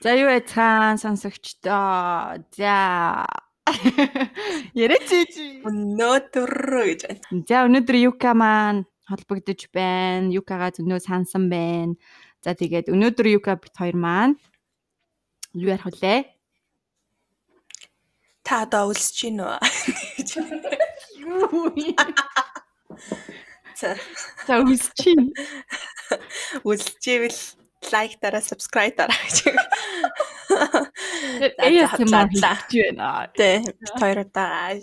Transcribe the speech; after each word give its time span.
За 0.00 0.16
юу 0.16 0.32
яцхан 0.32 0.96
сонсогчдоо. 0.96 2.40
За. 2.56 3.28
Яриач 4.72 5.12
чи. 5.28 5.60
Өнөөдөр 5.60 6.52
гэж 6.88 7.00
байна. 7.04 7.44
За 7.44 7.68
өнөөдөр 7.68 7.96
Юка 8.08 8.32
маань 8.32 8.88
холбогдож 9.04 9.68
байна. 9.76 10.32
Юкагаа 10.32 10.72
зөнөө 10.72 11.04
сансан 11.04 11.52
байна. 11.52 12.00
За 12.40 12.56
тэгээд 12.56 12.88
өнөөдөр 12.88 13.28
Юка 13.28 13.60
бит 13.60 13.76
хоёр 13.76 14.00
маань 14.00 14.40
юу 15.52 15.68
ярих 15.68 15.84
вүлээ? 15.84 16.32
Та 18.40 18.64
одоо 18.64 18.88
үлсэж 18.88 19.36
гин 19.36 19.44
үү? 19.44 19.60
Юу? 21.20 21.76
За 23.76 24.00
За 24.48 24.64
үлсэж 24.64 24.96
чинь. 24.96 25.36
үлсчихвэл 26.64 27.59
лайк 27.92 28.20
дараа 28.20 28.44
subscribe 28.44 28.94
дараа 28.96 29.16
гэж. 29.24 29.38
ASMR 31.56 32.28
хийж 32.28 32.42
байна. 32.44 33.30
Тэ 33.32 33.64
бит 33.64 33.94
хоёр 33.96 34.18
удаа. 34.28 34.76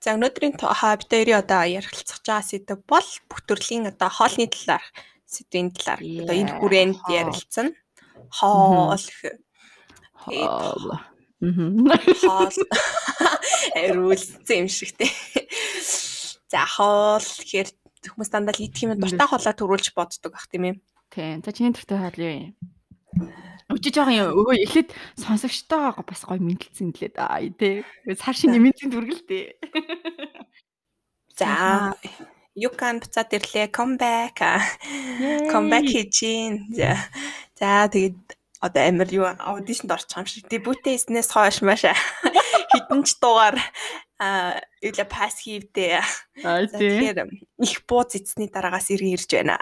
За 0.00 0.14
өнөөдрийн 0.14 0.54
хаб 0.54 1.02
дээр 1.10 1.42
одоо 1.42 1.66
ярилцах 1.66 2.22
байгаа 2.22 2.46
сэдв 2.46 2.78
бол 2.86 3.08
бүх 3.26 3.40
төрлийн 3.42 3.90
одоо 3.90 4.06
хоолны 4.06 4.46
талаар 4.46 4.84
сэдвийн 5.26 5.74
талаар 5.74 6.00
одоо 6.02 6.36
энэ 6.38 6.54
хүрээнд 6.62 7.00
ярилцсан. 7.10 7.74
Хоол 8.30 9.02
Хоол. 10.26 10.98
хоол 12.22 12.58
эрүүлсэн 13.82 14.66
юм 14.66 14.68
шигтэй. 14.70 15.10
За 16.50 16.66
хоол 16.66 17.22
гэхээр 17.22 17.68
хүмүүс 18.10 18.30
дандаа 18.30 18.54
л 18.54 18.64
идэх 18.66 18.82
юм 18.86 18.98
дуртай 18.98 19.26
хоолоо 19.26 19.54
төрүүлж 19.54 19.94
боддог 19.94 20.32
бах 20.34 20.46
тийм 20.50 20.64
юм. 20.70 20.78
Тийм. 21.16 21.40
За 21.42 21.52
чиний 21.52 21.72
хоол 21.72 22.12
юу 22.20 22.28
юм? 22.28 22.52
Өчиж 23.72 23.96
байгаа 23.96 24.28
юм. 24.28 24.36
Өө 24.36 24.68
эхлээд 24.68 24.92
сонсогчтойгоо 25.16 26.04
бас 26.04 26.28
гоё 26.28 26.44
мэдлэлцэн 26.44 26.92
лээ 26.92 27.10
да. 27.16 27.40
Тий. 27.56 27.80
Цар 28.20 28.36
шинэ 28.36 28.60
мэдлийн 28.60 28.92
дүргэлтэй. 28.92 29.56
За 31.40 31.96
Юкан 32.52 33.00
буцаад 33.00 33.32
ирлээ. 33.32 33.72
Come 33.72 33.96
back. 33.96 34.44
Come 35.48 35.72
back 35.72 35.88
хийж 35.88 36.20
гин. 36.20 36.68
За. 36.76 37.00
За 37.56 37.88
тэгээд 37.88 38.20
одоо 38.60 38.82
амир 38.84 39.08
юу 39.08 39.24
аудишнд 39.40 39.88
орчих 39.88 40.20
юм 40.20 40.28
шиг. 40.28 40.44
Дебютээ 40.52 41.00
хийснээс 41.00 41.32
хойш 41.32 41.64
маш 41.64 41.88
хитэн 42.76 43.08
ч 43.08 43.16
дугаар 43.24 43.56
а 44.18 44.60
юула 44.80 45.04
пас 45.04 45.44
хийвдээ. 45.44 46.00
Аа 46.44 46.64
тэгэхээр 46.64 47.28
их 47.60 47.84
бууз 47.84 48.16
эцсний 48.16 48.48
дараагаас 48.48 48.88
иргэн 48.88 49.16
ирж 49.16 49.28
байна. 49.28 49.60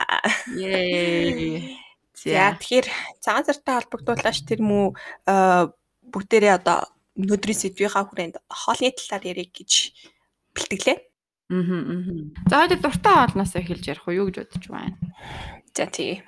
За 2.15 2.55
тэгэхээр 2.55 2.87
цагаан 3.19 3.45
сартай 3.45 3.75
холбогдуулаач 3.83 4.47
тэр 4.47 4.63
мүү 4.63 4.95
бүгдээрээ 6.07 6.55
одоо 6.55 6.87
өнөөдрийн 7.19 7.59
сэдвийнхаа 7.59 8.07
хүрээнд 8.07 8.37
хоолны 8.47 8.91
талаар 8.95 9.25
ярих 9.27 9.51
гэж 9.51 9.73
бэлтгэлээ. 10.55 10.99
Мгм. 11.51 12.35
За 12.47 12.63
хоёул 12.63 12.79
дуртай 12.79 13.15
хоолноос 13.15 13.55
эхэлж 13.59 13.85
ярих 13.91 14.07
уу 14.07 14.15
юу 14.15 14.27
гэж 14.31 14.37
бодож 14.47 14.65
байна. 14.71 14.97
За 15.75 15.87
тий. 15.91 16.23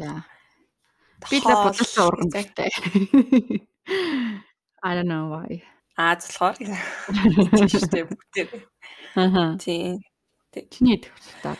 За. 0.00 0.24
Би 1.30 1.36
л 1.40 1.44
За, 1.44 1.72
загтай. 2.32 2.72
I 4.82 4.94
don't 4.94 5.08
know 5.08 5.28
why. 5.32 5.75
Аа 5.96 6.20
зулхоор. 6.20 6.56
Тийштэй 6.60 8.04
бүгдээ. 8.04 8.46
Аха. 9.16 9.56
Тий. 9.56 9.96
Чиний 10.68 11.00
дуртай. 11.00 11.56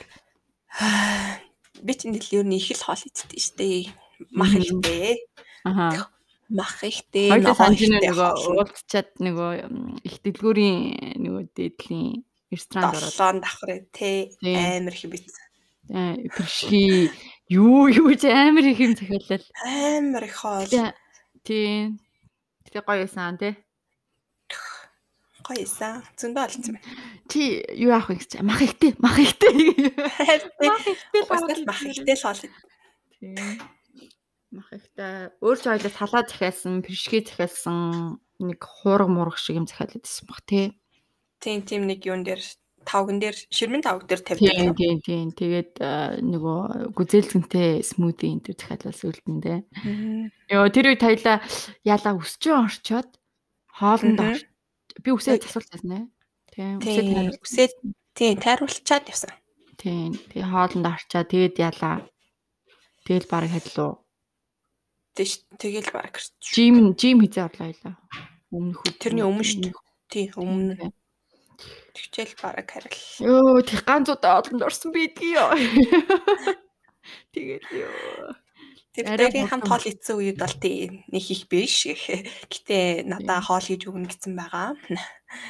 Би 1.80 1.92
ч 1.96 2.04
энэ 2.04 2.20
л 2.20 2.28
ер 2.36 2.44
нь 2.44 2.56
их 2.60 2.68
л 2.76 2.84
хоол 2.84 3.00
иддэг 3.00 3.40
штэ. 3.40 3.88
Мах 4.36 4.52
ихтэй. 4.52 5.24
Аха. 5.64 6.12
Мах 6.52 6.84
ихтэй. 6.84 7.32
Хоёул 7.32 7.56
ихтэй 7.56 8.12
нөгөө 8.12 8.30
уулзчаад 8.60 9.10
нөгөө 9.24 9.50
их 10.04 10.16
дэлгүүрийн 10.20 11.16
нөгөө 11.16 11.42
дээдлийн 11.56 12.20
ресторанд 12.52 12.92
ороод 12.92 13.16
долоон 13.16 13.40
давхраа 13.40 13.80
те 13.88 14.36
Тий. 14.36 14.52
амар 14.52 14.92
хибэц. 14.92 15.32
тэрши 15.88 17.10
юу 17.48 17.88
юу 17.88 18.12
ч 18.20 18.28
амар 18.28 18.68
их 18.68 18.80
юм 18.84 18.92
захиалал. 18.92 19.48
Амар 19.64 20.24
их 20.28 20.36
хоол. 20.36 20.68
Тийм. 21.40 21.98
Тэгээ 22.68 22.84
гоё 22.84 23.04
байсан 23.04 23.40
тий. 23.40 23.56
Гоё 25.46 25.62
исэн. 25.62 26.02
Зөндөө 26.18 26.42
олцсон 26.42 26.74
байна. 26.74 26.86
Чи 27.30 27.62
юу 27.78 27.94
авах 27.94 28.10
вэ 28.10 28.18
гэж 28.18 28.42
мах 28.42 28.60
ихтэй 28.66 28.92
мах 28.98 29.14
ихтэй. 29.22 29.54
Мах 30.58 30.82
ихтэй 30.82 31.22
л 31.22 31.66
мах 31.70 31.82
ихтэй 31.86 32.16
л 32.18 32.22
хоол. 32.26 32.42
Тийм. 33.22 33.62
Мах 34.50 34.68
ихтэй. 34.74 35.30
Өөр 35.38 35.58
ч 35.58 35.64
хоёлаа 35.70 35.92
талаа 35.94 36.26
захиалсан, 36.26 36.82
пиршгэ 36.82 37.30
захиалсан, 37.30 38.18
нэг 38.42 38.58
хуурга 38.58 39.06
мурга 39.06 39.38
шиг 39.38 39.62
юм 39.62 39.70
захиалаад 39.70 40.02
байсан 40.02 40.26
баг 40.26 40.40
тий. 40.50 40.66
Тийм 41.38 41.62
тийм 41.62 41.86
нэг 41.86 42.02
юун 42.02 42.26
дээр 42.26 42.42
тавган 42.86 43.18
дээр 43.22 43.36
ширмэн 43.50 43.82
тавг 43.86 44.06
дээр 44.06 44.22
Тийм 44.26 44.38
тавьдаг. 44.50 44.76
тийм 44.78 44.96
тийм. 45.02 45.26
Тэгээд 45.30 45.72
а, 45.82 46.18
нөгөө 46.22 46.90
гүзээлцэнтэй 46.94 47.82
смузи 47.86 48.30
энэ 48.34 48.44
төр 48.50 48.56
захиалал 48.58 49.10
үлдэндээ. 49.10 49.58
Йоо 50.54 50.66
тэр 50.70 50.86
үед 50.94 51.02
хоёлаа 51.02 51.38
яалаа 51.82 52.14
өсчөө 52.18 52.54
орчоод 52.66 53.10
хоолнд 53.76 54.18
Мгм. 54.22 54.55
Би 55.02 55.10
үсээ 55.12 55.40
байсан 55.40 55.90
ээ. 55.92 56.04
Тийм. 56.52 56.76
Үсээ 56.80 57.36
үсээ 57.42 57.68
тийм 58.16 58.36
тайруулчаад 58.40 59.10
явсан. 59.10 59.32
Тийм. 59.76 60.16
Тэгээ 60.32 60.48
хоолнд 60.48 60.86
орчоо 60.86 61.22
тэгээд 61.24 61.56
яалаа. 61.60 62.06
Тэгэл 63.04 63.28
баг 63.28 63.50
хадлуу. 63.50 64.02
Тийш 65.16 65.44
тэгэл 65.56 65.90
баг. 65.92 66.16
Жим 66.40 66.96
жим 66.96 67.20
хийзээ 67.24 67.44
орлоо 67.48 67.66
ойлаа. 67.68 67.94
Өмнөх 68.52 68.80
үед. 68.84 68.96
Тэрний 69.00 69.26
өмнө 69.26 69.44
шүү 69.44 69.60
дээ. 69.68 69.74
Тийм 70.12 70.28
өмнө 70.40 70.92
тэгчээл 71.96 72.34
баг 72.40 72.68
харил. 72.68 73.00
Йоо 73.20 73.60
тэг 73.64 73.80
ганцудаа 73.88 74.40
олонд 74.44 74.62
орсон 74.62 74.92
бидгий 74.92 75.36
ёо. 75.36 75.56
Тэгээд 77.32 77.64
ёо. 77.72 78.36
Тэр 78.96 79.16
дээрийн 79.20 79.48
хамт 79.52 79.68
хоол 79.68 79.84
идсэн 79.84 80.16
үед 80.16 80.38
бол 80.40 80.56
тийм 80.56 81.04
нэг 81.12 81.24
их 81.28 81.42
биш. 81.52 81.84
Гэтэ 82.52 83.04
надаа 83.04 83.44
хоол 83.44 83.60
хийж 83.60 83.84
өгнө 83.84 84.08
гэсэн 84.08 84.32
байгаа. 84.32 84.72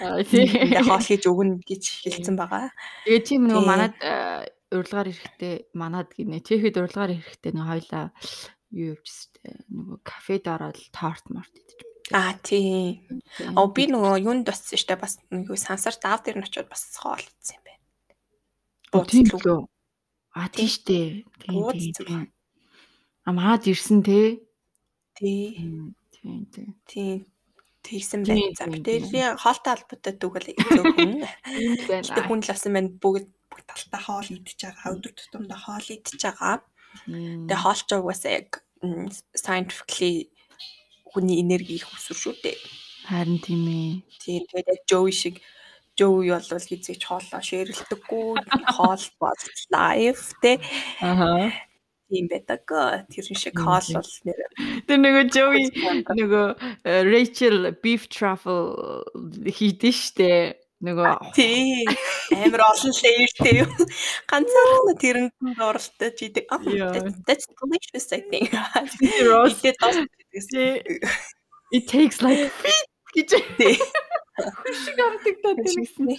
Аа, 0.03 0.23
тий. 0.29 0.51
хоол 0.83 1.05
хийж 1.09 1.25
өгнө 1.31 1.63
гэж 1.63 1.83
хэлсэн 2.11 2.35
байгаа. 2.35 2.75
Тэгээ 3.07 3.23
чи 3.23 3.35
нөгөө 3.39 3.63
Тий. 3.63 3.71
манад 3.71 3.95
э, 4.03 4.51
урилгаар 4.75 5.09
ирэхдээ 5.15 5.55
манад 5.79 6.11
гинэ. 6.13 6.43
Чехэд 6.43 6.77
урилгаар 6.83 7.15
ирэхдээ 7.15 7.53
нэг 7.55 7.67
хоёлаа 7.71 8.05
юу 8.75 8.99
явжсэн 8.99 9.31
тэ 9.39 9.51
нөгөө 9.71 9.99
кафед 10.03 10.45
ороод 10.51 10.79
торт 10.91 11.25
март 11.31 11.55
идэж. 11.55 11.79
Аа 12.15 12.35
тийм. 12.43 13.23
Оо 13.59 13.71
би 13.71 13.87
нөгөө 13.91 14.23
юунд 14.27 14.47
бассан 14.47 14.79
штэ 14.79 14.95
бас 14.99 15.19
нэг 15.31 15.51
сансар 15.59 15.95
даав 15.99 16.23
дээр 16.23 16.39
нь 16.43 16.47
очиод 16.47 16.71
бас 16.71 16.83
хоол 16.99 17.19
идсэн 17.23 17.59
юм 17.59 17.65
байна. 17.67 17.83
тийм 19.07 19.27
Бууцлуу. 19.31 19.67
лөө. 19.67 19.75
А 20.37 20.49
Тийм. 20.49 20.69
тийштэй. 20.69 21.07
Тийм 21.41 21.95
тийм. 21.97 22.23
Амаад 23.27 23.67
ирсэн 23.67 24.07
те. 24.07 24.39
Тий. 25.19 25.59
Тийм 26.15 26.47
тийм. 26.55 26.75
Тийм. 26.87 27.27
Тэгсэн 27.83 28.23
байна. 28.27 28.55
За 28.55 28.71
тийм, 28.71 28.83
тэрийн 28.87 29.35
хоолтой 29.35 29.75
холбоотой 29.75 30.15
дүгэл 30.15 30.49
зөв 30.55 30.87
хүн. 30.95 31.13
Тийм 31.43 32.03
Гэтэ 32.07 32.23
хүн 32.27 32.41
л 32.43 32.53
асан 32.55 32.73
байна 32.75 32.91
бүгд 33.03 33.27
бүгд 33.51 33.67
талтаа 33.67 34.01
хоол 34.07 34.31
идчихэж 34.31 34.61
байгаа. 34.71 34.95
Өдөр 34.95 35.13
тутамдаа 35.15 35.59
хоол 35.59 35.87
идчихэж 35.91 36.23
байгаа. 36.23 36.63
Тэгээ 37.07 37.63
хоолч 37.63 37.89
угаасаа 37.91 38.33
яг 38.39 38.51
scientifically 39.35 40.31
хүний 41.11 41.43
энерги 41.43 41.83
их 41.83 41.91
өсвөр 41.91 42.19
шүү 42.19 42.35
дээ. 42.47 42.59
Харин 43.11 43.39
тийм 43.43 43.63
ээ. 43.67 43.91
Тийм 44.23 44.43
тэгээд 44.51 44.71
яг 44.71 44.81
Joey 44.87 45.15
шиг 45.15 45.37
Joey 45.99 46.31
бол 46.31 46.43
хизээч 46.43 47.03
хоолоо 47.07 47.41
шеэрлдэггүй 47.41 48.27
хоол 48.75 49.05
бол 49.19 49.43
live 49.73 50.23
тэ 50.43 50.61
Аха. 51.01 51.51
Тийм 52.11 52.27
байдаг. 52.31 52.63
Тэр 53.13 53.25
шиг 53.25 53.55
Тийм, 53.55 53.67
тийм. 53.67 53.95
бол 53.99 54.13
нэр 54.27 54.41
Тэр 54.87 54.99
нөгөө 55.03 55.25
Joey 55.35 55.65
нөгөө 56.19 56.47
э, 56.85 57.03
Rachel 57.07 57.57
beef 57.83 58.07
truffle 58.09 59.03
хийдэж 59.51 59.97
штэ. 60.11 60.31
Нөгөө 60.85 61.33
тийм 61.33 61.89
амар 62.37 62.63
олон 62.69 62.93
layerтэй 62.93 63.65
юм. 63.65 63.71
Ганцаархан 64.29 64.97
тэрэнд 65.01 65.33
нь 65.41 65.57
оролтож 65.57 66.19
идэг. 66.21 66.45
That's- 67.27 67.49
delicious 67.57 68.13
I 68.13 68.21
think. 68.29 68.53
Дуусчихсан. 69.25 70.05
it 71.73 71.89
takes 71.89 72.21
like 72.21 72.53
feet 72.61 72.89
гэж 73.17 73.31
Тий. 73.57 73.81
шиг 74.85 74.99
амтагдаад 75.01 75.59
байсан. 75.65 76.13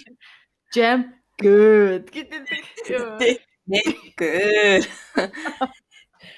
Jam 0.74 0.98
good 1.38 2.10
гэдэг. 2.10 3.38
Нэг. 3.68 4.16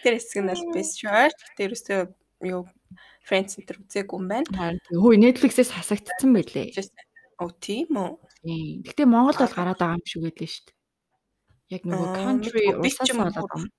Тэр 0.02 0.14
хэсэг 0.18 0.38
нь 0.42 0.50
бол 0.50 0.64
best 0.74 0.98
short. 0.98 1.38
Тэр 1.56 1.72
өсөө 1.78 2.00
юу 2.50 2.66
Friends 3.24 3.54
Center 3.54 3.78
үзээгүй 3.78 4.18
юм 4.18 4.26
байна. 4.26 4.78
Хөөе 4.90 5.16
Netflix-ээс 5.20 5.70
хасагдсан 5.70 6.30
байлээ. 6.34 6.74
Оо 7.38 7.54
тийм 7.62 7.94
үү? 7.94 8.10
Тийм. 8.42 8.82
Гэтэ 8.84 9.06
Монголд 9.06 9.38
бол 9.38 9.56
гараад 9.56 9.78
байгаа 9.78 9.98
юм 10.00 10.06
шиг 10.08 10.22
байлээ 10.26 10.50
шүү 10.50 10.64
дээ. 10.66 10.78
Яг 11.70 11.82
нөгөө 11.86 12.08
country 12.18 12.62
мэдгүй, 12.66 12.82
би 12.82 12.90
ч 12.90 12.98
юм 13.14 13.18
болоод 13.22 13.70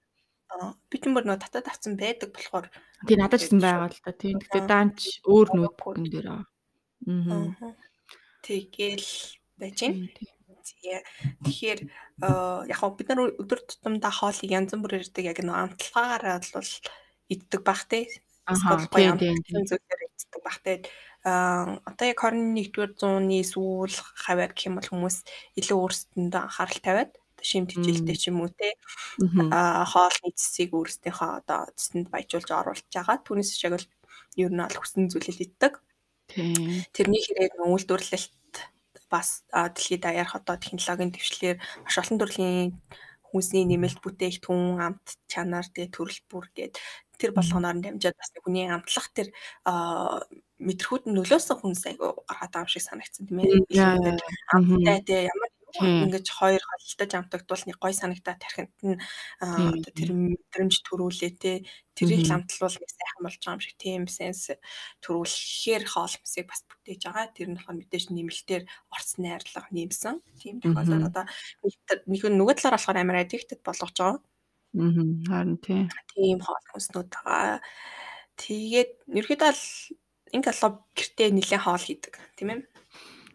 нар 1.12 1.26
нөө 1.26 1.40
татаад 1.42 1.68
авсан 1.72 1.94
байдаг 1.96 2.30
болохоор 2.36 2.68
тий 3.08 3.16
надад 3.18 3.40
ч 3.40 3.50
гэсэн 3.50 3.62
байгаа 3.64 3.90
л 3.92 4.04
та 4.04 4.12
тий. 4.16 4.34
Гэтэ 4.36 4.60
даанч 4.68 5.00
өөр 5.28 5.48
ноутбукн 5.56 6.06
дээр 6.08 6.28
аа. 6.32 6.44
Аа. 7.08 7.76
Тэгэл 8.46 9.10
байж 9.60 9.80
гин. 9.80 10.12
Тэгэхээр 11.46 11.80
яг 12.70 12.78
хөө 12.78 12.92
бид 12.98 13.08
нар 13.10 13.34
өдөр 13.42 13.60
тутамдаа 13.66 14.14
хоолыг 14.14 14.50
янз 14.50 14.72
бүрээр 14.78 15.06
ирдэг 15.06 15.26
яг 15.26 15.40
нэг 15.42 15.56
амтлагаараа 15.56 16.40
бол 16.54 16.72
иддэг 17.34 17.62
бах 17.66 17.84
те. 17.90 18.08
Эсвэл 18.48 18.88
гоё 18.92 19.14
амтлагын 19.16 19.68
зүйлээр 19.70 20.02
иддэг 20.08 20.42
бах 20.44 20.60
те. 20.66 20.74
Аа 21.26 21.78
одоо 21.86 22.06
яг 22.10 22.20
21-р 22.22 22.92
зууны 22.98 23.40
сүүл 23.46 23.96
хаваар 24.26 24.52
гэх 24.54 24.68
юм 24.70 24.82
бол 24.82 24.90
хүмүүс 24.90 25.18
илүү 25.60 25.78
өөрсдөндөө 25.78 26.42
анхаарал 26.42 26.82
тавиад 26.82 27.12
шим 27.42 27.66
тижилтэй 27.66 28.18
ч 28.18 28.30
юм 28.30 28.42
уу 28.42 28.50
те 28.54 28.78
аа 29.54 29.86
хоолны 29.86 30.30
цэсийг 30.38 30.74
өөрсдийнхөө 30.78 31.30
одоо 31.42 31.62
цэсэнд 31.78 32.08
баяжуулж 32.14 32.50
оруулж 32.50 32.86
байгаа. 32.94 33.18
Түүнээс 33.26 33.52
шиг 33.58 33.74
бол 33.74 33.88
ер 34.38 34.52
нь 34.54 34.62
аль 34.62 34.78
хүссэн 34.78 35.10
зүйлэл 35.10 35.46
иддэг. 35.46 35.74
Тэрний 36.96 37.22
хэрээр 37.22 37.60
үйлдвэрлэлт 37.60 38.32
бас 39.12 39.44
дэлхийд 39.52 40.02
даяарх 40.08 40.40
одоо 40.40 40.56
технологийн 40.56 41.12
төвчлэр 41.12 41.58
маш 41.84 41.96
олон 42.00 42.18
төрлийн 42.18 42.80
хүнсний 43.32 43.64
нэмэлт 43.64 44.00
бүтээгдэхүүн, 44.04 44.80
амт 44.84 45.08
чанар, 45.32 45.64
тэгээ 45.72 45.96
төрөл 45.96 46.20
бүр 46.28 46.46
гээд 46.52 46.76
тэр 47.16 47.32
болгоноор 47.32 47.78
нь 47.78 47.84
дамжаад 47.86 48.18
бас 48.18 48.32
хүний 48.44 48.68
амтлах 48.68 49.08
тэр 49.16 49.30
мэдрэхүйд 50.60 51.04
нөлөөсөн 51.06 51.58
хүнс 51.62 51.84
айгу 51.88 52.26
гаргаад 52.28 52.52
байгаа 52.52 52.66
юм 52.66 52.74
шиг 52.74 52.84
санагдсан 52.84 53.24
тийм 53.30 53.40
ээ. 53.46 54.20
Амттай 54.52 55.00
тэгээ 55.06 55.30
ямар 55.32 55.51
Ингэж 55.80 56.28
хоёр 56.28 56.60
холилдож 56.60 57.12
амтагдвал 57.16 57.64
нэг 57.64 57.78
гой 57.80 57.94
санагдаа 57.96 58.36
тархинд 58.36 58.76
нь 58.84 59.00
одоо 59.40 59.92
тэр 59.96 60.12
мэдрэмж 60.12 60.76
төрүүлээ 60.84 61.32
те 61.40 61.64
тэрийг 61.96 62.28
ламтлуул 62.28 62.76
нэг 62.76 62.92
сайхан 62.92 63.22
болж 63.24 63.38
байгаа 63.40 63.56
юм 63.56 63.64
шиг 63.64 63.76
тийм 63.80 64.04
сенс 64.12 64.52
төрүүлэхээр 65.06 65.84
хоол 65.88 66.12
хүнсийг 66.12 66.48
бас 66.52 66.62
бүтээж 66.68 67.02
байгаа. 67.08 67.32
Тэр 67.32 67.48
нь 67.52 67.56
болохоор 67.56 67.80
мэдээж 67.80 68.06
нэмэлтээр 68.12 68.64
орц 68.92 69.10
найрлага 69.22 69.70
нэмсэн. 69.72 70.16
Тийм 70.42 70.60
тохиолдолд 70.60 71.08
одоо 71.08 71.26
нэг 72.10 72.22
нөгөө 72.28 72.56
талаар 72.60 72.76
болохоор 72.76 72.98
амар 73.00 73.22
addicted 73.24 73.64
болгож 73.64 73.96
байгаа. 73.96 74.20
Аа 74.20 74.28
харин 74.74 75.58
тийм. 75.60 75.88
Тийм 76.16 76.40
хоол 76.40 76.66
хүнснүүд 76.72 77.10
байгаа. 77.12 77.60
Тэгээд 78.40 78.92
ерөөдөө 79.20 79.52
л 79.52 79.66
ингээ 80.32 80.54
алга 80.56 80.80
гэртээ 80.96 81.30
нэлээд 81.36 81.64
хоол 81.64 81.84
хийдэг 81.84 82.14
тийм 82.40 82.50
ээ. 82.56 82.71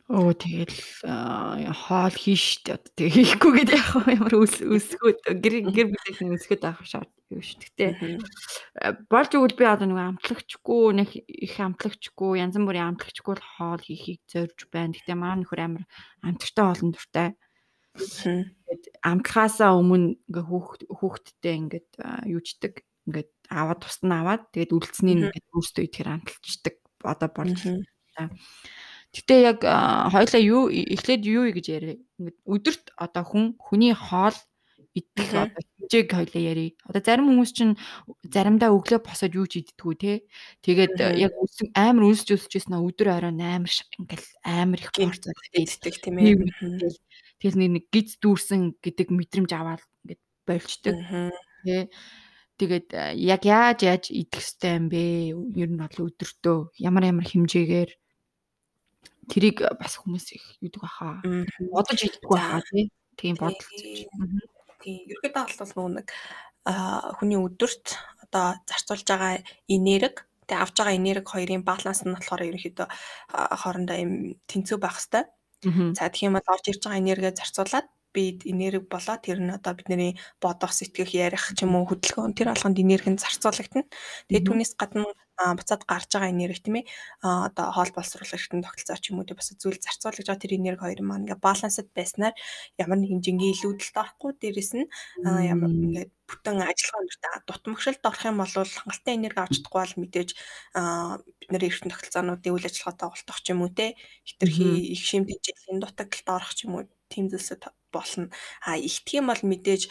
Өө 0.06 0.38
тэгэл 0.38 0.78
хоол 1.02 2.14
одоо 2.14 2.78
тэг 2.94 3.10
хийхгүй 3.10 3.52
гэдэг 3.58 3.74
яг 3.74 4.06
ямар 4.06 4.34
өсгөөд 4.38 5.18
гэр 5.42 5.54
гэр 5.74 5.88
бүлийн 5.90 6.30
өсгөөд 6.38 6.62
авах 6.62 6.86
шаард 6.86 7.10
юу 7.34 7.42
ш. 7.42 7.58
Гэтэ 7.58 8.22
болж 9.10 9.30
өгвөл 9.34 9.58
би 9.58 9.66
одоо 9.66 9.90
нэг 9.90 9.98
амтлагчгүй 9.98 10.94
нэг 10.94 11.10
их 11.26 11.58
амтлагчгүй 11.58 12.38
янз 12.38 12.54
бүрийн 12.54 12.94
амтлагчгүй 12.94 13.34
хоол 13.58 13.82
хийхийг 13.82 14.22
зорж 14.30 14.70
байна. 14.70 14.94
Гэтэ 14.94 15.18
маань 15.18 15.42
нөхөр 15.42 15.60
амар 15.66 15.84
амтлагтай 16.22 16.62
хоолн 16.62 16.94
дуртай. 16.94 17.28
Тэгээд 17.98 18.84
амтлагаасаа 19.02 19.74
өмнө 19.74 20.22
ингээ 20.30 20.44
хүүхд 20.46 20.80
хүүхдтэй 20.86 21.54
ингээд 21.66 21.90
юучдаг 22.30 22.86
ингээд 23.10 23.30
аваад 23.50 23.82
тусна 23.82 24.22
аваад 24.22 24.42
тэгээд 24.54 24.70
үлдсэнийг 24.70 25.18
ингээд 25.34 25.50
өөртөө 25.50 25.82
идэхэр 25.82 26.14
амталчдаг 26.14 26.74
одоо 27.02 27.30
болж 27.34 27.58
байна. 28.14 28.30
Гэтэ 29.16 29.34
яг 29.40 29.58
хоёлаа 30.12 30.42
юу 30.44 30.68
эхлээд 30.68 31.22
юу 31.24 31.48
гэж 31.48 31.66
яриа. 31.72 31.96
Ингээд 32.20 32.38
өдөрт 32.44 32.84
одоо 33.00 33.24
хүн 33.24 33.44
хүний 33.56 33.96
хоол 33.96 34.36
идэх 34.96 35.28
одоо 35.32 35.62
хэмжээг 35.76 36.08
хоёлаа 36.12 36.42
ярий. 36.42 36.70
Одоо 36.88 37.00
зарим 37.04 37.28
хүмүүс 37.28 37.52
чинь 37.52 37.74
заримдаа 38.24 38.72
өглөө 38.72 39.00
босоод 39.04 39.36
юу 39.36 39.48
ч 39.48 39.60
иддэггүй 39.60 39.94
те. 40.00 40.12
Тэгээд 40.64 40.96
яг 41.20 41.32
өсөн 41.36 41.72
амар 41.76 42.12
өсч 42.12 42.32
өсчээснэ 42.32 42.80
өдөр 42.80 43.08
оройн 43.12 43.40
амар 43.40 43.72
ингээл 43.72 44.28
амар 44.44 44.80
их 44.80 44.92
порц 44.92 45.24
иддэг 45.52 45.94
тийм 46.00 46.16
ээ. 46.20 46.36
Тэгэл 47.40 47.56
нэг 47.60 47.84
гиз 47.92 48.16
дүүрсэн 48.20 48.80
гэдэг 48.80 49.08
мэдрэмж 49.12 49.50
аваад 49.52 49.84
ингээд 50.04 50.22
болчдөг. 50.48 50.96
Тэ. 51.64 51.88
Тэгээд 52.56 52.88
яг 53.20 53.42
яаж 53.44 53.78
яаж 53.84 54.04
идэх 54.08 54.40
хэвтэй 54.40 54.80
юм 54.80 54.88
бэ? 54.88 55.04
Ер 55.60 55.68
нь 55.68 55.80
бол 55.80 56.08
өдөртөө 56.08 56.80
ямар 56.80 57.04
ямар 57.12 57.28
хэмжээгээр 57.28 57.90
тэрийг 59.30 59.62
бас 59.80 59.98
хүмүүс 60.00 60.26
их 60.36 60.44
юудаг 60.62 60.82
баха. 60.82 61.20
Бодож 61.72 62.00
баха 62.28 62.62
тий. 62.70 62.90
Тийм 63.16 63.36
бодол. 63.40 63.66
Тийм. 64.82 65.08
Ерөнхийдөө 65.10 65.74
бол 65.74 65.92
нэг 65.98 66.12
хүний 67.18 67.38
өдөрт 67.38 67.86
одоо 68.26 68.58
зарцуулж 68.66 69.06
байгаа 69.06 69.42
энерги 69.70 70.22
тэгээ 70.46 70.62
авж 70.62 70.74
байгаа 70.78 70.98
энерги 70.98 71.26
хоёрын 71.26 71.62
баланс 71.66 72.02
нь 72.06 72.14
болохоор 72.14 72.46
ерөнхийдөө 72.46 72.88
хоорондоо 73.62 73.96
юм 73.98 74.12
тэнцүү 74.46 74.78
байх 74.78 74.98
хэвээр. 74.98 75.26
За 75.96 76.06
тэгэх 76.06 76.26
юм 76.30 76.36
бол 76.38 76.52
орж 76.54 76.64
ирж 76.70 76.82
байгаа 76.86 77.02
энерги 77.02 77.34
зарцуулаад 77.34 77.86
бид 78.16 78.48
энерги 78.48 78.88
болоо. 78.88 79.16
Тэр 79.20 79.38
нь 79.44 79.52
одоо 79.52 79.72
бидний 79.76 80.16
бодох 80.40 80.72
сэтгэх 80.72 81.12
ярих 81.12 81.52
ч 81.52 81.68
юм 81.68 81.76
уу 81.76 81.84
хөдөлгөөн 81.84 82.32
тэр 82.32 82.56
алганд 82.56 82.80
энерги 82.80 83.12
нь 83.12 83.20
зарцуулагдана. 83.20 83.84
Тэгээ 84.32 84.46
түүнээс 84.48 84.72
гадна 84.80 85.04
буцаад 85.36 85.84
гарч 85.84 86.10
байгаа 86.16 86.32
энерги 86.32 86.64
тийм 86.64 86.76
ээ. 86.80 86.88
Одоо 87.20 87.66
хоол 87.76 87.92
боловсруулалтын 87.92 88.64
тогтолцоо 88.64 88.96
ч 88.96 89.12
юм 89.12 89.20
уу 89.20 89.28
бас 89.36 89.52
зүйл 89.52 89.76
зарцуулж 89.76 90.24
байгаа. 90.24 90.40
Тэр 90.40 90.56
энерги 90.56 90.80
хоёр 90.80 91.00
маань 91.04 91.28
ингээ 91.28 91.44
балансд 91.44 91.88
байснаар 91.92 92.34
ямар 92.80 92.98
нэгэн 93.04 93.20
жингийн 93.20 93.52
илүүдэлт 93.52 93.96
орохгүй 94.00 94.32
дээрэс 94.40 94.72
нь 94.80 94.88
ямар 95.52 95.70
ингээ 95.70 96.08
бүтэн 96.26 96.58
ажиллагаа 96.64 97.02
өнөртэй 97.04 97.32
дутмагшилд 97.46 98.02
орох 98.08 98.24
юм 98.26 98.38
бол 98.40 98.50
хангалттай 98.50 99.14
энерги 99.14 99.40
авч 99.44 99.54
чадахгүй 99.60 99.80
бол 99.84 100.00
мэдээж 100.02 100.30
бид 101.46 101.52
нэр 101.52 101.66
эртэн 101.68 101.90
тогтолцоонуудын 101.94 102.54
үйл 102.54 102.66
ажиллагаатай 102.66 103.08
голтох 103.10 103.38
ч 103.44 103.46
юм 103.54 103.60
уу 103.62 103.70
те 103.70 103.94
хитрхи 104.26 104.66
их 104.94 105.02
шим 105.06 105.22
тэжээлийн 105.28 105.78
дутагдлалд 105.78 106.28
орох 106.34 106.52
ч 106.56 106.66
юм 106.66 106.72
уу 106.74 106.84
тийм 107.12 107.30
зүйлсэд 107.30 107.62
болно. 107.96 108.28
А 108.60 108.76
ихтгэх 108.76 109.18
юм 109.20 109.26
бол 109.32 109.42
мэдээж 109.42 109.82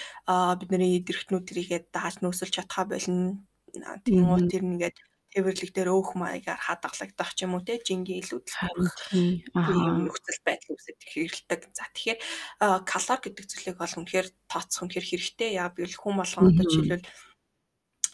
бидний 0.61 1.01
идэрхтнүүд 1.01 1.45
тэрийгээ 1.49 1.81
дааж 1.89 2.21
нөөсөлж 2.21 2.53
чадхаа 2.61 2.85
болно. 2.85 3.41
Уу 3.75 4.39
тэр 4.47 4.63
нэгээд 4.63 4.97
тээвэрлэг 5.35 5.71
дээр 5.75 5.91
өөх 5.91 6.15
маягаар 6.15 6.55
хадгалагдах 6.55 7.35
ч 7.35 7.43
юм 7.43 7.59
уу 7.59 7.67
те 7.67 7.75
жингийн 7.83 8.23
илүүдэл 8.23 8.55
хүрэх 8.55 8.95
ийм 9.11 10.07
нөхцөл 10.07 10.39
байдал 10.47 10.79
үүсэж 10.79 10.99
хэрэлдэг. 11.11 11.61
За 11.75 11.83
тэгэхээр 11.91 12.19
калори 12.87 13.21
гэдэг 13.27 13.45
зүйлийг 13.51 13.75
бол 13.75 13.97
үнэхээр 13.99 14.27
тооцох 14.47 14.87
үнэхээр 14.87 15.09
хэрэгтэй. 15.11 15.49
Яг 15.59 15.75
би 15.75 15.91
хүн 15.91 16.15
болгон 16.15 16.55
одоо 16.55 16.63
жишээлбэл 16.63 17.09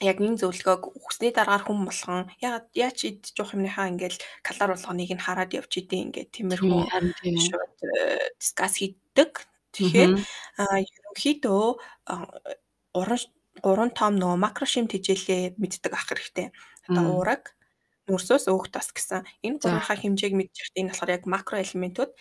яг 0.01 0.17
энэ 0.17 0.41
зөвлөгөөг 0.41 0.83
өгсний 0.97 1.29
дараагаар 1.29 1.65
хүн 1.69 1.85
болгон 1.85 2.25
яа 2.41 2.65
яач 2.73 3.05
идж 3.05 3.37
жоох 3.37 3.53
юмныхаа 3.53 3.85
ингээл 3.93 4.17
калори 4.41 4.73
болгоныг 4.73 5.13
нь 5.13 5.21
хараад 5.21 5.53
явж 5.53 5.71
идэв 5.77 6.01
ингээд 6.09 6.29
тиймэрхүү 6.33 6.89
дискас 8.41 8.81
хийдэг. 8.81 9.45
Тэгэхээр 9.71 10.13
ерөнхийдөө 10.19 11.65
3 12.95 13.31
3 13.63 13.91
том 13.95 14.13
нөгөө 14.15 14.37
макро 14.39 14.65
шим 14.65 14.87
тэжээлээ 14.87 15.59
мэддэг 15.59 15.91
ах 15.91 16.07
хэрэгтэй. 16.07 16.47
Одоо 16.87 17.19
уураг, 17.19 17.55
нүрсөөс 18.07 18.47
өөх 18.51 18.71
тос 18.71 18.89
гэсэн 18.95 19.27
энэ 19.45 19.59
гурвынхаа 19.59 19.97
хэмжээг 19.99 20.33
мэдчихвэ. 20.35 20.79
Энэ 20.81 20.91
болохоор 20.91 21.15
яг 21.15 21.23
макро 21.27 21.57
элементүүд 21.59 22.11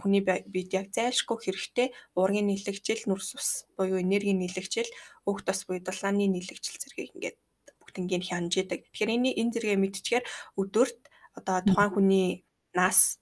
хүний 0.00 0.22
бид 0.24 0.70
яг 0.72 0.92
зайлшгүй 0.92 1.36
хэрэгтэй 1.42 1.88
уургийн 2.16 2.48
нийлэгжил, 2.50 3.02
нүрс 3.06 3.30
ус 3.38 3.48
буюу 3.76 4.00
энергийн 4.00 4.40
нийлэгжил, 4.40 4.88
өөх 5.28 5.46
тос 5.46 5.64
буюу 5.66 5.82
дулааны 5.84 6.26
нийлэгжил 6.26 6.80
зэргийг 6.80 7.14
ингээд 7.14 7.36
бүгднийг 7.80 8.24
хянжидаг. 8.26 8.80
Тэгэхээр 8.90 9.14
энэ 9.14 9.30
энэ 9.40 9.52
зэрэгээ 9.54 9.78
мэдчихээр 9.80 10.24
өдөрт 10.58 11.00
одоо 11.38 11.56
тухайн 11.62 11.92
хүний 11.94 12.28
нас 12.74 13.20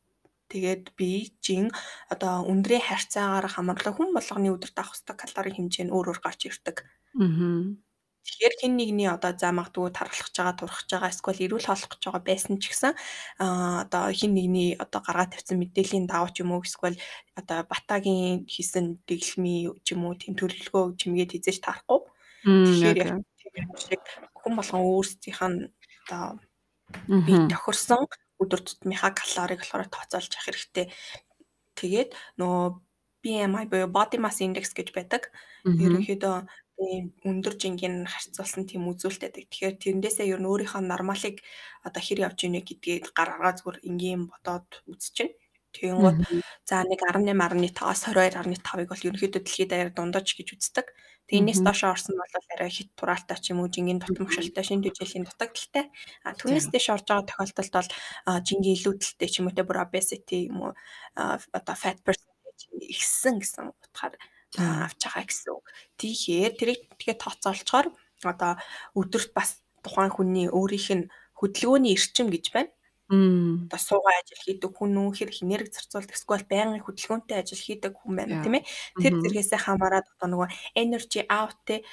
тэгээд 0.54 0.94
бие, 0.94 1.34
жин 1.42 1.74
одоо 2.06 2.46
өндрийн 2.46 2.86
харьцаагаар 2.86 3.50
хамаарлаа 3.50 3.94
хүн 3.94 4.14
болгоны 4.14 4.54
өдөрт 4.54 4.78
авах 4.78 4.94
хэвээр 4.94 5.18
калорийн 5.18 5.56
хэмжээ 5.58 5.84
нь 5.90 5.94
өөр 5.94 6.14
өөр 6.14 6.20
гарч 6.22 6.40
ирдэг. 6.46 6.86
Аа. 7.18 7.74
Тэгэхээр 8.24 8.54
хэн 8.56 8.74
нэгний 8.80 9.08
одоо 9.10 9.36
за 9.36 9.52
магадгүй 9.52 9.92
тархалж 9.92 10.32
байгаа, 10.32 10.56
турхаж 10.56 10.88
байгаа, 10.88 11.12
эсвэл 11.12 11.44
эрүүл 11.44 11.68
хооллох 11.68 11.92
гэж 11.92 12.02
байгаа 12.08 12.24
байсан 12.24 12.56
ч 12.56 12.72
гэсэн 12.72 12.92
аа 13.36 13.84
одоо 13.84 14.04
хэн 14.16 14.32
нэгний 14.32 14.70
одоо 14.80 15.00
гаргаад 15.04 15.36
тавьсан 15.36 15.60
мэдээллийн 15.60 16.08
дагуу 16.08 16.32
ч 16.32 16.40
юм 16.40 16.56
уу 16.56 16.64
эсвэл 16.64 16.96
одоо 17.36 17.58
батагийн 17.68 18.48
хийсэн 18.48 19.04
дэглэмийн 19.04 19.76
ч 19.84 19.92
юм 19.92 20.08
уу 20.08 20.16
тэм 20.16 20.40
төлөвлөгөө 20.40 20.96
чимгээд 20.96 21.36
хизээж 21.36 21.58
тарахгүй. 21.60 22.00
Тэгэхээр 22.48 23.12
тийм 23.36 24.00
хүн 24.40 24.52
болгон 24.56 24.82
өөрсдийнх 24.88 25.42
нь 25.52 25.68
одоо 26.08 26.40
бие 27.28 27.44
тохирсон 27.52 28.08
өдөр 28.44 28.60
тутмынхаа 28.62 29.12
калорийг 29.16 29.60
болохоор 29.64 29.88
тооцоолж 29.90 30.30
явах 30.32 30.46
хэрэгтэй. 30.46 30.86
Тэгээд 31.74 32.10
нөгөө 32.38 32.64
BMI 33.24 33.64
буюу 33.72 33.88
body 33.88 34.20
mass 34.20 34.44
index 34.44 34.76
гэж 34.76 34.92
байдаг. 34.92 35.32
Ерөнхийдөө 35.64 36.36
ийм 36.82 37.14
өндөр 37.24 37.54
жингийн 37.56 38.04
харьцуулсан 38.04 38.66
тийм 38.66 38.84
үзүүлэлт 38.90 39.22
байдаг. 39.24 39.44
Тэгэхээр 39.48 39.76
тэрнээсээ 39.80 40.30
ер 40.34 40.40
нь 40.42 40.50
өөрийнхөө 40.50 40.82
нормалыг 40.84 41.40
одоо 41.86 42.02
хэр 42.02 42.26
явж 42.26 42.38
ийнэ 42.44 42.60
гэдгийг 42.66 43.14
гар 43.16 43.30
аргаа 43.38 43.54
зүгээр 43.56 43.78
энгийн 43.88 44.22
бодоод 44.28 44.68
үзчихнэ. 44.90 45.38
Тэгэнгүүт 45.74 46.18
за 46.68 46.82
нэг 46.86 47.00
18.5-аас 47.02 48.02
22.5-ыг 48.10 48.88
бол 48.90 49.06
ерөнхийдөө 49.06 49.42
дэлхийд 49.42 49.70
даяар 49.70 49.90
дундаж 49.94 50.26
гэж 50.34 50.48
үздэг. 50.54 50.86
Тэгээ 51.24 51.40
энэс 51.40 51.60
доошоо 51.64 51.96
орсон 51.96 52.20
бол 52.20 52.34
арай 52.52 52.68
хит 52.68 52.92
тураалтай 52.98 53.38
ч 53.40 53.56
юм 53.56 53.64
уу 53.64 53.72
жингийн 53.72 54.00
дутмагшилтай 54.00 54.64
шинэ 54.64 54.84
төжилийн 54.92 55.24
дутагдaltaй. 55.24 55.88
А 56.20 56.36
түүнээс 56.36 56.68
дэш 56.68 56.86
орж 56.92 57.08
байгаа 57.08 57.24
тохиолдолд 57.24 57.72
бол 57.72 57.90
жингийн 58.44 58.76
илүүдэлтэй 58.76 59.28
ч 59.32 59.34
юм 59.40 59.48
уу 59.48 59.56
те 59.56 59.64
бүр 59.64 59.80
obesity 59.80 60.52
юм 60.52 60.68
уу 60.68 60.72
одоо 61.16 61.76
fat 61.80 61.98
percentage 62.04 62.68
ихсэн 62.76 63.40
гэсэн 63.40 63.72
утгаар 63.72 64.14
авч 64.60 65.00
байгаа 65.00 65.24
гэсэн. 65.24 65.56
Тэгэхээр 65.96 66.52
тэрийг 66.60 66.80
тэгээ 67.00 67.16
тооцоолцохоор 67.16 67.88
одоо 68.28 68.52
өдөрт 68.92 69.32
бас 69.32 69.64
тухайн 69.80 70.12
хүний 70.12 70.46
өөрийнх 70.52 70.90
нь 70.92 71.08
хөдөлгөөний 71.40 71.96
эрчим 71.96 72.28
гэж 72.30 72.44
байна. 72.54 72.70
Одоо 73.68 73.80
суугаа 73.80 74.16
ажил 74.16 74.40
хийдэг 74.40 74.72
хүн 74.72 74.96
үү, 74.96 75.12
хэр 75.12 75.30
энерги 75.44 75.76
зарцуулдаг, 75.76 76.16
эсвэл 76.16 76.48
байнгын 76.48 76.80
хөдөлгөөнтэй 76.80 77.36
ажил 77.36 77.60
хийдэг 77.60 77.92
хүн 78.00 78.16
байна 78.16 78.40
тийм 78.40 78.56
ээ. 78.56 78.64
Тэр 78.96 79.14
зэрэгсээ 79.20 79.60
хамаарат 79.60 80.08
одоо 80.16 80.28
нөгөө 80.32 80.48
energy 80.72 81.20
out 81.28 81.52
те 81.68 81.84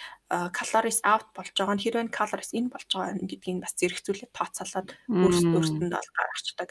calories 0.56 1.04
out 1.04 1.28
болж 1.36 1.52
байгаа 1.52 1.76
нь 1.76 1.84
хэрвээ 1.84 2.16
calories 2.16 2.56
in 2.56 2.72
болж 2.72 2.88
байгаа 2.88 3.20
гэдгийг 3.20 3.60
бас 3.60 3.76
зэрэгцүүлээд 3.76 4.32
тооцоолоод 4.32 4.90
өөрсдөнд 5.12 5.92
бол 5.92 6.12
гаргацдаг. 6.16 6.70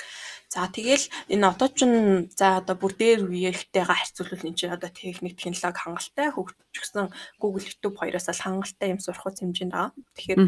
За 0.48 0.64
тэгэл 0.72 1.04
энэ 1.28 1.44
одоо 1.44 1.68
ч 1.68 1.84
за 2.32 2.64
одоо 2.64 2.76
бүр 2.80 2.96
дээр 2.96 3.28
үеийнхтэйгээ 3.28 3.92
харьцуулбал 3.92 4.48
энэ 4.48 4.56
чинь 4.56 4.72
одоо 4.72 4.88
техник 4.88 5.36
технологи 5.36 5.84
хангалттай 5.84 6.28
хөгжсөн 6.32 7.12
Google 7.36 7.68
YouTube 7.68 8.00
хоёроос 8.00 8.32
л 8.32 8.40
хангалттай 8.40 8.88
юм 8.96 9.00
сурах 9.04 9.28
хэмжээнд 9.28 9.76
байгаа. 9.76 9.92
Тэгэхээр 10.16 10.40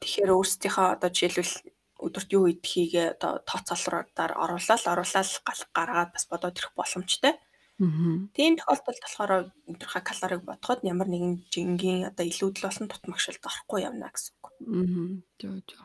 Тэгэхээр 0.00 0.30
өөрсдийнхөө 0.36 0.86
одоо 0.96 1.08
жишээлбэл 1.08 1.52
өдөрт 2.06 2.30
юу 2.32 2.46
идэхийгээ 2.52 3.06
одоо 3.18 3.42
тооцоололоор 3.50 4.32
оруулаад 4.44 4.84
оруулаад 4.92 5.28
гаргаад 5.76 6.10
бас 6.14 6.24
бодоод 6.30 6.58
ирэх 6.58 6.72
боломжтой. 6.78 7.34
Тийм 7.76 8.56
тохиолдолд 8.56 9.00
болохоор 9.04 9.32
өдрийнхаа 9.68 10.02
калорийг 10.08 10.42
бодоход 10.48 10.80
ямар 10.88 11.08
нэгэн 11.12 11.44
жингийн 11.52 12.08
одоо 12.08 12.24
илүүдэл 12.24 12.64
болсон 12.64 12.88
тутмагшилд 12.88 13.44
орохгүй 13.44 13.84
явна 13.84 14.08
гэсэн 14.08 14.32
үг. 14.32 14.44
Аа. 14.48 15.12
Жоо 15.36 15.56
жоо. 15.68 15.84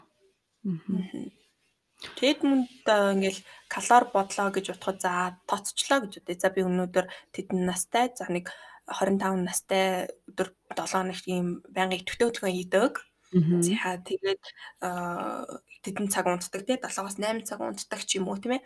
Аа. 0.72 1.42
Тэгэд 2.16 2.40
мөнд 2.48 2.88
ингээл 2.88 3.42
калори 3.68 4.08
бодлоо 4.16 4.48
гэж 4.56 4.66
бодоход 4.72 4.98
за 5.04 5.36
тооцчлоо 5.50 6.00
гэж 6.08 6.14
үтэй. 6.24 6.38
За 6.40 6.50
би 6.50 6.64
өнөөдөр 6.64 7.06
тэдэн 7.36 7.60
настай 7.68 8.08
за 8.16 8.26
нэг 8.32 8.56
25 8.88 9.44
настай 9.44 10.08
өдөр 10.32 10.48
7 10.72 10.96
хоног 10.96 11.20
ийм 11.28 11.48
байнгын 11.76 12.08
төтөөлгөө 12.08 12.52
хийдэг. 12.56 12.94
За 13.32 13.98
тэгээд 14.04 14.44
тэдэн 15.82 16.08
цаг 16.12 16.28
унтдаг 16.28 16.62
тий 16.68 16.76
7-оос 16.76 17.16
8 17.16 17.48
цаг 17.48 17.60
унтдаг 17.64 18.02
ч 18.04 18.20
юм 18.20 18.28
уу 18.28 18.36
тийм 18.36 18.60
ээ. 18.60 18.64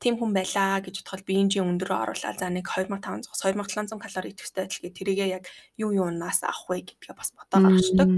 Тим 0.00 0.16
хүн 0.16 0.32
байлаа 0.32 0.80
гэж 0.80 1.04
бодоход 1.04 1.28
биеийн 1.28 1.52
өндөрөө 1.52 1.98
оруулаад 2.08 2.40
за 2.40 2.48
нэг 2.48 2.64
2500-аас 2.64 3.44
2700 3.44 4.00
калори 4.00 4.32
идэхтэй 4.32 4.64
адилгээ 4.64 4.96
тэрийгээ 4.96 5.28
яг 5.28 5.44
юу 5.76 5.92
юунаас 5.92 6.40
авах 6.40 6.72
вэ 6.72 6.88
гэдгээ 6.88 7.18
бас 7.20 7.36
бодоо 7.36 7.60
гаргацдаг. 7.68 8.08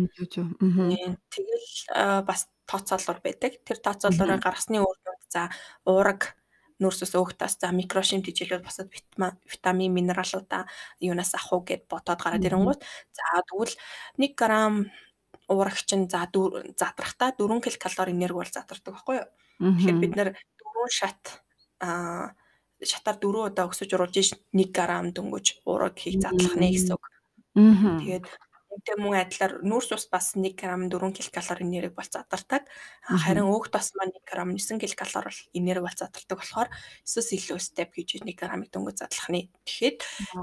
Тэгэл 1.26 1.68
бас 2.22 2.46
тооцоолол 2.70 3.18
байдаг. 3.26 3.52
Тэр 3.66 3.78
тооцоололоо 3.82 4.38
гаргасны 4.38 4.78
үр 4.78 4.98
за 5.26 5.50
уураг 5.82 6.38
нөөцөөс 6.82 7.14
өөхтас 7.18 7.58
за 7.62 7.74
микрошим 7.74 8.22
тэжээлүүд 8.22 8.62
босод 8.62 8.88
витамин 9.50 9.94
минералуудаа 9.94 10.66
юунаас 11.02 11.34
авах 11.34 11.50
уу 11.52 11.62
гэд 11.66 11.90
бодоод 11.90 12.20
гараад 12.22 12.46
ирэнгүүт. 12.46 12.80
За 13.16 13.42
тэгвэл 13.46 13.74
1 14.18 14.34
грамм 14.38 14.90
уурагч 15.52 15.88
нь 15.94 16.08
за 16.08 16.26
задрахтаа 16.80 17.30
4 17.36 17.60
ккал 17.76 18.10
энерги 18.10 18.40
бол 18.40 18.50
задардаг 18.50 18.92
байхгүй 18.94 19.16
юу. 19.20 19.28
Тэгэхээр 19.60 19.98
бид 20.02 20.12
нэр 20.16 20.28
4 20.34 20.98
шат 20.98 21.20
аа 21.80 22.34
шатаар 22.82 23.16
4 23.20 23.52
удаа 23.52 23.70
өсөж 23.70 23.90
уруулж 23.94 24.16
1 24.16 24.74
г 24.74 24.78
дөнгөж 25.14 25.46
уураг 25.68 25.94
хийх 25.98 26.18
задлах 26.18 26.54
нэ 26.58 26.68
гэсэн 26.74 26.96
үг. 26.96 27.04
Тэгээд 27.54 28.26
Үнтэй 28.72 28.96
мөн 28.96 29.20
адилаар 29.20 29.60
нүүрс 29.60 29.92
ус 29.92 30.06
бас 30.08 30.32
1 30.32 30.56
г 30.56 30.64
4 30.64 31.28
ккал 31.28 31.60
энерги 31.60 31.92
бол 31.92 32.08
задардаг. 32.08 32.64
Харин 33.04 33.44
өөх 33.44 33.68
тос 33.68 33.92
маань 33.96 34.16
1 34.16 34.24
г 34.24 34.88
9 34.88 34.96
ккал 34.96 35.28
энерги 35.52 35.84
бол 35.84 35.98
задардаг 36.00 36.38
болохоор 36.40 36.68
эсвэл 37.04 37.36
илүү 37.36 37.60
степ 37.60 37.92
хийж 37.92 38.24
1 38.24 38.32
г-ыг 38.32 38.72
дөнгөж 38.72 38.96
задлах 38.96 39.28
нэ. 39.28 39.52
Тэгэхэд 39.68 39.96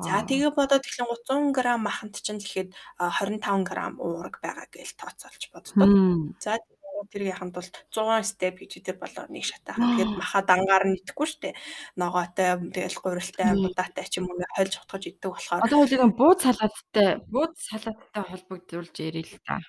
за 0.06 0.22
тэгээ 0.30 0.52
бодоод 0.54 0.86
эхлэн 0.86 1.10
300 1.26 1.58
г 1.58 1.60
маханд 1.82 2.16
чинь 2.22 2.38
тэгэхэд 2.38 2.70
25 3.02 3.66
г 3.66 3.72
уураг 3.98 4.36
байгаа 4.46 4.68
гэж 4.70 4.94
тооцоолж 4.94 5.44
боддог. 5.50 5.90
За 6.38 6.62
тэр 7.08 7.24
яханд 7.32 7.56
бол 7.56 7.64
100 7.64 8.24
степ 8.28 8.60
гэж 8.60 8.84
тэр 8.84 8.98
болоо 9.00 9.26
нэг 9.32 9.46
шатаа. 9.48 9.80
Тэгэхээр 9.80 10.12
маха 10.20 10.42
дангаар 10.44 10.84
нь 10.90 10.98
идэхгүй 11.00 11.28
штэ. 11.30 11.50
Ногоотой 11.96 12.60
тэгэл 12.76 13.00
гурилтай 13.00 13.56
будаатай 13.56 14.06
ч 14.12 14.20
юм 14.20 14.28
уу 14.28 14.44
хольж 14.58 14.74
утгаж 14.84 15.04
иддэг 15.08 15.32
болохоор. 15.32 15.64
Одоо 15.64 15.80
үл 15.88 16.12
бууд 16.12 16.40
салааттай 16.44 17.24
бууд 17.30 17.54
салааттай 17.56 18.24
холбогдуулж 18.28 18.96
ярил 19.00 19.30
л 19.30 19.40
та. 19.46 19.64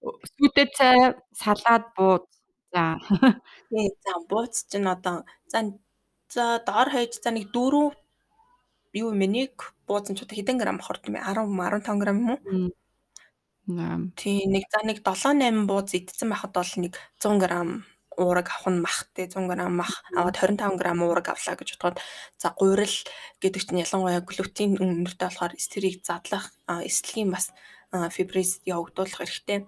Сүйтэй 0.00 0.66
цай, 0.76 1.16
салаад 1.32 1.84
бууд. 1.96 2.24
За. 2.72 2.96
Тий, 3.70 3.88
за 4.04 4.12
бууд 4.30 4.52
чинь 4.52 4.86
одоо 4.86 5.24
за 5.48 5.72
за 6.28 6.62
доор 6.66 6.88
хаяж 6.94 7.18
за 7.18 7.30
нэг 7.34 7.50
дөрөв 7.50 7.94
юу 8.94 9.10
нэг 9.14 9.74
бууз 9.86 10.10
нь 10.10 10.16
ч 10.18 10.22
одоо 10.22 10.36
хэдэн 10.38 10.58
грамм 10.58 10.78
хорт 10.82 11.06
юм 11.06 11.14
бэ? 11.14 11.26
10 11.26 11.46
15 11.46 12.02
грамм 12.02 12.18
юм 12.18 12.30
уу? 12.30 12.38
Тий, 14.16 14.46
нэг 14.46 14.66
за 14.72 14.82
нэг 14.82 15.02
7, 15.04 15.38
8 15.38 15.66
бууз 15.68 15.94
идсэн 15.94 16.30
байхад 16.32 16.52
бол 16.54 16.72
нэг 16.76 16.92
100 17.22 17.38
г 17.40 17.44
уураг 18.20 18.48
авах 18.50 18.68
нь 18.68 18.82
мах 18.82 18.98
те 19.14 19.26
100 19.30 19.48
г 19.48 19.54
мах 19.70 20.02
аваад 20.16 20.36
25 20.36 20.76
г 20.76 20.84
уураг 20.92 21.26
авлаа 21.30 21.56
гэж 21.56 21.78
бодоход 21.78 22.02
за 22.36 22.48
гурил 22.58 22.96
гэдэг 23.40 23.62
чинь 23.64 23.82
ялангуяа 23.84 24.20
глютен 24.20 24.76
өнөртэй 24.76 25.28
болохоор 25.28 25.54
эстерийг 25.56 26.02
задлах 26.04 26.52
эслэгийн 26.68 27.30
бас 27.30 27.54
фибриз 28.14 28.60
явагдуулах 28.66 29.22
хэрэгтэй. 29.22 29.66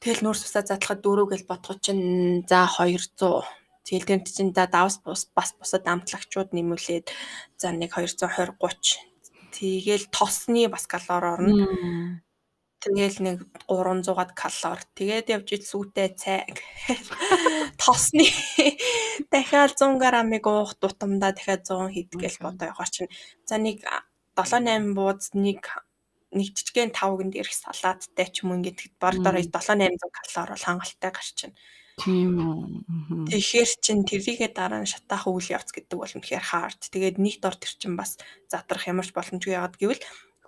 Тэгэл 0.00 0.22
нүүрс 0.24 0.46
усаа 0.46 0.64
задлахад 0.64 1.00
дөрөв 1.02 1.26
гэж 1.32 1.42
бодоход 1.48 1.80
чинь 1.84 2.44
за 2.48 2.66
200 2.68 3.44
Тэгэл 3.84 4.24
тэр 4.24 4.32
чинь 4.32 4.56
за 4.56 4.64
давс 4.64 4.96
бус 5.04 5.28
бас 5.36 5.52
бусад 5.60 5.84
амтлагчууд 5.84 6.56
нэмүүлээд 6.56 7.12
за 7.60 7.68
нэг 7.76 7.92
220 7.92 8.56
30 8.56 9.14
Тэгэл 9.54 10.10
тосны 10.10 10.66
бас 10.66 10.86
калори 10.90 11.28
орно. 11.36 11.66
Тэгээл 12.84 13.18
нэг 13.24 13.38
300-аад 13.64 14.36
калори. 14.36 14.84
Тэгээд 14.92 15.32
явж 15.32 15.48
ил 15.56 15.64
сүйтэй 15.64 16.12
цай. 16.12 16.44
Тосны 17.80 18.28
дахиад 19.32 19.72
100 19.72 19.96
г-ыг 19.96 20.44
уух 20.44 20.76
тутамдаа 20.76 21.32
дахиад 21.32 21.64
100 21.64 21.96
хийдгээл 21.96 22.44
бодоо 22.44 22.76
явах 22.76 22.92
чинь. 22.92 23.08
За 23.48 23.56
нэг 23.56 23.80
7 24.36 24.68
8 24.68 24.92
бууз 24.92 25.32
нэг 25.32 25.64
нэг 26.34 26.52
жижигэн 26.52 26.92
5 26.92 27.24
гэн 27.24 27.30
дээрх 27.32 27.54
салааттай 27.56 28.28
ч 28.28 28.44
юм 28.44 28.52
ингээд 28.60 29.00
бор 29.00 29.16
дор 29.16 29.40
7 29.40 29.48
800 29.48 30.04
калори 30.12 30.52
бол 30.52 30.66
хангалттай 30.68 31.12
гарчин. 31.14 31.52
Тийм 31.94 32.36
үү. 32.42 33.30
Тэгэхээр 33.30 33.70
чин 33.78 34.02
тэрийгээ 34.02 34.50
дараа 34.50 34.82
нь 34.82 34.90
шатаах 34.90 35.30
үйл 35.30 35.54
явц 35.54 35.70
гэдэг 35.70 35.94
бол 35.94 36.10
үнэхээр 36.10 36.42
хаард. 36.42 36.90
Тэгээд 36.90 37.22
нэг 37.22 37.38
дор 37.38 37.54
тэр 37.54 37.72
чин 37.78 37.94
бас 37.94 38.18
задрах 38.50 38.90
ямарч 38.90 39.14
боломжгүй 39.14 39.54
яагаад 39.54 39.78
гэвэл 39.78 40.02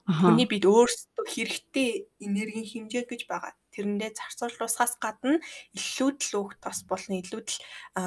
Хүний 0.07 0.47
бид 0.47 0.71
өөрсдөө 0.71 1.27
хэрэгтэй 1.27 2.07
энергийн 2.23 2.63
хэмжээ 2.63 3.11
гэж 3.11 3.27
байгаа. 3.27 3.59
Тэрэндээ 3.75 4.15
зарцуулуусаас 4.15 5.03
гадна 5.03 5.43
илүүдл 5.75 6.31
өөх 6.39 6.63
тос 6.63 6.87
болон 6.87 7.27
илүүдл 7.27 7.59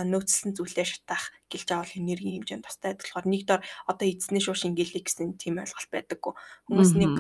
нөөцлөн 0.08 0.56
зүйлээ 0.56 0.88
шатаах 0.88 1.36
гэлж 1.52 1.68
авал 1.76 2.00
энергийн 2.00 2.40
хэмжээнд 2.40 2.64
тустай 2.64 2.96
болохоор 2.96 3.28
нэг 3.28 3.44
дор 3.44 3.60
одоо 3.84 4.08
эзний 4.08 4.40
шууш 4.40 4.64
ингээл 4.64 4.96
гэсэн 4.96 5.36
тийм 5.36 5.60
ойлголт 5.60 5.92
байдаггүй. 5.92 6.34
Хүмүүс 6.72 6.92
нэг 6.96 7.20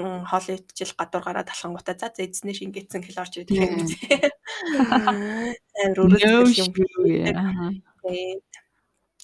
хоол 0.00 0.48
идчихэл 0.56 0.96
гадуур 0.96 1.24
гараад 1.24 1.52
алхангуудаа 1.52 1.96
за 2.00 2.08
за 2.14 2.24
эзнээ 2.24 2.64
шингээсэн 2.64 3.04
хэл 3.04 3.20
орж 3.20 3.44
ирдэг 3.44 3.60
юм. 3.60 3.84
Амар 5.84 6.00
өрөөсгөл 6.00 7.12
юм. 7.12 7.84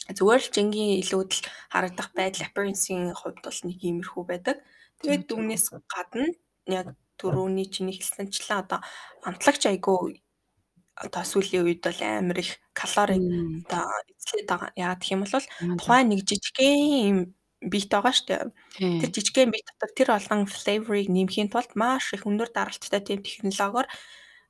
Зүгээр 0.06 0.42
л 0.42 0.54
жингийн 0.54 1.00
илүүдэл 1.02 1.42
харагдах 1.72 2.08
байдал 2.14 2.46
appearance-ийн 2.46 3.10
хувьд 3.10 3.42
бол 3.42 3.60
нэг 3.66 3.78
иймэрхүү 3.82 4.25
байдаг. 4.26 4.56
Тэгээд 5.02 5.26
түүнээс 5.26 5.64
гадна 5.90 6.26
яг 6.70 6.86
төрөүний 7.18 7.66
чиний 7.66 7.96
хэлсэнчлэн 7.96 8.62
одоо 8.62 8.80
амтлагч 9.26 9.66
айгүй 9.66 10.22
одоо 10.96 11.22
сүүлийн 11.26 11.66
үед 11.66 11.82
бол 11.84 12.00
амар 12.00 12.38
их 12.40 12.56
калори 12.72 13.18
одоо 13.66 13.84
эзлээд 14.14 14.48
байгаа. 14.48 14.70
Яагаад 14.78 15.00
гэх 15.02 15.12
юм 15.12 15.22
бол 15.25 15.46
тухайн 15.80 16.08
нэг 16.08 16.20
жижигхэн 16.25 17.34
бит 17.72 17.86
байгаа 17.90 18.12
шүү 18.14 18.26
дээ. 18.30 18.44
Тэр 19.00 19.10
жижигхэн 19.10 19.52
бит 19.52 19.66
дотор 19.68 19.90
тэр 19.96 20.08
олон 20.16 20.42
flavor-ыг 20.46 21.08
нэмхийн 21.12 21.50
тулд 21.52 21.72
маш 21.75 22.14
их 22.16 22.25
өндөр 22.28 22.48
даралттай 22.54 23.00
тийм 23.04 23.20
технологиор 23.20 23.88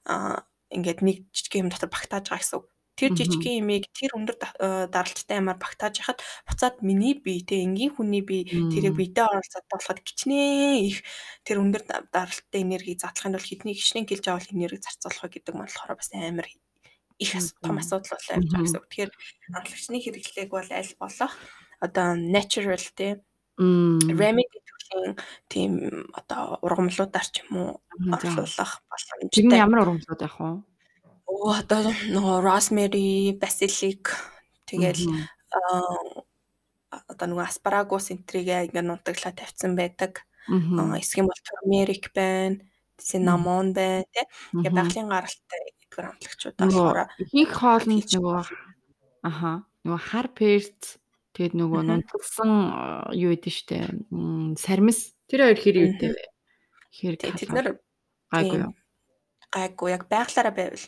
а 0.06 0.44
ингээд 0.70 1.00
нэг 1.02 1.16
жижигхэн 1.34 1.66
юм 1.66 1.70
дотор 1.72 1.90
багтааж 1.90 2.30
байгаа 2.30 2.42
гэсэн 2.42 2.58
үг 2.60 2.66
тэр 2.96 3.12
жижигхэн 3.12 3.60
имийг 3.60 3.92
тэр 3.92 4.16
өндөр 4.16 4.36
э, 4.40 4.88
даралттай 4.88 5.36
юмар 5.38 5.60
багтааж 5.60 6.00
яхад 6.00 6.24
буцаад 6.48 6.80
миний 6.80 7.14
бие 7.14 7.44
те 7.44 7.60
энгийн 7.62 7.92
хүний 7.92 8.24
бие 8.24 8.48
тэрийг 8.48 8.96
биедээ 8.96 9.28
оролцоод 9.28 9.66
болоход 9.68 10.00
гिचнээ 10.00 10.80
их. 10.88 11.04
Тэр 11.44 11.60
өндөр 11.60 11.82
даралттай 12.10 12.60
энерги 12.64 12.96
задлахын 12.96 13.36
тулд 13.36 13.46
хэдний 13.46 13.76
гिचнээ 13.76 14.08
гэлж 14.08 14.26
авал 14.32 14.48
энерги 14.50 14.80
зарцуулах 14.80 15.28
гэдэг 15.28 15.52
маань 15.52 15.68
болохоор 15.68 16.00
бас 16.00 16.10
амар 16.16 16.48
их 17.18 17.32
том 17.62 17.78
асуудал 17.78 18.16
болоо 18.16 18.34
явж 18.36 18.48
байгаа 18.50 18.64
гэсэн 18.64 18.80
үг. 18.80 18.88
Тэгэхээр 18.88 19.12
амтлагчны 19.56 19.98
хэрэглээг 20.00 20.50
бол 20.52 20.68
аль 20.68 20.94
болох? 21.00 21.32
Одоо 21.80 22.16
natural 22.16 22.84
тий 22.96 23.20
remedy 23.56 24.58
төрлийн 24.68 25.16
тийм 25.48 25.72
одоо 26.12 26.60
ургамлуудаар 26.60 27.26
ч 27.32 27.40
юм 27.48 27.56
уу 27.56 27.70
орлуулах 28.12 28.84
боломжтой. 28.88 29.32
Тэр 29.32 29.44
нь 29.48 29.56
ямар 29.56 29.80
ургамлууд 29.84 30.20
байх 30.20 30.36
вэ? 30.36 30.75
Оо 31.26 31.50
одоо 31.58 31.90
нөгөө 31.90 32.38
rosemary, 32.46 33.34
basilic 33.34 34.14
тэгэл 34.70 35.02
одоо 36.90 37.26
нөгөө 37.26 37.46
аспарагус 37.50 38.14
энтрийг 38.14 38.46
ингээ 38.46 38.86
нутаглаа 38.86 39.34
тавьсан 39.34 39.74
байдаг. 39.74 40.22
Эсэх 40.46 41.18
юм 41.20 41.26
бол 41.26 41.42
turmeric 41.42 42.14
байна, 42.14 42.62
cinnamon 42.98 43.74
байна 43.74 44.06
тий. 44.14 44.26
Тэгээ 44.62 44.70
байгалийн 44.70 45.10
гаралтай 45.10 45.62
эдгээр 45.82 46.06
амтлагчууд 46.14 46.56
болохоор 46.62 46.98
ихэнх 47.18 47.52
хоолнд 47.58 48.06
нөгөө 48.14 48.38
аха 49.26 49.50
нөгөө 49.82 50.00
хар 50.06 50.28
перц 50.30 51.02
тэгээд 51.34 51.54
нөгөө 51.58 51.82
нунтгсан 51.90 52.50
юу 53.18 53.34
гэдэг 53.34 53.52
штэ 53.52 53.78
сармис. 54.62 55.18
Тэр 55.26 55.50
хоёр 55.50 55.58
хэр 55.58 55.76
юутэй 55.90 56.10
вэ? 56.14 56.24
Хэр 56.94 57.14
тэд 57.18 57.50
нар 57.50 57.68
гайгүй? 58.30 58.62
Гайгүй 59.50 59.88
яг 59.90 60.06
байглаараа 60.06 60.54
байвал 60.54 60.86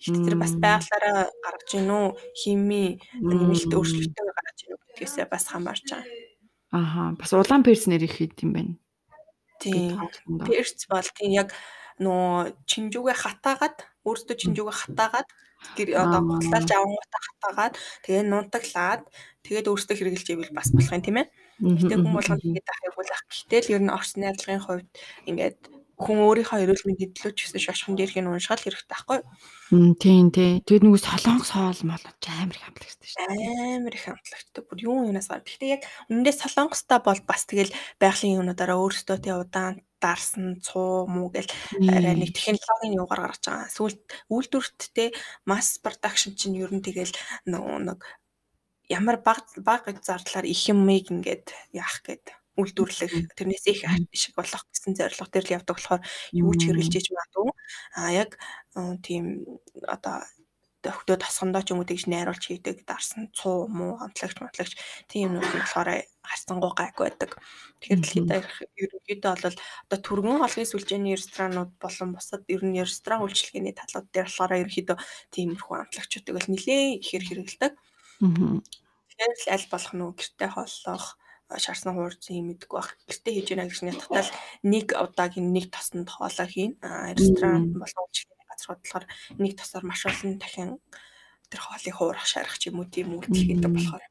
тэр 0.00 0.36
бас 0.36 0.52
байглаараа 0.56 1.32
гаргаж 1.44 1.68
гин 1.72 1.90
үү 1.90 2.06
хими 2.36 3.00
нэмэлт 3.20 3.72
өөрчлөлтөө 3.72 4.26
гаргаж 4.36 4.58
гин 4.60 4.72
үү 4.76 4.80
гэдгээсээ 4.92 5.26
бас 5.32 5.44
хамаарч 5.48 5.86
байгаа. 5.88 6.04
Аха 6.72 7.02
бас 7.16 7.30
улаан 7.32 7.64
перс 7.64 7.86
нэр 7.88 8.04
их 8.04 8.20
хэд 8.20 8.44
юм 8.44 8.52
байна. 8.52 8.74
Тийм. 9.60 9.96
Перц 10.44 10.84
бол 10.90 11.08
тийм 11.16 11.32
яг 11.32 11.48
нөө 12.02 12.52
чинжүүгээ 12.68 13.16
хатаагаад 13.16 13.76
өөртөө 14.04 14.36
чинжүүгээ 14.36 14.76
хатаагаад 14.84 15.28
гэр 15.76 15.88
одоо 15.96 16.20
гутлaalж 16.20 16.70
авангуудаа 16.70 17.22
хатаагаад 17.24 17.74
тэгээ 18.04 18.24
нунтаглаад 18.28 19.02
тэгээд 19.44 19.70
өөртөө 19.72 19.96
хэрэгжилж 19.96 20.28
ивэл 20.36 20.52
бас 20.52 20.68
болох 20.76 20.92
юм 20.92 21.02
тийм 21.02 21.18
ээ. 21.24 21.26
Гэтэ 21.56 21.94
хүн 21.96 22.12
болгонд 22.12 22.44
ингэж 22.44 22.66
ахыг 22.68 22.94
бол 23.00 23.10
ах. 23.16 23.24
Гэтэл 23.48 23.72
ер 23.80 23.82
нь 23.82 23.94
орц 23.96 24.10
найрлагын 24.20 24.60
хувьд 24.60 24.88
ингээд 25.24 25.58
хүн 25.96 26.18
өөрийнхөө 26.28 26.60
эрүүл 26.60 26.86
мэндийн 26.92 27.12
төлөө 27.16 27.32
ч 27.32 27.48
гэсэн 27.48 27.64
шашхан 27.64 27.96
дээрхийг 27.96 28.28
уншгал 28.28 28.60
хэрэгтэй 28.60 28.92
байхгүй 28.92 29.16
юу? 29.24 29.96
Тийм 29.96 30.28
тий. 30.28 30.60
Тэгээд 30.62 30.84
нөгөө 30.84 31.00
солонгос 31.00 31.50
хоол 31.56 31.80
мол 31.88 32.04
амар 32.04 32.52
их 32.52 32.64
хамтлагчтай 32.68 33.08
шүү 33.08 33.24
дээ. 33.32 33.80
Амар 33.80 33.94
их 33.96 34.04
хамтлагчтай. 34.04 34.62
Бүр 34.62 34.78
юу 34.84 35.08
юунаас 35.08 35.28
гар. 35.32 35.40
Гэхдээ 35.40 35.72
яг 35.72 35.82
үнэндээ 36.12 36.34
солонгостой 36.36 37.00
бол 37.00 37.20
бас 37.24 37.42
тэгэл 37.48 37.72
байгалийн 37.96 38.36
юунуудаараа 38.44 38.76
өөрсдөө 38.76 39.18
тий 39.24 39.34
удаан 39.34 39.80
дарсан 39.96 40.60
цуу 40.60 41.08
муу 41.08 41.32
гэл 41.32 41.48
арай 41.88 42.14
нэг 42.14 42.36
технологийн 42.36 43.00
юугаар 43.00 43.32
гаргаж 43.32 43.44
байгаа. 43.48 43.72
Сүүлд 43.72 44.00
үйлдвэрт 44.28 44.80
те 44.92 45.04
масс 45.48 45.80
продакшн 45.80 46.36
чинь 46.36 46.60
ер 46.60 46.70
нь 46.70 46.84
тэгэл 46.84 47.16
нөгөө 47.48 47.78
нэг 47.88 48.00
ямар 48.92 49.16
баг 49.24 49.48
баг 49.64 49.82
зардлаар 50.04 50.46
их 50.46 50.60
юмыг 50.68 51.10
ингээд 51.10 51.50
яах 51.72 52.04
гээд 52.04 52.36
үйлдвэрлэх 52.56 53.36
тэрнээс 53.36 53.64
их 53.72 53.80
шиг 54.12 54.34
болох 54.36 54.64
гэсэн 54.72 54.96
зорилго 54.96 55.28
төр 55.28 55.44
л 55.44 55.56
явдаг 55.56 55.76
болохоор 55.76 56.02
юу 56.32 56.52
ч 56.56 56.60
хэрэгжилж 56.66 56.96
иж 56.96 57.06
магадгүй. 57.12 57.50
А 57.96 58.10
яг 58.12 58.30
тийм 59.04 59.44
одоо 59.84 60.24
хөтөө 60.84 61.18
тосгондоо 61.22 61.62
ч 61.62 61.72
юм 61.72 61.80
уу 61.82 61.88
тэгж 61.88 62.06
найруулж 62.06 62.44
хийдэг 62.46 62.86
дарсан 62.86 63.30
цуу 63.34 63.66
муу 63.66 63.98
амтлагч 64.02 64.38
матлагч 64.38 64.72
тийм 65.10 65.34
юмнууд 65.34 65.50
нь 65.50 65.62
болохоор 65.62 65.90
харцангуй 66.22 66.72
гайг 66.76 66.96
байдаг. 66.98 67.30
Тэгэхээр 67.80 68.00
дэлхийд 68.02 68.70
ерөнхийдөө 68.82 69.32
бол 69.34 69.56
одоо 69.86 69.98
түргэн 70.06 70.40
холгийн 70.42 70.70
сүлжээний 70.70 71.14
ресторанууд 71.18 71.72
болон 71.82 72.10
бусад 72.14 72.42
ер 72.46 72.62
нь 72.62 72.78
ресторан 72.78 73.24
үйлчилгээний 73.24 73.74
талууд 73.74 74.06
дээр 74.14 74.28
болохоор 74.30 74.60
ерөнхийдөө 74.62 74.98
тиймэрхүү 75.34 75.74
амтлагчуудыг 75.74 76.34
бол 76.34 76.50
нэлээд 76.50 77.02
ихээр 77.02 77.24
хэрэгэлдэг. 77.26 77.72
Тэгэхээр 78.22 79.54
аль 79.54 79.66
болох 79.70 79.92
нөгөө 79.96 80.14
гэрте 80.18 80.46
хооллох 80.54 81.06
шаарсан 81.46 81.94
хуурц 81.94 82.26
юм 82.34 82.50
мэдгүй 82.50 82.74
баг. 82.74 82.98
Гэртээ 83.06 83.34
хийж 83.34 83.48
яана 83.54 83.70
гэж 83.70 83.80
нятгтал 83.86 84.30
нэг 84.66 84.86
удаагийн 84.90 85.54
нэг 85.54 85.70
тосонд 85.70 86.10
хоолоо 86.10 86.48
хийн. 86.50 86.74
Ресторан 86.82 87.70
болон 87.78 88.02
үйлчлэгийн 88.10 88.50
газрууд 88.50 88.80
болохоор 88.82 89.06
нэг 89.38 89.52
тосоор 89.54 89.84
маш 89.86 90.02
олон 90.10 90.34
дахин 90.42 90.70
тэр 91.46 91.60
хоолыг 91.62 91.94
хуурах 91.94 92.26
шаарах 92.26 92.58
ч 92.58 92.68
юм 92.74 92.82
уу 92.82 92.90
тийм 92.90 93.14
үйлдэл 93.14 93.46
хийдэг 93.46 93.70
болохоор. 93.70 94.04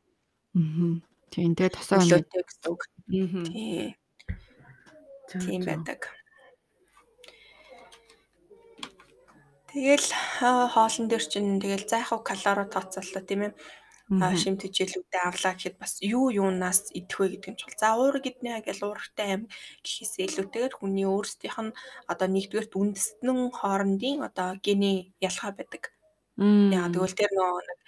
Аа. 0.56 1.04
Тийм 1.36 1.52
тэгээ 1.60 1.76
тосоо 1.76 2.00
нөлөөтэй 2.00 2.44
гэсэн 2.48 2.72
үг. 2.72 2.82
Аа. 3.12 3.92
Тийм 5.28 5.62
байдаг. 5.68 6.02
Тэгэл 9.76 10.08
хоолн 10.40 11.06
дээр 11.12 11.26
чинь 11.28 11.60
тэгэл 11.60 11.84
зайхав 11.84 12.24
калори 12.24 12.64
тооцоолоо 12.72 13.24
тийм 13.28 13.52
ээ 13.52 13.54
шимт 14.14 14.62
хичээлүүдэд 14.62 15.18
авлаа 15.18 15.54
гэхэд 15.58 15.82
бас 15.82 15.98
юу 16.06 16.30
юунаас 16.30 16.94
идэх 16.94 17.18
вэ 17.18 17.42
гэдэг 17.42 17.52
нь 17.54 17.60
чул. 17.60 17.74
За 17.74 17.98
уур 17.98 18.22
гэднэ 18.22 18.62
гэж 18.62 18.86
ууртай 18.86 19.28
аим 19.34 19.44
гэхээсээ 19.82 20.30
илүүтэйгээр 20.30 20.74
хүний 20.78 21.10
өөрсдийнх 21.10 21.60
нь 21.66 21.76
одоо 22.06 22.28
нэгдүгээрт 22.30 22.78
үндэстэн 22.78 23.50
хоорондын 23.50 24.22
одоо 24.22 24.62
гений 24.62 25.10
ялгаа 25.18 25.58
байдаг. 25.58 25.90
Яа 26.38 26.88
тэгвэл 26.94 27.18
тэр 27.18 27.32
нөө 27.34 27.66
нэг 27.66 27.80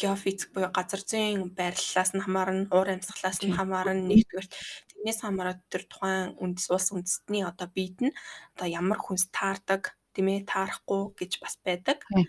геофизик 0.00 0.50
буюу 0.50 0.72
газар 0.74 1.02
зүйн 1.06 1.54
байрлалаас 1.54 2.10
нь 2.16 2.24
хамаарна, 2.24 2.66
уур 2.74 2.88
амьсгалаас 2.90 3.38
нь 3.44 3.54
хамаарна 3.54 3.94
нэгдүгээрт 4.10 4.52
тэрнээс 4.90 5.20
хамаарат 5.22 5.60
тэр 5.70 5.84
тухайн 5.86 6.34
үндэс 6.40 6.66
улс 6.72 6.88
үндэстний 6.90 7.44
одоо 7.44 7.68
биед 7.70 8.00
нь 8.00 8.16
одоо 8.56 8.66
ямар 8.66 8.98
хүнс 8.98 9.28
таардаг 9.30 9.94
тийм 10.16 10.26
ээ 10.32 10.48
таарахгүй 10.50 11.14
гэж 11.14 11.32
бас 11.44 11.54
байдаг. 11.62 12.02
Аа. 12.10 12.24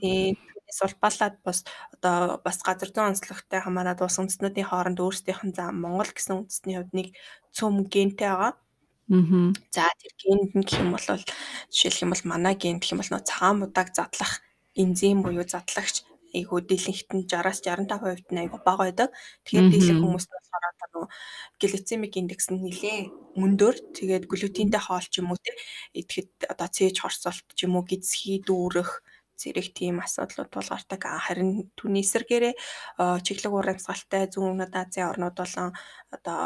Тэгээд 0.00 0.53
сулбаалаад 0.70 1.36
бас 1.44 1.64
одоо 1.94 2.40
бас 2.44 2.58
газар 2.64 2.90
зүйн 2.90 3.12
онцлогтой 3.12 3.60
хамаарат 3.60 4.00
улс 4.00 4.18
үндэстнүүдийн 4.20 4.68
хооронд 4.68 4.98
өөрсдийнх 5.00 5.42
нь 5.44 5.56
за 5.56 5.72
Монгол 5.72 6.10
гэсэн 6.12 6.44
үндэстний 6.44 6.76
хувьд 6.78 6.92
нэг 6.96 7.08
цөм 7.56 7.84
гентэй 7.92 8.28
байгаа. 8.28 8.52
Аа. 9.10 9.52
За 9.74 9.84
тэр 10.00 10.12
генд 10.16 10.50
нь 10.56 10.64
гэх 10.64 10.80
юм 10.80 10.96
бол 10.96 11.06
жишээлх 11.68 12.02
юм 12.04 12.12
бол 12.12 12.24
манай 12.24 12.54
ген 12.56 12.80
гэх 12.80 12.92
юм 12.96 13.00
бол 13.04 13.12
нөө 13.12 13.28
цагаан 13.28 13.60
будааг 13.60 13.88
задлах 13.92 14.40
энзим 14.74 15.20
буюу 15.22 15.44
задлагч 15.44 16.08
айгуу 16.34 16.60
дийлэнхт 16.60 17.10
нь 17.14 17.26
60-аас 17.30 17.62
65% 17.62 18.34
нь 18.34 18.42
айгуу 18.42 18.60
бага 18.66 18.90
байдаг. 18.90 19.08
Тэгэхээр 19.46 19.70
дийлэнх 19.70 20.02
хүмүүс 20.02 20.26
болохоор 20.26 20.64
одоо 20.72 20.88
нөгөө 20.90 21.08
глицемик 21.62 22.14
индекс 22.18 22.50
нь 22.50 22.64
нэлээ 22.64 22.98
мөндөр. 23.38 23.74
Тэгээд 23.94 24.24
глютентэй 24.26 24.82
хоол 24.82 25.06
ч 25.06 25.22
юм 25.22 25.30
уу 25.30 25.38
те 25.38 25.54
идэхэд 25.94 26.50
одоо 26.50 26.68
цээж 26.74 26.96
хорсолт 26.98 27.46
ч 27.54 27.58
юм 27.66 27.78
уу 27.78 27.86
гизхий 27.86 28.42
дүүрэх 28.42 28.90
зэрэг 29.40 29.74
тийм 29.74 30.00
асуудлууд 30.04 30.50
тулгардаг. 30.50 31.02
Харин 31.26 31.70
түүний 31.78 32.04
эсрэгээрээ 32.06 32.54
чиглэг 33.26 33.52
уур 33.52 33.68
амьсгалтай 33.72 34.30
зүүн 34.32 34.52
өмнөд 34.54 34.74
Азийн 34.74 35.10
орнууд 35.10 35.36
болон 35.36 35.70
одоо 36.14 36.42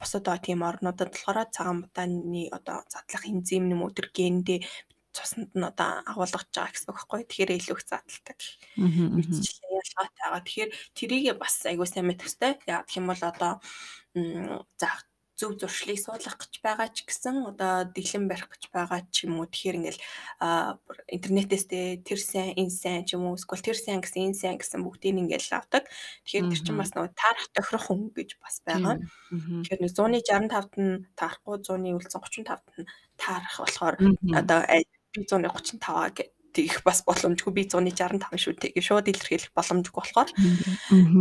бусад 0.00 0.26
тийм 0.40 0.60
орнуудад 0.64 1.12
болохоор 1.12 1.48
цагаан 1.52 1.84
будааны 1.84 2.48
одоо 2.56 2.78
задлах 2.88 3.24
энзим 3.28 3.68
уу 3.82 3.92
тэр 3.92 4.08
гендээ 4.16 4.60
цуснд 5.12 5.50
нь 5.58 5.68
одоо 5.70 5.90
агуулгаж 6.10 6.48
байгаа 6.54 6.72
гэсэн 6.72 6.88
үг 6.90 6.96
байхгүй. 6.96 7.20
Тэгэхээр 7.26 7.56
илүү 7.58 7.76
их 7.76 7.84
задлагддаг. 7.90 8.38
Мэдчихлээ 8.78 9.80
ялгаатай 9.82 10.22
байгаа. 10.22 10.42
Тэгэхээр 10.46 10.70
тэрийг 10.96 11.36
бас 11.42 11.54
айгуу 11.66 11.86
сайн 11.86 12.06
мэдэх 12.06 12.26
хэрэгтэй. 12.30 12.52
Яг 12.70 12.86
гэх 12.86 12.98
юм 12.98 13.06
бол 13.10 13.22
одоо 13.30 13.52
за 14.80 14.88
зөв 15.40 15.56
зуршлыг 15.56 15.96
суулгах 15.96 16.36
гэж 16.36 16.60
байгаа 16.60 16.92
ч 16.92 17.08
гэсэн 17.08 17.48
одоо 17.48 17.88
дэглэм 17.88 18.28
барих 18.28 18.52
гэж 18.52 18.68
байгаа 18.68 19.00
ч 19.08 19.24
юм 19.24 19.40
уу. 19.40 19.48
Тэгэхээр 19.48 19.78
ингээл 19.80 20.00
интернетээс 21.16 21.64
тэр 22.04 22.20
сайн 22.20 22.52
энэ 22.60 22.68
сайн 22.68 23.08
ч 23.08 23.16
юм 23.16 23.24
уу 23.24 23.40
эсвэл 23.40 23.64
тэр 23.64 23.78
сайн 23.80 24.04
гэсэн 24.04 24.28
энэ 24.28 24.36
сайн 24.36 24.56
гэсэн 24.60 24.84
бүгдийг 24.84 25.16
ингээл 25.16 25.56
авдаг. 25.56 25.88
Тэгэхээр 26.28 26.48
тэр 26.52 26.60
чинь 26.60 26.76
бас 26.76 26.92
нөгөө 26.92 27.16
таарах 27.16 27.48
тохирох 27.56 27.86
хүн 27.88 28.12
гэж 28.12 28.30
бас 28.36 28.60
байгаа. 28.68 29.00
Тэгэхээр 29.32 29.80
165-т 29.88 30.76
нь 30.76 31.08
таарахгүй 31.16 31.56
100-ы 31.64 31.90
үлдсэн 31.96 32.20
35-т 32.20 32.76
нь 32.84 32.90
таарах 33.16 33.56
болохоор 33.64 33.96
одоо 34.36 34.60
би 35.16 35.24
135-аа 35.24 36.12
гэх 36.12 36.28
тэгэх 36.52 36.82
бас 36.84 37.00
боломжгүй 37.06 37.52
би 37.54 37.62
165 37.64 38.36
шүү 38.36 38.58
тэгээ 38.58 38.82
шууд 38.82 39.06
илэрхийлэх 39.06 39.54
боломжгүй 39.54 39.94
болохоор 40.02 40.30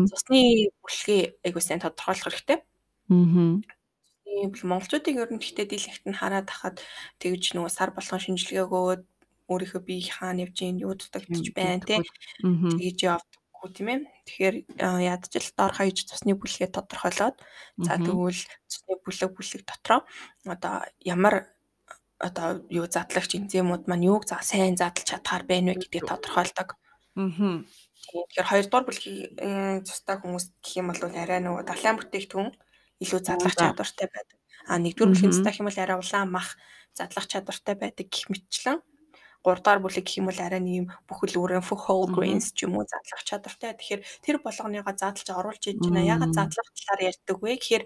цусны 0.10 0.73
бүлгээ 0.82 1.21
айгуу 1.45 1.62
сайн 1.62 1.79
тодорхойлох 1.79 2.34
хэрэгтэй. 2.34 2.60
Аа 3.13 3.79
Тийм 4.30 4.54
монголчуудыг 4.70 5.15
ер 5.18 5.30
нь 5.34 5.42
гэхдээ 5.42 5.68
дийлэнхт 5.68 6.06
нь 6.06 6.20
хараад 6.20 6.48
тахад 6.48 6.78
тэгж 7.18 7.58
нөгөө 7.58 7.72
сар 7.74 7.89
болгон 7.92 8.22
шинжилгээ 8.22 8.63
өгөөд 8.63 9.04
өөрийнхөө 9.50 9.82
бие 9.82 10.06
хаана 10.06 10.46
явж 10.46 10.56
гин 10.62 10.78
юу 10.86 10.94
дутагдчих 10.94 11.58
байна 11.58 11.82
те 11.82 11.98
тэгж 12.39 13.00
явдаггүй 13.10 13.70
тийм 13.74 13.89
ээ. 13.89 14.00
Тэгэхээр 14.30 14.56
ядч 15.13 15.34
л 15.34 15.52
доор 15.58 15.74
хаяж 15.74 15.98
цусны 16.06 16.38
бүлгээ 16.38 16.70
тодорхойлоод 16.70 17.36
за 17.82 17.94
тэгвэл 17.98 18.42
цусны 18.70 18.94
бүлэг 19.02 19.32
бүлэг 19.34 19.62
дотроо 19.65 20.06
одоо 20.46 20.86
ямар 21.02 21.50
одоо 22.22 22.62
юу 22.70 22.86
задлагч 22.86 23.32
энзимүүд 23.36 23.89
маань 23.89 24.08
юуг 24.12 24.24
за 24.30 24.38
сайн 24.46 24.78
задлж 24.78 25.10
чадхаар 25.10 25.44
байна 25.50 25.74
вэ 25.74 25.82
гэдгийг 25.82 26.06
тодорхойлдог. 26.06 26.78
Аа. 27.18 27.65
Тэгэхээр 28.06 28.50
хоёрдугаар 28.52 28.86
бүлгийн 28.88 29.84
цустай 29.88 30.15
хүмүүс 30.22 30.46
гэх 30.63 30.78
юм 30.80 30.88
бол 30.94 31.02
арай 31.04 31.39
нөгөө 31.42 31.63
далайн 31.68 31.98
бүтээгдэхүүн 32.00 32.50
илүү 33.03 33.19
задлах 33.23 33.55
чадвартай 33.55 34.07
байдаг. 34.12 34.38
А 34.67 34.77
нэгдүгээр 34.77 35.09
бүлгийн 35.12 35.33
цэцтэй 35.33 35.51
гэх 35.51 35.62
юм 35.63 35.69
бол 35.71 35.83
арай 35.83 35.97
улаан 35.97 36.29
мах 36.29 36.49
задлах 36.93 37.25
чадвартай 37.31 37.75
байдаг 37.79 38.07
гэх 38.12 38.27
мэтчлэн. 38.29 38.79
3 39.39 39.63
дахь 39.63 39.79
бүлэг 39.79 40.03
гэх 40.03 40.19
юм 40.19 40.27
бол 40.27 40.39
арай 40.43 40.59
нэг 40.59 40.91
бүхэл 41.07 41.39
бүрэн 41.39 41.63
whole 41.63 42.12
grains 42.12 42.51
ч 42.51 42.67
юм 42.67 42.75
уу 42.75 42.83
задлах 42.83 43.23
чадвартай. 43.23 43.71
Тэгэхээр 43.71 44.01
тэр 44.19 44.38
болгоныгоо 44.43 44.93
задлж 44.99 45.27
оруулж 45.31 45.63
иж 45.63 45.79
байна. 45.79 46.03
Ягаад 46.03 46.35
задлах 46.35 46.67
талаар 46.75 47.01
ярьдаг 47.07 47.38
вэ? 47.39 47.55
Гэхээр 47.55 47.83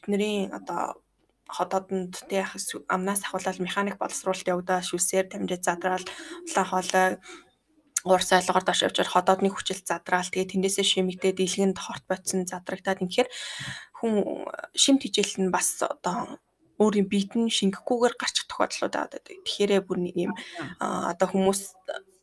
бидний 0.00 0.48
одоо 0.48 1.04
хотоодонд 1.44 2.24
тэг 2.24 2.48
амнаас 2.88 3.20
ахуулаад 3.28 3.60
механик 3.60 4.00
боловсруулалт 4.00 4.48
явагдаа 4.48 4.80
шүсээр 4.80 5.28
дамжиж 5.28 5.60
задраал 5.68 6.04
улаан 6.48 6.66
хоолой 6.72 7.08
уурс 8.04 8.28
айлгаар 8.36 8.64
доош 8.64 8.84
явж 8.84 9.00
ходоодны 9.08 9.48
хүчил 9.48 9.80
задраал 9.80 10.28
тэгээ 10.28 10.52
тэндээсээ 10.52 10.84
шимэгдээд 10.84 11.40
илгэнд 11.40 11.78
хорт 11.80 12.04
бодсон 12.04 12.44
задрагдаад 12.44 13.00
инхээр 13.00 13.28
хүн 13.96 14.44
шим 14.76 15.00
тижэл 15.00 15.40
нь 15.40 15.54
бас 15.54 15.80
одоо 15.80 16.36
өөрийн 16.78 17.08
биед 17.08 17.32
нь 17.38 17.48
шингэхгүйгээр 17.48 18.14
гарчих 18.18 18.44
тохиолдлууд 18.50 18.94
байгаа. 18.94 19.20
Тэгэхээр 19.24 19.86
бүр 19.86 19.98
нэг 20.04 20.16
юм 20.18 20.32
одоо 20.78 21.28
хүмүүс 21.30 21.60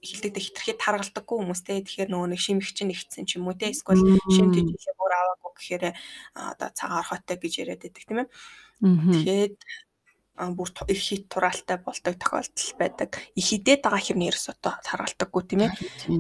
хилдэгдэх 0.02 0.44
хитрхи 0.44 0.74
таргалдаггүй 0.76 1.38
хүмүүстэй 1.40 1.86
тэгэхээр 1.86 2.10
нөгөө 2.12 2.30
нэг 2.34 2.42
шимх 2.42 2.70
чинь 2.74 2.90
нэгтсэн 2.90 3.26
ч 3.30 3.38
юм 3.38 3.48
уу 3.48 3.56
те 3.56 3.70
эсвэл 3.70 4.02
шим 4.34 4.50
тижлээ 4.50 4.98
бүр 4.98 5.14
аваагүй 5.14 5.52
гэхээр 5.56 5.84
одоо 6.34 6.70
цагаан 6.74 7.02
орхотой 7.06 7.38
гэж 7.38 7.54
яриад 7.62 7.82
байдаг 7.86 8.04
тийм 8.04 8.20
ээ. 8.26 8.30
Тэгээд 8.82 9.58
бүр 10.36 10.70
их 10.88 11.02
хит 11.02 11.30
тураалтай 11.30 11.78
болдог 11.78 12.16
тохиолдол 12.18 12.72
байдаг. 12.80 13.20
Их 13.36 13.46
хідээд 13.52 13.84
байгаа 13.84 14.02
хэрнээ 14.02 14.32
ерөөс 14.32 14.48
одоо 14.56 14.74
таргалтаггүй 14.82 15.44
тийм 15.46 15.62
ээ. 15.68 15.72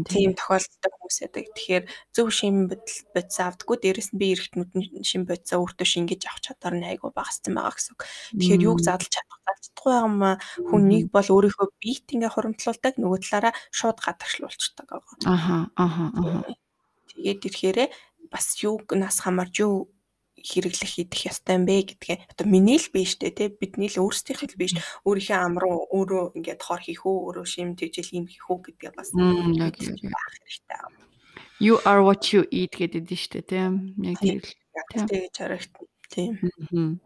Тийм 0.06 0.32
тохиолдолтой 0.38 0.91
хүмүүс 0.91 1.17
байдаг. 1.26 1.45
Тэгэхээр 1.56 1.86
зөв 2.13 2.28
шим 2.30 2.56
бодис 2.69 3.38
авдаггүй. 3.39 3.78
Дээрэс 3.82 4.10
нь 4.13 4.19
би 4.19 4.28
эргэтнүүд 4.36 4.71
нь 4.78 5.08
шим 5.08 5.24
бодисаа 5.26 5.63
өөртөө 5.63 5.88
шингээж 5.88 6.21
авах 6.28 6.43
чадвар 6.43 6.76
нь 6.78 6.89
айгүй 6.91 7.12
багассан 7.15 7.56
байгаа 7.56 7.74
гэсэн 7.74 7.93
үг. 7.95 8.02
Тэгэхээр 8.36 8.65
юуг 8.67 8.80
задлж 8.84 9.10
чадах 9.10 9.41
чадахгүй 9.62 9.95
юм 10.06 10.15
аа 10.24 10.36
хүн 10.69 10.84
нэг 10.91 11.06
бол 11.12 11.28
өөрийнхөө 11.32 11.67
биет 11.82 12.08
ингээ 12.12 12.32
хуримтлуулдаг 12.36 12.93
нөгөө 13.00 13.19
талаараа 13.26 13.54
шууд 13.71 13.97
гадагшлуулцдаг 14.00 14.88
байгаа. 14.91 15.15
Аха 15.26 15.58
аха 15.76 16.06
аха. 16.19 16.39
Тэгээд 17.10 17.41
ирэхээр 17.47 17.80
бас 18.32 18.47
юуг 18.63 18.88
нас 18.95 19.19
хамаарч 19.24 19.56
юу 19.65 19.91
хэрэглэх 20.43 20.93
идэх 20.99 21.21
ёстой 21.32 21.56
юм 21.58 21.63
бэ 21.69 21.75
гэдгээ 21.93 22.17
одоо 22.34 22.45
миний 22.49 22.77
л 22.82 22.89
биш 22.93 23.15
дээ 23.21 23.32
тий 23.38 23.49
бидний 23.54 23.89
л 23.93 24.01
өөрсдийнх 24.04 24.43
л 24.49 24.60
биш 24.60 24.73
өөрийнхөө 25.06 25.39
ам 25.39 25.56
руу 25.62 25.88
өөрөө 25.93 26.23
ингээд 26.38 26.62
хор 26.62 26.82
хийх 26.82 27.06
үү 27.06 27.17
өөрөө 27.32 27.45
шим 27.45 27.77
тэгжэл 27.80 28.17
юм 28.17 28.25
хийх 28.27 28.45
үү 28.49 28.60
гэдгээ 28.73 28.91
бас 28.97 29.10
хэрэгтэй. 29.13 30.80
You 31.62 31.77
are 31.86 32.01
what 32.01 32.34
you 32.34 32.49
eat 32.49 32.73
гэдэг 32.73 33.06
нь 33.06 33.13
шүү 33.13 33.32
дээ 33.38 33.45
тийм 33.45 33.71
яг 34.01 34.17
тэр 34.19 35.06
тэгж 35.06 35.36
харагдана. 35.38 35.88
Тийм. 36.12 36.99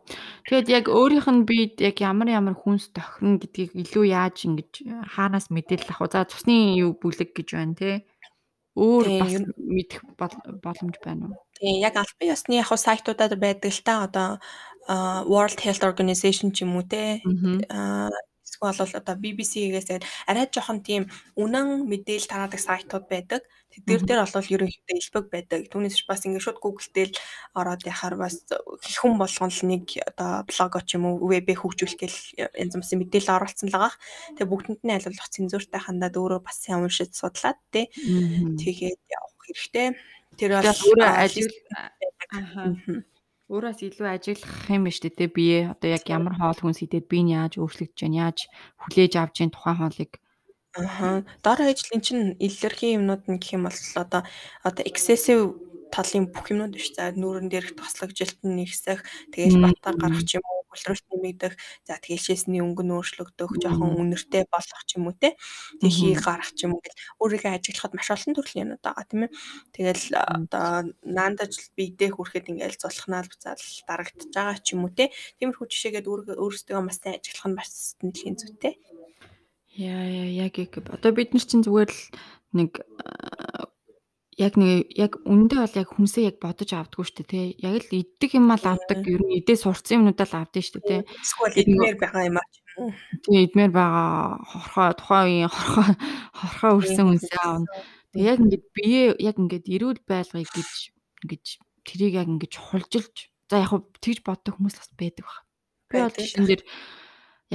Тэгээд 0.50 0.68
яг 0.74 0.86
өөрийнх 0.90 1.30
нь 1.30 1.46
бид 1.46 1.78
яг 1.78 2.02
ямар 2.02 2.26
ямар 2.34 2.58
хүнс 2.58 2.90
тохирно 2.90 3.38
гэдгийг 3.38 3.78
илүү 3.78 4.06
яаж 4.10 4.50
ингэж 4.50 4.72
хаанаас 5.14 5.54
мэдээлэл 5.54 5.94
авах 5.94 6.10
вэ? 6.10 6.14
За 6.18 6.26
цусны 6.26 6.74
юу 6.82 6.98
бүлэг 6.98 7.38
гэж 7.38 7.48
байна 7.54 7.78
тий 7.78 7.96
өөр 8.74 9.06
бас 9.22 9.34
мэдэх 9.62 10.02
боломж 10.18 10.96
байна 11.06 11.30
уу? 11.30 11.45
Тийм 11.56 11.80
яг 11.82 11.96
албан 11.96 12.28
ёсны 12.36 12.60
яг 12.60 12.70
сайтуудад 12.70 13.34
байдаг 13.40 13.72
л 13.72 13.84
та 13.88 13.94
одоо 14.08 14.30
World 15.32 15.60
Health 15.66 15.84
Organization 15.90 16.52
ч 16.54 16.62
юм 16.62 16.78
уу 16.78 16.86
те 16.86 17.22
эсвэл 18.62 18.80
бол 18.80 19.00
одоо 19.02 19.16
BBC-гээс 19.16 19.90
арай 20.28 20.48
жоохон 20.48 20.80
тийм 20.86 21.10
үнэн 21.36 21.90
мэдээлэл 21.90 22.30
тараадаг 22.30 22.60
сайтууд 22.60 23.06
байдаг. 23.10 23.42
Тэдгээр 23.76 24.04
дээр 24.08 24.22
бол 24.24 24.54
ерөнхийдөө 24.56 24.96
илбэг 24.96 25.26
байдаг. 25.34 25.60
Түүнээс 25.68 26.08
бас 26.08 26.24
ингээд 26.24 26.46
шууд 26.46 26.60
Google 26.64 26.90
дээр 26.96 27.12
ороод 27.60 27.84
яхаар 27.84 28.16
бас 28.16 28.48
хүн 28.48 29.20
болгон 29.20 29.52
л 29.52 29.64
нэг 29.68 29.86
одоо 30.16 30.48
блог 30.48 30.74
ч 30.88 30.96
юм 30.96 31.04
уу 31.12 31.28
вебээ 31.28 31.60
хөгжүүлэх 31.60 32.00
гээл 32.00 32.20
янз 32.56 32.74
бүрийн 32.80 33.00
мэдээлэл 33.04 33.36
оруулсан 33.36 33.68
л 33.68 33.76
байгаа. 33.76 33.94
Тэгээ 34.40 34.52
бүгдэнд 34.52 34.82
нь 34.88 34.96
аль 34.96 35.08
болох 35.12 35.30
цензуртай 35.34 35.82
хандаад 35.84 36.16
өөрөө 36.16 36.40
бас 36.40 36.58
сайн 36.64 36.88
уншиж 36.88 37.12
судлаад 37.20 37.60
тий. 37.76 37.92
Тэгээд 37.92 39.02
явах 39.12 39.36
хэрэгтэй. 39.44 39.88
Тэр 40.40 40.52
бол 40.60 40.68
өөрөө 40.68 41.12
ажил 41.24 41.50
өөрөөс 43.46 43.80
илүү 43.86 44.08
ажиглах 44.10 44.74
юм 44.74 44.90
ба 44.90 44.92
штэ 44.92 45.14
тэ 45.14 45.30
бие 45.30 45.70
одоо 45.70 45.90
яг 45.94 46.04
ямар 46.10 46.34
хоол 46.34 46.58
хүнс 46.58 46.82
идээд 46.82 47.06
би 47.06 47.20
нь 47.22 47.34
яаж 47.38 47.62
өөрчлөгдөж 47.62 48.00
байна 48.02 48.34
яаж 48.34 48.50
хүлээж 48.82 49.14
авч 49.22 49.34
जैन 49.38 49.54
тухайн 49.54 49.78
хоолыг? 49.78 50.12
Аа. 50.76 51.22
Дор 51.46 51.60
хаяжлын 51.62 52.02
чинь 52.02 52.34
илэрхий 52.42 52.98
юмнууд 52.98 53.24
нь 53.30 53.38
гэх 53.38 53.54
юм 53.54 53.70
бол 53.70 53.80
одоо 54.02 54.22
одоо 54.66 54.84
excessive 54.84 55.54
талын 55.94 56.26
бүх 56.34 56.50
юмнууд 56.52 56.74
биш. 56.74 56.92
За 56.98 57.14
нүүрэн 57.14 57.48
дээрх 57.48 57.78
тослогжилт 57.80 58.42
нь 58.44 58.66
нэгсэх, 58.66 59.00
тэгээл 59.32 59.62
бата 59.62 59.94
гарах 59.94 60.26
ч 60.28 60.42
юм 60.42 60.46
уу, 60.50 60.65
хөлрөлт 60.76 61.06
нэмэгдэх, 61.08 61.54
за 61.88 61.96
тэгээл 62.04 62.26
шээсний 62.28 62.60
өнгө 62.60 62.84
нь 62.84 62.94
өөрчлөгдөх, 62.94 63.52
жоохон 63.64 63.96
үнэртэй 63.96 64.44
болох 64.52 64.82
ч 64.84 65.00
юм 65.00 65.08
уу 65.08 65.16
те. 65.16 65.40
Тэг 65.80 65.92
хий 65.96 66.14
гарах 66.20 66.52
ч 66.52 66.68
юм 66.68 66.76
уу 66.76 66.84
гэл 66.84 67.00
өөрийгөө 67.24 67.56
ажиглахад 67.56 67.96
маш 67.96 68.10
олон 68.12 68.34
төрлийн 68.36 68.76
юмнууд 68.76 68.84
байгаа 68.84 69.06
тийм 69.08 69.22
ээ. 69.26 69.32
Тэгэл 69.72 70.06
одоо 70.20 70.68
наандаж 71.08 71.54
бидээ 71.80 72.12
хүрэхэд 72.12 72.52
ингээл 72.52 72.82
зулхнаал 72.84 73.32
буцаал 73.32 73.64
дарагдж 73.88 74.32
байгаа 74.36 74.60
ч 74.60 74.68
юм 74.76 74.84
уу 74.84 74.92
те. 74.92 75.16
Тиймэрхүү 75.40 75.66
жишээгээд 75.72 76.10
өөрөөсөө 76.12 76.84
маш 76.84 77.00
сайн 77.00 77.18
ажиглах 77.18 77.48
нь 77.48 77.58
бас 77.58 77.72
нэлийн 78.04 78.36
зүйтэй. 78.36 78.76
Яа 79.76 80.04
яа 80.08 80.48
яг 80.48 80.56
яг 80.60 80.72
одоо 80.80 81.12
бид 81.12 81.36
нар 81.36 81.44
чинь 81.44 81.64
зүгээр 81.64 81.92
л 81.92 82.02
нэг 82.56 82.80
яг 84.36 84.54
нэг 84.60 84.92
яг 84.92 85.16
үндэ 85.24 85.56
бол 85.64 85.76
яг 85.80 85.90
хүнсээ 85.96 86.28
яг 86.28 86.38
бодож 86.44 86.70
авдаггүй 86.76 87.06
шүү 87.08 87.18
дээ 87.24 87.32
тий. 87.32 87.48
Яг 87.64 87.76
л 87.80 87.96
иддэг 87.96 88.32
юм 88.36 88.52
аа 88.52 88.60
авдаг. 88.60 89.00
Ер 89.08 89.24
нь 89.24 89.40
идээ 89.40 89.58
сурцсан 89.64 90.04
юмнуудаа 90.04 90.28
л 90.28 90.38
авдсан 90.44 90.64
шүү 90.64 90.82
дээ 90.84 90.88
тий. 90.92 91.02
Эсвэл 91.24 91.60
идмээр 91.64 91.96
байгаа 91.96 92.24
юм 92.28 92.38
аа. 92.44 92.48
Тий 93.24 93.40
идмээр 93.48 93.72
байгаа 93.72 94.44
хорхоо 94.44 94.92
тухайн 95.00 95.48
үеийн 95.48 95.52
хорхоо 95.56 95.88
хорхоо 96.36 96.72
үрсэн 96.84 97.06
хүнсээ 97.08 97.40
аавна. 97.40 97.72
Тэг 98.12 98.24
яг 98.28 98.40
ингээд 98.44 98.66
бие 98.76 99.04
яг 99.24 99.36
ингээд 99.40 99.66
эрүүл 99.72 100.02
байлгыг 100.04 100.52
гэж 100.52 100.72
ингэж 101.24 101.46
тэрийг 101.88 102.14
яг 102.20 102.28
ингэж 102.28 102.54
хулжилж 102.60 103.16
за 103.48 103.64
яг 103.64 103.72
тэгж 104.04 104.20
боддог 104.20 104.60
хүмүүс 104.60 104.76
бас 104.76 104.92
байдаг 105.00 105.24
баг. 105.24 105.40
Би 105.88 105.96
бол 106.04 106.12
энэ 106.12 106.50
дэр 106.52 106.62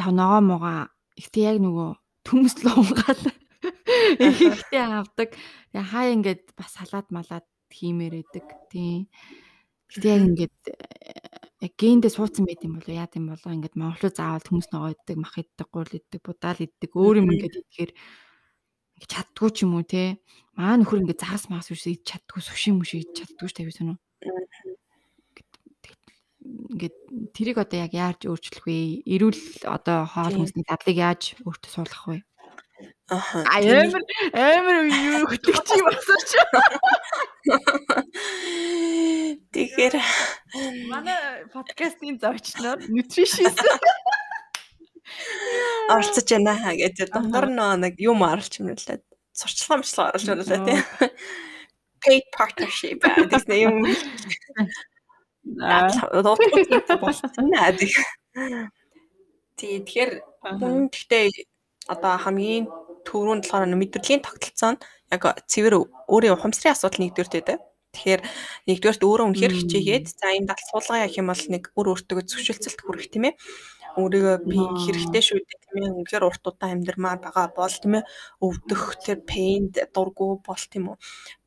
яг 0.01 0.09
ногоо 0.17 0.41
могоо 0.41 0.89
ихтэй 1.21 1.45
яг 1.45 1.59
нөгөө 1.61 1.89
төмслөө 2.25 2.75
унгаал 2.81 3.23
ихтэй 4.21 4.81
авдаг. 4.81 5.31
Тэгээ 5.73 5.91
хаа 5.91 6.07
ингээд 6.15 6.45
бас 6.57 6.71
салаад 6.77 7.09
малаад 7.15 7.47
хиймээр 7.71 8.15
идэг. 8.27 8.47
Тийм. 8.71 9.07
Гэтэ 9.91 10.09
яг 10.11 10.23
ингээд 10.27 10.59
э, 10.71 11.41
яг 11.67 11.73
гендээ 11.77 12.13
суудсан 12.15 12.47
байт 12.47 12.63
юм 12.63 12.79
болоо 12.79 12.95
яа 12.95 13.11
гэм 13.11 13.31
болоо 13.31 13.53
ингээд 13.55 13.75
монголоо 13.75 14.11
заавал 14.15 14.47
хүмүүс 14.47 14.69
ногоо 14.71 14.91
иддэг, 14.95 15.17
мах 15.19 15.35
иддэг, 15.37 15.69
гурил 15.71 15.99
иддэг, 15.99 16.21
будаал 16.23 16.61
иддэг, 16.63 16.91
өөр 16.95 17.17
юм 17.21 17.29
ингээд 17.35 17.59
идэхээр 17.61 17.93
ингээд 17.93 19.13
чаддгүй 19.13 19.51
ч 19.51 19.57
юм 19.67 19.73
уу 19.77 19.85
те. 19.85 20.23
Маа 20.55 20.79
нөхөр 20.79 21.03
ингээд 21.03 21.23
загас 21.23 21.51
маас 21.51 21.69
үс 21.75 21.85
идэж 21.91 22.07
чаддгүй, 22.07 22.41
суши 22.43 22.71
мөш 22.71 22.91
идэж 22.97 23.13
чаддгүй 23.19 23.49
ч 23.51 23.55
тавьсан 23.59 23.89
уу. 23.93 23.99
Ингээд 26.71 26.97
тэрийг 27.35 27.59
одоо 27.59 27.79
яг 27.83 27.93
яаж 27.93 28.25
өөрчлөх 28.25 28.65
вэ? 28.65 29.05
Эрүүл 29.05 29.67
одоо 29.69 30.07
хоол 30.09 30.39
хүнсний 30.39 30.65
дадлыг 30.65 30.97
яаж 30.97 31.23
өөртөө 31.45 31.71
суулгах 31.75 32.05
вэ? 32.09 32.19
Аха. 33.11 33.43
Амар 33.43 34.03
амар 34.33 34.77
юу 34.87 35.27
хөтлөгч 35.27 35.69
юм 35.81 35.87
асууч. 35.91 36.31
Тэгэхээр 39.51 39.95
манай 40.93 41.19
подкастын 41.51 42.23
зочноор 42.23 42.79
nutritionist 42.87 43.67
оролцож 45.91 46.29
байна 46.31 46.55
гэж 46.79 47.11
дундор 47.11 47.51
нэг 47.51 47.99
юм 47.99 48.23
оруулж 48.23 48.63
юмлаа. 48.63 49.03
Сурчлага 49.35 49.83
мчлага 49.83 50.15
оруулж 50.15 50.47
байна 50.47 50.67
тийм. 50.67 50.81
Paid 52.01 52.25
partnership 52.33 53.03
гэдэг 53.03 53.59
юм. 53.59 53.85
Тэгэхээр 59.61 60.13
хүн 60.41 60.89
гэхдээ 60.89 61.27
одоо 61.93 62.15
хамгийн 62.23 62.65
түрүүнд 63.07 63.45
болохоор 63.51 63.75
мэдрэлийн 63.75 64.23
тогтолцоо 64.23 64.71
нь 64.79 64.83
яг 65.11 65.23
цэвэр 65.51 65.75
өөрийн 66.07 66.35
ухамсарын 66.39 66.75
асуудал 66.75 67.03
нэгдүгээрт 67.03 67.35
байдаг. 67.35 67.59
Тэгэхээр 67.91 68.23
нэгдүгээрт 68.71 69.03
өөрөө 69.03 69.27
үнэхээр 69.35 69.55
хичээгээд 69.59 70.07
за 70.15 70.31
энэ 70.31 70.47
дал 70.47 70.63
суулгаа 70.71 71.03
явах 71.03 71.19
юм 71.19 71.29
бол 71.35 71.45
нэг 71.51 71.63
өөр 71.75 71.87
өөртөө 71.91 72.23
зөвшөлтсөлт 72.23 72.81
хүрэх 72.87 73.11
тийм 73.11 73.25
ээ 73.27 73.35
өөрийгөө 73.99 74.37
би 74.47 74.59
хэрэгтэй 74.85 75.23
шүү 75.25 75.39
дээ 75.43 75.59
тийм 75.65 75.77
ээ 75.83 75.95
үнэхээр 75.99 76.29
урт 76.29 76.45
удаан 76.47 76.73
амьдрмаар 76.79 77.19
байгаа 77.25 77.47
бол 77.57 77.77
тийм 77.83 77.95
ээ 77.99 78.09
өвдөх 78.47 78.83
тэр 79.05 79.19
пейнд 79.31 79.75
дургу 79.95 80.39
бол 80.47 80.65
тийм 80.71 80.85
үү 80.93 80.97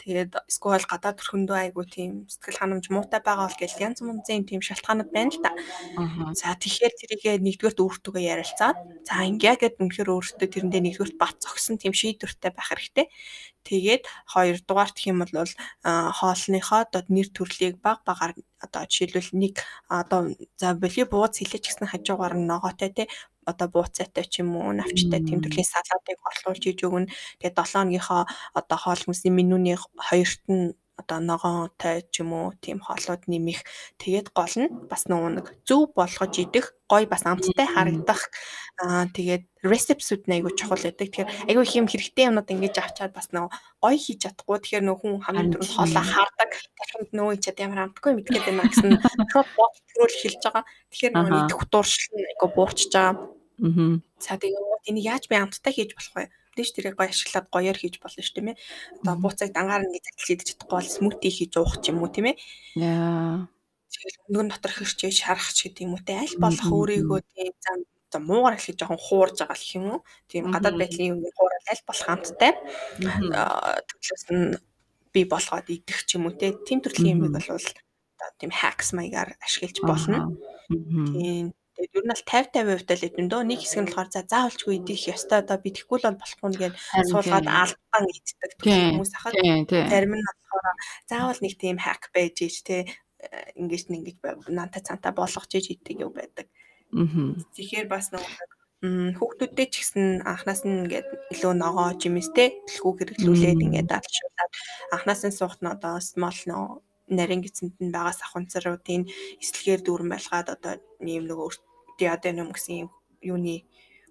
Тэгээд 0.03 0.35
эсвэл 0.51 0.83
гадаад 0.83 1.15
төрхөндөө 1.15 1.57
айгу 1.63 1.87
тийм 1.87 2.27
сэтгэл 2.27 2.59
ханамж 2.59 2.91
муутай 2.91 3.23
байгаа 3.23 3.47
бол 3.47 3.55
гэл 3.55 3.83
янз 3.87 4.03
бүрийн 4.03 4.43
тийм 4.43 4.59
шалтгаанууд 4.59 5.15
байна 5.15 5.31
л 5.31 5.39
та. 5.39 5.55
За 6.35 6.51
тэгэхээр 6.59 6.93
тэрийгээ 6.99 7.35
нэгдүгээрт 7.39 7.79
өөртөө 7.79 8.19
ярилцаад 8.19 8.77
за 9.07 9.23
ингээ 9.23 9.55
гэд 9.63 9.79
үнэхээр 9.79 10.11
өөртөө 10.11 10.47
тэрэндээ 10.51 10.81
нэгдүгээрт 10.83 11.15
бат 11.15 11.39
зогсон 11.39 11.79
тийм 11.79 11.95
шийдвэртэй 11.95 12.51
байх 12.51 12.67
хэрэгтэй. 12.67 13.07
Тэгээд 13.63 14.03
хоёрдугаарт 14.33 14.97
юм 15.09 15.23
бол 15.23 15.31
хоолныхоо 16.19 16.79
одоо 16.85 17.01
нэр 17.07 17.27
төрлийг 17.35 17.75
баг 17.85 17.99
багаар 18.07 18.33
одоо 18.59 18.81
жишээлбэл 18.91 19.31
нэг 19.43 19.55
одоо 19.87 20.19
за 20.59 20.67
боли 20.75 21.03
бууз 21.07 21.33
хилээч 21.39 21.63
гэсэн 21.67 21.87
хажуугаар 21.89 22.35
нь 22.35 22.49
ногоотой 22.51 22.91
те 22.97 23.03
одоо 23.45 23.67
бууцаатай 23.73 24.25
ч 24.31 24.39
юм 24.41 24.55
уу 24.55 24.71
навчтай 24.75 25.19
тийм 25.23 25.39
төрлийн 25.43 25.67
салаатыг 25.67 26.19
орлуулж 26.27 26.63
иж 26.71 26.79
өгнө. 26.87 27.11
Тэгээд 27.39 27.59
7 27.59 27.71
хоногийнхоо 27.75 28.23
одоо 28.59 28.77
хоол 28.79 29.01
хүнсний 29.03 29.33
менюний 29.35 29.77
хоёрт 30.07 30.43
нь 30.47 30.75
одоо 31.03 31.19
ногоонтой 31.19 32.07
ч 32.07 32.23
юм 32.23 32.31
уу 32.31 32.55
тийм 32.63 32.79
хоолууд 32.79 33.27
нэмэх 33.27 33.67
тэгээд 33.99 34.31
гол 34.31 34.55
нь 34.55 34.71
бас 34.87 35.05
нөгөө 35.11 35.31
нэг 35.43 35.47
зөв 35.67 35.91
болгож 35.91 36.33
идэх 36.39 36.71
гой 36.87 37.03
бас 37.05 37.27
амттай 37.27 37.67
харагдах 37.67 38.31
аа 38.79 39.05
тэгээд 39.11 39.43
рецептсүүд 39.63 40.27
нь 40.27 40.35
айгүй 40.39 40.53
чухал 40.59 40.79
байдаг. 40.79 41.07
Тэгэхээр 41.11 41.29
айгүй 41.51 41.63
их 41.63 41.75
юм 41.79 41.87
хэрэгтэй 41.87 42.27
юмнууд 42.27 42.51
ингэж 42.51 42.75
авчаад 42.79 43.13
бас 43.15 43.31
нөгөө 43.31 43.51
гой 43.83 43.95
хийж 43.95 44.19
чадахгүй. 44.27 44.57
Тэгэхээр 44.59 44.85
нөгөө 44.87 45.01
хүн 45.03 45.23
хамгийн 45.23 45.51
түрүүнд 45.55 45.73
хоолоо 45.73 46.03
хаардаг. 46.03 46.51
Дахинд 46.79 47.11
нөгөө 47.15 47.35
чад 47.39 47.57
ямар 47.63 47.79
амтгүй 47.87 48.11
мэдгээд 48.13 48.45
байна 48.47 48.67
гэсэн 48.67 48.91
шууд 49.31 49.49
бот 49.55 49.73
төрөл 49.95 50.19
хэлж 50.19 50.41
байгаа. 50.43 50.63
Тэгэхээр 50.91 51.13
нөгөө 51.15 51.39
идэх 51.47 51.61
дууршил 51.71 52.15
нь 52.19 52.29
айгүй 52.33 52.49
буурчж 52.51 52.91
байгаа. 52.91 53.15
Аа. 53.63 53.93
За 54.19 54.35
тэгээд 54.35 54.87
энийг 54.89 55.05
яаж 55.07 55.23
би 55.31 55.35
амттай 55.39 55.73
хийж 55.73 55.95
болох 55.95 56.15
вэ? 56.17 56.25
Тэгж 56.53 56.69
тэрийг 56.73 56.95
гоё 56.97 57.09
ашиглаад 57.09 57.47
гоёор 57.49 57.77
хийж 57.77 57.97
болно 57.97 58.21
шүү 58.21 58.35
дээ. 58.37 58.57
Одоо 59.01 59.15
бууцыг 59.17 59.49
дангаар 59.53 59.85
ингэ 59.85 60.05
захилж 60.05 60.29
идэж 60.33 60.47
чадахгүй 60.53 60.77
бол 60.77 60.95
смути 60.97 61.29
хийж 61.33 61.53
уух 61.57 61.73
ч 61.81 61.89
юм 61.89 62.05
уу 62.05 62.13
тийм 62.13 62.29
ээ. 62.29 62.37
Яа. 62.77 63.49
Өнгөн 64.29 64.49
дотор 64.53 64.73
хэрчээ 64.73 65.11
шарах 65.13 65.49
ч 65.53 65.69
гэдэг 65.69 65.85
юм 65.85 65.93
уу 65.97 66.05
те 66.05 66.13
аль 66.17 66.37
болох 66.37 66.67
өөрийгөө 66.69 67.19
тийм 67.33 67.53
зам 67.61 67.79
за 68.13 68.17
муугар 68.21 68.57
хэлэх 68.57 68.77
жоохон 68.77 69.01
хуурж 69.01 69.35
байгаа 69.41 69.57
гэх 69.57 69.77
юм 69.77 69.85
уу. 69.89 69.99
Тийм 70.29 70.43
гадаад 70.53 70.77
байдлын 70.77 71.11
юм 71.13 71.19
хуурал 71.33 71.67
аль 71.73 71.85
болох 71.87 72.05
хамттай. 72.05 72.51
Төглөөс 73.01 74.25
нь 74.33 74.57
би 75.13 75.21
болгоод 75.25 75.67
идэх 75.73 75.99
ч 76.05 76.17
юм 76.17 76.29
уу 76.29 76.37
те. 76.37 76.53
Тим 76.67 76.81
төрлийн 76.81 77.21
юмыг 77.21 77.37
бол 77.37 77.69
тийм 78.37 78.51
hacks 78.53 78.93
маягаар 78.97 79.37
ашиглаж 79.41 79.77
болно. 79.81 80.33
Тийм 80.69 81.53
Тэгээд 81.73 81.95
ер 81.97 82.03
нь 82.05 82.11
бол 82.13 82.23
50 82.29 82.53
50% 82.53 82.85
тал 82.85 83.05
идэв 83.07 83.27
дөө. 83.33 83.41
Нэг 83.49 83.59
хэсэг 83.65 83.79
нь 83.81 83.87
болохоор 83.89 84.09
за 84.13 84.21
заавалчгүй 84.29 84.73
идэх 84.77 85.01
ёстой 85.09 85.39
одоо 85.41 85.57
би 85.57 85.69
тэггүй 85.73 85.97
л 85.97 86.19
болохгүй 86.21 86.49
нэгээд 86.53 86.75
суулгаад 87.09 87.47
албан 87.49 88.05
иддэг 88.13 88.51
хүмүүс 88.61 89.11
ахад. 89.17 89.33
Зарим 89.69 90.13
нь 90.13 90.27
болохоор 90.27 90.65
заавал 91.09 91.39
нэг 91.41 91.53
тийм 91.57 91.77
хак 91.81 92.13
байж 92.13 92.45
ич 92.45 92.61
те 92.61 92.85
ингэж 93.57 93.83
нэг 93.89 94.01
ингэж 94.21 94.53
нанта 94.53 94.85
цанта 94.85 95.09
болгож 95.17 95.49
иж 95.57 95.73
иддэг 95.73 96.05
юм 96.05 96.13
байдаг. 96.13 96.45
Аа. 96.93 97.41
Тэгэхээр 97.57 97.87
бас 97.89 98.13
нэг 98.13 98.21
хүүхдүүдтэй 99.17 99.67
ч 99.71 99.73
гэсэн 99.79 100.27
анханаас 100.27 100.67
нь 100.67 100.85
ингээд 100.85 101.07
илүү 101.33 101.53
ногоо 101.55 101.95
жимэстэй 101.95 102.61
төлхөө 102.67 102.93
хэрэглүүлээд 103.15 103.63
ингээд 103.63 103.87
дадлшуулаад 103.87 104.51
анханаас 104.91 105.21
нь 105.23 105.37
суухт 105.39 105.59
нь 105.63 105.71
одоо 105.71 106.03
small 106.03 106.35
нөө 106.51 106.83
нарийн 107.07 107.41
гисэнд 107.43 107.75
нь 107.83 107.93
байгаа 107.95 108.15
сахунцруудын 108.15 109.09
эслэгээр 109.43 109.81
дүүрэн 109.83 110.09
байлгаад 110.11 110.47
одоо 110.55 110.73
ийм 111.03 111.27
нөгөө 111.27 111.49
диаденом 111.99 112.49
гэсэн 112.55 112.87
юуны 113.21 113.67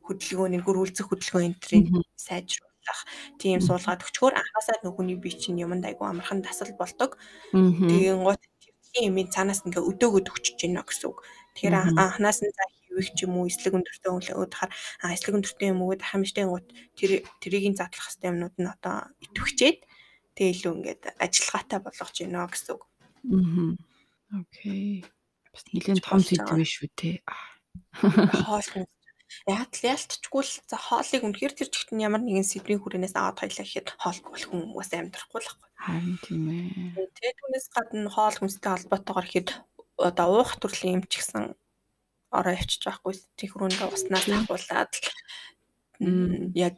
хөдөлгөөний 0.06 0.60
гөрүүлзэх 0.62 1.06
хөдөлгөөн 1.08 1.48
энтрийг 1.54 1.86
сайжруулах 2.18 3.00
тийм 3.38 3.62
суулгаад 3.62 4.02
өчгөр 4.02 4.34
анхаасаа 4.34 4.82
нөгөөний 4.82 5.18
бие 5.22 5.38
чинь 5.38 5.62
юмд 5.62 5.84
айгу 5.86 6.04
амархан 6.04 6.42
тасал 6.42 6.72
болдог. 6.74 7.18
Тэгээд 7.52 8.18
гот 8.18 8.42
тийм 8.92 9.16
юм 9.16 9.30
цаанаас 9.30 9.62
ингээ 9.64 9.88
өдөөгөд 9.90 10.26
өчөж 10.28 10.56
гинэ 10.58 10.82
гэсэн 10.84 11.06
үг. 11.08 11.18
Тэгэхээр 11.54 11.74
анханаас 11.96 12.38
нь 12.42 12.52
за 12.52 12.62
хийвэх 12.92 13.08
ч 13.16 13.24
юм 13.24 13.40
уу 13.40 13.48
эслэг 13.48 13.72
өндөртэй 13.78 14.10
өнгөлөөд 14.12 14.52
хахаар 14.52 15.14
эслэг 15.16 15.34
өндөртэй 15.38 15.68
юм 15.72 15.80
уу 15.80 15.96
хамжтай 15.96 16.44
гот 16.44 16.66
тэр 16.98 17.24
тэрийг 17.40 17.72
задлах 17.78 18.08
хэвээр 18.10 18.30
юмнууд 18.32 18.56
нь 18.60 18.68
одоо 18.68 18.96
итвэхчээд 19.24 19.78
тэгээ 20.36 20.52
илүү 20.52 20.72
ингээд 20.76 21.02
ажиллагаатай 21.20 21.80
болгож 21.82 22.16
гинэ 22.16 22.46
гэсэн 22.48 22.72
үг. 22.76 22.82
Аа. 22.82 23.76
Окей. 24.40 25.04
Бас 25.52 25.64
нэлээд 25.68 26.04
том 26.04 26.20
сэдв 26.24 26.52
биш 26.56 26.74
үү 26.80 26.90
те. 26.96 27.12
Хоол 28.42 28.88
Яг 29.48 29.72
л 29.72 29.86
ялтчгүй 29.88 30.44
л 30.44 30.54
за 30.68 30.76
хоолыг 30.76 31.24
үнэхээр 31.24 31.56
тэр 31.56 31.68
чигт 31.72 31.90
нь 31.96 32.04
ямар 32.04 32.20
нэгэн 32.20 32.44
сэдвийн 32.44 32.84
хүрээнээс 32.84 33.16
аваад 33.16 33.40
хоёлаа 33.40 33.64
гэхэд 33.64 33.88
хоол 33.96 34.20
болох 34.28 34.48
хүн 34.52 34.62
бас 34.76 34.92
амьдрахгүй 34.92 35.40
л 35.40 35.48
байхгүй. 35.48 35.70
Харин 35.80 36.16
тийм 36.20 36.44
ээ. 36.52 37.08
Тэгээд 37.16 37.38
түүнээс 37.40 37.66
гадна 37.72 38.10
хоол 38.12 38.36
хүнстэй 38.36 38.70
холбоотойгоор 38.76 39.26
ихэд 39.26 39.48
одоо 39.96 40.28
уух 40.36 40.52
төрлийн 40.60 41.00
юм 41.00 41.04
ч 41.08 41.24
гэсэн 41.24 41.56
ороо 42.28 42.52
явчих 42.52 42.84
байхгүй. 42.84 43.12
Тэхрүүндээ 43.40 43.88
уснаас 43.88 44.26
ахуулаад 44.28 44.92
яг 46.52 46.76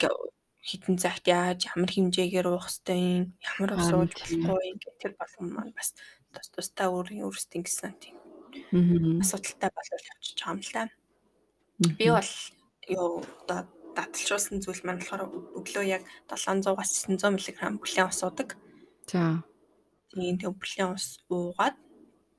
хитэн 0.64 0.96
цагт 0.96 1.28
яаж 1.28 1.68
ямар 1.76 1.92
хэмжээгээр 1.92 2.48
уух 2.48 2.66
хэвтэй 2.66 3.28
ямар 3.28 3.70
ус 3.76 3.88
ууж 3.92 4.12
болохгүй 4.16 4.64
ингээд 4.72 4.96
тэр 5.00 5.12
болгон 5.20 5.48
маань 5.52 5.76
бас 5.76 5.92
тус 6.32 6.48
тустай 6.50 6.88
өөрийн 6.88 7.28
өөрсдийн 7.28 7.64
гэсэн 7.68 7.92
тийм 8.00 8.16
асуудалтай 9.20 9.70
болол 9.76 10.08
явчих 10.08 10.34
байгаа 10.40 10.56
юм 10.56 10.60
л 10.64 10.72
да. 10.72 10.84
Би 11.98 12.06
бол 12.08 12.32
юу 12.88 13.08
одоо 13.44 13.60
даталжуулсан 13.96 14.58
зүйл 14.64 14.82
маань 14.84 15.00
болохоор 15.04 15.22
өглөө 15.58 15.84
яг 15.84 16.02
700-аас 16.30 16.92
900 17.06 17.34
мг 17.34 17.80
бүлээн 17.82 18.10
ус 18.10 18.20
уудаг. 18.24 18.56
За. 19.10 19.44
Тийм 20.10 20.38
тэг 20.38 20.54
бүлээн 20.56 20.94
ус 20.96 21.20
уугаад 21.28 21.76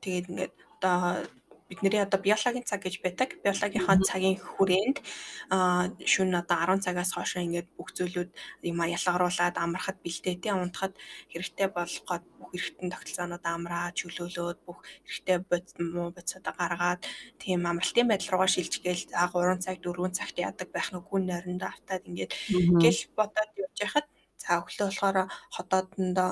тэгээд 0.01 0.29
ингээд 0.31 0.53
одоо 0.81 1.29
бидний 1.69 2.01
одоо 2.01 2.19
биологийн 2.21 2.63
цаг 2.63 2.85
гэж 2.85 3.01
байдаг. 3.01 3.41
Биологийнхаа 3.41 3.97
цагийн 4.05 4.37
хүрээнд 4.37 5.01
шөнө 6.05 6.45
одоо 6.45 6.77
10 6.77 6.85
цагаас 6.85 7.11
хойш 7.17 7.41
ингээд 7.41 7.73
бүх 7.73 7.89
зүйлүүд 7.97 8.29
юм 8.69 8.77
ялгаруулад 8.85 9.57
амархад 9.57 9.97
бэлтээтэй 10.05 10.53
унтахад 10.53 10.93
хэрэгтэй 11.33 11.67
болгоод 11.73 12.23
бүх 12.37 12.49
эргэтэн 12.53 12.93
тогтолцоонууд 12.93 13.45
амраа 13.49 13.89
чөлөөлөөд 13.97 14.59
бүх 14.61 14.85
эргэтэй 15.09 15.37
бод 15.49 15.65
муу 15.81 16.13
бодсоо 16.13 16.41
гаргаад 16.45 17.01
тийм 17.41 17.65
амралтын 17.65 18.07
байдал 18.13 18.29
руугаа 18.37 18.49
шилжгээл 18.53 19.09
за 19.09 19.25
3 19.33 19.65
цаг 19.65 19.81
4 19.81 20.17
цагт 20.17 20.37
яадаг 20.37 20.69
байх 20.69 20.93
нүггүй 20.93 21.19
нойрондоо 21.25 21.69
автаад 21.73 22.05
ингээд 22.05 22.31
гэл 22.77 23.01
бодоод 23.17 23.51
явж 23.57 23.77
байхад 23.81 24.05
за 24.37 24.61
өглөө 24.61 24.85
болохоор 24.85 25.17
хотоодондоо 25.55 26.31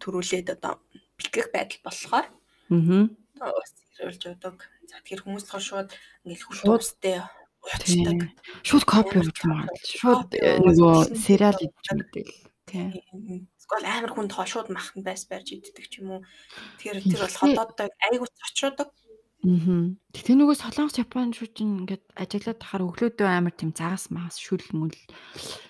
төрүүлээд 0.00 0.54
одоо 0.54 0.72
бэлтгэх 1.18 1.48
байдал 1.50 1.80
болохоор 1.82 2.26
аа 2.30 3.25
зориулж 3.36 4.22
өгдөг. 4.32 4.56
За 4.88 5.00
тэгэхээр 5.00 5.24
хүмүүс 5.24 5.44
болохоор 5.46 5.66
шууд 5.66 5.90
ингээл 6.24 6.46
хүлтөөстэй 6.46 7.16
уучдаг. 7.20 8.18
Шууд 8.62 8.84
копи 8.86 9.16
өгч 9.20 9.38
магадгүй. 9.44 9.98
Шууд 10.00 10.30
нөгөө 10.36 10.94
сериал 11.18 11.58
идэж 11.58 11.86
мэдээл. 11.92 12.34
Тийм. 12.66 13.46
Эсвэл 13.58 13.86
амар 13.86 14.12
хүнд 14.14 14.32
хоо 14.34 14.46
шууд 14.46 14.68
махан 14.70 15.02
байс 15.02 15.26
барьж 15.26 15.54
иддэг 15.54 15.86
ч 15.86 16.02
юм 16.02 16.18
уу. 16.18 16.20
Тэгэхээр 16.78 17.02
тэр 17.02 17.20
бол 17.22 17.40
хотооддаг 17.40 17.90
айгуу 18.10 18.28
цочроодаг. 18.30 18.88
Аа. 19.46 19.94
Тэгтээ 20.10 20.36
нөгөө 20.42 20.56
солонгос 20.58 20.98
Япон 20.98 21.30
шүү 21.30 21.48
чинь 21.54 21.86
ингээд 21.86 22.04
ажиглаад 22.18 22.58
тахаар 22.58 22.86
өглөөдөө 22.90 23.28
амар 23.30 23.54
тийм 23.54 23.70
загас 23.70 24.10
магас 24.10 24.42
шүл 24.42 24.64
мүл 24.74 24.94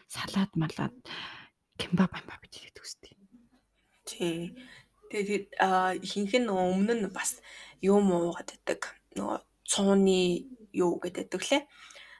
салаад 0.09 0.52
малаад 0.57 0.96
кимбаб 1.76 2.12
амбаб 2.16 2.40
идэх 2.48 2.81
үстэй. 2.81 3.12
Тий. 4.09 4.57
Тэгээд 5.16 5.48
ихэнх 6.05 6.35
нь 6.44 6.52
өмнө 6.52 6.94
нь 7.00 7.09
бас 7.09 7.40
юм 7.81 8.12
уугаад 8.12 8.52
байдаг. 8.52 8.81
Нөгөө 9.16 9.38
цууны 9.64 10.44
юу 10.76 11.00
гэдэг 11.00 11.40
лээ. 11.40 11.62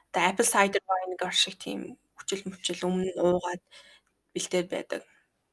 Одоо 0.09 0.21
apple 0.25 0.49
cider 0.49 0.81
vinegar 0.81 1.29
шиг 1.29 1.61
тийм 1.61 2.01
хүчил 2.17 2.41
мөчл 2.49 2.89
өмнө 2.89 3.13
нь 3.13 3.21
уугаад 3.21 3.61
бэлдээд 4.33 4.67
байдаг. 4.73 5.01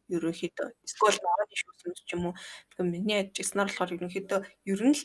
Ерөнхийдөө 0.09 0.69
эсвэл 0.89 1.21
ногооны 1.21 1.57
шүүсэнд 1.61 1.99
ч 2.09 2.13
юм 2.17 2.33
уу. 2.33 2.35
Тэгэхээр 2.37 2.93
миний 2.93 3.19
ажигснаар 3.21 3.69
болохоор 3.69 3.97
ерөнхийдөө 3.97 4.41
ер 4.73 4.81
нь 4.89 4.97
л 4.97 5.05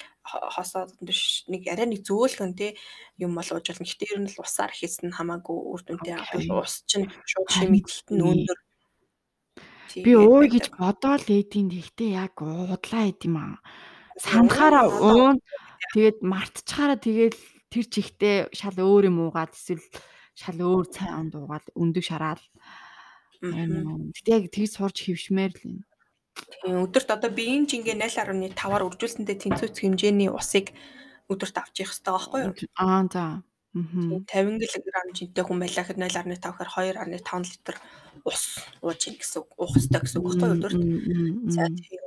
хосоод 0.55 0.95
биш 1.03 1.43
нэг 1.51 1.67
арай 1.71 1.87
нэг 1.91 2.07
зөөлгөн 2.07 2.55
тий 2.55 2.71
юм 3.19 3.35
бол 3.35 3.51
ууж 3.51 3.67
болно. 3.67 3.87
Гэтэ 3.87 4.11
ер 4.15 4.19
нь 4.23 4.31
л 4.31 4.43
усаар 4.43 4.71
хийсэн 4.71 5.11
хамаагүй 5.15 5.59
үр 5.71 5.81
дүнтэй 5.83 6.15
бол 6.19 6.63
ус 6.63 6.83
чинь 6.87 7.07
шууд 7.27 7.47
шимэгдэлт 7.51 8.07
нь 8.11 8.23
өндөр 8.27 8.59
Би 9.95 10.13
ууя 10.15 10.47
гэж 10.49 10.65
бодоол 10.77 11.25
ээдийн 11.25 11.69
тэгтээ 11.73 12.09
яг 12.15 12.35
уудлаа 12.41 13.03
эд 13.09 13.21
юм 13.25 13.37
аа. 13.37 13.57
Санахаараа 14.19 14.85
уун 14.89 15.37
тэгээд 15.95 16.21
мартчихаараа 16.21 16.99
тэгээд 16.99 17.35
тэр 17.69 17.85
чихтэй 17.89 18.35
шал 18.53 18.77
өөр 18.77 19.09
юм 19.09 19.17
уугаад 19.25 19.53
эсвэл 19.53 19.81
шал 20.37 20.59
өөр 20.59 20.85
цай 20.89 21.09
онд 21.09 21.33
уугаад 21.35 21.65
өндөг 21.73 22.03
шараал. 22.05 22.43
Гэтэ 23.41 24.29
яг 24.35 24.45
тэгж 24.51 24.71
сурж 24.77 24.97
хөвшмээр 25.05 25.53
л 25.57 25.63
юм. 25.65 25.77
Тийм 26.63 26.83
өдөрт 26.87 27.09
одоо 27.11 27.31
биеийн 27.31 27.67
жингээ 27.67 27.95
0.5-аар 27.99 28.87
үржүүлсэндээ 28.87 29.37
тэнцвэц 29.43 29.75
хэмжээний 29.79 30.31
усыг 30.31 30.71
өдөрт 31.27 31.55
авч 31.59 31.83
явах 31.83 31.93
хэрэгтэй 31.93 32.13
байхгүй 32.15 32.39
юу? 32.47 32.53
Аа 32.79 33.03
за. 33.11 33.23
50 33.73 34.65
кг 34.65 34.97
жинтэй 35.13 35.43
хүн 35.45 35.61
байлаа 35.61 35.83
гэхэд 35.85 36.01
0.5 36.01 36.57
гэхээр 36.57 36.97
2.5 37.21 37.53
литр 37.53 37.75
ус 38.25 38.43
ууж 38.81 39.01
ийн 39.05 39.17
гэсэн. 39.21 39.45
Уух 39.45 39.73
хэрэгтэй 39.77 40.01
гэсэн 40.01 40.19
үг 40.19 40.25
байхгүй 40.25 40.49
юу 40.49 40.57
өдөрт. 40.57 40.81
За 41.53 41.63
тийм. 41.69 42.01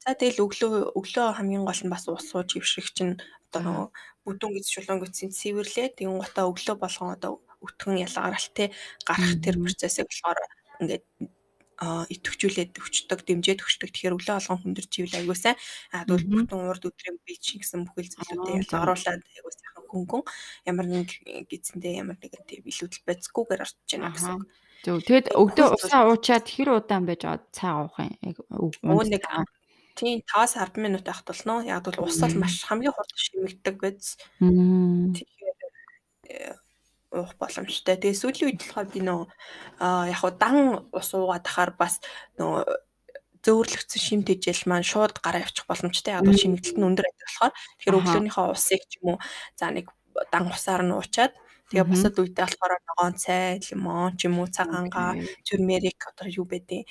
За 0.00 0.14
тэгэл 0.14 0.44
өглөө 0.46 0.72
өглөө 0.94 1.26
хамгийн 1.34 1.66
гол 1.66 1.82
нь 1.82 1.92
бас 1.92 2.06
ус 2.06 2.30
ууж 2.30 2.50
ивших 2.56 2.94
чинь 2.94 3.18
одоо 3.50 3.60
нөгөө 3.66 3.86
бүдүүн 4.24 4.54
гэж 4.54 4.66
шулуун 4.70 5.02
гэсэн 5.02 5.34
цэвэрлээ. 5.34 5.98
Тэгэн 5.98 6.22
гутаа 6.22 6.46
өглөө 6.46 6.76
болгон 6.78 7.10
одоо 7.18 7.42
өтгөн 7.60 8.00
ялгаралт 8.06 8.54
те 8.54 8.70
гарах 9.04 9.34
тэр 9.44 9.60
процессыг 9.60 10.08
болохоор 10.08 10.38
ингээд 10.80 11.04
идэвхжүүлээд 11.80 12.76
өчтдөг, 12.76 13.24
дэмжээд 13.24 13.64
өчтдөг. 13.64 13.88
Тэгэхээр 13.88 14.16
өглөө 14.20 14.36
алган 14.36 14.60
хүндэрч 14.60 14.92
ивэл 15.00 15.16
аягуулсан. 15.16 15.56
А 15.96 16.04
тэгвэл 16.04 16.28
бүтэн 16.28 16.68
урд 16.68 16.84
өдрийн 16.84 17.16
чинь 17.40 17.64
гэсэн 17.64 17.88
бүхэл 17.88 18.12
зүйлүүдээ 18.20 18.68
оруулаад 18.68 19.24
аягуул 19.24 19.56
сайхан 19.56 19.84
хөнгөн 19.88 20.22
ямар 20.68 20.86
нэг 20.86 21.08
гизэндээ 21.48 22.04
ямар 22.04 22.20
нэгэн 22.20 22.44
тийм 22.44 22.68
илүүдэл 22.68 23.06
байцгүйгээр 23.08 23.64
орж 23.64 23.76
байна 23.88 24.12
гэсэн. 24.12 24.44
Зөв. 24.80 25.00
Тэгэд 25.04 25.32
өгдөө 25.36 25.68
усаа 25.76 26.08
уучаад 26.08 26.46
хэр 26.48 26.68
удаан 26.80 27.04
байж 27.08 27.24
аваад 27.24 27.44
цай 27.52 27.72
уух 27.72 27.96
юм. 28.00 28.12
Өө 28.84 29.04
нэг 29.08 29.24
тийм 29.96 30.20
5-10 30.24 30.80
минут 30.80 31.08
авах 31.08 31.24
болно. 31.24 31.64
Яг 31.64 31.84
бол 31.84 32.08
ус 32.08 32.20
бол 32.20 32.36
маш 32.40 32.64
хамгийн 32.64 32.92
хурд 32.92 33.12
шимэгдэг 33.12 33.76
биз. 33.76 34.16
Тэгэхээр 34.40 35.56
э, 36.28 36.59
уух 37.12 37.34
боломжтой. 37.40 37.96
Тэгээ 37.98 38.20
сүүлийн 38.20 38.48
үед 38.50 38.60
болохоор 38.62 38.88
би 38.94 39.00
нөө 39.02 39.22
яг 40.10 40.18
хуу 40.22 40.32
дан 40.38 40.56
ус 40.94 41.10
уугаад 41.14 41.44
тахаар 41.46 41.72
бас 41.78 41.98
нөө 42.38 42.64
зөөвөрлөгдсөн 43.44 44.02
шим 44.04 44.20
тэжээл 44.28 44.68
маань 44.68 44.84
шууд 44.86 45.16
гараа 45.24 45.42
явчих 45.44 45.64
боломжтой. 45.66 46.12
Яг 46.16 46.24
бол 46.28 46.36
шимэгдэлт 46.36 46.76
нь 46.78 46.86
өндөр 46.88 47.06
байдаг 47.08 47.26
болохоор 47.28 47.52
тэгэхээр 47.80 47.98
өглөөнийхөө 48.00 48.46
усыг 48.52 48.82
ч 48.90 48.92
юм 49.00 49.06
уу 49.16 49.18
за 49.58 49.66
нэг 49.72 49.86
дан 50.32 50.44
усаар 50.52 50.82
нь 50.84 50.92
уучаад 50.92 51.32
тэгээ 51.72 51.88
бусад 51.88 52.14
үедээ 52.20 52.44
болохоор 52.46 52.72
ногоон 52.84 53.14
цай, 53.16 53.58
лимон 53.64 54.12
ч 54.18 54.28
юм 54.28 54.36
уу 54.44 54.48
цагаангаа, 54.52 55.16
turmeric 55.46 55.98
одоо 56.10 56.28
юу 56.28 56.44
байдیں۔ 56.44 56.84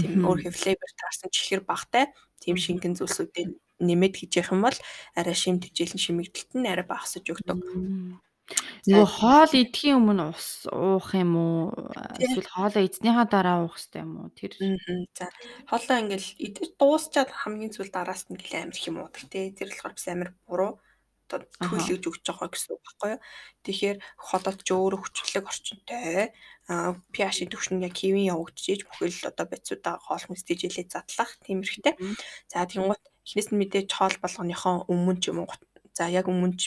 тийм 0.00 0.12
өөр 0.28 0.40
флейвер 0.52 0.92
таарсан 1.00 1.30
чихэр 1.32 1.62
багтай 1.64 2.04
тийм 2.42 2.56
шингэн 2.60 2.94
зүйлсүүдийг 2.98 3.48
нэмээд 3.80 4.14
хийж 4.18 4.32
явах 4.40 4.52
юм 4.56 4.62
бол 4.66 4.78
арай 5.18 5.36
шим 5.36 5.56
тэжээл 5.62 5.94
нь 5.96 6.04
шимэгдэлт 6.04 6.50
нь 6.60 6.68
арай 6.72 6.84
багасж 6.88 7.24
өгдөг. 7.32 7.60
Нөгөө 8.86 9.10
хоол 9.18 9.52
идэхийн 9.58 9.98
өмнө 9.98 10.30
ус 10.30 10.70
уух 10.70 11.10
юм 11.18 11.34
уу? 11.34 11.90
Эсвэл 12.22 12.46
хоолоо 12.46 12.82
эзнийхаа 12.86 13.26
дараа 13.26 13.66
уух 13.66 13.74
хэрэгтэй 13.74 14.02
юм 14.06 14.12
уу? 14.22 14.30
Тэр 14.38 14.52
за 15.18 15.26
хоолоо 15.66 15.98
ингээл 16.06 16.28
идэж 16.46 16.70
дуусчаад 16.78 17.30
хамгийн 17.34 17.74
зүйл 17.74 17.90
дараас 17.90 18.30
нь 18.30 18.38
гэлээ 18.38 18.62
амир 18.62 18.78
их 18.78 18.86
юм 18.86 19.02
уудаг 19.02 19.26
те. 19.26 19.50
Тэр 19.50 19.74
болохоор 19.74 19.94
бас 19.98 20.06
амир 20.06 20.30
буруу 20.46 20.78
одоо 21.26 21.42
төлөвлөж 21.58 22.04
өгч 22.06 22.22
байгаа 22.22 22.48
гэсэн 22.54 22.70
үг 22.78 22.82
байхгүй 22.86 23.10
юу. 23.18 23.20
Тэгэхээр 23.66 23.98
холоод 24.14 24.60
ч 24.62 24.68
өөрөө 24.70 25.00
хүчлэг 25.02 25.44
орчинтой 25.50 26.30
pH-ийн 27.10 27.50
түвшин 27.50 27.82
яг 27.82 27.94
хэвэн 27.98 28.30
явагдчихэж 28.30 28.80
бүхэл 28.86 29.30
одоо 29.34 29.46
бацуудаа 29.50 29.98
хоол 29.98 30.22
хүнс 30.22 30.46
дэжэлээ 30.46 30.86
задлах 30.86 31.34
тиймэрхтэй. 31.42 31.98
За 32.46 32.62
тэгвэл 32.62 32.94
эхнээс 33.26 33.50
нь 33.50 33.58
мэдээж 33.58 33.90
хоол 33.90 34.16
болгоныхоо 34.22 34.86
өмнө 34.86 35.18
ч 35.18 35.34
юм 35.34 35.42
уу 35.42 35.50
За 35.96 36.10
яг 36.12 36.28
өмнө 36.28 36.60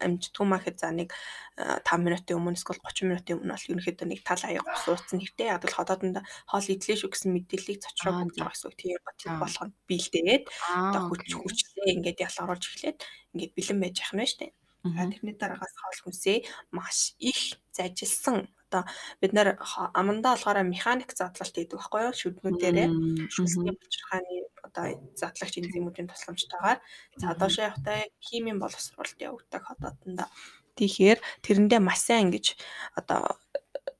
амжтгүй 0.00 0.46
махад 0.48 0.80
за 0.80 0.88
нэг 0.88 1.12
5 1.60 2.00
минутын 2.00 2.40
өмнө 2.40 2.56
эсвэл 2.56 2.80
30 2.80 3.12
минутын 3.12 3.36
өмнө 3.36 3.52
бол 3.52 3.68
ерөнхийдөө 3.76 4.08
нэг 4.08 4.20
тал 4.24 4.40
аяг 4.48 4.64
суудсан 4.80 5.20
хэрэгтэй. 5.20 5.52
Яг 5.52 5.68
л 5.68 5.76
ходоодонд 5.76 6.24
хоол 6.48 6.64
идлээ 6.72 6.96
шүү 6.96 7.12
гэсэн 7.12 7.30
мэдээллийг 7.36 7.84
цочроо 7.84 8.24
өгч 8.24 8.40
байгаа 8.40 8.56
гэсэн. 8.56 8.96
Тийм 9.20 9.36
болгонд 9.36 9.74
биелдээд 9.84 10.44
одоо 10.48 11.02
хүч 11.12 11.28
хүчлээ 11.28 11.92
ингээд 12.00 12.24
ялгаруулж 12.24 12.64
эхлээд 12.64 12.98
ингээд 13.36 13.52
бэлэн 13.52 13.78
байж 13.84 13.96
шүү 14.00 14.48
дээ. 14.48 14.52
Тэрний 14.80 15.36
дараагаас 15.36 15.76
хоол 15.76 16.00
хүнсээ 16.08 16.38
маш 16.72 17.12
их 17.20 17.60
зажилсан 17.76 18.48
одоо 18.70 18.86
бид 19.18 19.34
нэр 19.34 19.58
амандаа 19.98 20.38
болохоор 20.38 20.62
механик 20.62 21.10
задлалт 21.10 21.54
хийдэг 21.58 21.74
байхгүй 21.74 22.00
юу? 22.06 22.14
Шүднүүдээрээ. 22.14 22.88
Шүлсний 23.34 23.74
булчирхааны 23.74 24.46
одоо 24.62 24.84
задлагч 25.18 25.54
энзимүүдийн 25.58 26.06
тусламжтайгаар. 26.06 26.78
За 27.18 27.34
доошоо 27.34 27.66
явахдаа 27.66 28.06
химийн 28.22 28.62
боловсруулалт 28.62 29.18
явагддаг 29.18 29.62
хотоодондоо 29.66 30.30
тэгэхээр 30.78 31.18
тэрэндээ 31.44 31.80
маш 31.82 32.00
сайн 32.06 32.30
ингэж 32.30 32.56
одоо 32.96 33.36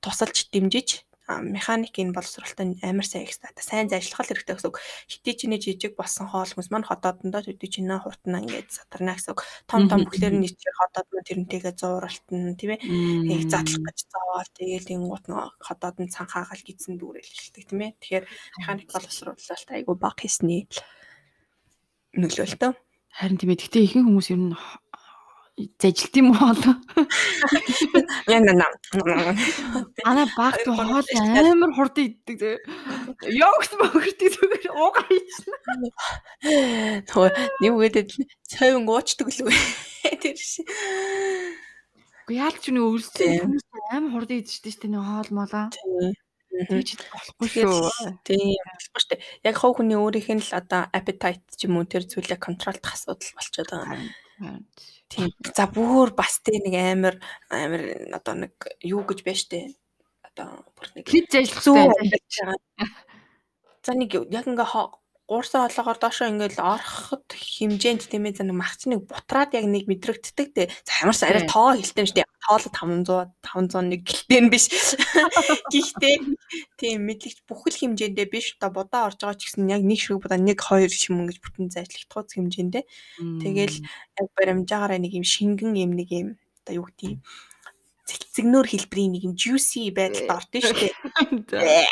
тусалж 0.01 0.49
дэмжиж 0.55 1.05
механикийн 1.39 2.11
боловсролтой 2.11 2.75
амар 2.83 3.07
сайн 3.07 3.25
их 3.25 3.35
стата 3.39 3.63
сайн 3.63 3.87
зайлшгал 3.87 4.27
хэрэгтэй 4.27 4.59
гэсэн 4.59 4.71
үг. 4.75 4.83
Хитий 5.07 5.35
чиний 5.39 5.63
жижиг 5.63 5.95
болсон 5.95 6.27
хоол 6.27 6.51
хүмүүс 6.51 6.75
маань 6.75 6.89
ходоодондоо 6.91 7.47
төдий 7.47 7.71
чинээ 7.71 8.03
хуртна 8.03 8.43
ингээд 8.43 8.75
садарна 8.75 9.15
гэсэн 9.15 9.39
үг. 9.39 9.47
Том 9.71 9.87
том 9.87 10.03
бүхлээр 10.03 10.35
нь 10.35 10.43
нийцээ 10.43 10.75
ходоод 10.75 11.09
нь 11.15 11.27
тэрнтэйгээ 11.29 11.75
зууралтна 11.79 12.59
тийм 12.59 12.71
ээ. 12.75 12.83
Их 13.31 13.47
задлах 13.47 13.83
гэж 13.87 13.99
зовоол 14.11 14.51
тэгээл 14.59 14.95
ингуут 14.99 15.25
нөө 15.31 15.45
ходоод 15.63 15.97
нь 16.03 16.11
цанхаагаал 16.11 16.67
гидсэн 16.67 16.99
дүүрэл 16.99 17.31
хэлдэг 17.31 17.65
тийм 17.71 17.81
ээ. 17.87 17.93
Тэгэхээр 18.03 18.25
механик 18.59 18.89
боловсруулалт 18.91 19.71
айгу 19.71 19.95
баг 19.95 20.19
хийсний 20.19 20.67
нөлөөлтөө. 22.19 22.73
Харин 23.15 23.39
тийм 23.39 23.51
ээ. 23.55 23.63
Гэтэ 23.63 23.79
ихэнх 23.87 24.07
хүмүүс 24.11 24.29
ер 24.35 24.41
нь 24.41 24.55
зажилт 25.81 26.15
юм 26.17 26.33
уу 26.33 26.39
хоол. 26.41 26.63
Яг 28.31 28.43
наа. 28.47 28.73
Ана 30.05 30.25
багт 30.37 30.65
хоол 30.65 31.07
амар 31.07 31.73
хурдан 31.77 32.09
иддэг. 32.09 32.65
Йогурт 33.27 33.73
мөгөртийг 33.81 34.31
зүгээр 34.37 34.73
уугаа 34.73 35.05
хийчихнэ. 35.09 35.57
Тэгвэл 37.09 37.37
нэг 37.61 37.73
үедэд 37.77 38.11
цайван 38.49 38.89
уучдаг 38.89 39.29
л 39.29 39.45
үү. 39.45 39.55
Тэр 40.23 40.39
ши. 40.39 40.65
Гэхдээ 42.31 42.41
яалч 42.41 42.65
нэг 42.71 42.85
өлсөн 42.87 43.59
амар 43.91 44.13
хурдан 44.15 44.39
идэж 44.41 44.71
штэ 44.71 44.87
нэг 44.87 45.03
хоол 45.03 45.31
молоо. 45.35 45.67
Тэгж 46.51 46.99
болохгүй 47.11 47.49
шүү. 47.51 47.91
Тийм 48.27 48.59
болохгүй 48.59 49.03
шүү. 49.03 49.19
Яг 49.47 49.55
хов 49.59 49.79
хүний 49.79 49.99
өөрийнх 49.99 50.31
нь 50.35 50.43
л 50.43 50.59
одоо 50.59 50.91
appetite 50.91 51.43
ч 51.55 51.67
юм 51.71 51.79
уу 51.79 51.87
тэр 51.87 52.07
зүйлээ 52.07 52.39
контролдох 52.43 52.95
асуудал 52.95 53.35
болчиход 53.39 53.71
байгаа. 53.71 53.99
Тийм. 55.11 55.31
За 55.57 55.67
бүр 55.67 56.15
бас 56.15 56.39
тэ 56.47 56.63
нэг 56.63 56.75
амар 56.79 57.15
амар 57.51 57.83
одоо 58.15 58.35
нэг 58.47 58.55
юу 58.87 59.03
гэж 59.03 59.27
байна 59.27 59.43
штэ. 59.43 59.61
Одоо 60.23 60.63
бүр 60.79 60.87
нэг 60.95 61.05
хэд 61.11 61.35
ажиллах 61.35 61.67
хэрэгтэй. 61.67 62.55
За 63.83 63.93
нэг 63.99 64.15
яг 64.31 64.47
ингээ 64.47 64.71
гуурсан 65.31 65.71
хоолоогоор 65.71 65.99
доошоо 66.03 66.27
ингээл 66.27 66.59
ороход 66.59 67.23
хэмжээнд 67.31 68.11
тийм 68.11 68.27
ээ 68.27 68.43
нэг 68.43 68.59
махч 68.59 68.91
нэг 68.91 69.07
бутраад 69.07 69.55
яг 69.55 69.63
нэг 69.71 69.87
мэдрэгддэг 69.87 70.49
те. 70.51 70.75
За 70.83 71.07
ямарс 71.07 71.23
арай 71.23 71.47
тоо 71.47 71.79
хэлтэй 71.79 72.03
шүү 72.03 72.19
дээ. 72.19 72.29
Тооло 72.43 72.67
500 72.75 73.31
501 73.39 74.03
гэлтэй 74.03 74.41
нь 74.43 74.51
биш. 74.51 74.67
Гэхдээ 75.71 76.17
тийм 76.83 77.07
мэдлэгч 77.07 77.47
бүхэл 77.47 77.79
хэмжээндээ 77.79 78.27
биш. 78.27 78.59
Одоо 78.59 78.83
будаа 78.83 79.07
орж 79.07 79.23
байгаа 79.23 79.39
ч 79.39 79.55
гэсэн 79.55 79.71
яг 79.71 79.87
нэг 79.87 80.03
шиг 80.03 80.19
будаа 80.19 80.41
нэг 80.43 80.59
хоёр 80.59 80.91
шимэн 80.91 81.31
гэж 81.31 81.39
бүтэн 81.39 81.71
зайлшлагтгууц 81.79 82.35
хэмжээндээ. 82.35 82.85
Тэгэл 83.39 83.77
яг 83.87 84.27
баримжаагаараа 84.35 84.99
нэг 84.99 85.15
юм 85.15 85.23
шингэн 85.23 85.79
юм 85.79 85.95
нэг 85.95 86.11
юм 86.11 86.29
одоо 86.67 86.75
юу 86.83 86.91
гэдэг 86.91 87.23
юм 88.11 88.17
цэгцэгнөр 88.19 88.67
хэлбэрийн 88.67 89.13
нэг 89.15 89.23
юм 89.31 89.35
juicy 89.39 89.95
байдалд 89.95 90.27
ордон 90.27 90.63
шүү 90.67 90.91
дээ. 91.47 91.87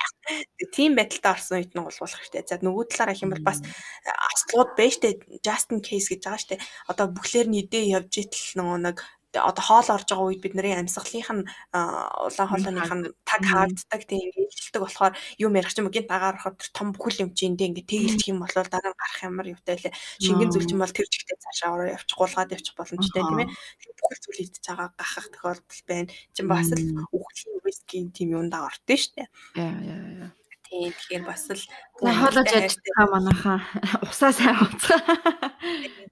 Тийм 0.75 0.99
байдалд 0.99 1.25
орсон 1.31 1.63
үед 1.63 1.73
нь 1.73 1.79
гулгуулах 1.79 2.19
хэрэгтэй. 2.19 2.43
За 2.43 2.59
нөгөө 2.59 2.85
талаараа 2.91 3.15
их 3.15 3.23
юм 3.23 3.33
бол 3.33 3.47
бас 3.47 3.63
аслууд 4.03 4.75
байна 4.75 4.91
шүү 4.91 5.03
дээ. 5.07 5.15
Justin 5.47 5.79
case 5.79 6.11
гэж 6.11 6.21
байгаа 6.27 6.43
шүү 6.43 6.51
дээ. 6.59 6.67
Одоо 6.91 7.07
бүхлээр 7.15 7.49
нь 7.49 7.61
идэ 7.63 7.81
явж 7.95 8.13
итэл 8.19 8.59
нөгөө 8.59 8.79
нэг 8.83 8.99
одоо 9.37 9.65
хоол 9.65 9.89
орж 9.93 10.09
байгаа 10.09 10.29
үед 10.33 10.41
бидний 10.41 10.73
амьсгалынх 10.73 11.31
нь 11.37 11.45
улаан 11.77 12.49
хоолойных 12.49 12.93
нь 12.97 13.05
таг 13.29 13.43
хаагддаг 13.45 14.03
тийм 14.09 14.25
ингээд 14.25 14.57
илтдэг 14.57 14.83
болохоор 14.83 15.15
юм 15.37 15.53
ярих 15.53 15.77
юм 15.77 15.93
гинт 15.93 16.09
агаар 16.09 16.41
ороход 16.41 16.57
том 16.73 16.97
бүхэл 16.97 17.29
юм 17.29 17.31
чинь 17.37 17.61
ингээд 17.61 17.91
тэгэлчих 17.93 18.33
юм 18.33 18.41
бол 18.41 18.55
дараа 18.57 18.89
нь 18.89 19.01
гарах 19.01 19.21
ямар 19.29 19.47
юутай 19.53 19.77
лээ. 19.77 19.93
Шингэн 20.25 20.49
зүйл 20.49 20.69
чинь 20.69 20.81
бол 20.81 20.97
тэр 20.97 21.09
жигтэй 21.13 21.37
цаашаа 21.45 21.77
ороо 21.77 21.93
явчих 21.93 22.17
гулгаад 22.17 22.55
явчих 22.57 22.75
боломжтой 22.77 23.23
тийм 23.23 23.41
ээ. 23.45 23.53
Бүхэл 24.01 24.23
зүйл 24.25 24.43
идэж 24.49 24.65
байгаа 24.65 24.89
гахах 24.97 25.29
тохиолдол 25.29 25.83
байна. 25.85 26.09
Чинь 26.33 26.49
бас 26.49 26.69
л 26.73 26.83
үхлийн 27.13 27.61
рискийн 27.61 28.09
тийм 28.17 28.29
юундаа 28.33 28.73
ордөө 28.73 28.97
штэ. 28.97 29.29
Яа 29.61 29.77
яа 29.85 30.33
Тийм 30.69 30.93
тэгэхээр 30.93 31.25
бас 31.25 31.49
л 31.49 31.65
хоолож 31.97 32.45
ажиллах 32.53 33.09
манайхаа 33.09 33.61
усаа 34.05 34.37
сайн 34.37 34.61
унцгаа. 34.61 35.01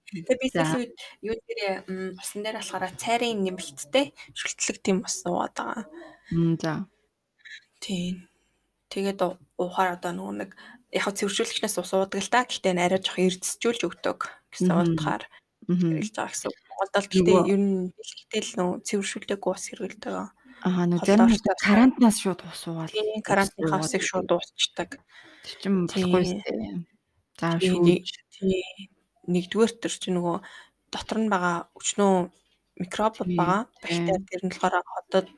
Тэгээ 0.09 0.41
би 0.41 0.49
сүүл 0.49 0.93
юу 1.29 1.37
дээр 1.45 1.85
усан 2.17 2.41
дээр 2.41 2.57
болохоор 2.57 2.89
цайрын 2.97 3.45
нэмэлттэй 3.45 4.17
шүлтлэг 4.33 4.81
тийм 4.81 5.05
ус 5.05 5.21
уугаад 5.29 5.53
байгаа. 5.61 5.85
За. 6.57 6.89
Тийм. 7.85 8.25
Тэгээд 8.89 9.21
уухаар 9.61 10.01
одоо 10.01 10.17
нөгөө 10.17 10.35
нэг 10.41 10.51
яг 10.89 11.05
цэвэршүүлэгчнээс 11.05 11.77
ус 11.77 11.93
уудаг 11.93 12.25
л 12.25 12.33
та. 12.33 12.49
Гэхдээ 12.49 12.81
арай 12.81 13.01
жоох 13.05 13.21
эрдэсжүүлж 13.21 13.81
өгдөг 13.85 14.19
гэсэн 14.57 14.73
утгаар 14.73 15.29
хэрэгжилж 15.69 16.17
байгаа 16.17 16.33
гэсэн. 16.33 16.49
Монголд 16.49 16.93
бол 16.97 17.09
гэхдээ 17.13 17.45
ер 17.53 17.61
нь 17.61 17.93
бэлгэхдээ 17.93 18.41
л 18.41 18.53
нөгөө 18.57 18.77
цэвэршүүлдэг 18.89 19.41
ус 19.45 19.65
хэрэгэлдэг. 19.69 20.15
Аа 20.17 20.33
нэг 20.67 21.01
зарим 21.07 21.31
карантинаас 21.63 22.19
шууд 22.19 22.43
усуугаал. 22.43 22.91
Тийм 22.91 23.23
карантин 23.23 23.71
хавсыг 23.71 24.03
шууд 24.03 24.31
уусчдаг. 24.35 24.99
Тэр 25.47 25.57
чинь 25.63 25.87
болохгүй 25.87 26.23
ээ. 26.43 26.83
За 27.39 27.55
шүү. 27.63 28.03
Тийм 28.35 28.91
нэгдүгээр 29.31 29.73
төр 29.79 29.95
чи 29.95 30.11
нөгөө 30.11 30.37
дотор 30.91 31.19
нь 31.23 31.31
байгаа 31.31 31.71
өчнөө 31.79 32.31
микробууд 32.83 33.31
байгаа. 33.39 33.63
Бактери 33.83 34.27
тэр 34.27 34.43
нь 34.43 34.51
болохоор 34.51 34.83
хотод 34.83 35.29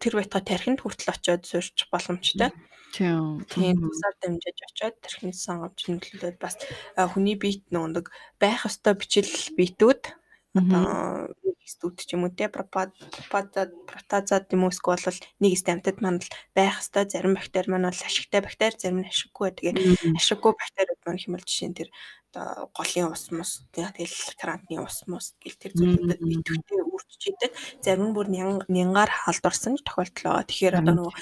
тэр 0.00 0.12
байтга 0.16 0.40
тархинд 0.44 0.80
хүртэл 0.80 1.12
очиод 1.12 1.48
суурчих 1.48 1.88
боломжтой. 1.88 2.52
Тийм. 2.92 3.44
Тийм 3.48 3.80
тусаар 3.80 4.14
дамжиж 4.20 4.58
очиод 4.68 4.96
тархины 5.00 5.32
сангамж 5.32 5.80
нөлөөлөд 5.88 6.38
бас 6.42 6.58
хүний 6.96 7.36
биет 7.38 7.64
нөгөө 7.70 8.10
байх 8.36 8.66
ёстой 8.66 8.94
бичил 8.98 9.30
биетүүд 9.56 10.19
одоо 10.54 11.30
студ 11.62 12.02
ч 12.02 12.18
юм 12.18 12.26
уу 12.26 12.34
те 12.34 12.50
пропозад 12.50 13.70
протазад 13.86 14.50
юм 14.50 14.66
уу 14.66 14.74
эсвэл 14.74 14.98
бол 15.06 15.20
нэг 15.38 15.54
стамтад 15.54 16.02
маань 16.02 16.18
байх 16.56 16.82
хэвээр 16.82 17.08
зарим 17.12 17.34
бактери 17.38 17.70
маань 17.70 17.86
бол 17.86 18.02
ашигтай 18.08 18.40
бактери 18.42 18.74
зарим 18.74 19.00
нь 19.06 19.10
ашиггүй. 19.10 19.48
Тэгээ 19.54 20.18
ашиггүй 20.18 20.52
бактериуд 20.58 21.00
маань 21.06 21.22
хэмэл 21.22 21.46
жишээ 21.46 21.70
нь 21.70 21.78
тэр 21.78 21.88
одоо 22.34 22.70
голын 22.74 23.14
ус 23.14 23.24
мус 23.30 23.50
тэгэл 23.74 24.18
крантны 24.40 24.82
ус 24.82 24.98
мус 25.10 25.26
гэл 25.42 25.60
тэр 25.62 25.72
зүйлүүдэд 25.78 26.20
идэвхтэй 26.22 26.82
үржиж 26.82 27.22
идэг. 27.30 27.50
Зарим 27.82 28.10
нь 28.10 28.14
бүр 28.14 28.26
нянгаар 28.30 29.10
халдварсан 29.10 29.78
тохиолдол 29.86 30.26
байгаа. 30.26 30.46
Тэгэхээр 30.50 30.78
одоо 30.82 30.94
нөгөө 30.98 31.14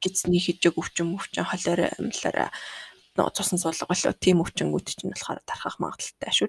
гидсний 0.00 0.40
хижиг 0.40 0.76
өвчин 0.76 1.16
өвчин 1.16 1.44
холоор 1.48 1.80
амлаараа 1.96 2.48
нөгөө 3.16 3.34
цусан 3.36 3.58
суулга 3.60 3.88
болоо 3.88 4.12
тийм 4.16 4.40
өвчнгүүд 4.44 4.86
чинь 4.88 5.12
болохоор 5.12 5.40
тархах 5.44 5.76
магадлалтай 5.80 6.32
шүү. 6.32 6.48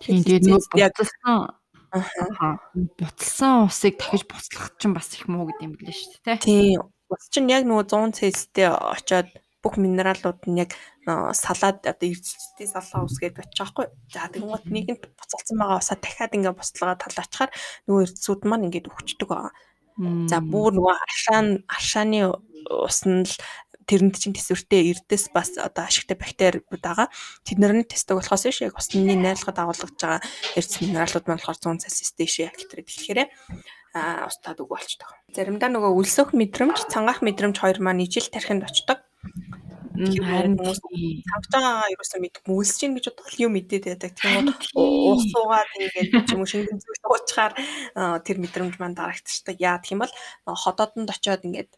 Тийм 0.00 0.24
тэгээд 0.24 0.48
буцалсан 0.48 1.60
аа 1.92 2.56
буцалсан 2.98 3.68
усыг 3.68 3.98
дахиж 3.98 4.24
буцлах 4.24 4.72
чинь 4.80 4.94
бас 4.94 5.12
их 5.12 5.28
муу 5.28 5.44
гэдэм 5.50 5.76
билээ 5.76 5.96
шүү 5.96 6.22
дээ 6.24 6.38
тий. 6.40 6.78
Тийм. 6.78 6.88
Ус 7.10 7.24
чинь 7.34 7.50
яг 7.50 7.66
нөгөө 7.66 7.84
100 7.90 8.16
Цельстэй 8.16 8.70
очоод 8.70 9.28
бүх 9.60 9.74
минералууд 9.76 10.40
нь 10.48 10.62
яг 10.62 10.72
салаад 11.04 11.84
одоо 11.84 12.06
эрдэлттэй 12.08 12.68
салгаа 12.70 13.04
үсгээд 13.04 13.42
очих 13.42 13.74
байхгүй. 13.74 13.86
За 14.14 14.30
тэгмэд 14.30 14.64
нэгэнд 14.70 15.02
буцалсан 15.18 15.56
байгаа 15.58 15.82
усаа 15.82 15.98
дахиад 15.98 16.32
ингээ 16.38 16.54
буцалгаа 16.54 16.96
талаачаар 16.96 17.50
нөгөө 17.90 18.02
эрдсүүд 18.06 18.40
маань 18.46 18.66
ингээд 18.70 18.88
өгчдөг. 18.88 19.30
За 20.30 20.38
бүр 20.40 20.70
нөгөө 20.78 20.94
аршаан 20.96 21.46
аршааны 21.68 22.30
ус 22.70 23.00
нь 23.04 23.26
л 23.26 23.34
тэрэнд 23.88 24.16
чинь 24.20 24.36
төсвөртэй 24.36 24.92
эрдэс 24.92 25.30
бас 25.32 25.56
одоо 25.56 25.86
ашигтай 25.86 26.16
бактериуд 26.18 26.68
байгаа. 26.68 27.08
Тэднэрний 27.46 27.86
тестэг 27.86 28.18
болохоос 28.18 28.48
биш 28.48 28.60
яг 28.64 28.76
усны 28.76 29.14
найрлагад 29.16 29.58
агуулгаж 29.60 29.96
байгаа 29.96 30.20
эрдэс 30.58 30.80
минералууд 30.80 31.26
маань 31.26 31.40
болохоор 31.40 31.78
100 31.78 31.84
Цельсиус 31.86 32.12
дэше 32.18 32.50
гэтрээд 32.52 32.88
хэлэхээр 32.88 33.20
а 33.94 34.26
устдаад 34.30 34.62
үг 34.62 34.70
болчтой. 34.70 35.10
Заримдаа 35.34 35.70
нөгөө 35.70 35.98
өлсөх 35.98 36.30
мэдрэмж, 36.30 36.86
цангаах 36.94 37.26
мэдрэмж 37.26 37.58
хоёр 37.58 37.82
маань 37.82 38.06
ижил 38.06 38.30
тархинд 38.30 38.62
очдог. 38.62 39.02
Хүмүүс 40.00 40.80
цамцаагаа 40.80 41.90
ерөөсөө 41.92 42.20
мэдгүй 42.22 42.54
үлсэж 42.54 42.78
гин 42.80 42.94
гэж 42.96 43.04
бодвол 43.10 43.42
юм 43.42 43.52
мэдээд 43.58 43.84
байдаг. 43.90 44.12
Тийм 44.16 44.48
уу 44.78 45.12
уус 45.12 45.26
суугаад 45.28 45.68
ингээд 45.76 46.24
ч 46.24 46.30
юм 46.32 46.46
шингэн 46.46 46.78
зүйл 46.80 47.04
уучаар 47.10 47.52
тэр 48.24 48.36
мэдрэмж 48.40 48.80
маань 48.80 48.96
дарагдчихдаг. 48.96 49.60
Яа 49.60 49.76
гэх 49.82 49.92
юм 49.92 50.06
бол 50.06 50.14
ходоодонд 50.46 51.10
очиод 51.10 51.44
ингээд 51.44 51.74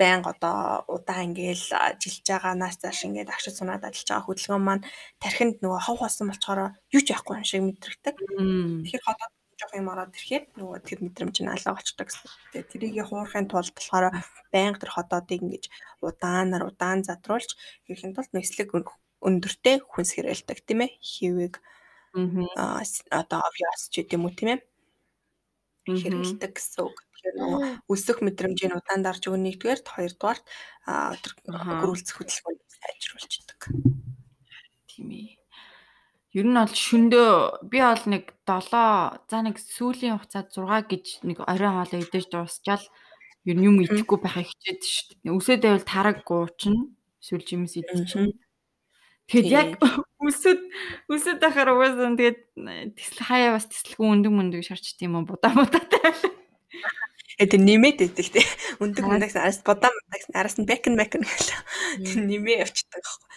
байнга 0.00 0.30
одоо 0.34 0.86
удаан 0.94 1.34
ингээл 1.34 1.66
жилж 2.02 2.24
байгаа 2.24 2.54
наас 2.54 2.76
цааш 2.80 2.98
ингээд 3.06 3.32
агшид 3.34 3.58
сунаад 3.58 3.82
ажиллаж 3.84 4.08
байгаа 4.08 4.26
хөдөлгөөн 4.26 4.64
маань 4.64 4.86
тархинд 5.22 5.56
нөгөө 5.62 5.80
хов 5.84 5.98
хосон 6.00 6.30
болчоороо 6.30 6.68
юу 6.94 7.02
ч 7.02 7.08
яахгүй 7.12 7.34
юм 7.38 7.46
шиг 7.46 7.62
мэдрэгдэг. 7.66 8.14
Тэгэхээр 8.16 9.04
ходоод 9.04 9.32
жоох 9.58 9.74
юм 9.74 9.90
ороод 9.90 10.14
ирэхэд 10.14 10.46
нөгөө 10.54 10.78
тэр 10.86 10.98
мэдрэмж 11.02 11.36
нь 11.42 11.50
алга 11.50 11.74
болчдаг 11.74 12.06
гэсэн. 12.06 12.30
Тэгээ 12.54 12.70
тэрийг 12.70 12.96
хуурахын 13.10 13.50
тулд 13.50 13.74
болохоор 13.74 14.04
байнга 14.54 14.78
тэр 14.78 14.92
ходоодыг 14.94 15.40
ингэж 15.42 15.64
удаанаар 15.98 16.64
удаан 16.70 17.02
задруулж 17.02 17.50
хийхин 17.90 18.14
тулд 18.14 18.30
нэслэг 18.30 18.70
өндөртэй 19.18 19.82
хүнс 19.82 20.14
хэрэгэлдэг 20.14 20.58
тийм 20.62 20.80
ээ. 20.86 20.90
Хивэг 21.02 21.54
аа 22.54 22.86
одоо 23.10 23.38
obvious 23.42 23.90
ч 23.90 24.06
гэдэм 24.06 24.22
үү 24.26 24.34
тийм 24.38 24.50
ээ. 24.54 24.60
хэрэгэлдэг 25.90 26.52
гэсэн 26.54 26.86
үг. 26.86 26.96
Тэгэхээр 27.18 27.34
нөгөө 27.34 27.60
өсөх 27.90 28.22
мэдрэмжийн 28.22 28.78
удаан 28.78 29.02
дарж 29.02 29.26
өгнө 29.26 29.58
нэгдүгээр, 29.58 29.82
хоёрдугаар 29.82 30.38
тэр 31.18 31.32
гөрүүлцэх 31.50 32.14
хөдөлгөөнийг 32.14 32.70
сайжруулчихдаг. 32.78 33.60
Тийм 34.86 35.10
ээ. 35.10 35.34
Ер 36.38 36.46
нь 36.46 36.54
бол 36.54 36.70
шөндөө 36.70 37.66
би 37.66 37.82
бол 37.82 38.04
нэг 38.06 38.24
7 38.46 38.70
за 39.26 39.38
нэг 39.42 39.58
сүүлийн 39.58 40.22
хугацаад 40.22 40.54
6 40.54 40.86
гэж 40.86 41.06
нэг 41.26 41.42
орой 41.42 41.70
хоолой 41.74 42.06
идэж 42.06 42.30
дуусчаал 42.30 42.86
ер 43.48 43.56
нь 43.58 43.66
юм 43.66 43.82
идэхгүй 43.82 44.18
байхаа 44.22 44.46
хичээд 44.46 44.80
шүү 44.86 45.26
дээ. 45.26 45.34
Үсээд 45.34 45.62
байвал 45.66 45.90
тараг 45.90 46.22
гуучна. 46.22 46.86
Эсвэл 47.18 47.42
жимс 47.42 47.74
идчихнэ. 47.74 48.38
Тэгэд 49.26 49.50
яг 49.50 49.68
үсэд 50.22 50.60
үсэд 51.10 51.42
ахаар 51.42 51.74
угаасаа 51.74 52.14
тэгээд 52.14 52.40
тэсэл 52.94 53.20
хаяа 53.26 53.56
бас 53.58 53.66
тэслгүй 53.66 54.06
өндөг 54.06 54.32
мөндөг 54.32 54.62
шарчт 54.64 55.02
юм 55.04 55.20
уу 55.20 55.28
будаа 55.28 55.52
будаатай 55.52 56.16
байлаа. 57.38 57.44
Это 57.44 57.56
нэмээд 57.56 57.98
идэг 58.02 58.28
тий. 58.34 58.46
Өндөг 58.82 59.04
мөндөгс 59.06 59.36
араас 59.38 59.62
будаа 59.62 59.90
араас 60.34 60.58
нь 60.58 60.66
бэкэн 60.66 60.98
бэкэн 60.98 61.22
гэлээ. 61.22 62.26
Нэмээ 62.26 62.66
явчихдаг 62.66 63.02
аахгүй. 63.06 63.30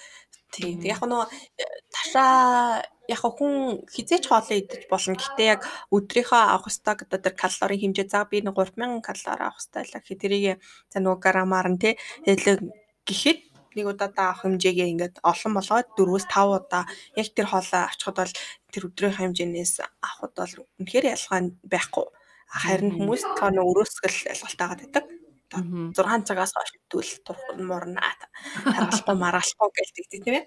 Тийм. 0.51 0.83
Яг 0.83 0.99
нөгөө 1.05 1.27
э, 1.31 1.63
ташаа 1.95 2.83
яг 3.07 3.21
хүн 3.23 3.85
хизээч 3.87 4.27
хоолоо 4.27 4.57
идэж 4.57 4.91
болно. 4.91 5.15
Гэтэ 5.15 5.43
яг 5.47 5.61
өдрийнхөө 5.95 6.41
авах 6.43 6.67
ёстой 6.67 6.95
гэдэг 6.99 7.21
тэр 7.23 7.35
калорийн 7.39 7.81
хэмжээ 7.95 8.07
за 8.11 8.27
би 8.27 8.43
нэг 8.43 8.55
3000 8.59 8.99
калори 8.99 9.43
авах 9.47 9.63
ёстой 9.63 9.87
л 9.87 9.95
гэхэд 9.95 10.19
тэрийг 10.19 10.59
за 10.91 10.97
нөгөө 10.99 11.23
грамаар 11.23 11.67
нь 11.71 11.79
тий 11.79 11.93
хэлэг 12.27 12.59
гэхэд 13.07 13.39
нэг 13.79 13.85
удаадаа 13.87 14.35
авах 14.35 14.43
хэмжээгээ 14.43 14.91
ингээд 14.91 15.15
олон 15.23 15.51
болгоод 15.55 15.87
4-5 15.95 16.59
удаа 16.59 16.83
яг 17.15 17.27
тэр 17.31 17.47
хоолоо 17.47 17.81
авчихад 17.87 18.17
бол 18.19 18.33
тэр 18.75 18.83
өдрийн 18.91 19.15
хэмжээнээс 19.15 19.73
авахд 20.03 20.35
бол 20.35 20.53
үнэхээр 20.79 21.05
ялгаа 21.15 21.39
байхгүй. 21.63 22.07
Харин 22.51 22.91
хүмүүс 22.99 23.23
тоо 23.39 23.49
нөө 23.55 23.65
өрөөсгөл 23.71 24.17
ялгалтайгаад 24.27 24.81
байдаг. 24.83 25.05
6 25.51 26.27
цагаас 26.27 26.51
хойш 26.55 26.71
тэгвэл 26.87 27.11
турхан 27.27 27.59
мурнаа 27.67 28.11
таргалахгүй 28.63 29.15
маргалахгүй 29.19 29.69
гэлдэг 29.71 30.05
тийм 30.11 30.35
ээ. 30.39 30.45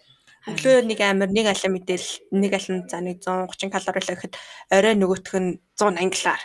Өглөө 0.48 0.84
нэг 0.84 1.00
амир 1.00 1.30
нэг 1.32 1.46
алан 1.48 1.72
мэдээл 1.76 2.08
нэг 2.36 2.52
алан 2.56 2.84
за 2.88 3.00
нэг 3.00 3.20
130 3.24 3.72
калори 3.72 4.00
л 4.00 4.12
гэхэд 4.12 4.34
орой 4.72 4.94
нөгөөх 4.96 5.32
нь 5.40 5.60
180 5.76 6.12
калори 6.12 6.44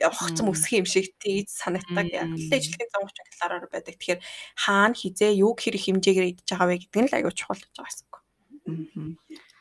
явахцсан 0.00 0.48
өсөх 0.50 0.72
юм 0.80 0.86
шиг 0.88 1.12
тийж 1.22 1.52
санагддаг. 1.52 2.08
Яллаа 2.08 2.58
ижилхэн 2.58 2.88
130 2.88 3.40
калориор 3.40 3.68
байдаг. 3.70 3.94
Тэгэхээр 3.94 4.20
хаана 4.56 4.96
хизээ 4.96 5.32
юу 5.44 5.52
хэрэг 5.54 5.82
хэмжээгээр 5.84 6.30
идэж 6.34 6.48
байгаа 6.50 6.68
вэ 6.68 6.76
гэдэг 6.82 7.00
нь 7.04 7.08
л 7.12 7.16
аюул 7.20 7.36
чухал 7.36 7.60
гэж 7.62 7.74
байгаа 7.78 7.92
юм. 7.92 9.16
Аа. 9.28 9.53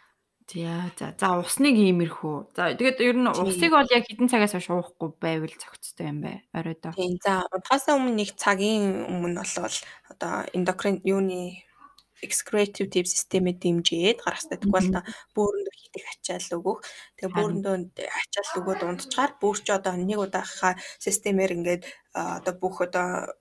За 0.47 0.91
за 0.99 1.13
за 1.17 1.27
усныг 1.39 1.75
иймэрхүү. 1.79 2.55
За 2.55 2.75
тэгээд 2.75 2.99
ер 2.99 3.15
нь 3.15 3.31
усыг 3.31 3.71
бол 3.71 3.87
яг 3.87 4.03
хэдэн 4.03 4.27
цагаас 4.27 4.53
хойш 4.53 4.67
уухгүй 4.69 5.15
байвал 5.23 5.55
зохицтой 5.55 6.11
юм 6.11 6.19
бэ? 6.21 6.43
Оройдоо. 6.51 6.91
Тийм. 6.93 7.15
За 7.23 7.47
унтахаас 7.47 7.87
өмнө 7.87 8.19
нэг 8.19 8.35
цагийн 8.35 9.07
өмнө 9.07 9.39
болвол 9.39 9.77
одоо 10.11 10.33
эндокрин 10.51 10.99
юуны 11.07 11.63
excretive 12.23 13.07
системээ 13.07 13.59
дэмжиж 13.59 14.19
гаргасдаг 14.23 14.63
бол 14.67 14.87
бөөрөндөө 15.35 15.75
хитэх 15.79 16.05
ачаал 16.11 16.49
өгөх. 16.59 16.79
Тэгээ 17.19 17.35
бөөрөндөө 17.35 17.75
ачаал 17.99 18.51
өгөөд 18.59 18.81
унтчихаар 18.87 19.31
бөөрч 19.39 19.65
одоо 19.75 19.93
нэг 19.99 20.19
удаахаа 20.23 20.73
системээр 21.03 21.51
ингээд 21.57 21.83
одоо 22.15 22.53
бүх 22.55 22.83
одоо 22.87 23.31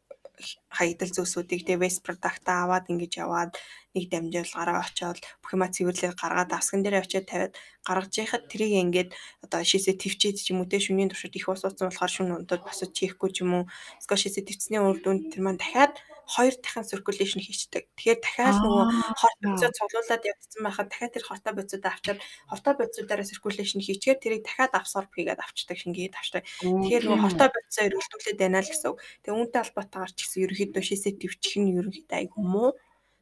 хаягдал 0.77 1.15
зүйлсүүдийг 1.15 1.63
тэгээ 1.63 1.83
waste 1.83 2.03
product 2.03 2.47
аваад 2.51 2.91
ингэж 2.91 3.13
яваад 3.23 3.55
нэг 3.95 4.05
дамжуулгаараа 4.13 4.85
очиод 4.85 5.19
бүх 5.41 5.51
юма 5.57 5.69
цэвэрлээд 5.69 6.17
гаргаад 6.17 6.51
асган 6.53 6.81
дээрээ 6.83 7.05
очиод 7.05 7.27
тавиад 7.29 7.55
гаргаж 7.87 8.15
яхад 8.25 8.45
тэрийг 8.49 8.73
ингээд 8.85 9.11
одоо 9.45 9.61
шийсээ 9.61 10.01
твчээд 10.01 10.37
ч 10.41 10.51
юм 10.53 10.65
уу 10.65 10.71
те 10.71 10.81
шүнийн 10.81 11.11
туршид 11.11 11.37
их 11.37 11.49
ус 11.49 11.65
ууцсан 11.65 11.91
болохоор 11.91 12.13
шүн 12.13 12.33
унтад 12.33 12.63
босож 12.65 12.91
чихгүй 12.97 13.31
ч 13.35 13.45
юм 13.45 13.53
уу 13.53 13.65
эсвэл 14.01 14.23
шийсээ 14.23 14.49
твцсний 14.49 14.81
үр 14.81 14.99
дүнд 15.03 15.33
тэр 15.35 15.43
маань 15.45 15.61
дахиад 15.61 15.95
хоёр 16.27 16.55
дахин 16.63 16.87
circulation 16.87 17.41
хийчихдэг. 17.43 17.91
Тэгэхээр 17.99 18.21
дахиад 18.23 18.57
нөгөө 18.63 18.85
хот 19.21 19.35
бодисоо 19.43 19.71
цуглуулад 19.75 20.23
явцсан 20.23 20.63
байхад 20.65 20.89
дахиад 20.89 21.13
тэр 21.13 21.25
хортой 21.27 21.53
бодисуудаа 21.53 21.93
авчаад 21.93 22.21
хортой 22.49 22.75
бодисуудаараа 22.79 23.27
circulation 23.27 23.81
хийчихээр 23.83 24.19
тэрийг 24.23 24.43
дахиад 24.47 24.73
абсорб 24.73 25.11
хийгээд 25.13 25.43
авчдаг 25.43 25.77
шингээд 25.83 26.15
авчдаг. 26.17 26.43
Тэгэхээр 26.63 27.05
нөгөө 27.05 27.23
хортой 27.27 27.49
бодисоо 27.53 27.85
эргэлдүүлээд 27.91 28.39
байна 28.41 28.63
л 28.63 28.71
гэсэн 28.71 28.89
үг. 28.91 28.99
Тэгээ 29.27 29.37
үүнтэй 29.37 29.61
холбоотойгоор 29.61 30.13
ч 30.15 30.19
гэсэн 30.23 30.43
ерөнхийдөө 30.47 30.83
шийсээ 30.87 31.13
твчих 31.21 31.57
нь 31.59 31.73
ерөнхийдөө 31.75 32.19
айгүй 32.23 32.45
муу. 32.47 32.71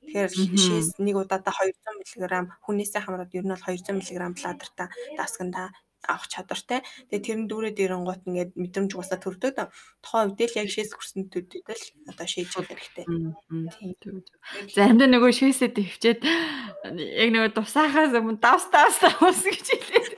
Тэгэхээр 0.01 0.31
шээс 0.57 0.89
нэг 0.99 1.17
удаадаа 1.21 1.53
200 1.53 2.17
мг 2.17 2.57
хүнээсээ 2.65 3.03
хамраад 3.05 3.37
ер 3.37 3.45
нь 3.45 3.53
бол 3.53 3.67
200 3.69 4.01
мг 4.01 4.37
ладерта 4.41 4.85
дасганда 5.19 5.71
авах 6.09 6.29
чадвартай. 6.29 6.81
Тэгээ 7.13 7.25
тэр 7.25 7.39
нь 7.45 7.49
дүүрээ 7.49 7.73
дэрэнгуут 7.77 8.25
ингээд 8.25 8.57
мэдрэмж 8.57 8.91
угаасаа 8.97 9.21
төрдөг. 9.21 9.69
Тухайн 10.01 10.33
үед 10.33 10.41
л 10.49 10.59
яг 10.65 10.69
шээс 10.73 10.97
хүрсэн 10.97 11.29
төдөд 11.29 11.67
л 11.69 11.85
одоо 12.09 12.27
шийдэх 12.27 12.65
хэрэгтэй. 12.73 13.05
Заримдаа 14.73 15.09
нөгөө 15.13 15.33
шээсээ 15.37 15.71
дэвчээд 15.77 16.21
яг 16.25 17.29
нөгөө 17.37 17.53
тусаахаас 17.53 18.17
өмнө 18.17 18.41
давс 18.41 18.67
давс 18.73 18.97
давс 19.05 19.45
гэж 19.45 19.67
хэлээд. 19.77 20.15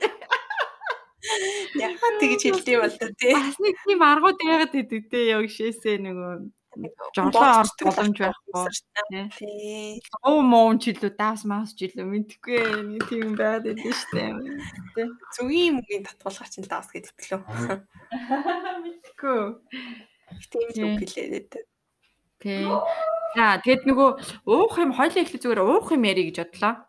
Яхаа 1.79 2.11
тэгж 2.19 2.41
хэлдэг 2.47 2.77
бол 2.79 2.95
тээ. 3.19 3.35
Бас 3.35 3.57
нэг 3.59 3.75
тийм 3.83 4.01
аргууд 4.03 4.39
яагаад 4.39 4.71
хэдэг 4.71 5.03
те 5.11 5.19
яг 5.35 5.47
шээсээ 5.51 5.99
нөгөө 5.99 6.31
жолоо 7.15 7.61
орох 7.61 7.75
боломж 7.81 8.17
байхгүй 8.17 8.69
тий. 9.37 10.01
Оо 10.21 10.41
моон 10.41 10.79
ч 10.81 10.93
илүү 10.93 11.13
давс 11.17 11.45
маус 11.45 11.73
ч 11.77 11.89
илүү 11.89 12.05
мэдхгүй 12.05 12.61
нэг 12.89 13.03
тийм 13.09 13.37
байгаад 13.37 13.65
байдаг 13.69 13.93
шүү 13.93 14.11
дээ. 14.17 15.07
Зүгийн 15.37 15.77
мөгийн 15.77 16.03
татгуулгар 16.07 16.49
чинь 16.49 16.69
давс 16.69 16.89
гэдэг 16.89 17.13
лөө. 17.29 17.41
Мэдхгүй. 18.83 19.41
Тийм 20.49 20.67
л 20.73 20.81
үг 20.83 20.99
хэлээд 21.05 21.31
байдаг. 21.37 21.63
Тий. 22.41 22.65
За 23.33 23.57
тэгэд 23.61 23.89
нөгөө 23.89 24.09
уух 24.45 24.73
юм 24.77 24.91
хоёлаа 24.93 25.21
ихлэ 25.25 25.41
зүгээр 25.41 25.61
уух 25.61 25.89
юм 25.93 26.03
яри 26.05 26.29
гэж 26.29 26.37
бодлоо. 26.41 26.85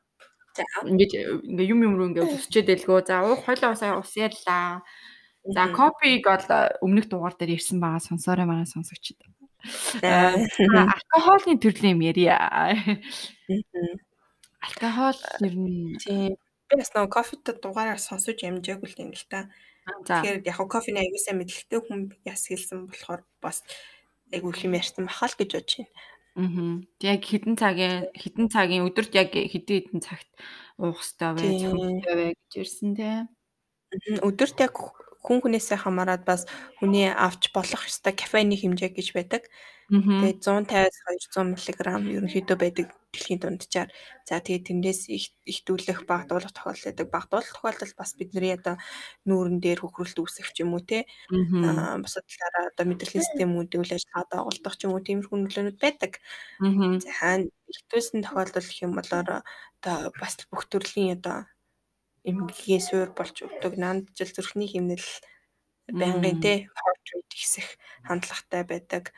За 0.57 0.65
ингээд 0.85 1.13
ингээ 1.51 1.71
юм 1.73 1.81
юм 1.83 1.95
руу 1.97 2.09
ингээ 2.13 2.29
өсчээд 2.29 2.69
байлгөө. 2.69 3.01
За 3.09 3.25
уух 3.25 3.45
хоёлаа 3.49 3.73
усаа 3.73 4.01
ус 4.01 4.13
ярьлаа. 4.17 4.85
За 5.45 5.69
копиг 5.69 6.25
бол 6.25 6.49
өмнөх 6.81 7.09
дугаар 7.09 7.37
дээр 7.37 7.61
ирсэн 7.61 7.77
байгаа 7.77 8.01
сонсоорой 8.01 8.49
манай 8.49 8.65
сонсогчид. 8.65 9.21
Алкохолны 10.03 11.59
төрлийн 11.61 11.97
юм 11.97 12.03
ярья. 12.05 12.37
Алкохол 14.65 15.21
ер 15.45 15.55
нь 15.55 15.97
тийм 16.01 16.37
би 16.69 16.75
бас 16.81 16.91
нөгөө 16.93 17.13
кофетэй 17.13 17.55
дугаараар 17.61 18.01
сонсож 18.01 18.41
амжаагүй 18.41 18.89
л 18.91 19.01
юм 19.05 19.13
л 19.13 19.27
та. 19.29 19.49
Тэгэхээр 19.85 20.45
яг 20.49 20.59
кофений 20.69 21.05
аягүй 21.05 21.21
сайн 21.21 21.39
мэдлэгтэй 21.41 21.81
хүн 21.85 22.01
яс 22.25 22.49
хэлсэн 22.49 22.89
болохоор 22.89 23.23
бас 23.45 23.61
их 24.33 24.43
юм 24.43 24.73
ярьсан 24.73 25.05
бахал 25.05 25.35
гэж 25.37 25.51
бодож 25.53 25.73
байна. 25.77 25.93
Аа. 26.35 26.83
Яг 26.99 27.23
хідэн 27.23 27.55
цагийн 27.55 28.11
хідэн 28.17 28.49
цагийн 28.51 28.87
өдөрт 28.89 29.13
яг 29.15 29.31
хэдэн 29.31 29.79
хэдэн 29.87 30.01
цагт 30.03 30.31
уух 30.83 30.99
хэрэгтэй 30.99 31.31
вэ, 31.31 31.47
зөвхөн 31.63 32.01
вэ 32.03 32.27
гэж 32.35 32.53
ирсэн 32.59 32.91
тий. 32.99 33.17
Өдөрт 34.19 34.59
яг 34.59 34.75
хүн 35.25 35.41
хүнээсээ 35.41 35.79
хамаарат 35.81 36.23
бас 36.29 36.45
хүний 36.79 37.09
авч 37.09 37.49
болох 37.57 37.83
ёстой 37.89 38.13
кафеины 38.13 38.55
хэмжээ 38.61 38.91
гэж 38.93 39.09
байдаг. 39.17 39.43
Тэгээд 40.21 40.41
150-аас 40.41 40.97
200 41.33 41.45
мг 41.53 42.09
ерөнхийдөө 42.17 42.57
байдаг 42.57 42.87
дэлхийн 43.13 43.41
дунджаар. 43.41 43.89
За 44.25 44.41
тэгээд 44.41 44.67
тэрнээс 44.69 45.01
их 45.13 45.37
ихдүүлэх 45.45 46.09
багдуулах 46.09 46.53
тохиолдол 46.57 46.89
байдаг. 46.89 47.07
Багдуулах 47.13 47.53
тохиолдолд 47.53 47.95
бас 48.01 48.11
бидний 48.17 48.53
одоо 48.57 48.77
нүүрэн 49.29 49.61
дээр 49.61 49.81
хөхрөлт 49.85 50.19
үүсэх 50.19 50.49
ч 50.57 50.65
юм 50.65 50.73
уу 50.75 50.83
те. 50.89 51.05
Аа 51.61 52.01
бусад 52.01 52.25
талаараа 52.25 52.73
одоо 52.73 52.85
мэдрэлийн 52.89 53.25
системүүдийг 53.29 53.81
үйл 53.85 53.97
ажиллагаатай 53.97 54.41
оголдох 54.41 54.75
ч 54.77 54.81
юм 54.89 54.93
уу 54.97 55.05
тиймэрхүү 55.05 55.39
нөлөөнүүд 55.41 55.79
байдаг. 55.85 56.13
За 57.05 57.45
ихдүүлсэн 57.69 58.25
тохиолдол 58.25 58.65
гэх 58.65 58.85
юм 58.87 58.93
бол 58.97 59.11
одоо 59.21 59.41
бас 60.21 60.35
бүх 60.51 60.65
төрлийн 60.73 61.21
одоо 61.21 61.45
эмгэгийн 62.25 62.83
суур 62.83 63.11
болж 63.13 63.37
өгдөг 63.47 63.75
нанд 63.77 64.05
жил 64.17 64.33
зүрхний 64.33 64.69
хэмнэл 64.71 65.09
байнгын 65.93 66.41
те 66.41 66.53
heart 66.73 67.05
rate 67.13 67.35
ихсэх 67.37 67.69
хандлагатай 68.09 68.63
байдаг. 68.65 69.13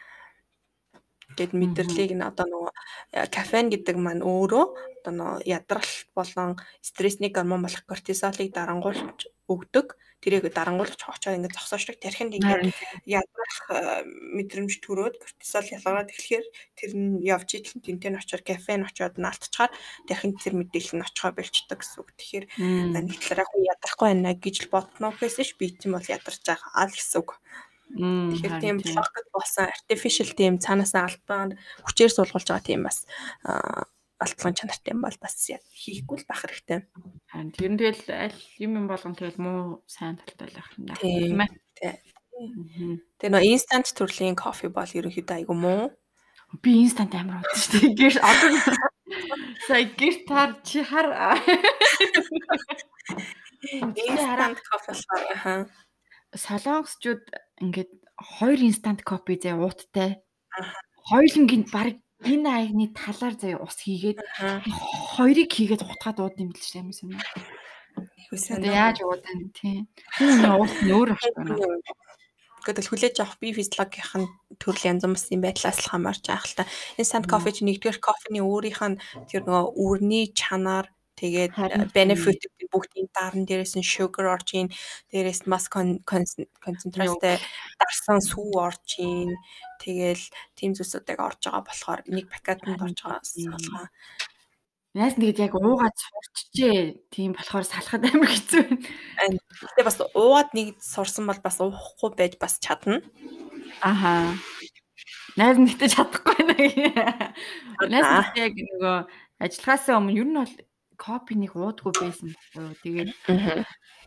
Гэт 1.38 1.52
мэдрэлийг 1.54 2.12
нь 2.14 2.26
одоо 2.26 2.46
нөгөө 2.46 2.72
э, 3.14 3.26
кафен 3.30 3.66
гэдэг 3.70 3.96
маань 3.98 4.22
өөрөө 4.22 4.66
одоо 5.02 5.12
нөгөө 5.14 5.46
ядралт 5.46 6.06
болон 6.14 6.58
стрессний 6.82 7.30
гормон 7.30 7.62
болох 7.66 7.82
кортизолыг 7.86 8.50
дарангуулж 8.54 9.30
өгдөг. 9.50 9.98
Тэрийг 10.26 10.50
дарангуулж 10.50 10.98
очоод 10.98 11.38
ингээд 11.38 11.54
зогсоочдаг. 11.54 12.02
Тэрхэнд 12.02 12.34
ингээд 12.34 12.74
ядрах 13.06 13.56
э, 13.70 14.02
мэдрэмж 14.34 14.82
төрөөд 14.82 15.22
кортизол 15.22 15.70
ялгараад 15.70 16.10
эхлэхээр 16.10 16.46
тэр 16.74 16.90
нь 16.98 17.22
явж 17.22 17.48
идэл 17.54 17.78
тэнтэй 17.78 18.10
нь 18.10 18.18
очоод 18.18 18.42
кафен 18.42 18.82
очоод 18.82 19.22
наалтчаар 19.22 19.70
тэрхэнд 20.10 20.42
тэр 20.42 20.54
мэдээлэл 20.58 20.98
нь 20.98 21.06
очихоо 21.06 21.30
болчдөг 21.30 21.78
гэсэн 21.78 21.98
үг. 22.02 22.10
Тэгэхээр 22.18 22.44
нэг 22.90 23.06
талаараа 23.22 23.46
хүн 23.46 23.70
ядрахгүй 23.70 24.06
байна 24.10 24.34
гэж 24.34 24.56
л 24.66 24.72
бодно 24.74 25.14
гэхээс 25.14 25.54
би 25.54 25.70
тийм 25.78 25.94
бол 25.94 26.10
ядарч 26.10 26.42
байгаа 26.42 26.90
л 26.90 26.98
гэсэн 26.98 27.22
үг. 27.22 27.30
Тэгэхээр 27.86 28.54
тийм 28.58 28.76
блог 28.82 29.14
болсон 29.30 29.70
artificial 29.70 30.30
тийм 30.34 30.58
цаанаасаа 30.58 31.06
албан 31.06 31.54
хүчээр 31.86 32.10
суулгуулж 32.10 32.50
байгаа 32.50 32.66
тийм 32.66 32.82
бас 32.82 33.06
алтгын 34.16 34.56
чанартай 34.56 34.92
юм 34.96 35.04
бол 35.04 35.18
бас 35.20 35.36
хийхгүй 35.44 36.16
л 36.22 36.28
бах 36.28 36.40
хэрэгтэй. 36.44 36.88
Харин 37.28 37.52
тэр 37.52 37.70
нь 37.72 37.80
тэгэл 37.80 38.04
аль 38.16 38.40
юм 38.56 38.72
юм 38.80 38.86
болгон 38.88 39.12
тэгэл 39.12 39.36
муу 39.36 39.84
сайн 39.84 40.16
талтай 40.16 40.56
байх 40.56 40.68
юм 40.80 40.84
даа. 40.88 40.96
Тийм 40.96 41.40
ээ. 41.44 41.52
Тэгээ 43.20 43.32
нөө 43.32 43.44
instant 43.44 43.88
төрлийн 43.92 44.36
кофе 44.36 44.72
бол 44.72 44.88
ерөнхийдөө 44.88 45.36
айгу 45.36 45.52
муу. 45.56 45.92
Би 46.64 46.80
instant 46.80 47.12
амар 47.12 47.44
уудаг 47.44 47.56
шүү 47.60 47.92
дээ. 47.92 47.96
Гэр 47.96 48.14
одоо 48.24 48.50
сая 49.68 49.84
гэр 49.84 50.16
тар 50.28 50.50
чи 50.64 50.80
хар. 50.80 51.08
Instant 53.66 54.60
кофе 54.64 54.92
болохоор 54.92 55.68
солонгосчууд 56.36 57.24
ингээд 57.64 57.92
хоёр 58.16 58.58
instant 58.64 59.00
coffee 59.04 59.40
зэ 59.40 59.56
ууттай. 59.56 60.24
Хоёулангийн 61.08 61.64
баг 61.72 61.96
энэ 62.24 62.48
аягны 62.48 62.86
талаар 62.96 63.34
заяа 63.36 63.60
ус 63.60 63.76
хийгээд 63.84 64.18
хоёрыг 65.16 65.50
хийгээд 65.52 65.82
утгаад 65.84 66.18
ууд 66.20 66.36
юм 66.40 66.50
бэл 66.54 66.64
шүү 66.64 66.80
юм 66.80 66.90
юм. 66.92 67.20
Тэгээ 68.32 68.72
яаж 68.72 68.98
уудаг 69.04 69.36
тийм. 69.52 69.84
Хүн 70.16 70.44
уус 70.56 70.74
нь 70.80 70.92
өөр 70.96 71.12
ашигтай. 71.12 71.80
Гэтэл 72.66 72.90
хүлээж 72.90 73.16
авах 73.22 73.38
би 73.38 73.54
физиологийн 73.54 74.26
төрөл 74.58 74.88
янз 74.90 75.06
бүрийн 75.06 75.44
байдлаас 75.44 75.78
л 75.86 75.90
хамаарч 75.92 76.24
байгаа 76.26 76.48
л 76.50 76.58
та. 76.58 76.64
Instant 76.98 77.30
coffee 77.30 77.54
чи 77.54 77.62
нэгдүгээр 77.62 78.02
кофений 78.02 78.42
өөрийнх 78.42 78.82
нь 78.90 79.00
тэр 79.30 79.46
нөгөө 79.46 79.66
үрний 79.78 80.34
чанаар 80.34 80.90
Тэгээд 81.16 81.56
benefit 81.96 82.44
бүгдийн 82.72 83.08
дарн 83.14 83.42
дээрээс 83.46 83.74
нь 83.78 83.86
sugar 83.86 84.26
орж 84.34 84.48
ийн, 84.54 84.68
дээрээс 85.10 85.46
бас 85.50 85.66
концентрацтай 85.70 87.36
дарсан 87.80 88.18
сүү 88.20 88.50
орж 88.56 88.98
ийн. 89.02 89.34
Тэгээл 89.82 90.24
тийм 90.58 90.72
зүйлсүүдийг 90.74 91.20
орж 91.20 91.40
байгаа 91.46 91.62
болохоор 91.66 92.00
нэг 92.08 92.26
пакетанд 92.32 92.80
орж 92.82 92.98
байгаас 93.04 93.32
болгоо. 93.36 93.86
Яасан 94.96 95.20
тэгээд 95.20 95.44
яг 95.44 95.52
уугаад 95.52 95.92
сурчжээ. 95.92 97.12
Тийм 97.12 97.36
болохоор 97.36 97.68
салахад 97.68 98.00
амар 98.08 98.32
хэцүү 98.32 98.64
байна. 98.64 99.36
Гэтэ 99.60 99.84
бас 99.84 100.00
уугаад 100.00 100.50
нэг 100.56 100.80
сурсан 100.80 101.28
бол 101.28 101.36
бас 101.44 101.60
уухгүй 101.60 102.16
байж 102.16 102.40
бас 102.40 102.56
чадна. 102.64 103.04
Аха. 103.84 104.32
Найз 105.36 105.60
нь 105.60 105.68
гэтээ 105.68 105.92
чадахгүй 105.92 106.40
байна. 106.48 107.36
Найз 107.92 108.08
нь 108.08 108.40
яг 108.40 108.54
нөгөө 108.56 108.96
ажиллахаасаа 109.44 110.00
өмнө 110.00 110.16
ер 110.16 110.28
нь 110.32 110.38
бол 110.40 110.54
копинийг 110.96 111.54
уудгүй 111.56 111.92
байсан 112.00 112.32
байхгүй 112.32 112.62
юу. 112.64 112.74
Тэгээд 112.82 113.10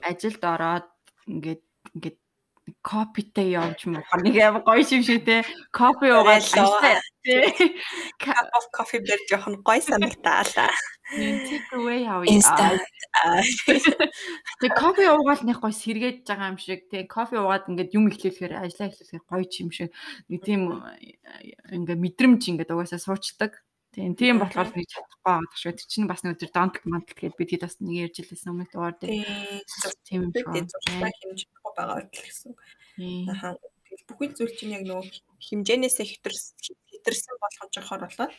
ажилд 0.10 0.44
ороод 0.44 0.88
ингээд 1.30 1.64
ингээд 1.96 2.18
копитэй 2.82 3.58
явж 3.58 3.86
мухар 3.90 4.22
нэг 4.22 4.38
амар 4.38 4.64
гоё 4.64 4.84
юм 4.86 5.04
шиг 5.04 5.26
те. 5.26 5.44
Кофе 5.74 6.14
уугаад 6.14 6.46
cup 8.22 8.48
of 8.58 8.66
coffee 8.76 9.02
бэр 9.02 9.20
жоохон 9.30 9.62
гоё 9.66 9.82
санагдаалаа. 9.82 10.70
Take 11.10 11.70
away 11.74 12.06
how 12.06 12.22
you 12.22 12.42
are. 12.46 12.78
Тэг 14.62 14.72
кофе 14.78 15.10
уугаад 15.10 15.42
нэг 15.44 15.58
гоё 15.58 15.74
сэргээд 15.74 16.26
байгаа 16.26 16.54
юм 16.54 16.60
шиг 16.62 16.86
те. 16.90 17.06
Кофе 17.10 17.42
уугаад 17.42 17.70
ингээд 17.70 17.96
юм 17.98 18.10
ихлүүлэхээр 18.10 18.54
ажиллаа 18.62 18.90
ихлүүлэхээр 18.94 19.26
гоё 19.26 19.46
юм 19.66 19.70
шиг. 19.74 19.90
Нэг 20.30 20.42
тийм 20.46 20.62
ингээд 21.74 22.00
мэдрэмж 22.00 22.42
ингээд 22.54 22.74
угаасаа 22.74 23.02
суучдаг. 23.02 23.58
Тийм 23.90 24.14
тийм 24.14 24.38
болохоор 24.38 24.70
би 24.70 24.86
чадахгүй 24.86 25.24
байгаа 25.26 25.58
шүү. 25.58 25.74
Тэр 25.74 25.88
чинь 25.90 26.10
бас 26.10 26.22
нэг 26.22 26.38
өдөр 26.38 26.52
донтл 26.54 26.86
мантл 26.86 27.18
гээд 27.18 27.38
бид 27.38 27.50
хэд 27.58 27.66
бас 27.66 27.76
нэг 27.82 27.96
ярьж 28.06 28.16
илсэн 28.22 28.54
өмнөх 28.54 28.70
дугаар 28.70 28.96
дээр. 29.02 29.26
Тийм 30.06 30.30
шиг 30.30 30.46
зуршлаа 30.70 31.10
хэмжихгүй 31.10 31.72
байгаа 31.74 31.98
л 32.06 32.14
гэсэн. 32.14 32.54
Аа 33.34 33.58
бүхэл 34.10 34.34
зүйл 34.38 34.54
чинь 34.58 34.76
яг 34.78 34.84
нөгөө 34.86 35.06
хэмжээнээсээ 35.42 36.06
хэтэрсэн 36.06 37.36
болгож 37.42 37.74
явахаар 37.78 38.02
болоод 38.06 38.34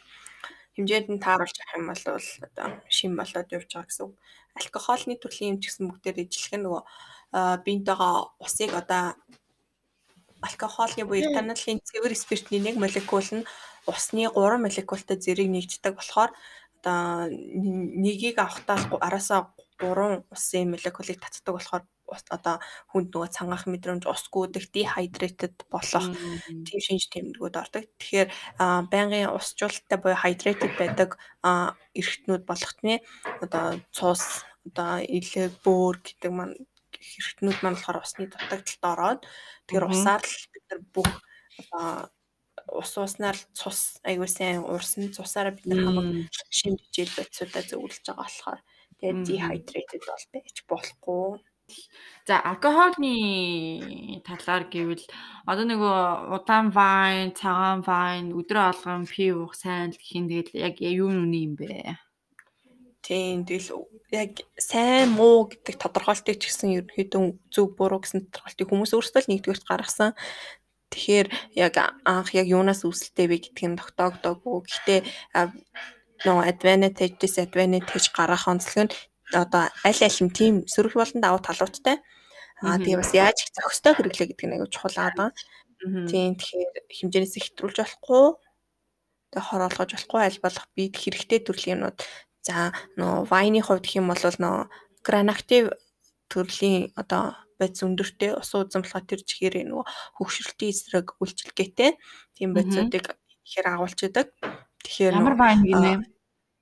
хэмжээнд 0.75 1.09
нь 1.11 1.23
тааруулж 1.23 1.57
авах 1.59 1.79
юм 1.79 1.87
бол 1.91 2.05
одоо 2.07 2.69
шим 2.91 3.13
болоод 3.19 3.49
явж 3.55 3.71
байгаа 3.71 3.89
гэсэн. 3.91 4.11
Алкохолны 4.59 5.15
төрлийн 5.19 5.51
юм 5.55 5.59
ч 5.63 5.71
гэсэн 5.71 5.87
бүгдээр 5.91 6.23
ижилхэн 6.27 6.63
нөгөө 6.67 6.83
биентэйгээ 7.65 8.15
усыг 8.43 8.71
одоо 8.75 9.15
алкохолны 10.43 11.03
буюу 11.07 11.27
этанолийн 11.31 11.79
цэвэр 11.85 12.15
спиртний 12.19 12.63
нэг 12.63 12.77
молекул 12.79 13.29
нь 13.31 13.47
усны 13.91 14.25
3 14.31 14.65
молекултай 14.65 15.17
зэрэг 15.19 15.49
нэгддэг 15.51 15.95
болохоор 15.99 16.31
одоо 16.81 17.29
нэгийг 17.29 18.37
авахтаа 18.41 18.79
араасаа 19.07 19.41
3 19.81 20.25
усын 20.35 20.71
молекулыг 20.73 21.19
татдаг 21.21 21.55
болохоор 21.57 21.85
одоо 22.11 22.57
хүнд 22.91 23.09
нөгөө 23.15 23.31
цангаах 23.37 23.65
мэдрэмж 23.71 24.05
ус 24.11 24.25
гүдэх 24.35 24.75
dehydrated 24.75 25.57
болох 25.71 26.07
тийм 26.67 26.81
шинж 26.83 27.07
тэмдгүүд 27.13 27.55
ордог. 27.63 27.87
Тэгэхээр 28.01 28.29
байнгын 28.91 29.31
усжуулалттай 29.31 29.99
буюу 30.01 30.19
hydrated 30.19 30.73
байдаг 30.75 31.11
эргэтнүүд 31.95 32.43
болготны 32.51 32.95
одоо 33.45 33.79
цус 33.95 34.43
одоо 34.67 34.99
илэг 35.07 35.55
бөөр 35.65 35.97
гэдэг 36.03 36.31
маань 36.35 36.57
эргэтнүүд 36.99 37.59
маань 37.63 37.79
болохоор 37.79 38.03
усны 38.03 38.27
дутагдалд 38.27 38.85
ороод 38.93 39.21
тэгэхээр 39.71 39.87
усаар 39.87 40.23
л 40.27 40.47
бид 40.53 40.65
нар 40.69 40.81
бүх 40.95 41.11
ус 42.73 42.93
ууснаар 42.99 43.39
цус 43.59 44.01
айгуу 44.07 44.29
сайн 44.31 44.63
уурсан 44.63 45.11
цусаараа 45.15 45.55
бид 45.57 45.67
нар 45.67 45.81
хамаг 45.85 46.07
шимжижэл 46.51 47.17
бодисуудаа 47.17 47.63
зөвлөж 47.67 48.03
байгаа 48.07 48.23
болохоор 48.23 48.61
тэгээд 48.99 49.19
dehydrated 49.27 50.03
бол 50.07 50.25
байж 50.33 50.57
болохгүй. 50.71 51.41
За 52.27 52.39
алкохолны 52.51 53.15
талаар 54.27 54.65
гэвэл 54.71 55.07
одоо 55.47 55.65
нөгөө 55.67 55.99
удаан 56.37 56.69
вайн, 56.75 57.31
цагаан 57.35 57.81
вайн, 57.87 58.35
өдрөө 58.35 58.65
алган 58.71 59.07
пив 59.07 59.35
уух 59.39 59.55
сайн 59.55 59.95
л 59.95 59.99
гэх 59.99 60.11
юм 60.19 60.27
тэгэл 60.31 60.67
яг 60.67 60.77
юу 60.83 61.11
нүний 61.15 61.47
юм 61.47 61.55
бэ? 61.55 61.95
Тийм 63.01 63.49
тэгэл 63.49 63.87
яг 64.13 64.45
сайн 64.61 65.17
муу 65.17 65.49
гэдэг 65.49 65.81
тодорхойлтыг 65.81 66.37
ч 66.37 66.53
гэсэн 66.53 66.85
ерөнхийдөө 66.85 67.23
зөв 67.49 67.67
буруу 67.79 68.03
гэсэн 68.05 68.29
тодорхойлтыг 68.29 68.67
хүмүүс 68.69 68.93
өөрсдөө 68.95 69.21
л 69.25 69.31
нэгдүгээрт 69.31 69.65
гаргасан. 69.65 70.13
Тэгэхээр 70.91 71.29
яг 71.55 71.75
анх 72.05 72.35
яг 72.35 72.47
юунаас 72.51 72.83
үүсэлтэй 72.83 73.27
вэ 73.31 73.37
гэдгийг 73.41 73.71
нь 73.71 73.81
тогтоогдоогүй. 73.81 74.57
Гэхдээ 74.67 75.01
нөгөө 76.27 76.45
advantage 76.51 77.17
disadvantage 77.23 78.11
гаргах 78.13 78.51
онцлог 78.51 78.91
нь 78.91 78.95
одоо 79.33 79.71
аль 79.87 80.03
аль 80.03 80.21
нь 80.27 80.35
тийм 80.35 80.55
сөрөг 80.67 80.95
болон 80.99 81.21
давуу 81.23 81.41
талуудтай. 81.41 81.97
Аа 82.61 82.77
тэгээ 82.83 83.01
бас 83.01 83.13
яаж 83.15 83.39
их 83.41 83.55
зохистой 83.55 83.95
хэрэглээ 83.95 84.29
гэдэг 84.35 84.47
нь 84.47 84.55
аягүй 84.59 84.71
чухал 84.75 84.97
байгаа. 84.99 85.31
Тийм 86.11 86.35
тэгэхээр 86.37 86.71
хэмжээнээс 86.93 87.35
хэтрүүлж 87.39 87.77
болохгүй 87.81 88.27
тэгээ 89.31 89.47
хор 89.47 89.63
олгож 89.65 89.91
болохгүй 89.95 90.21
аль 90.27 90.41
болох 90.45 90.67
бид 90.77 90.95
хэрэгтэй 90.99 91.41
төрлийн 91.47 91.75
юмнууд 91.79 91.99
за 92.43 92.75
нөө 92.99 93.31
вайны 93.33 93.61
хувьд 93.63 93.87
гэх 93.87 93.99
юм 94.03 94.11
бол 94.11 94.21
нөө 94.21 94.69
гранактив 95.07 95.65
төрлийн 96.29 96.93
одоо 97.01 97.39
бодис 97.61 97.85
өндөртэй 97.85 98.33
ус 98.41 98.51
узан 98.57 98.83
болохоор 98.83 99.05
тэр 99.05 99.21
чихээр 99.21 99.69
нөгөө 99.69 99.87
хөвгшрөлтийн 100.17 100.73
эсрэг 100.73 101.07
үйлчилгээтэй 101.21 101.91
тийм 102.37 102.51
бодисуудыг 102.57 103.21
ихээр 103.45 103.67
агуулж 103.69 104.01
идэг. 104.01 104.29
Тэгэхээр 104.81 105.19
ямар 105.21 105.37
вайн 105.37 105.61
гинэ? 105.69 105.93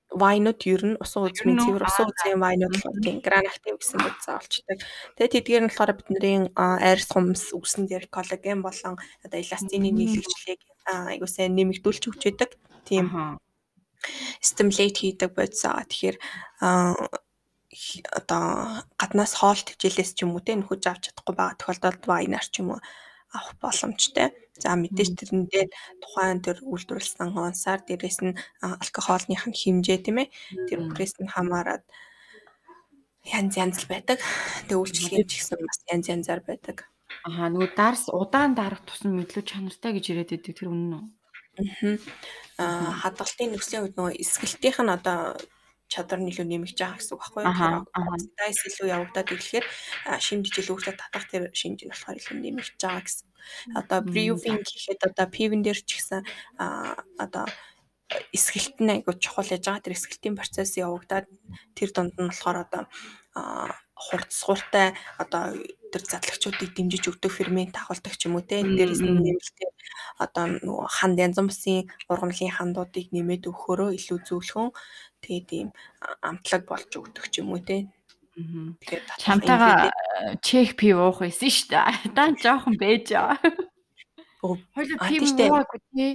вайнууд 0.09 0.61
ер 0.65 0.83
нь 0.85 0.97
усан 0.97 1.29
үзмийн 1.29 1.61
цэвэр 1.61 1.85
усан 1.85 2.09
үзмийн 2.09 2.41
вайнууд 2.41 2.73
тийм 3.05 3.21
гранактив 3.21 3.77
гэсэн 3.77 4.01
бодисоо 4.01 4.41
олчдаг. 4.41 4.81
Тэгээд 5.15 5.33
тэдгээр 5.37 5.63
нь 5.63 5.69
болохоор 5.69 5.93
бидний 6.01 6.37
арьс 6.57 7.09
хумс 7.13 7.53
үсэнд 7.53 7.93
ярь 7.93 8.09
коллаген 8.09 8.65
болон 8.65 8.97
одоо 9.21 9.37
эластины 9.37 9.93
нийлэгчлийг 9.93 10.61
айгуу 10.89 11.29
сайн 11.29 11.53
нэмэгдүүлж 11.53 12.03
өгчөдөг. 12.09 12.57
Тийм 12.89 13.37
стимулейт 14.41 14.97
хийдэг 14.97 15.29
бодис 15.37 15.61
байгаа. 15.61 15.85
Тэгэхээр 15.85 16.17
одоо 18.19 18.81
гаднаас 18.97 19.33
хоол 19.37 19.61
төвжлээс 19.61 20.17
ч 20.17 20.25
юм 20.25 20.33
уу 20.33 20.41
те 20.41 20.57
нөхөж 20.57 20.83
авч 20.89 21.13
чадахгүй 21.13 21.35
байгаа 21.37 21.59
тохиолдолд 21.59 22.03
вайнаар 22.09 22.47
ч 22.49 22.65
юм 22.65 22.73
уу 22.73 22.81
авах 23.29 23.53
боломжтой. 23.61 24.33
За 24.57 24.73
мэдээж 24.75 25.11
тэрэндээ 25.15 25.65
тухайн 26.01 26.41
тэр 26.41 26.57
үйлдвэрлэсэн 26.65 27.31
онсаар 27.37 27.81
дээрэс 27.85 28.19
нь 28.25 28.37
алкогоолных 28.59 29.45
нь 29.47 29.59
хэмжээ 29.61 29.99
тийм 30.03 30.17
ээ. 30.25 30.33
Тэр 30.67 30.79
бүрээс 30.89 31.21
нь 31.21 31.29
хамаарат 31.29 31.85
янз 33.23 33.53
янз 33.55 33.85
байдаг. 33.85 34.19
Тэг 34.67 34.77
үйлчлэгээ 34.81 35.25
ч 35.29 35.31
гэсэн 35.39 35.61
бас 35.61 35.79
янз 35.93 36.05
янзаар 36.09 36.41
байдаг. 36.41 36.89
Аа 37.23 37.47
нөгөө 37.53 37.71
дарс 37.77 38.09
удаан 38.09 38.57
дарах 38.57 38.81
тусам 38.83 39.13
мэдлүү 39.13 39.43
чанартай 39.45 39.93
гэж 39.93 40.05
яриад 40.11 40.31
байдаг 40.33 40.53
тэр 40.57 40.69
үнэн 40.73 40.93
үү? 40.97 41.05
Аа 42.59 42.91
хадгалтын 43.05 43.53
нөхцөлийн 43.53 43.83
үед 43.85 43.95
нөгөө 43.95 44.19
эсгэлтийнх 44.23 44.79
нь 44.83 44.95
одоо 44.97 45.37
чадвар 45.89 46.21
нь 46.21 46.29
илүү 46.31 46.45
нэмэгдэж 46.45 46.79
байгаа 46.79 46.97
гэсэн 47.01 47.13
үг 47.17 47.21
байхгүй 47.25 47.43
юу? 47.43 47.85
Дайс 48.37 48.59
илүү 48.69 48.87
явагдаад 48.93 49.33
ирэхээр 49.33 49.65
шимжиж 50.21 50.55
илүүхтэй 50.61 50.95
татах 50.95 51.25
тэр 51.27 51.43
шинж 51.51 51.83
нь 51.83 51.91
болохоор 51.91 52.19
илүү 52.21 52.37
нэмэгдэж 52.37 52.79
байгаа 52.79 53.03
гэсэн. 53.03 53.27
Одоо 53.73 53.99
брewing 54.05 54.61
гэхэд 54.61 55.01
одоо 55.09 55.27
пивен 55.33 55.61
дээр 55.65 55.79
ч 55.81 55.89
гэсэн 55.97 56.21
одоо 57.17 57.45
эсгэлт 58.33 58.77
нь 58.81 58.93
айгуу 58.93 59.17
чухал 59.17 59.49
яж 59.49 59.65
байгаа. 59.65 59.85
Тэр 59.85 59.97
эсгэлтийн 59.97 60.37
процесс 60.37 60.77
явагдаад 60.77 61.27
тэр 61.77 61.89
дунд 61.93 62.13
нь 62.17 62.29
болохоор 62.29 62.57
одоо 62.65 62.83
хурцгууртай 63.99 64.95
одоо 65.19 65.53
тэр 65.91 66.03
задлагчдыг 66.05 66.71
дэмжиж 66.73 67.03
өгдөг 67.09 67.31
фермент 67.33 67.75
агуулдаг 67.75 68.13
ч 68.15 68.29
юм 68.29 68.37
уу 68.37 68.45
те. 68.45 68.61
Дээрээс 68.61 69.01
нь 69.03 69.13
нэмэлтээр 69.13 69.73
одоо 70.23 70.45
нөгөө 70.65 70.87
ханд 70.87 71.17
янз 71.19 71.37
бүрийн 71.37 71.89
ургамлын 72.09 72.55
хандуудыг 72.57 73.07
нэмээд 73.11 73.49
өгөхөөрөө 73.49 73.89
илүү 73.97 74.19
зөвлөхөн 74.27 74.69
тэгээ 75.23 75.43
тийм 75.47 75.67
амтлаг 76.23 76.63
болж 76.65 76.89
өгдөг 76.89 77.25
ч 77.31 77.43
юм 77.43 77.53
уу 77.55 77.61
те 77.63 77.87
Тэгэхээр 78.39 79.03
чамтайгаа 79.19 79.91
чек 80.39 80.79
пив 80.79 80.95
уух 80.95 81.19
байсан 81.19 81.51
шүү 81.51 81.67
дээ. 81.75 81.91
Дан 82.15 82.39
жоохон 82.39 82.79
бэж 82.79 83.11
аа. 83.19 83.35
Хоёул 84.39 84.95
пив 84.95 85.21
уугаагүй 85.35 85.79
тий. 85.91 86.13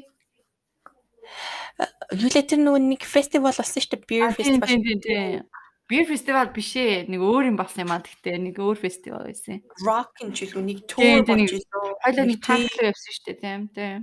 Юулээ 2.16 2.48
тэр 2.48 2.60
нөгөө 2.64 2.80
нэг 2.80 3.02
фестивал 3.04 3.52
болсон 3.52 3.82
шүү 3.82 3.92
дээ. 3.92 4.08
Beer 4.08 4.32
festival. 4.32 5.44
Beer 5.84 6.06
festival 6.08 6.48
биш 6.48 6.72
ээ. 6.80 7.04
Нэг 7.12 7.20
өөр 7.20 7.52
юм 7.52 7.60
болсон 7.60 7.84
юм 7.84 7.92
аа. 7.92 8.00
Гэхдээ 8.00 8.40
нэг 8.40 8.56
өөр 8.56 8.78
фестивал 8.80 9.28
байсан. 9.28 9.60
Rock 9.84 10.24
юм 10.24 10.32
ч 10.32 10.48
илүү 10.48 10.64
нэг 10.64 10.78
tour 10.88 11.28
болж 11.28 11.52
илүү. 11.60 11.86
Хоёул 12.08 12.28
нэг 12.32 12.40
таглаа 12.40 12.88
явсан 12.88 13.12
шүү 13.12 13.24
дээ. 13.28 13.40
Тийм 13.44 13.62
тийм. 13.68 14.00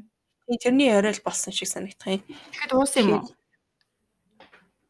Тэрний 0.61 0.93
орой 0.93 1.17
л 1.17 1.25
болсон 1.25 1.49
шиг 1.49 1.73
санагдах 1.73 2.21
юм. 2.21 2.25
Тэгэхэд 2.53 2.75
уусан 2.77 3.01
юм 3.01 3.25
уу? 3.25 3.40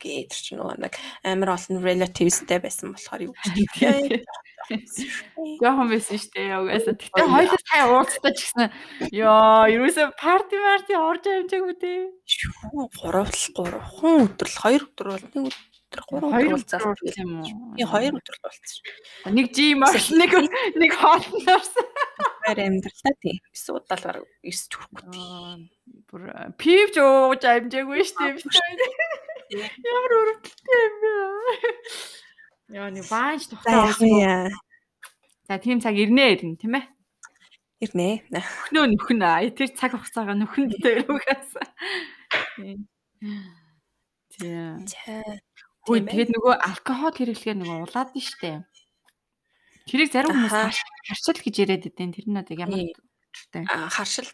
Гэтэр 0.02 0.40
ч 0.42 0.48
нөгөө 0.58 0.76
нэг 0.82 0.94
амар 1.22 1.54
олон 1.54 1.78
relativesтэй 1.86 2.60
байсан 2.60 2.92
болохоор 2.98 3.22
юу 3.30 3.36
гэж. 3.38 4.26
Яахан 5.62 5.88
байсан 5.90 6.18
шүү 6.18 6.32
дээ 6.36 6.58
угаасаа. 6.58 6.96
Гэтэ 6.98 7.22
хоёулаа 7.22 7.62
таа 7.70 7.86
уулзтаа 7.92 8.32
ч 8.34 8.40
гэсэн 8.46 8.68
ёо 9.14 9.68
ерөөсөө 9.70 10.08
парти 10.18 10.58
марти 10.62 10.94
орж 10.98 11.24
амжаагүй 11.28 11.76
дээ. 11.82 12.02
Шүү 12.26 12.88
3 12.98 13.26
3 13.58 13.78
өдөр 14.26 14.50
л 14.50 14.58
2 14.58 14.82
өдөр 14.82 15.08
бол 15.12 15.26
нэг 15.28 15.52
өдөр 15.92 16.02
3 16.08 16.56
өдөр 16.56 16.82
уулзсан 16.88 17.20
юм 17.20 17.32
уу? 17.44 17.76
Би 17.76 17.84
2 17.84 18.16
өдөр 18.16 18.36
л 18.38 18.46
уулзсан. 18.48 19.36
Нэг 19.36 19.48
жим 19.52 19.84
аш 19.84 20.08
нэг 20.16 20.32
нэг 20.80 20.92
хоолнорсон. 20.96 21.88
Баяр 22.42 22.60
амьдралаа 22.64 23.14
тий. 23.20 23.38
Эсвэл 23.52 23.82
удаал 23.82 24.06
баг 24.08 24.24
9 24.46 24.56
ч 24.56 24.72
хүрэхгүй. 24.72 25.68
Бүр 26.08 26.22
пивж 26.62 26.96
ууж 27.02 27.44
амжаагүй 27.44 28.08
шүү 28.08 28.40
дээ. 28.40 29.41
Ямар 29.52 30.12
өрөвдөлтэй 30.16 30.82
юм 30.88 30.96
бэ? 31.02 31.14
Яа 32.72 32.88
нэг 32.88 33.06
бааж 33.12 33.52
тухтай. 33.52 33.92
За 35.48 35.60
тийм 35.60 35.84
цаг 35.84 36.00
ирнэ 36.00 36.40
ирнэ 36.40 36.56
тийм 36.56 36.80
ээ. 36.80 36.86
Ирнэ. 37.84 38.24
Нөхнөө 38.32 38.86
нөхнө. 38.96 39.52
Тэр 39.52 39.76
цаг 39.76 39.92
хугацаага 39.92 40.40
нөхөнд 40.40 40.80
дээр 40.80 41.04
угаас. 41.12 41.52
Тийм. 44.32 44.88
Хөөе 45.84 46.02
тэгээд 46.08 46.32
нөгөө 46.32 46.56
алкогол 46.62 47.12
хэрэглэхээр 47.18 47.58
нөгөө 47.60 47.78
улаад 47.90 48.16
нь 48.16 48.24
штэ. 48.24 48.64
Тэрийг 49.90 50.14
зарим 50.14 50.32
хүмүүс 50.32 50.78
харшил 51.10 51.42
гэж 51.42 51.56
яриад 51.60 51.84
байдیں۔ 51.90 52.14
Тэр 52.16 52.26
нь 52.30 52.40
одоо 52.40 52.56
ямар 52.56 52.80
хэрэгтэй. 52.80 53.66
Харшил 53.68 54.30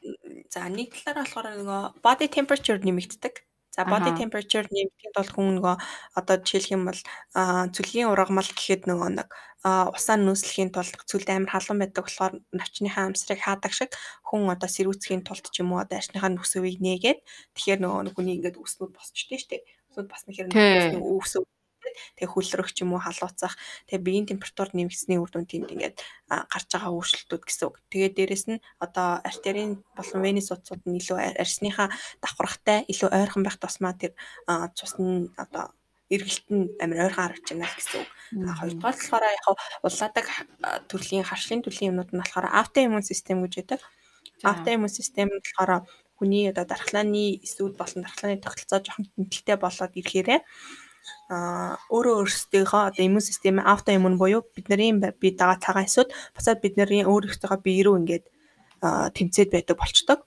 за 0.51 0.67
нэг 0.67 0.91
талаараа 0.93 1.23
болохоор 1.23 1.47
нөгөө 1.57 1.81
body 2.03 2.27
temperature 2.29 2.77
нэмэгддэг. 2.83 3.46
За 3.77 3.85
body 3.85 4.11
temperature 4.17 4.65
нэмэхэд 4.73 5.13
бол 5.13 5.29
хүн 5.35 5.47
нөгөө 5.61 5.75
одоо 6.17 6.35
жишээлх 6.41 6.73
юм 6.73 6.83
бол 6.89 7.01
цөлийн 7.75 8.09
ургамал 8.09 8.49
гэхэд 8.49 8.89
нөгөө 8.89 9.09
нэг 9.21 9.29
усаа 9.93 10.17
нөөслөхийн 10.17 10.73
тулд 10.73 10.97
цөлд 11.05 11.29
амар 11.29 11.53
халуун 11.53 11.81
байдаг 11.85 12.03
болохоор 12.09 12.33
навчныхаа 12.57 13.05
амсрыг 13.05 13.37
хаадаг 13.37 13.73
шиг 13.77 13.93
хүн 14.25 14.49
одоо 14.49 14.65
сэрүүцхийн 14.65 15.21
тулд 15.21 15.45
ч 15.53 15.61
юм 15.61 15.77
уу 15.77 15.85
одоо 15.85 16.01
арчныхаа 16.01 16.33
нөхсөвийг 16.33 16.81
нээгээд 16.81 17.19
тэгэхээр 17.53 17.79
нөгөө 17.85 18.17
хүний 18.17 18.35
ингээд 18.41 18.57
үснүүд 18.57 18.91
босчтой 18.97 19.37
дээ. 19.45 19.61
Үснүүд 19.93 20.07
басна 20.09 20.33
хэрэг 20.33 20.97
үсв 20.97 21.45
тэгээ 22.15 22.31
хүлрэх 22.31 22.69
ч 22.73 22.83
юм 22.83 22.95
уу 22.95 23.01
халууцах 23.03 23.55
тэгээ 23.87 24.05
биеийн 24.05 24.29
температур 24.29 24.69
нэмэгдсэний 24.73 25.19
үр 25.19 25.31
дүн 25.31 25.45
тэнд 25.47 25.71
ингээд 25.73 25.97
гарч 26.27 26.67
байгаа 26.71 26.91
өөрчлөлтүүд 26.91 27.43
гэсэн 27.47 27.65
үг. 27.67 27.75
Тэгээ 27.91 28.11
дээрэс 28.15 28.45
нь 28.51 28.63
одоо 28.83 29.23
артерийн 29.23 29.83
болон 29.95 30.21
венес 30.23 30.51
утсууд 30.51 30.83
нь 30.85 30.99
илүү 30.99 31.17
арсныхаа 31.39 31.87
давхрахтай 32.23 32.83
илүү 32.91 33.09
ойрхон 33.13 33.43
байх 33.45 33.57
тусмаа 33.61 33.93
тэр 33.95 34.13
цус 34.77 34.99
нь 34.99 35.31
одоо 35.39 35.71
эргэлт 36.09 36.47
нь 36.51 36.71
амар 36.83 37.07
ойрхон 37.07 37.23
харагч 37.23 37.45
байна 37.51 37.67
гэсэн 37.75 37.99
үг. 38.01 38.09
Хоёрдугаар 38.59 38.95
болохоор 38.95 39.25
яг 39.27 39.47
улаадаг 39.83 40.25
төрлийн 40.87 41.27
харшлын 41.27 41.63
төрлийн 41.63 41.91
юмнууд 41.91 42.11
нь 42.11 42.21
болохоор 42.21 42.47
автоиммун 42.47 43.03
систем 43.03 43.43
гэж 43.43 43.53
байдаг. 43.59 43.81
Автоиммун 44.43 44.91
систем 44.91 45.27
болохоор 45.31 45.83
хүний 46.17 46.49
одоо 46.49 46.65
дархлааны 46.65 47.43
эсүүд 47.45 47.77
болон 47.77 48.01
дархлааны 48.03 48.41
тогтолцоо 48.41 48.79
жоохон 48.81 49.05
тэмдэлтэй 49.13 49.57
болоод 49.61 49.93
ирэхээрээ 49.99 50.39
өөрөө 51.29 52.15
өөрсдийнхөө 52.23 52.81
одоо 52.91 53.03
иммун 53.03 53.23
систем 53.23 53.59
автоиммун 53.59 54.17
буюу 54.17 54.43
бидний 54.55 54.91
бие 54.95 55.33
дагаа 55.35 55.59
цагаан 55.59 55.87
эсүүд 55.87 56.09
бусаад 56.35 56.63
бидний 56.63 57.03
өөрсдийнхөө 57.03 57.59
бие 57.63 57.83
рүү 57.83 57.95
ингээд 57.99 58.25
тэмцээд 58.81 59.49
байдаг 59.51 59.75
болчдог. 59.77 60.19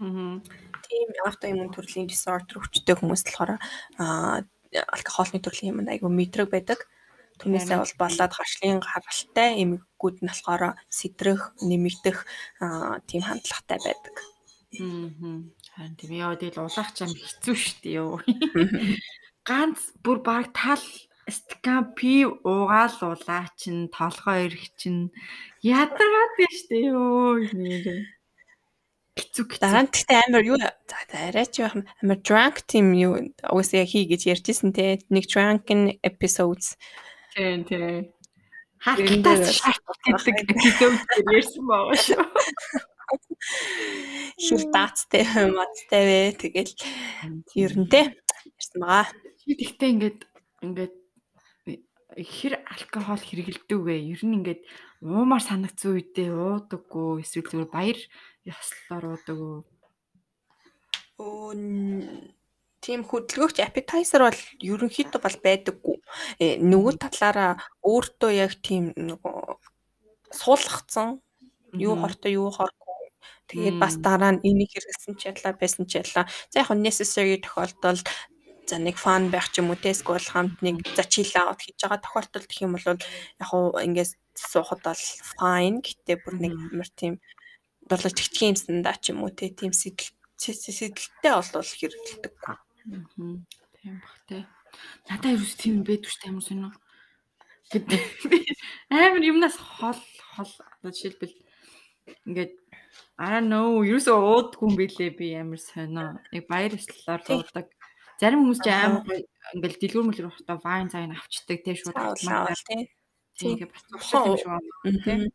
Аа. 0.00 0.40
Тийм 0.88 1.08
автоиммун 1.26 1.70
төрлийн 1.74 2.08
disorder 2.08 2.58
өвчтэй 2.58 2.96
хүмүүс 2.96 3.22
болохоор 3.28 3.60
алкогольны 4.72 5.40
төрлийн 5.42 5.72
юм 5.76 5.86
айгу 5.86 6.08
мэдрэг 6.08 6.48
байдаг. 6.50 6.80
Түүнээсээ 7.38 7.78
бол 7.78 7.94
болоод 8.02 8.32
хашлын 8.34 8.82
гаралтай 8.82 9.62
эмгэгүүд 9.62 10.16
нь 10.24 10.30
болохоор 10.32 10.74
сэтрэх, 10.90 11.54
нэмэгдэх 11.62 12.18
тийм 13.06 13.22
хандлагатай 13.22 13.78
байдаг. 13.78 14.16
Аа. 14.74 15.46
Харин 15.78 15.94
тийм 15.94 16.12
яа 16.18 16.34
тэгэл 16.34 16.66
улаах 16.66 16.90
ч 16.90 17.06
юм 17.06 17.14
хэцүү 17.14 17.54
шүү 17.54 17.78
дээ 17.86 18.02
ганц 19.48 19.80
бүр 20.04 20.18
баг 20.28 20.46
тал 20.60 20.84
стакан 21.36 21.92
пив 21.96 22.28
уугаал 22.44 22.96
улаа 23.12 23.44
чин 23.60 23.88
толгой 23.96 24.38
ирэх 24.46 24.64
чин 24.80 24.96
ядаргаад 25.64 26.32
байна 26.36 26.56
штэ 26.60 26.76
ёо 26.92 27.40
нэрээ 27.56 28.02
хэцүү 29.18 29.44
дараа 29.58 29.82
нь 29.84 29.92
гэхдээ 29.92 30.20
амар 30.30 30.44
юу? 30.46 30.58
За 30.62 30.96
арай 31.26 31.46
ч 31.50 31.60
яах 31.62 31.74
амар 32.02 32.18
drunk 32.22 32.56
team 32.70 32.94
юу? 32.94 33.14
Уусаа 33.50 33.84
хий 33.84 34.06
гэж 34.06 34.30
ярьжсэн 34.30 34.70
те. 34.72 35.02
Нэг 35.10 35.26
drunken 35.26 35.98
episodes. 36.06 36.78
Тийм 37.34 37.66
тийм 37.66 38.14
хатаас 38.78 39.58
шаарддаг 39.58 40.38
episode 40.54 41.02
ярьсан 41.34 41.64
байгаа 41.66 41.96
шүү 41.98 42.22
хэр 44.38 44.62
даацтай 44.70 45.24
мацтай 45.50 46.02
вэ? 46.06 46.20
Тэгэл 46.38 46.72
ер 47.58 47.72
нь 47.74 47.90
те. 47.90 48.14
Ярьсан 48.54 48.78
байгаа 48.82 49.06
тэгтээ 49.56 49.88
ингээд 49.94 50.20
ингээд 50.66 50.94
хэр 52.18 52.54
алкогол 52.66 53.22
хэрэгэлдэг 53.22 53.78
вэ? 53.78 53.96
Ер 54.12 54.22
нь 54.26 54.36
ингээд 54.42 54.60
уумаар 55.04 55.42
санагдсан 55.44 55.94
үедээ 55.94 56.30
уудаггүй 56.34 57.22
эсвэл 57.22 57.46
зүгээр 57.46 57.70
баяр 57.70 57.98
ёслолоор 58.44 59.04
уудаг 59.14 59.38
уу? 59.38 59.58
Өө 61.18 61.52
тийм 62.82 63.02
хөдөлгөөгч 63.04 63.58
appetizer 63.62 64.22
бол 64.22 64.40
ерөнхийдөө 64.62 65.20
бол 65.20 65.38
байдаггүй. 65.44 65.96
Э, 66.42 66.56
нөгөө 66.62 66.94
талаараа 67.02 67.52
өөртөө 67.82 68.30
яг 68.38 68.52
тийм 68.62 68.94
нөгөө 68.94 69.58
суулгацсан 70.40 71.18
юу 71.74 71.94
хортой 71.98 72.38
юу 72.38 72.50
хоргүй. 72.54 73.12
Тэгээд 73.50 73.76
бас 73.82 73.96
дараа 73.98 74.36
нь 74.36 74.44
энийг 74.44 74.70
хэрэгсэн 74.72 75.14
ч 75.18 75.32
ялла 75.32 75.52
байсан 75.58 75.84
ч 75.90 76.00
ялла. 76.00 76.28
За 76.52 76.62
яг 76.62 76.70
necessary 76.76 77.40
тохиолдолд 77.40 78.06
за 78.68 78.76
нэг 78.76 78.96
фан 79.00 79.32
байх 79.32 79.48
ч 79.48 79.64
юм 79.64 79.72
уу 79.72 79.80
теск 79.80 80.12
бол 80.12 80.20
хамт 80.20 80.60
нэг 80.60 80.84
за 80.96 81.02
chill 81.08 81.32
out 81.40 81.64
хийж 81.64 81.80
байгаа 81.80 82.04
тохиолдолд 82.04 82.46
гэх 82.46 82.64
юм 82.64 82.76
бол 82.76 82.84
яг 82.84 83.50
уу 83.56 83.72
ингээс 83.80 84.12
суухад 84.36 84.80
бол 84.84 85.04
fine 85.40 85.80
гэтээ 85.80 86.16
бүр 86.20 86.34
нэг 86.44 86.54
мөр 86.76 86.90
тийм 86.92 87.14
дурлаж 87.88 88.14
чигчгийн 88.14 88.52
юмсан 88.52 88.84
да 88.84 88.92
ч 89.00 89.10
юм 89.10 89.24
уу 89.24 89.32
те 89.32 89.48
тийм 89.48 89.72
сэтэл 89.72 90.12
сэдэлтэй 90.38 91.32
болвол 91.32 91.64
хэрэгэлдэг. 91.64 92.34
Тийм 93.80 93.94
бах 94.04 94.16
те. 94.28 94.46
Надаа 95.08 95.32
юу 95.32 95.48
тийм 95.56 95.82
байдгүй 95.82 96.12
ч 96.12 96.22
амар 96.28 96.44
сонио. 96.44 96.70
Амар 98.92 99.24
юмнаас 99.24 99.56
хол 99.56 100.00
хол 100.36 100.52
одоо 100.78 100.92
жишээлбэл 100.92 101.36
ингээд 102.28 102.52
I 103.18 103.42
don't 103.42 103.50
know, 103.50 103.82
ерөөсөө 103.82 104.14
уудгүй 104.14 104.64
юм 104.68 104.74
билээ 104.78 105.10
би 105.18 105.26
амар 105.34 105.58
сонио. 105.58 106.22
Нэг 106.30 106.46
баяр 106.46 106.78
ёслолоор 106.78 107.20
уудаг. 107.26 107.66
Зарим 108.18 108.42
хүмүүс 108.42 108.60
ч 108.60 108.68
амар 108.74 109.06
ингээл 109.54 109.78
дэлгүүр 109.78 110.06
мөлөр 110.10 110.28
ухтаа 110.34 110.58
вайн 110.58 110.90
цайг 110.90 111.14
авчдаг 111.14 111.58
тий 111.62 111.74
шууд 111.78 111.94
автоматар 111.94 112.58
тий. 112.66 112.90
Тэгээ 113.38 113.70
бас 113.70 113.82
туршил 113.86 114.34
юм 114.34 114.58
шүү 114.82 114.98
тий. 115.06 115.30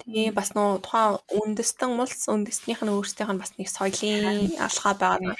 Тэгээ 0.00 0.32
бас 0.32 0.50
нөө 0.56 0.80
тухайн 0.80 1.20
үндэстэн 1.28 1.92
мулс 1.92 2.24
үндэстнийх 2.28 2.80
нь 2.84 2.92
өөрсдийнх 2.92 3.32
нь 3.36 3.40
бас 3.40 3.52
нэг 3.60 3.68
соёлын 3.68 4.56
алхаа 4.56 4.94
байгаа. 4.96 5.36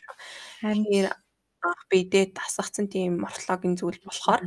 Тэгэхээр 0.61 1.09
анх 1.65 1.83
бидэд 1.89 2.37
тасгацсан 2.37 2.93
тийм 2.93 3.25
морфологийн 3.25 3.77
зүйл 3.81 4.01
болохоор 4.05 4.45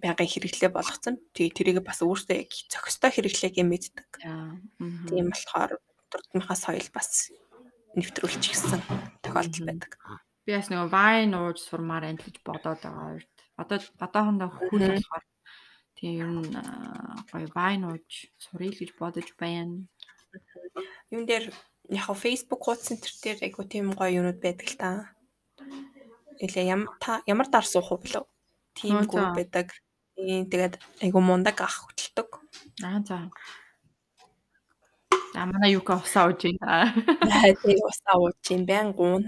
байнгын 0.00 0.28
хэрэглээ 0.28 0.70
болгоцсон. 0.72 1.16
Тэгээ 1.32 1.56
тэрийг 1.56 1.78
бас 1.80 2.04
өөртөө 2.04 2.44
яг 2.44 2.52
зохистой 2.68 3.10
хэрэглээг 3.12 3.56
мэддэг. 3.64 4.08
Тийм 5.08 5.26
болохоор 5.32 5.80
дурдмынхаа 6.12 6.56
соёл 6.56 6.88
бас 6.92 7.32
нэвтрүүлчихсэн 7.96 8.80
тохиолдол 9.24 9.64
байдаг. 9.64 9.92
Би 10.44 10.52
бас 10.52 10.68
нөгөө 10.68 10.88
вайн 10.92 11.32
ууж 11.40 11.58
сурмаар 11.64 12.04
энэ 12.10 12.20
гэж 12.20 12.36
бодоод 12.44 12.80
байгаа 12.84 13.16
үед. 13.16 13.32
Одоо 13.56 13.78
одоохондоо 14.04 14.50
хөл 14.52 14.84
болохоор 14.92 15.24
тийм 15.96 16.12
ер 16.20 16.30
нь 16.36 16.52
гоё 17.32 17.48
вайн 17.56 17.82
ууж 17.88 18.28
сурыг 18.44 18.76
гэж 18.76 18.90
бодож 19.00 19.28
байна. 19.40 19.88
Юун 21.08 21.24
дээр 21.24 21.48
яг 21.88 22.06
Facebook 22.12 22.60
хуудас 22.64 22.86
центр 22.88 23.10
дээр 23.24 23.38
айгу 23.46 23.64
тийм 23.64 23.96
гоё 23.96 24.20
юмуд 24.20 24.38
байдаг 24.44 24.68
л 24.68 24.76
та. 24.76 24.90
Илээ 26.44 26.66
ямар 27.32 27.48
дар 27.48 27.64
суух 27.64 27.92
уу 27.92 28.02
билүү? 28.04 28.24
Тийм 28.76 29.06
гоо 29.08 29.32
байдаг. 29.32 29.72
Тэгээд 30.16 30.74
айгу 31.04 31.20
мундаг 31.24 31.56
ах 31.62 31.88
хөтэлдэг. 31.88 32.28
Аа 32.82 33.00
за. 33.06 33.30
За 35.34 35.46
манай 35.50 35.74
юука 35.74 35.98
усаа 35.98 36.30
ууж 36.30 36.46
байна. 36.46 36.94
Тэгээ 37.58 37.82
усаа 37.90 38.14
ууж 38.22 38.38
байна. 38.38 38.66
Байнгуун. 38.70 39.26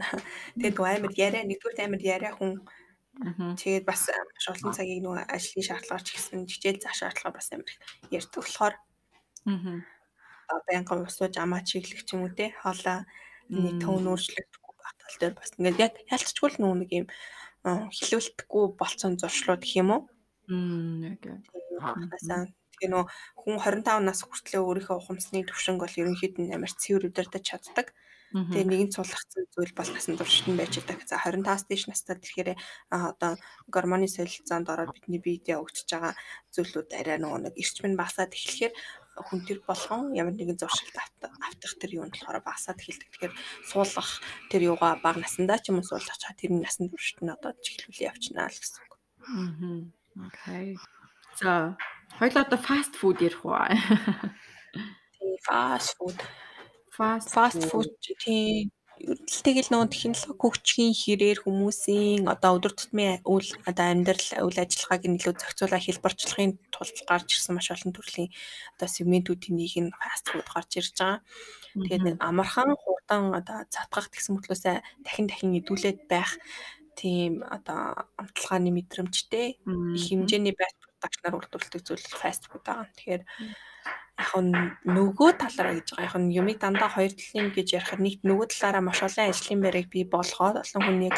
Тэгээд 0.54 0.78
амар 0.78 1.12
яриа 1.18 1.42
нэгдүгээр 1.42 1.82
амар 1.82 2.02
яриа 2.14 2.32
хүн. 2.38 2.62
Тэгээд 3.59 3.82
бас 3.82 4.07
маш 4.14 4.46
олон 4.54 4.70
цагийг 4.70 5.02
нөгөө 5.02 5.26
ажлын 5.26 5.66
шаардлагаар 5.66 6.04
ч 6.07 6.09
гэсэн 6.14 6.46
хичээл 6.46 6.78
заа 6.78 6.94
шаардлага 6.94 7.34
бас 7.34 7.50
амар 7.50 7.74
ярьдаг 8.14 8.38
болохоор. 8.38 8.74
Аа. 9.50 9.82
Байнгын 10.70 11.11
усууж 11.11 11.34
амаа 11.42 11.66
чиглэх 11.66 12.07
ч 12.07 12.14
юм 12.14 12.22
уу 12.22 12.30
те. 12.30 12.54
Хоолоо 12.62 13.02
нэг 13.50 13.82
төвн 13.82 14.07
өөрчлөгдөхгүй 14.07 14.74
байх 14.78 14.94
тал 15.02 15.16
дээр 15.18 15.34
бас 15.34 15.50
ингээд 15.59 15.94
ялцчгүй 16.07 16.48
л 16.54 16.62
нэг 16.62 16.90
юм 16.94 17.07
хилүүлдэхгүй 17.66 18.64
болцсон 18.78 19.18
зуршлууд 19.18 19.62
гэх 19.66 19.82
юм 19.82 19.90
уу? 19.90 20.02
Мм 20.46 21.18
яг. 21.18 21.22
Хасаа 21.82 22.46
Тэгээ 22.77 22.93
нөө 22.93 23.05
хүн 23.41 23.57
25 23.59 24.05
нас 24.05 24.20
хүртлээр 24.22 24.62
өөрийнхөө 24.64 24.97
ухамсны 25.01 25.45
төвшинг 25.49 25.81
бол 25.83 26.01
ерөнхийд 26.01 26.35
нь 26.41 26.55
амар 26.55 26.72
цэвэр 26.72 27.09
удирдах 27.09 27.43
чаддаг. 27.43 27.97
Тэгээ 28.35 28.66
нэгэн 28.68 28.91
цулгацсан 28.93 29.47
зүйл 29.55 29.72
бол 29.72 29.91
насан 29.95 30.18
туршид 30.18 30.51
байж 30.59 30.74
байгаа. 30.83 31.07
За 31.09 31.16
25-аас 31.22 31.64
дээш 31.70 31.85
настай 31.89 32.18
тэгэхээр 32.18 32.59
одоо 32.91 33.39
гормоны 33.70 34.11
солилцоонд 34.11 34.66
ороод 34.66 34.93
бидний 34.93 35.22
биедээ 35.22 35.62
өгчөж 35.62 35.89
байгаа 35.89 36.12
зүйлүүд 36.53 36.91
арай 37.01 37.16
нөгөө 37.22 37.41
нэг 37.49 37.55
эрчим 37.55 37.87
нь 37.95 37.97
багасаад 37.97 38.35
эхлэхээр 38.35 38.74
хүн 39.24 39.41
тэр 39.49 39.59
болгон 39.64 40.12
ямар 40.12 40.35
нэгэн 40.37 40.61
зуршилт 40.61 40.97
автах 41.01 41.74
тэр 41.81 42.03
юунд 42.03 42.12
болохоор 42.12 42.45
багасаад 42.45 42.83
эхэлдэг. 42.83 43.09
Тэгэхээр 43.14 43.35
суулгах 43.70 44.20
тэр 44.51 44.62
юугаа 44.74 45.01
бага 45.01 45.22
насандаа 45.22 45.62
ч 45.62 45.72
юм 45.72 45.81
уу 45.81 45.89
суулгах 45.89 46.20
чаа 46.20 46.37
тэр 46.37 46.53
насан 46.53 46.93
туршид 46.93 47.24
нь 47.24 47.33
одоо 47.33 47.57
чиглүүлээ 47.57 48.11
явчихнаа 48.12 48.53
л 48.53 48.61
гэсэн 48.61 48.83
үг. 48.85 48.93
Аа. 49.24 50.29
Окей. 50.29 50.77
За 51.41 51.77
Хоёул 52.18 52.38
одоо 52.40 52.58
фаст 52.58 52.96
фуд 52.96 53.20
ярих 53.20 53.44
уу? 53.44 53.60
Тий, 55.14 55.36
фаст 55.44 55.96
фуд. 55.98 56.16
Фаст 56.96 57.28
фаст 57.36 57.60
фуд 57.68 57.92
тий 58.24 58.72
тэгэл 58.96 59.68
нөгөө 59.68 59.92
технологи 59.92 60.40
хөгжихийн 60.40 60.94
хэрээр 60.96 61.38
хүмүүсийн 61.44 62.24
одоо 62.32 62.56
өдөр 62.56 62.72
тутмын 62.72 63.20
үйл 63.28 63.52
одоо 63.68 63.86
амьдрал 63.92 64.48
үйл 64.48 64.56
ажиллагааг 64.64 65.04
нь 65.04 65.16
илүү 65.20 65.34
зохицуулах 65.36 65.84
хэлбэрчлэхийн 65.84 66.52
тулд 66.72 66.96
гарч 67.04 67.28
ирсэн 67.36 67.60
маш 67.60 67.68
олон 67.76 67.92
төрлийн 67.92 68.32
одоо 68.80 68.88
сегментүүдийн 68.88 69.56
нэг 69.60 69.74
нь 69.84 69.92
фаст 69.92 70.24
фуд 70.32 70.48
гарч 70.48 70.70
ирж 70.80 70.96
байгаа. 70.96 71.20
Тэгээд 71.76 72.02
нэг 72.08 72.16
амархан 72.24 72.72
хурдан 72.80 73.36
одоо 73.36 73.68
цатгах 73.68 74.08
гэсэн 74.08 74.40
мэтлөөсөө 74.40 74.76
дахин 75.04 75.28
дахин 75.28 75.52
идүүлээд 75.60 76.08
байх 76.08 76.40
тийм 76.96 77.44
одоо 77.44 78.08
амтлагааны 78.16 78.72
мэдрэмжтэй 78.72 79.60
их 79.60 80.04
хэмжээний 80.08 80.56
байт 80.56 80.76
багш 81.03 81.18
нар 81.22 81.36
үйлдвэрлэдэг 81.36 81.82
зүйл 81.84 82.07
фаст 82.20 82.49
фуд 82.49 82.64
байгаа. 82.64 82.88
Тэгэхээр 82.97 83.22
яг 84.16 84.32
нь 84.40 84.53
нөгөө 84.97 85.30
талаараа 85.36 85.74
гэж 85.76 85.88
байгаа. 85.92 86.09
Яг 86.09 86.16
нь 86.16 86.34
юмыг 86.40 86.59
дандаа 86.61 86.90
хоёр 86.92 87.12
талын 87.12 87.49
гэж 87.53 87.68
ярихад 87.78 88.01
нэг 88.01 88.14
нөгөө 88.24 88.47
талаараа 88.49 88.82
маш 88.84 89.01
олон 89.05 89.28
ажлын 89.28 89.61
байрыг 89.61 89.86
бий 89.92 90.05
болгоод 90.09 90.57
олон 90.64 90.82
хүнийг 90.84 91.16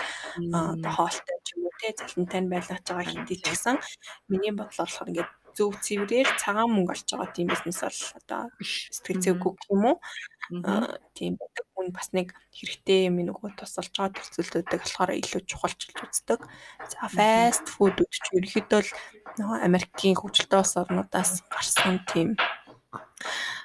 одоо 0.51 0.93
хоолтой 0.99 1.39
ч 1.47 1.49
юм 1.55 1.71
уу 1.71 1.75
те 1.79 1.95
залантай 1.95 2.43
байлгаж 2.51 2.85
байгаа 2.91 3.07
хэдий 3.07 3.39
ч 3.39 3.45
гэсэн 3.47 3.77
миний 4.31 4.53
бодлоор 4.55 4.91
болохоор 4.91 5.11
ингээд 5.11 5.31
зөв 5.57 5.73
цэврээр 5.85 6.29
цагаан 6.41 6.71
мөнгө 6.73 6.93
олж 6.95 7.09
байгаа 7.13 7.35
тийм 7.37 7.49
бизнес 7.53 7.81
бол 7.85 8.01
одоо 8.19 8.43
сэтгэл 8.61 9.23
зүйгүй 9.25 9.53
юм 9.73 9.85
уу? 9.93 9.97
тийм 11.13 11.37
байдаг 11.37 11.67
хүн 11.77 11.89
бас 11.93 12.09
нэг 12.17 12.33
хэрэгтэй 12.57 13.09
юм 13.09 13.21
нөгөө 13.29 13.61
тусалж 13.61 13.93
байгаа 13.93 14.17
төлцөлдөдөг 14.17 14.81
болохоор 14.81 15.13
илүү 15.21 15.43
чухалчилж 15.45 15.99
үздэг. 16.05 16.41
За 16.89 17.09
fast 17.13 17.69
food 17.69 18.01
ч 18.09 18.25
ерөөхдөө 18.33 18.81
л 18.81 18.91
нөгөө 19.37 19.59
Америкийн 19.69 20.17
хөгжилтэй 20.17 20.59
улс 20.59 20.75
орнуудаас 20.81 21.45
гарсан 21.53 22.01
тийм 22.09 22.29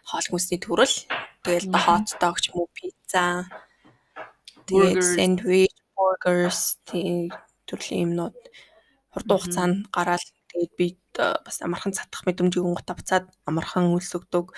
хоол 0.10 0.28
хүнсний 0.28 0.60
төрөл. 0.60 0.98
Тэгэл 1.44 1.72
hot 1.72 2.20
dog 2.20 2.36
ч 2.44 2.52
юм 2.52 2.68
уу 2.68 2.70
пицца. 2.76 3.48
Тэгээд 4.68 5.04
сэндвич, 5.04 5.76
burgers 5.96 6.80
тийм 6.88 7.32
төрлийн 7.68 8.12
юмнууд 8.12 8.36
хурдан 9.14 9.38
хугацаанд 9.40 9.78
гараад 9.96 10.24
тэгээд 10.54 10.74
би 10.78 10.88
бас 11.18 11.58
амархан 11.66 11.98
цатах 11.98 12.24
мэдрэмжийг 12.30 12.64
гонгота 12.64 12.94
буцаад 12.94 13.26
амархан 13.50 13.90
үлсгдэг. 13.98 14.54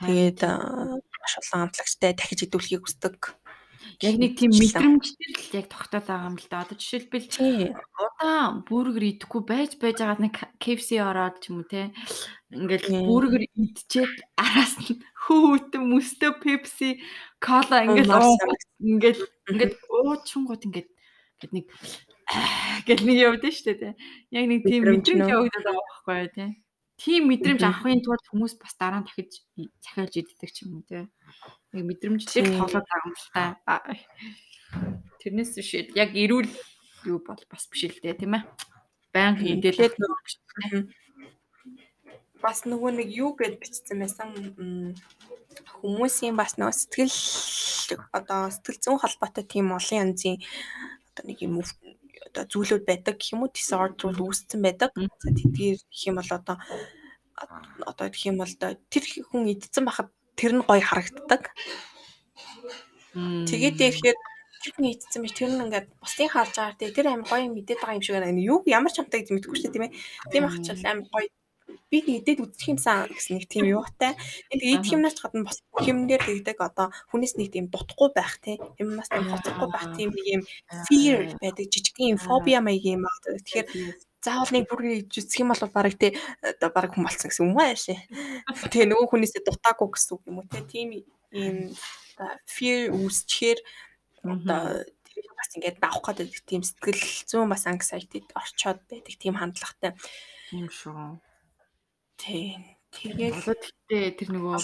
Тэгээд 0.00 0.40
маш 0.42 1.34
олон 1.38 1.68
амтлагчтай 1.68 2.16
дахиж 2.16 2.48
идэвхийг 2.48 2.82
хүсдэг. 2.88 3.36
Яг 4.02 4.16
нэг 4.18 4.34
тийм 4.34 4.50
мэдрэмжтэй 4.50 5.28
л 5.30 5.56
яг 5.60 5.66
тогтоод 5.70 6.08
байгаа 6.08 6.28
юм 6.32 6.36
л 6.40 6.48
да. 6.50 6.64
Одоо 6.64 6.76
жишээлбэл 6.80 7.28
удаан 7.94 8.64
бүргэр 8.66 9.04
идэхгүй 9.14 9.42
байж 9.44 9.76
байж 9.78 10.00
байгаа 10.02 10.24
нэг 10.24 10.34
KFC 10.58 10.98
ороод 10.98 11.38
ч 11.38 11.52
юм 11.52 11.62
уу 11.62 11.68
те. 11.68 11.94
Ингээл 12.50 13.06
бүргэр 13.06 13.44
идчихэд 13.54 14.24
араас 14.40 14.74
нь 14.82 14.98
хүүтэн 15.24 15.84
мөстө 15.84 16.36
Pepsi, 16.42 16.98
Cola 17.38 17.86
ингээл 17.86 18.10
ингээл 18.82 19.22
ингээд 19.52 19.74
уучингууд 19.88 20.62
ингээд 20.66 20.88
гэд 21.40 21.52
нэг 21.54 21.66
гэл 22.86 23.02
нэг 23.04 23.18
явдсан 23.20 23.52
шүү 23.52 23.74
дээ. 23.80 23.94
Яг 24.32 24.44
нэг 24.48 24.60
тийм 24.64 24.82
мэдрэмж 24.88 25.28
явагдаад 25.28 25.64
байгаа 25.64 25.84
байхгүй 25.88 26.28
тий. 26.34 26.50
Тийм 26.94 27.22
мэдрэмж 27.28 27.62
авахын 27.66 28.00
тулд 28.04 28.24
хүмүүс 28.30 28.54
бас 28.60 28.74
дараа 28.78 29.02
нь 29.02 29.06
дахиж 29.08 29.42
захиалж 29.82 30.14
иддэг 30.14 30.50
ч 30.54 30.64
юм 30.64 30.78
уу 30.78 30.86
те. 30.88 31.10
Яг 31.74 31.84
мэдрэмжлийг 31.84 32.54
тоглоод 32.54 32.86
байгаа 32.86 33.08
юм 33.08 33.14
л 33.18 33.28
та. 33.34 33.42
Тэрнээс 35.20 35.50
биш 35.58 35.70
яг 35.92 36.10
эрүүл 36.14 36.50
юу 37.10 37.18
бол 37.20 37.42
бас 37.50 37.66
биш 37.68 37.90
л 37.90 38.00
дээ 38.00 38.14
тийм 38.14 38.38
ээ. 38.38 38.44
Баян 39.12 39.36
хидэлээд 39.36 39.94
бас 42.44 42.68
нөгөө 42.68 42.90
нэг 43.00 43.08
юу 43.08 43.32
гэд 43.38 43.56
бичсэн 43.56 44.04
байсан 44.04 44.28
хүмүүсийн 45.80 46.36
бас 46.36 46.60
нөгөө 46.60 46.76
сэтгэл 46.76 47.16
одоо 48.12 48.52
сэтгэл 48.52 48.82
зүйн 48.84 49.00
холбоотой 49.00 49.44
тийм 49.48 49.72
олон 49.72 50.12
янзын 50.12 50.36
одоо 51.10 51.24
нэг 51.24 51.38
юм 51.40 51.64
одоо 52.34 52.50
зүйлүүд 52.50 52.82
байдаг 52.82 53.14
гэх 53.14 53.38
юм 53.38 53.46
уу 53.46 53.54
disorder 53.54 54.10
үүссэн 54.10 54.58
байдаг. 54.58 54.90
За 55.22 55.30
тэдгээр 55.30 55.78
гэх 55.78 56.02
юм 56.10 56.18
бол 56.18 56.30
одоо 56.34 56.56
одоо 57.86 58.06
гэх 58.10 58.26
юм 58.26 58.42
бол 58.42 58.50
тэр 58.90 59.04
хүн 59.30 59.46
идсэн 59.54 59.86
байхад 59.86 60.10
тэр 60.34 60.52
нь 60.58 60.66
гоё 60.66 60.82
харагддаг. 60.82 61.54
Тэгээд 63.14 63.78
ирэхээр 63.78 64.18
хүн 64.74 64.86
идсэн 64.90 65.22
биш 65.22 65.38
тэр 65.38 65.54
нь 65.54 65.62
ингээд 65.62 65.86
бусдын 66.02 66.34
харж 66.34 66.54
байгаа 66.58 66.90
тэр 66.90 67.06
амар 67.06 67.30
гоё 67.30 67.46
мэдээд 67.54 67.78
байгаа 67.78 67.98
юм 67.98 68.02
шиг 68.02 68.18
байна. 68.18 68.42
Юу 68.42 68.66
ямар 68.66 68.90
ч 68.90 68.98
амтаа 68.98 69.22
гэж 69.22 69.30
мэдгүй 69.30 69.54
шүү 69.54 69.70
дээ 69.70 69.74
тийм 69.78 69.86
ээ. 69.86 69.94
Тийм 70.34 70.44
ахчаал 70.50 70.82
амар 70.90 71.06
гоё 71.14 71.28
би 71.90 71.98
нэгдээд 72.02 72.42
үзчих 72.42 72.74
юмсан 72.74 73.10
гэсэн 73.10 73.38
нэг 73.38 73.46
тийм 73.50 73.70
юутай. 73.70 74.14
Тэгээд 74.50 74.84
идэх 74.84 74.94
юмнаас 74.94 75.16
гадна 75.18 75.46
бас 75.46 75.58
хэмнээр 75.74 76.22
тэгдэг 76.22 76.58
одоо 76.60 76.88
хүнээс 77.10 77.34
нэг 77.38 77.48
тийм 77.54 77.66
дутхгүй 77.70 78.10
байх 78.14 78.38
тийм 78.42 78.60
юмнаас 78.78 79.08
тийм 79.10 79.26
хоцрохгүй 79.30 79.68
байх 79.70 79.86
тийм 79.94 80.10
нэг 80.14 80.26
юм 80.26 80.42
fear 80.88 81.34
байдаг 81.38 81.66
жижигхэн 81.70 82.18
фобиа 82.18 82.60
маяг 82.64 82.84
юм 82.84 83.06
аа. 83.06 83.18
Тэгэхээр 83.24 83.68
заавал 84.24 84.52
нэг 84.56 84.64
бүргээ 84.72 85.04
идэх 85.04 85.36
юм 85.36 85.52
бол 85.52 85.62
баг 85.68 85.94
тий 86.00 86.16
одоо 86.40 86.70
баг 86.72 86.96
хүм 86.96 87.04
болсон 87.04 87.28
гэсэн 87.28 87.44
юм 87.52 87.60
аа 87.60 87.76
шээ. 87.76 88.00
Тэгээ 88.72 88.88
нөгөө 88.88 89.06
хүнээсээ 89.12 89.42
дутаагүй 89.44 89.88
гэсэн 89.92 90.12
үг 90.16 90.22
юм 90.24 90.38
уу 90.40 90.48
те. 90.48 90.64
Тийм 90.64 90.88
ийм 91.34 91.76
fear 92.48 92.94
үүсчихээр 92.94 93.58
одоо 94.24 94.80
тэр 95.04 95.26
бас 95.36 95.50
ингээд 95.54 95.78
давах 95.82 96.16
гэдэг 96.16 96.42
тийм 96.48 96.62
сэтгэл 96.64 97.04
зүүн 97.28 97.50
бас 97.52 97.68
anxiety 97.68 98.24
орчоод 98.32 98.80
байдаг 98.88 99.14
тийм 99.20 99.34
хандлагатай 99.36 99.92
юм 100.56 100.70
шүү. 100.70 101.20
Тийм. 102.16 102.62
Тэгээд 102.94 103.34
болоод 103.42 103.62
гэхдээ 103.62 104.06
тэр 104.18 104.28
нөгөө 104.30 104.54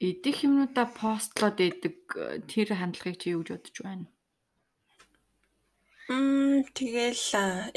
идэх 0.00 0.36
юмнуудаа 0.48 0.88
постлоод 0.88 1.60
идэг 1.60 1.96
тэр 2.48 2.68
хандлагыг 2.72 3.20
чи 3.20 3.36
юу 3.36 3.44
гэж 3.44 3.52
бодож 3.52 3.76
байна? 3.84 4.06
Мм 6.08 6.64
тэгэл 6.74 7.24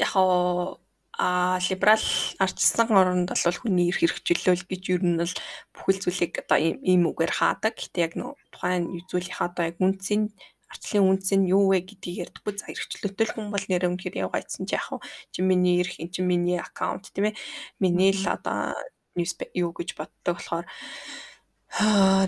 яг 0.00 0.80
а 1.14 1.60
либерал 1.62 2.06
арчсан 2.42 2.90
оронд 2.90 3.30
бол 3.30 3.58
хүний 3.60 3.92
эрх 3.92 4.00
хэрэгжүүлэл 4.02 4.66
гэж 4.66 4.82
юу 4.90 5.00
нь 5.06 5.20
бол 5.22 5.34
бүхэл 5.70 6.02
зүйлийг 6.02 6.42
одоо 6.42 6.58
ийм 6.58 7.06
үгээр 7.06 7.32
хаадаг. 7.38 7.78
Гэтэ 7.78 8.02
яг 8.02 8.12
нөө 8.18 8.34
тухайн 8.50 8.90
зүйлийнхаа 9.06 9.46
одоо 9.54 9.64
яг 9.70 9.78
үндсийн 9.78 10.34
арчлын 10.74 11.06
үнц 11.06 11.30
нь 11.38 11.46
юу 11.54 11.70
вэ 11.70 11.86
гэдгийг 11.86 12.34
ярьдаггүй 12.34 12.54
за 12.58 12.74
эрхчлөлтөл 12.74 13.30
хүн 13.30 13.46
бол 13.54 13.64
нэрээ 13.70 13.90
үнэхээр 13.94 14.26
явгаадсан 14.26 14.66
чи 14.66 14.74
яг 14.74 14.90
хуу 14.90 15.00
чи 15.30 15.40
миний 15.46 15.78
эрх 15.78 15.94
чи 15.94 16.20
миний 16.26 16.58
аккаунт 16.58 17.14
тийм 17.14 17.30
ээ. 17.30 17.38
Миний 17.78 18.10
л 18.10 18.26
одоо 18.26 18.74
ньюс 19.14 19.38
юу 19.54 19.70
гэж 19.70 19.94
боддог 19.94 20.36
болохоор 20.42 20.66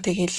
тэгэл 0.06 0.38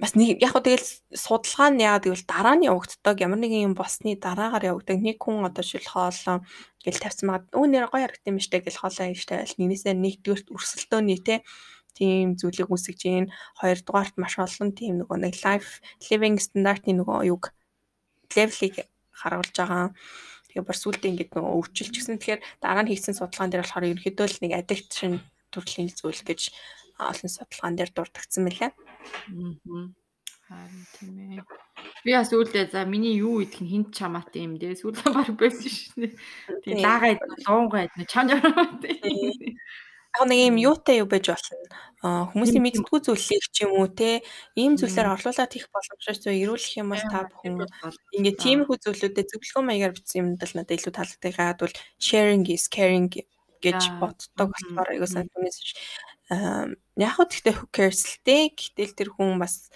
бас 0.00 0.14
нэг 0.18 0.42
яг 0.42 0.54
хөө 0.54 0.64
тэгэл 0.66 0.90
судалгаа 1.14 1.68
нь 1.70 1.82
яагаад 1.86 2.04
гэвэл 2.06 2.26
дараа 2.26 2.54
нь 2.58 2.66
явагддаг. 2.66 3.16
Ямар 3.22 3.38
нэгэн 3.38 3.66
юм 3.70 3.74
босны 3.78 4.18
дараагаар 4.18 4.74
явагддаг. 4.74 4.98
Нэг 4.98 5.18
хүн 5.22 5.46
одоо 5.46 5.62
шил 5.62 5.86
хоолоо 5.86 6.42
гэл 6.82 7.02
тавьсан 7.02 7.26
маад 7.30 7.44
өө 7.54 7.66
нэр 7.70 7.86
гоё 7.90 8.10
харагд 8.10 8.26
юм 8.26 8.38
штэ 8.42 8.66
гэл 8.66 8.80
хоолоо 8.82 9.06
ийштэй 9.14 9.38
аль 9.46 9.54
нэгнээсээ 9.54 9.94
нэгдүгээрт 9.94 10.50
өрсөлдөөний 10.50 11.20
те 11.22 11.34
тийм 11.94 12.34
зүйлийг 12.34 12.68
үүсгэж 12.70 13.00
гин 13.00 13.26
хоёрдугаарт 13.62 14.14
маш 14.18 14.34
олон 14.42 14.70
тийм 14.74 15.00
нөгөө 15.00 15.18
нэг 15.22 15.34
life 15.46 15.78
living 16.10 16.36
стандартын 16.42 17.00
нөгөө 17.00 17.30
юг 17.30 17.54
левелийг 18.34 18.90
харуулж 19.14 19.54
байгаа. 19.54 19.94
Тэгээ 20.50 20.66
бар 20.66 20.78
сүултээ 20.78 21.10
ингээд 21.10 21.32
нөгөө 21.34 21.54
өвчлч 21.58 21.88
гэсэн. 21.94 22.18
Тэгэхээр 22.18 22.42
дараа 22.62 22.82
нь 22.82 22.90
хийсэн 22.90 23.14
судалгаан 23.14 23.50
дээр 23.50 23.62
болохоор 23.62 23.88
ерөнхийдөө 23.90 24.26
л 24.26 24.42
нэг 24.42 24.52
addiction 24.58 25.12
төрлийн 25.54 25.90
зүйл 25.90 26.22
гэж 26.26 26.40
олон 26.98 27.30
судалгаан 27.30 27.74
дээр 27.78 27.90
дурдгдсан 27.94 28.42
мэлээ. 28.46 28.70
Аа. 30.50 30.68
Тийм 30.98 31.40
ээ. 31.40 31.42
Би 32.04 32.12
бас 32.12 32.30
үүдээ 32.30 32.70
за 32.70 32.84
миний 32.84 33.16
юу 33.16 33.40
идэх 33.40 33.64
нь 33.64 33.70
хинт 33.72 33.96
чамаатай 33.96 34.44
юм 34.44 34.60
дээ. 34.60 34.76
Сүүлдээ 34.76 35.10
баг 35.10 35.32
байсан 35.40 35.70
шнэ. 35.72 36.12
Тэгээ 36.62 36.84
даагаад 36.84 37.20
дуунгаад 37.48 37.90
чам 38.06 38.28
чамаатай. 38.28 39.00
Яг 40.14 40.28
нэг 40.30 40.38
юм 40.46 40.56
юутай 40.62 41.02
юу 41.02 41.08
байж 41.10 41.26
болно. 41.26 41.58
Хүмүүсийн 42.04 42.60
мэддгүү 42.60 42.98
зүйлийг 43.00 43.44
ч 43.48 43.64
юм 43.64 43.80
уу 43.80 43.88
те? 43.88 44.20
Ийм 44.54 44.76
зүйлээр 44.76 45.08
орлуулад 45.16 45.50
хийх 45.50 45.72
боломжтой 45.72 46.14
зүйл 46.20 46.42
ирүүлэх 46.44 46.78
юм 46.78 46.92
бол 46.92 47.04
та 47.08 47.24
бүхэн 47.24 47.64
ингээд 48.12 48.38
тиймэрхүү 48.44 48.76
зүйлүүдэд 48.84 49.30
зөвлөгөө 49.32 49.62
маягаар 49.64 49.96
бичсэн 49.96 50.20
юмд 50.20 50.44
л 50.44 50.54
надад 50.54 50.76
илүү 50.76 50.92
таалагддаг. 50.92 51.32
Яагаад 51.32 51.60
бол 51.64 51.76
sharing 51.96 52.44
is 52.52 52.68
caring 52.68 53.08
гэж 53.64 53.80
боддог 53.98 54.52
болохоор 54.52 54.88
айгуу 54.92 55.08
сайн 55.08 55.32
түнээс 55.32 55.58
яг 57.00 57.12
хөө 57.16 57.26
гэхдээ 57.32 57.54
who 57.56 57.66
cares 57.72 58.04
л 58.04 58.16
те 58.24 58.52
гэтэл 58.52 58.96
тэр 58.96 59.08
хүн 59.16 59.40
бас 59.40 59.72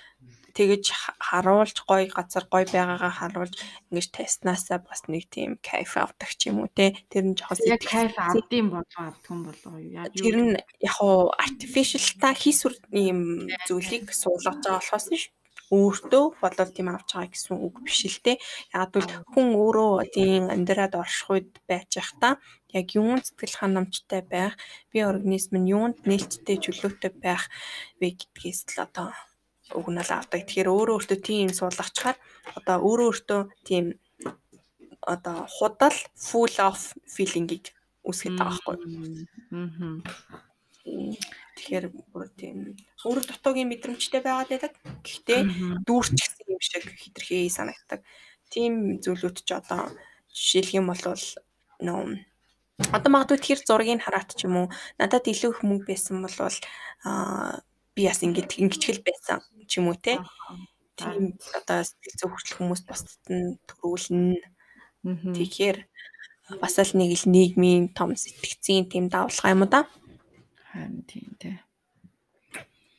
тэгэж 0.59 0.85
харуулж 1.23 1.77
гоё 1.87 2.11
газар 2.11 2.45
гоё 2.51 2.67
байгаагаа 2.67 3.13
харуулж 3.19 3.55
ингэж 3.89 4.07
тестнаасаа 4.11 4.79
бас 4.83 5.07
нэг 5.07 5.25
тийм 5.31 5.51
кайф 5.63 5.95
авдаг 5.95 6.31
ч 6.35 6.51
юм 6.51 6.67
уу 6.67 6.71
те. 6.75 6.99
Тэр 7.11 7.25
нь 7.31 7.39
жоохон 7.39 7.71
яг 7.71 7.83
кайф 7.87 8.15
авдсан 8.19 8.67
болоо 8.75 9.03
авдсан 9.07 9.39
болоо 9.47 9.77
яа 9.79 10.11
тэр 10.11 10.37
нь 10.43 10.55
яг 10.83 10.95
хуу 10.99 11.31
artificial 11.39 12.05
та 12.19 12.35
хийсвэр 12.35 12.75
ийм 12.91 13.47
зүйлийг 13.71 14.11
суулгаж 14.11 14.59
байгаа 14.59 14.83
болохоос 14.83 15.07
ш 15.15 15.31
өөртөө 15.69 16.25
болол 16.41 16.71
тийм 16.73 16.89
авч 16.89 17.09
байгаа 17.13 17.33
гэсэн 17.33 17.57
үг 17.61 17.77
биш 17.85 18.01
л 18.09 18.19
те. 18.25 18.33
Яг 18.73 18.89
бол 18.95 19.09
хүн 19.33 19.49
өөрөө 19.63 19.93
тийм 20.17 20.43
амьдраад 20.55 20.95
орших 20.97 21.29
үед 21.33 21.51
байж 21.69 21.91
байхдаа 22.01 22.35
яг 22.73 22.87
юунд 22.97 23.25
сэтгэл 23.29 23.61
ханамжтай 23.61 24.23
байх 24.25 24.55
би 24.93 24.99
организм 25.05 25.61
нь 25.61 25.71
юунд 25.77 25.97
нээлттэй 26.09 26.57
чөлөөтэй 26.65 27.13
байх 27.25 27.53
вэ 28.01 28.17
гэдгээс 28.17 28.61
л 28.73 28.85
одоо 28.89 29.13
өгнөл 29.75 30.11
авдаг. 30.13 30.45
Тэгэхээр 30.47 30.69
өөрөө 30.69 30.97
өөртөө 30.97 31.19
тийм 31.21 31.49
суулгачаар 31.53 32.17
одоо 32.57 32.77
өөрөө 32.81 33.09
өөртөө 33.09 33.41
тийм 33.69 33.85
одоо 35.05 35.47
худал 35.49 35.97
full 36.17 36.57
of 36.61 36.93
feeling-ийг 37.09 37.73
үүсгэж 38.05 38.35
байгаа 38.37 38.57
байхгүй. 38.57 38.77
Аа. 39.53 40.01
Тэгэхээр 41.57 41.87
бүр 42.13 42.29
тийм 42.33 42.57
өөр 43.05 43.25
дутуугийн 43.29 43.69
мэдрэмжтэй 43.69 44.23
байгаад 44.25 44.49
байдаг. 44.49 44.73
Гэхдээ 45.05 45.41
дүүрчихсэн 45.85 46.49
юм 46.49 46.63
шиг 46.65 46.85
хитрхээ 46.89 47.53
санагддаг. 47.53 48.01
Тийм 48.49 49.03
зүйлүүд 49.05 49.37
ч 49.45 49.51
одоо 49.53 49.93
жишээлх 50.33 50.73
юм 50.81 50.89
бол 50.89 51.03
нөө 51.85 52.25
одоо 52.95 53.11
магадгүй 53.11 53.39
тэр 53.43 53.61
зургийг 53.67 54.01
хараад 54.01 54.31
ч 54.39 54.47
юм 54.47 54.55
уу 54.57 54.67
надад 55.01 55.27
илүү 55.27 55.51
их 55.51 55.61
мөнгө 55.67 55.91
байсан 55.91 56.23
бол 56.23 56.37
аа 56.39 57.61
би 57.95 58.07
бас 58.07 58.23
ингэж 58.23 58.51
ингэчгэл 58.63 59.03
байсан 59.03 59.43
ч 59.69 59.79
юм 59.79 59.93
уу 59.93 59.99
те. 60.01 60.17
Тийм 60.97 61.39
одоо 61.55 61.85
сэтгэл 61.85 62.17
зүйн 62.19 62.33
хүртэл 62.33 62.57
хүмүүс 62.59 62.83
бусдад 62.89 63.27
нь 63.31 63.61
төрүүлнэ. 63.69 64.43
Тэгэхээр 65.37 65.79
бас 66.59 66.75
л 66.81 66.93
нэг 66.97 67.13
л 67.15 67.31
нийгмийн 67.31 67.93
том 67.93 68.17
сэтгцийн 68.17 68.89
тийм 68.89 69.13
давлага 69.13 69.53
юм 69.53 69.63
да. 69.69 69.85
Харин 70.73 71.05
тийм 71.05 71.37
те. 71.39 71.63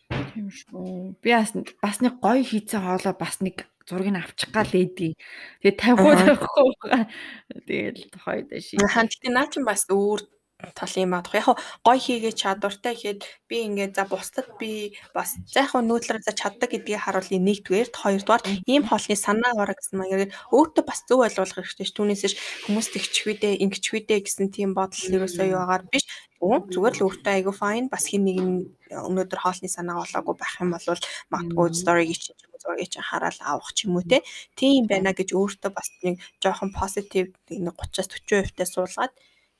Тийм 0.09 0.47
шүү. 0.53 1.17
Би 1.19 1.29
бас 1.33 1.51
бас 1.81 1.97
нэг 1.99 2.21
гоё 2.23 2.45
хийцэн 2.45 2.79
хоолоо 2.85 3.13
бас 3.17 3.41
нэг 3.41 3.67
зургийг 3.89 4.15
авчих 4.15 4.53
гал 4.53 4.69
ээдий. 4.69 5.17
Тэгээ 5.65 5.81
тавихгүй 5.81 6.15
тавихгүй. 6.23 6.69
Тэгэл 7.65 8.03
хойд 8.21 8.47
ший. 8.61 8.77
Ханталтын 8.77 9.33
наа 9.33 9.49
чинь 9.49 9.65
бас 9.65 9.89
өөр 9.89 10.21
тал 10.75 10.91
юм 10.95 11.15
аадах. 11.15 11.33
Яг 11.39 11.47
гой 11.87 11.97
хийгээ 11.99 12.33
чадвартай 12.35 12.93
гэхэд 12.95 13.21
би 13.47 13.55
ингээд 13.63 13.95
за 13.95 14.03
бусдад 14.03 14.47
би 14.59 14.99
бас 15.15 15.39
за 15.47 15.63
яг 15.63 15.71
нүүдлэр 15.71 16.19
за 16.19 16.35
чаддаг 16.35 16.75
гэдгийг 16.75 16.99
харуулъя 16.99 17.39
нэгдүгээр 17.39 17.89
хоёрдугаар 17.95 18.43
ийм 18.67 18.83
хоолны 18.83 19.15
санаа 19.15 19.55
гараа 19.55 19.75
гэсэн 19.79 19.99
маягаар 19.99 20.35
өөртөө 20.51 20.83
бас 20.83 20.99
зөв 21.07 21.23
ойлгуулах 21.23 21.55
хэрэгтэй 21.63 21.87
ш. 21.87 21.95
Түүнээсээ 21.95 22.31
хүмүүс 22.67 22.87
тэгчвэдэ 22.91 23.49
ингэчвэдэ 23.63 24.15
гэсэн 24.19 24.51
тийм 24.51 24.75
бодол 24.75 24.99
ерөөсөө 24.99 25.47
юу 25.47 25.63
агаар 25.63 25.87
биш. 25.87 26.03
Зүгээр 26.43 26.95
л 26.99 27.05
өөртөө 27.07 27.33
айгу 27.39 27.51
файн 27.55 27.87
бас 27.87 28.11
хин 28.11 28.27
нэг 28.27 28.39
өнөөдөр 28.91 29.39
хоолны 29.39 29.67
санаа 29.71 30.03
болоогүй 30.03 30.35
байх 30.35 30.55
юм 30.59 30.75
бол 30.75 31.03
магадгүй 31.31 31.67
story 31.75 32.03
гэж 32.11 32.35
зургийг 32.59 32.91
чинь 32.91 33.07
хараад 33.07 33.39
авах 33.43 33.71
ч 33.71 33.87
юм 33.87 33.95
уу 33.95 34.03
те. 34.03 34.23
Тийм 34.59 34.87
байна 34.91 35.15
гэж 35.15 35.31
өөртөө 35.35 35.71
бас 35.71 35.87
нэг 36.03 36.19
жоохон 36.43 36.71
positive 36.75 37.31
нэг 37.47 37.75
30-аас 37.79 38.07
40% 38.11 38.55
таа 38.55 38.67
суулгаад 38.67 39.13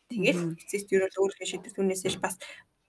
Тэгэл 0.10 0.58
эцэст 0.58 0.90
юу 0.90 1.06
л 1.06 1.22
өөрийнхөө 1.22 1.48
шийдвэр 1.48 1.74
түүнээс 1.78 2.04
л 2.10 2.18
бас 2.18 2.36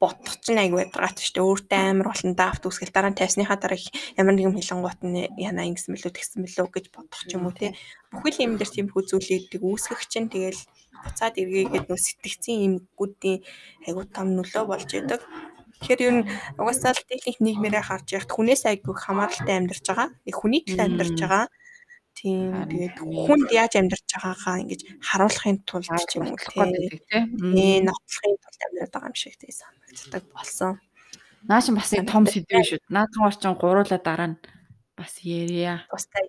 бодох 0.01 0.41
чинь 0.41 0.57
айгүй 0.57 0.89
ядаргаат 0.89 1.21
шүү 1.21 1.37
дээ. 1.37 1.45
Өөртөө 1.45 1.81
амар 1.93 2.09
болон 2.09 2.33
даавт 2.33 2.65
үсгэл 2.65 2.95
дараа 2.97 3.13
нь 3.13 3.21
тайсныхаа 3.21 3.61
дараа 3.61 3.77
ямар 4.17 4.35
нэгэн 4.35 4.57
хилэнгуут 4.57 5.01
нь 5.05 5.29
янаа 5.37 5.69
ингэсэн 5.69 5.93
мөлөө 5.93 6.13
тэгсэн 6.17 6.41
мөлөө 6.41 6.67
гэж 6.73 6.85
бодох 6.89 7.21
ч 7.29 7.37
юм 7.37 7.45
уу 7.45 7.53
те. 7.53 7.77
Бүхэл 8.09 8.45
юм 8.49 8.53
дээр 8.57 8.71
тийм 8.73 8.89
хүү 8.89 9.03
зүйлүүдийг 9.13 9.61
үүсгэх 9.61 10.01
чинь 10.09 10.33
тэгэл 10.33 10.61
буцаад 11.05 11.37
эргээгээд 11.37 11.87
нөө 11.93 12.01
сэтгцийн 12.01 12.61
юмгуудын 12.81 13.45
айгүй 13.85 14.05
том 14.09 14.29
нөлөө 14.41 14.65
болж 14.65 14.89
яадаг. 14.97 15.21
Тэгэхээр 15.85 16.01
ер 16.09 16.15
нь 16.17 16.29
угаасаа 16.57 16.97
л 16.97 17.05
техник 17.05 17.37
нийгмээрээ 17.45 17.85
харж 17.85 18.09
яхад 18.17 18.33
хүнээс 18.33 18.65
айгүй 18.65 18.97
хамааралтай 18.97 19.57
амьдарч 19.61 19.85
байгаа. 19.85 20.09
Нэг 20.25 20.37
хүний 20.41 20.65
төлөө 20.65 20.89
амьдарч 20.89 21.17
байгаа 21.21 21.45
Тийм 22.19 22.53
тэгээд 22.71 22.97
хүнд 23.01 23.49
яаж 23.55 23.73
амьдарч 23.81 24.09
байгаагаа 24.13 24.61
ингэж 24.63 24.81
харуулахын 25.09 25.59
тулд 25.65 25.89
ч 26.09 26.19
юм 26.19 26.29
уу 26.29 26.39
тийм 26.39 27.87
нотлохын 27.87 28.35
тулд 28.43 28.61
амьдарч 28.67 28.91
байгаа 28.93 29.11
юм 29.11 29.17
шиг 29.17 29.35
тийм 29.41 29.55
санагддаг 29.57 30.25
болсон. 30.35 30.73
Наа 31.49 31.61
чи 31.65 31.73
бас 31.73 31.89
нэг 31.95 32.05
том 32.11 32.25
сэдв 32.29 32.53
шүү. 32.69 32.81
Наадхан 32.93 33.27
орчин 33.29 33.55
гуруула 33.57 33.97
дараа 33.97 34.29
нь 34.35 34.39
бас 34.99 35.15
ярья. 35.25 35.89
Тустай. 35.89 36.25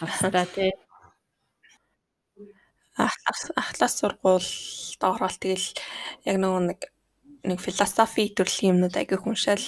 Тустай 0.00 0.46
тий. 0.54 0.72
ахлаас 2.98 3.94
сургуульд 3.94 5.02
ороод 5.06 5.36
тэгэл 5.38 5.66
яг 6.26 6.36
нөгөө 6.42 6.62
нэг 6.66 6.80
нэг 7.46 7.58
философи 7.62 8.34
төрлийн 8.34 8.74
юмнууд 8.74 8.96
агай 8.98 9.18
хүншэл. 9.18 9.62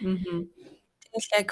Аа. 0.00 0.40
Тэгэл 1.04 1.28
яг 1.36 1.48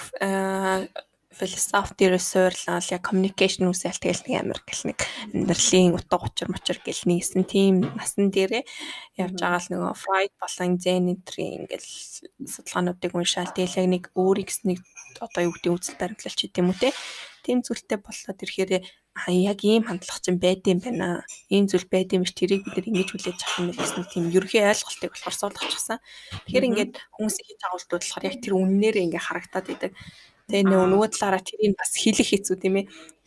философи 1.39 1.95
дээр 1.99 2.19
суйрлал 2.19 2.91
яг 2.91 3.03
communication 3.07 3.71
үсэл 3.71 3.95
тэгэл 3.95 4.27
нэг 4.27 4.37
амир 4.43 4.61
гэл 4.67 4.91
нэг 4.91 4.99
амьдралын 5.33 5.95
утга 5.95 6.17
учир 6.19 6.49
мочир 6.51 6.79
гэл 6.83 7.07
нэгсэн 7.07 7.43
тийм 7.47 7.87
насан 7.95 8.35
дээрээ 8.35 8.67
явж 9.23 9.39
байгаа 9.39 9.63
л 9.63 9.71
нөгөө 9.73 9.95
Freud 9.95 10.33
болон 10.43 10.73
Zen 10.83 11.09
энтрийн 11.15 11.65
ингээл 11.65 11.89
судалгаануудыг 12.43 13.13
уншаал 13.15 13.55
тэгэл 13.55 13.79
яг 13.79 13.89
нэг 13.89 14.05
өөрийг 14.19 14.51
нэг 14.67 14.79
одоо 15.23 15.43
юу 15.47 15.55
гэдэг 15.55 15.73
үзэл 15.73 16.01
баримтлалч 16.03 16.39
гэдэг 16.43 16.61
юм 16.61 16.71
уу 16.75 16.79
те 16.83 16.91
тийм 17.49 17.65
зүйлтэй 17.65 17.99
болоод 18.03 18.43
ирэхээр 18.45 18.85
яг 19.27 19.59
ийм 19.65 19.83
хандлага 19.89 20.21
чинь 20.23 20.39
байд 20.39 20.63
юм 20.69 20.79
байна. 20.79 21.25
Ийм 21.51 21.67
зүйл 21.67 21.89
байд 21.91 22.13
юм 22.15 22.23
биш 22.23 22.37
тэрийг 22.37 22.63
бид 22.65 22.77
нар 22.77 22.87
ингэж 22.87 23.09
хүлээж 23.11 23.41
авах 23.41 23.59
юм 23.59 23.69
гэсэн 23.75 24.05
тийм 24.13 24.25
ерөхийн 24.31 24.71
ойлголтыг 24.71 25.11
болохоор 25.11 25.37
суулгачихсан. 25.37 25.99
Тэгэхээр 26.47 26.69
ингээд 26.69 26.93
хүмүүсийн 27.17 27.47
хийж 27.49 27.59
байгаа 27.59 27.77
үйлдэл 27.77 27.99
болохоор 27.99 28.29
яг 28.29 28.37
тэр 28.39 28.55
үннээрээ 28.55 29.07
ингээ 29.09 29.27
харагтаад 29.27 29.67
идэг. 29.75 29.93
Тэгээ 30.49 30.65
нөгөө 30.65 31.13
талаараа 31.13 31.45
тэрийг 31.45 31.77
бас 31.77 31.93
хэлэх 31.93 32.29
хэцүү 32.33 32.57
тийм 32.57 32.81
ээ. 32.81 32.87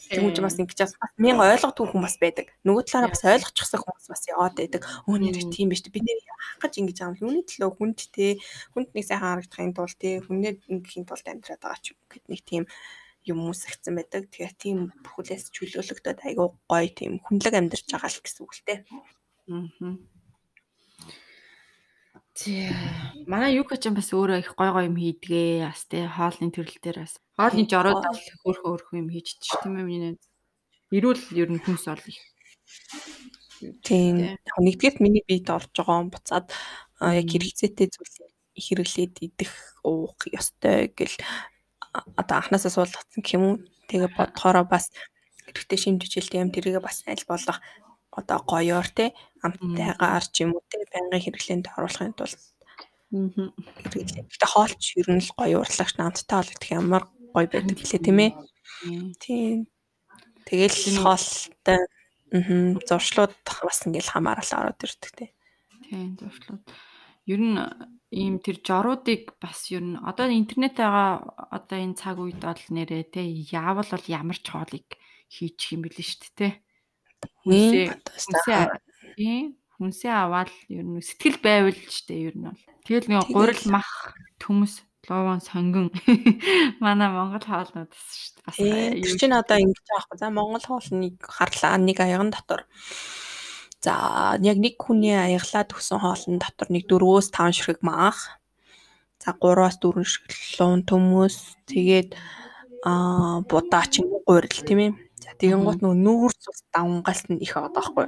Тэгмж 0.10 0.42
бас 0.42 0.58
ингэж 0.58 0.80
бас 0.82 0.94
мянга 1.22 1.54
ойлгохгүй 1.54 1.86
хүн 1.94 2.02
бас 2.02 2.18
байдаг. 2.18 2.50
Нөгөө 2.66 2.84
талаараа 2.90 3.14
бас 3.14 3.22
ойлгочихсан 3.22 3.78
хүмүүс 3.78 4.08
бас 4.10 4.24
яваад 4.26 4.58
байдаг. 4.58 4.82
Өө 5.06 5.22
нэр 5.22 5.38
тийм 5.54 5.70
биш 5.70 5.86
бид 5.86 6.02
нэр 6.02 6.18
яах 6.18 6.66
гэж 6.66 6.74
ингэж 6.82 6.98
аам 7.06 7.14
л 7.14 7.26
үүний 7.30 7.46
төлөө 7.46 7.72
хүнд 7.78 8.00
те 8.10 8.42
хүнд 8.74 8.90
нэг 8.98 9.06
сайхан 9.06 9.38
харагдахын 9.38 9.78
тулд 9.78 9.98
те 10.02 10.10
хүнээ 10.26 10.54
ингэхийн 10.66 11.06
тулд 11.06 11.26
амьдраад 11.30 11.62
байгаа 11.62 11.82
ч 11.86 11.94
гэд 12.10 12.26
нэг 12.26 12.42
тийм 12.42 12.64
юм 13.30 13.40
үсгцэн 13.54 13.94
байдаг. 13.94 14.26
Тэгэхээр 14.34 14.56
тийм 14.58 14.78
бүхлээс 15.06 15.54
чөлөөлөгдөд 15.54 16.26
айгүй 16.26 16.48
гоё 16.66 16.90
тийм 16.90 17.22
хүнлэг 17.22 17.54
амьдарч 17.54 17.86
байгаа 17.86 18.10
л 18.10 18.18
гэсэн 18.26 18.42
үг 18.42 18.54
л 18.58 18.66
те. 18.66 18.76
Аа. 19.46 19.94
Тий. 22.34 22.72
Манай 23.28 23.60
юка 23.60 23.76
ч 23.76 23.92
бас 23.92 24.10
өөрөө 24.16 24.40
их 24.40 24.56
гой 24.56 24.72
гой 24.72 24.86
юм 24.88 24.96
хийдгээ. 24.96 25.68
Бас 25.68 25.84
тий 25.92 26.08
хоолны 26.08 26.48
төрөл 26.48 26.80
дээр 26.80 27.04
бас. 27.04 27.20
Хоолны 27.36 27.68
жороод 27.68 28.00
бол 28.00 28.20
хөөрхөн 28.44 28.72
хөөрхөн 28.72 29.02
юм 29.04 29.10
хийж 29.12 29.36
ч 29.36 29.52
тийм 29.60 29.76
ээ 29.76 29.86
миний. 29.86 30.16
Ирүүл 30.96 31.22
ер 31.36 31.50
нь 31.52 31.60
хүнс 31.60 31.92
ол 31.92 32.00
их. 32.08 32.20
Тийм. 33.84 34.40
Нэгдүгээрт 34.64 35.04
миний 35.04 35.24
биед 35.28 35.52
орж 35.52 35.76
байгаа 35.76 36.08
буцаад 36.08 36.48
яг 37.04 37.28
хэрэгцээтэй 37.28 37.88
зүйл 37.92 38.32
хэрэглээд 38.56 39.16
идэх 39.28 39.52
уух 39.84 40.16
ёстой 40.32 40.88
гэл 40.96 41.16
одоо 42.16 42.36
анханасаа 42.40 42.72
суулгацсан 42.72 43.22
гэх 43.22 43.36
юм 43.36 43.44
уу. 43.44 43.56
Тэгээ 43.92 44.16
бодохороо 44.16 44.66
бас 44.66 44.88
хэрэгтэй 45.46 45.80
шимжиж 45.80 46.12
хэлтэй 46.16 46.42
юм 46.42 46.52
тэргээ 46.56 46.80
бас 46.80 47.04
аль 47.06 47.28
болох 47.28 47.60
одоо 48.12 48.40
гоёор 48.44 48.88
те 48.92 49.06
амттайгаар 49.44 50.26
ч 50.34 50.36
юм 50.44 50.52
уу 50.56 50.64
те 50.70 50.78
байнгын 50.92 51.24
хэрэглээнд 51.24 51.66
оруулахын 51.76 52.16
тулд 52.16 52.40
хэрэглээ. 53.12 54.28
Гэтэ 54.32 54.48
хоолч 54.48 54.84
ер 55.00 55.10
нь 55.12 55.24
л 55.24 55.32
гоё 55.36 55.58
урлагч 55.64 55.96
намттай 56.00 56.36
холбогдох 56.40 56.72
ямар 56.72 57.04
гоё 57.36 57.48
байдаг 57.52 57.78
гэлээ 57.80 58.02
тийм 58.04 58.20
ээ. 58.20 58.32
Тийм. 59.20 59.68
Тэгэл 60.48 61.04
хоолтой 61.04 61.80
аа 62.32 62.80
зуршлууд 62.88 63.36
бас 63.44 63.80
ингээл 63.84 64.14
хамаарал 64.16 64.52
ороод 64.60 64.80
ирдэг 64.84 65.12
те. 65.12 65.26
Тийм 65.88 66.16
зуршлууд. 66.16 66.64
Ер 67.28 67.42
нь 67.44 67.60
ийм 68.12 68.40
тэр 68.40 68.64
жоруудыг 68.64 69.36
бас 69.44 69.68
ер 69.76 69.84
нь 69.84 70.00
одоо 70.00 70.32
интернет 70.32 70.80
байгаа 70.80 71.20
одоо 71.52 71.78
энэ 71.80 72.00
цаг 72.00 72.16
үед 72.20 72.40
бол 72.40 72.64
нэрээ 72.72 73.04
те 73.12 73.22
яавал 73.52 73.88
бол 73.92 74.08
ямар 74.08 74.40
ч 74.40 74.48
хоолыг 74.48 74.88
хийчих 75.28 75.76
юм 75.76 75.84
бэлээ 75.84 76.08
шүү 76.08 76.20
дээ 76.24 76.36
те. 76.40 76.50
Хүнсээ 77.44 77.90
хүнсээ 79.82 80.14
аваад 80.14 80.54
ер 80.70 80.86
нь 80.86 81.02
сэтгэл 81.02 81.42
байвал 81.42 81.74
ч 81.74 82.06
дээ 82.06 82.30
ер 82.30 82.36
нь 82.38 82.46
бол. 82.46 82.64
Тэгэл 82.86 83.10
нэг 83.10 83.34
гурил 83.34 83.66
мах 83.74 84.14
төмөс 84.38 84.86
ловон 85.10 85.42
сонгон 85.42 85.90
манай 86.84 87.10
Монгол 87.10 87.42
хоолнууд 87.42 87.90
бас 87.90 88.56
шүү 88.62 88.70
дээ. 88.70 89.02
Тэр 89.02 89.18
чинь 89.18 89.34
одоо 89.34 89.58
ингэж 89.58 89.82
байхгүй. 89.90 90.18
За 90.22 90.30
Монгол 90.30 90.62
хоолныг 90.62 91.18
харлаа 91.26 91.82
нэг 91.82 91.98
аяган 91.98 92.30
дотор. 92.30 92.70
За 93.82 94.38
яг 94.38 94.58
нэг 94.62 94.78
хүний 94.78 95.18
аяглаад 95.18 95.74
өгсөн 95.74 95.98
хоолн 95.98 96.38
дотор 96.38 96.70
нэг 96.70 96.86
4-өөс 96.86 97.34
5 97.34 97.58
ширхэг 97.58 97.82
маах. 97.82 98.38
За 99.18 99.34
3-аас 99.34 99.82
4 99.82 100.06
ширхэг 100.06 100.62
луун 100.62 100.86
төмөс 100.86 101.58
тэгээд 101.66 102.14
аа 102.86 103.42
будаа 103.50 103.90
ч 103.90 104.06
юм 104.06 104.14
уу 104.14 104.22
гурил 104.30 104.62
тийм 104.62 104.80
ээ 104.86 104.92
За 105.22 105.38
тэгэн 105.38 105.62
гут 105.62 105.86
нөгөө 105.86 106.02
нүүр 106.02 106.34
цус 106.34 106.66
давнгалт 106.74 107.28
нь 107.30 107.44
их 107.46 107.54
байгаа 107.54 107.78
байхгүй. 107.78 108.08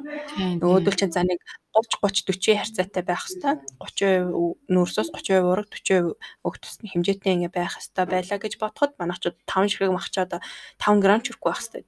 Нөгөөдөл 0.58 0.98
чинь 0.98 1.14
за 1.14 1.22
нэг 1.22 1.46
30 1.78 2.02
30 2.02 2.26
40 2.34 2.58
харьцаатай 2.58 3.04
байх 3.06 3.24
хэвээр 3.30 3.62
30% 3.78 4.74
нүүр 4.74 4.90
цус 4.90 5.10
30% 5.14 5.46
ураг 5.46 5.70
40% 5.70 6.18
өг 6.18 6.56
тусны 6.58 6.90
хэмжээтэй 6.90 7.34
ингээ 7.38 7.54
байх 7.54 7.78
хэвээр 7.78 8.10
байлаа 8.10 8.40
гэж 8.42 8.54
бодоход 8.58 8.98
манайчууд 8.98 9.38
5 9.46 9.70
ширхэг 9.70 9.94
махчаад 9.94 10.42
5 10.82 11.06
г 11.06 11.06
ч 11.22 11.26
хүрхгүй 11.30 11.50
байх 11.54 11.62
хэвээр. 11.62 11.86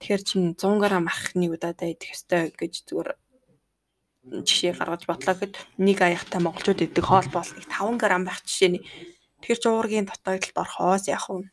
Тэгэхээр 0.00 0.22
чинь 0.24 0.48
100 0.56 0.80
г 0.80 0.84
махны 1.04 1.46
удаадаа 1.52 1.88
идэх 1.92 2.16
хэвээр 2.16 2.56
гэж 2.56 2.72
зүгээр 2.88 3.10
жишээ 4.26 4.72
гаргаж 4.74 5.06
бодлоо 5.06 5.36
гэд 5.36 5.54
нэг 5.78 5.98
аяхтай 6.00 6.40
монголчууд 6.40 6.80
идэг 6.82 7.04
хоол 7.04 7.28
бол 7.30 7.46
нэг 7.46 7.68
5 7.68 8.00
г 8.00 8.04
байх 8.24 8.40
жишээний 8.42 8.82
Тэр 9.42 9.56
ч 9.60 9.64
уургийн 9.68 10.06
дотоодолд 10.08 10.56
орхоос 10.62 11.04
яах 11.12 11.26
вэ? 11.28 11.48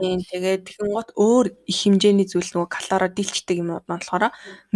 Тийм 0.00 0.18
тэгээд 0.30 0.62
тэгэн 0.68 0.90
гот 0.96 1.10
өөр 1.14 1.46
их 1.70 1.78
хэмжээний 1.82 2.26
зүйл 2.28 2.50
нөгөө 2.52 2.70
калороо 2.74 3.10
дийлчдэг 3.14 3.56
юмуд 3.62 3.86
нь 3.86 3.92
болохоор 3.92 4.24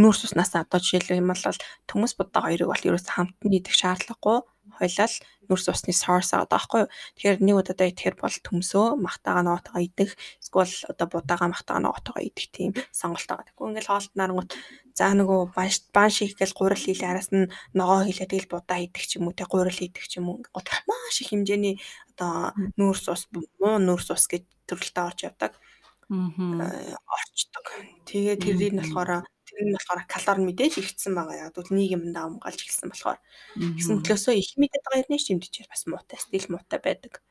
нүүрс 0.01 0.21
уснаас 0.27 0.53
одоо 0.55 0.79
жишээлбэл 0.83 1.23
юм 1.23 1.31
бол 1.31 1.43
төмөс 1.91 2.13
будаа 2.19 2.43
хоёрыг 2.47 2.69
бол 2.71 2.87
ерөөс 2.89 3.07
хамтан 3.11 3.57
идэх 3.59 3.75
шаардлагагүй 3.75 4.39
хойлол 4.79 5.15
нүрс 5.49 5.67
усны 5.71 5.93
source 5.95 6.35
аваад 6.35 6.53
байхгүй 6.53 6.81
юу. 6.85 6.91
Тэгэхээр 7.17 7.39
нэг 7.43 7.57
удаадаа 7.57 7.89
идэхэр 7.91 8.17
бол 8.19 8.37
төмсөө 8.47 8.87
махтаага 9.01 9.43
ноотойгоо 9.47 9.83
идэх 9.83 10.11
эсвэл 10.43 10.91
одоо 10.91 11.07
будаага 11.07 11.47
махтаага 11.51 11.85
ноотойгоо 11.87 12.23
идэх 12.23 12.47
тийм 12.53 12.73
сонголт 12.91 13.29
байгаа. 13.31 13.47
Тэгвэл 13.47 13.71
ингээл 13.73 13.91
хоолт 13.91 14.13
нарангууд 14.19 14.51
за 14.97 15.07
нөгөө 15.13 15.41
бан 15.95 16.11
шиг 16.11 16.35
гэл 16.41 16.57
гурил 16.57 16.81
хийлээ 16.81 17.11
араас 17.11 17.31
нь 17.31 17.53
ногоо 17.77 18.03
хийлээ 18.05 18.27
тэгэл 18.27 18.53
будаа 18.53 18.79
идэх 18.81 19.05
ч 19.07 19.21
юм 19.21 19.29
уу 19.29 19.37
те 19.37 19.45
гурил 19.45 19.77
идэх 19.77 20.07
ч 20.09 20.19
юм 20.19 20.33
уу 20.33 20.43
маш 20.89 21.17
их 21.21 21.31
хэмжээний 21.31 21.77
одоо 22.17 22.57
нүрс 22.81 23.07
ус 23.13 23.23
муу 23.61 23.77
нүрс 23.79 24.09
ус 24.11 24.25
гэж 24.27 24.43
төрөлтөд 24.67 25.05
орж 25.05 25.19
явдаг. 25.29 25.53
Аа 26.11 26.97
орчдог. 27.13 27.67
Тэгээ 28.09 28.37
тэрийг 28.41 28.73
нь 28.75 28.81
болохоор 28.81 29.29
Тэр 29.57 29.73
нь 29.73 29.73
болохоор 29.73 30.05
калори 30.05 30.43
мэдээж 30.45 30.75
ихсэн 30.77 31.17
байгаа. 31.17 31.49
Яг 31.49 31.57
бол 31.57 31.73
нийгэмд 31.73 32.13
амгалж 32.13 32.61
эхэлсэн 32.61 32.93
болохоор. 32.93 33.21
Гэсэн 33.57 34.05
төлөөсөө 34.05 34.35
их 34.37 34.53
мэдээд 34.61 34.85
байгаа 34.85 35.09
юм 35.09 35.17
шиг 35.17 35.41
тэмдэж 35.41 35.55
бас 35.73 35.83
муутай, 35.89 36.21
стил 36.21 36.47
муутай 36.53 36.81
байдаг. 36.85 37.25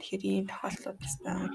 Тэгэхээр 0.00 0.22
ийм 0.24 0.46
тохиолдлууд 0.48 0.98
бас 1.04 1.14
байгаа. 1.20 1.52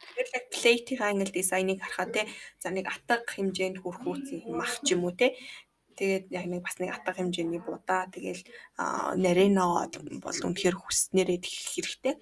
Тэгэхээр 0.00 0.46
плейтийн 0.50 1.02
англ 1.06 1.30
дизайныг 1.30 1.78
харахад 1.78 2.10
те 2.10 2.22
за 2.58 2.74
нэг 2.74 2.90
атга 2.90 3.22
хэмжээнд 3.30 3.78
хүрэх 3.78 4.02
үүсэх 4.02 4.42
мах 4.50 4.82
ч 4.82 4.98
юм 4.98 5.06
уу 5.06 5.14
те 5.14 5.38
тэгээд 6.00 6.32
яг 6.32 6.46
нэг 6.48 6.64
бас 6.64 6.80
нэг 6.80 6.90
атга 6.96 7.12
хэмжээний 7.12 7.60
будаа 7.60 8.08
тэгэл 8.08 8.42
нарено 9.20 9.84
бол 10.24 10.38
үнэхээр 10.48 10.76
хүснээрээ 10.80 11.38
тэгэх 11.44 11.66
хэрэгтэй. 11.76 12.14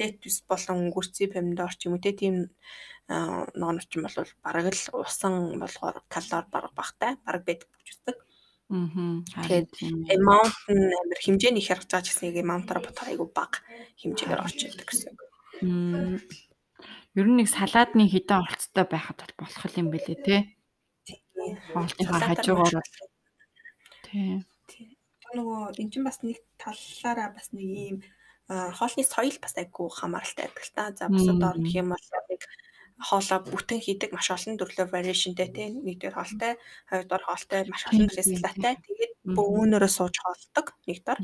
Летус 0.00 0.36
болон 0.48 0.88
өнгөрцөө 0.88 1.28
помидор 1.36 1.72
ч 1.76 1.86
юм 1.86 2.00
уу 2.00 2.02
те 2.02 2.16
тийм 2.16 2.48
ногоон 3.08 3.78
чинь 3.86 4.02
бол 4.02 4.18
бараг 4.42 4.66
л 4.74 4.84
усан 4.98 5.60
болохоор 5.62 6.02
калори 6.10 6.46
бараг 6.50 6.72
багтай 6.74 7.14
бараг 7.22 7.42
байдаг 7.46 7.70
гэж 7.70 7.88
үздэг. 7.94 8.16
Аа. 8.66 9.22
Тэгээд 9.46 9.70
amount 10.10 10.58
нь 10.66 10.90
амар 10.90 11.20
хэмжээний 11.22 11.62
хэрэг 11.62 11.86
зааж 11.86 12.10
гэсэн 12.10 12.34
яг 12.34 12.42
amount-аар 12.42 12.82
бодохоор 12.82 13.10
айгүй 13.14 13.28
бага 13.30 13.62
хэмжээгээр 14.02 14.42
орж 14.42 14.58
ирдэг 14.66 14.88
гэсэн 14.90 15.14
үг. 15.14 15.22
Ер 17.14 17.26
нь 17.30 17.38
нэг 17.38 17.46
салаадны 17.46 18.10
хідэн 18.10 18.42
орцтой 18.42 18.84
байхад 18.90 19.22
бол 19.22 19.46
болох 19.46 19.74
юм 19.78 19.88
бэлээ 19.94 20.18
те. 20.26 20.36
Хоолтынхаа 21.70 22.34
хажуугаар 22.34 22.82
тий. 24.02 24.42
Нөгөө 25.30 25.78
эн 25.78 25.88
чинь 25.94 26.02
бас 26.02 26.18
нэг 26.26 26.42
талаараа 26.58 27.38
бас 27.38 27.54
нэг 27.54 27.70
ийм 27.70 27.96
хоолны 28.50 29.02
соёл 29.06 29.38
бас 29.38 29.54
айгүй 29.54 29.86
хамааралтай 29.94 30.50
байдаг 30.50 30.64
л 30.66 30.74
та. 30.74 30.84
За 30.98 31.06
бусад 31.06 31.38
орн 31.38 31.62
гэх 31.62 31.86
юм 31.86 31.94
бол 31.94 32.06
нэг 32.30 32.42
хоолоо 32.96 33.44
бүтэн 33.44 33.80
хийдэг 33.84 34.10
маш 34.16 34.32
олон 34.32 34.56
төрлөө 34.56 34.88
variationтэй 34.88 35.48
тийм 35.52 35.84
нэгдүгээр 35.84 36.16
хоолтой, 36.16 36.52
хоёрдугаар 36.88 37.24
хоолтой 37.28 37.60
маш 37.68 37.82
олон 37.92 38.08
рестлатай. 38.08 38.74
Тэгээд 38.80 39.12
бөөнөрөө 39.36 39.90
сууж 39.92 40.16
хоолдог 40.16 40.66
нэгдүгээр. 40.88 41.20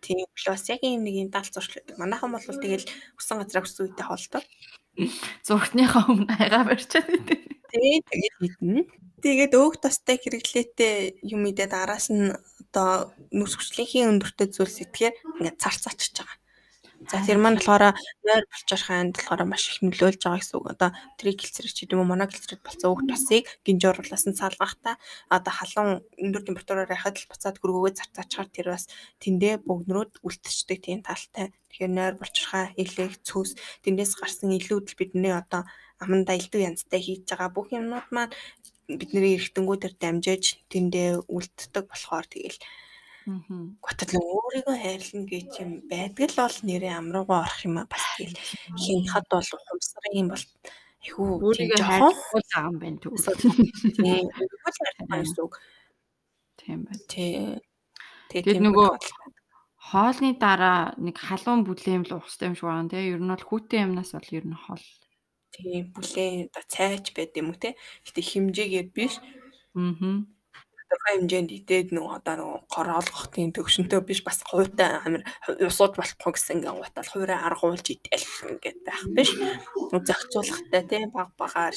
Тийм 0.00 0.24
плюс 0.32 0.64
яг 0.72 0.80
ийм 0.80 1.04
нэг 1.04 1.14
юм 1.20 1.28
даалц 1.28 1.52
зуршил 1.52 1.84
байдаг. 1.84 2.00
Манайхан 2.00 2.32
бол 2.32 2.40
тэгэл 2.40 2.88
өсөн 3.20 3.36
газраа 3.44 3.64
өссөн 3.68 3.84
үедээ 3.84 4.06
хоолдог. 4.08 4.44
Зургтныхаа 5.44 6.08
өмнө 6.08 6.32
хайгаа 6.38 6.64
барьчаад 6.64 7.08
идэв. 7.12 7.40
Тийм 7.68 8.00
тэгээд 8.08 8.36
идэнэ. 8.40 8.82
Тэгээд 9.24 9.52
өөх 9.56 9.80
тостой 9.80 10.16
хэрэглээтэй 10.20 11.24
юм 11.24 11.42
идээд 11.48 11.72
араас 11.72 12.08
нь 12.12 12.32
одоо 12.74 13.12
нүс 13.32 13.56
хүчлийнхээ 13.56 14.08
өндөртэй 14.08 14.48
зүйлс 14.52 14.84
итгэхээр 14.84 15.14
ингээд 15.40 15.60
цар 15.60 15.76
цачж 15.76 16.12
байгаа. 16.20 16.36
За 17.10 17.20
тэр 17.20 17.36
маань 17.36 17.58
болохоор 17.60 17.92
нойр 18.24 18.44
болчоор 18.48 18.82
ханд 18.84 19.14
болохоор 19.20 19.42
маш 19.44 19.64
их 19.68 19.78
нөлөөлж 19.84 20.20
байгаа 20.24 20.40
гэсэн 20.40 20.56
үг. 20.56 20.66
Одоо 20.72 20.90
тригглицерид 21.20 21.74
ч 21.76 21.78
гэдэм 21.84 22.00
үү 22.00 22.08
моноглицерид 22.08 22.62
болсон 22.64 22.88
үг 22.96 23.00
тосыг 23.10 23.44
гинж 23.66 23.82
оруулаас 23.84 24.24
нь 24.24 24.38
салгахтаа 24.40 24.96
одоо 25.28 25.52
халуун 25.52 25.92
өндөр 26.24 26.42
температураар 26.48 26.96
яхад 26.96 27.20
л 27.20 27.28
буцаад 27.28 27.60
хөргөөгөө 27.60 27.92
зарцаачаар 27.98 28.48
тэр 28.48 28.66
бас 28.72 28.84
тэндээ 29.20 29.54
богнорууд 29.68 30.12
үлдчихдэг 30.24 30.78
тийм 30.80 31.00
талтай. 31.04 31.52
Тэгэхээр 31.68 31.92
нойр 31.92 32.14
болчорхаа 32.16 32.72
элэг 32.80 33.12
цөс 33.26 33.50
тэндээс 33.84 34.12
гарсан 34.16 34.50
илүүдэл 34.56 34.96
бидний 34.96 35.34
одоо 35.34 35.68
аманда 36.00 36.32
элдв 36.38 36.56
янзтай 36.56 37.00
хийж 37.04 37.28
байгаа 37.28 37.50
бүх 37.52 37.68
юмнууд 37.74 38.08
маань 38.14 38.32
бидний 38.88 39.36
эргэтэнгүүдээр 39.36 39.94
дамжиж 40.00 40.44
тэндээ 40.72 41.24
үлддэг 41.28 41.84
болохоор 41.88 42.26
тэгэл 42.28 42.58
Готлон 43.24 44.20
өөрийгөө 44.20 44.76
хайрлна 44.84 45.24
гэж 45.24 45.50
юм 45.64 45.70
байдаг 45.88 46.28
л 46.28 46.44
бол 46.44 46.56
нэрээ 46.68 46.92
амруугаа 46.92 47.40
орох 47.48 47.60
юм 47.64 47.80
бас 47.88 48.04
тэгэл 48.20 48.36
хинхад 48.76 49.24
бол 49.32 49.48
ухамсар 49.48 50.04
юм 50.12 50.28
бол 50.28 50.44
айхүү 51.00 51.28
өөрийгөө 51.40 51.80
байгаа 51.88 52.68
юм 52.68 52.76
байна 52.84 52.98
түг. 53.00 53.16
Тийм. 53.96 54.28
Хайрлах. 55.08 55.56
Тийм 56.60 56.78
байна. 56.84 57.00
Тий. 57.08 57.64
Тэгээд 58.28 58.60
нөгөө 58.60 58.88
хоолны 59.88 60.30
дараа 60.36 60.92
нэг 61.00 61.16
халуун 61.16 61.64
бүлэм 61.64 62.04
л 62.04 62.20
ухстай 62.20 62.52
юм 62.52 62.56
шиг 62.60 62.68
байна 62.68 62.92
тий. 62.92 63.08
Ер 63.08 63.24
нь 63.24 63.32
бол 63.32 63.40
хүүтэн 63.40 63.88
юмнаас 63.88 64.12
бол 64.12 64.36
ер 64.36 64.44
нь 64.44 64.52
хоол. 64.52 64.84
Тийм 65.48 65.96
бүлээн 65.96 66.52
цайч 66.68 67.16
байд 67.16 67.32
юм 67.40 67.56
уу 67.56 67.60
тий. 67.60 67.72
Гэтэ 68.04 68.20
хэмжээгээр 68.20 68.88
биш. 68.92 69.16
Аа 69.16 70.28
тодорхой 70.84 71.12
хэмжээнд 71.16 71.50
идээд 71.50 71.88
нөгөө 71.96 72.12
одоо 72.20 72.34
нөгөө 72.36 72.60
гор 72.68 72.88
олгохын 73.00 73.54
төвшөнтэй 73.56 74.00
биш 74.04 74.20
бас 74.20 74.44
хувьтай 74.44 75.00
амир 75.00 75.22
усууд 75.64 75.96
болохгүй 75.96 76.32
гэсэн 76.36 76.60
ингээ 76.60 76.76
гутал 76.76 77.08
хуурай 77.08 77.38
аргуулж 77.40 77.86
идэл 77.88 78.28
ингээд 78.52 78.80
байх 78.84 79.02
биш. 79.16 79.30
Зохицуулахтай 79.90 80.82
тийм 80.84 81.10
баг 81.10 81.32
багаар 81.40 81.74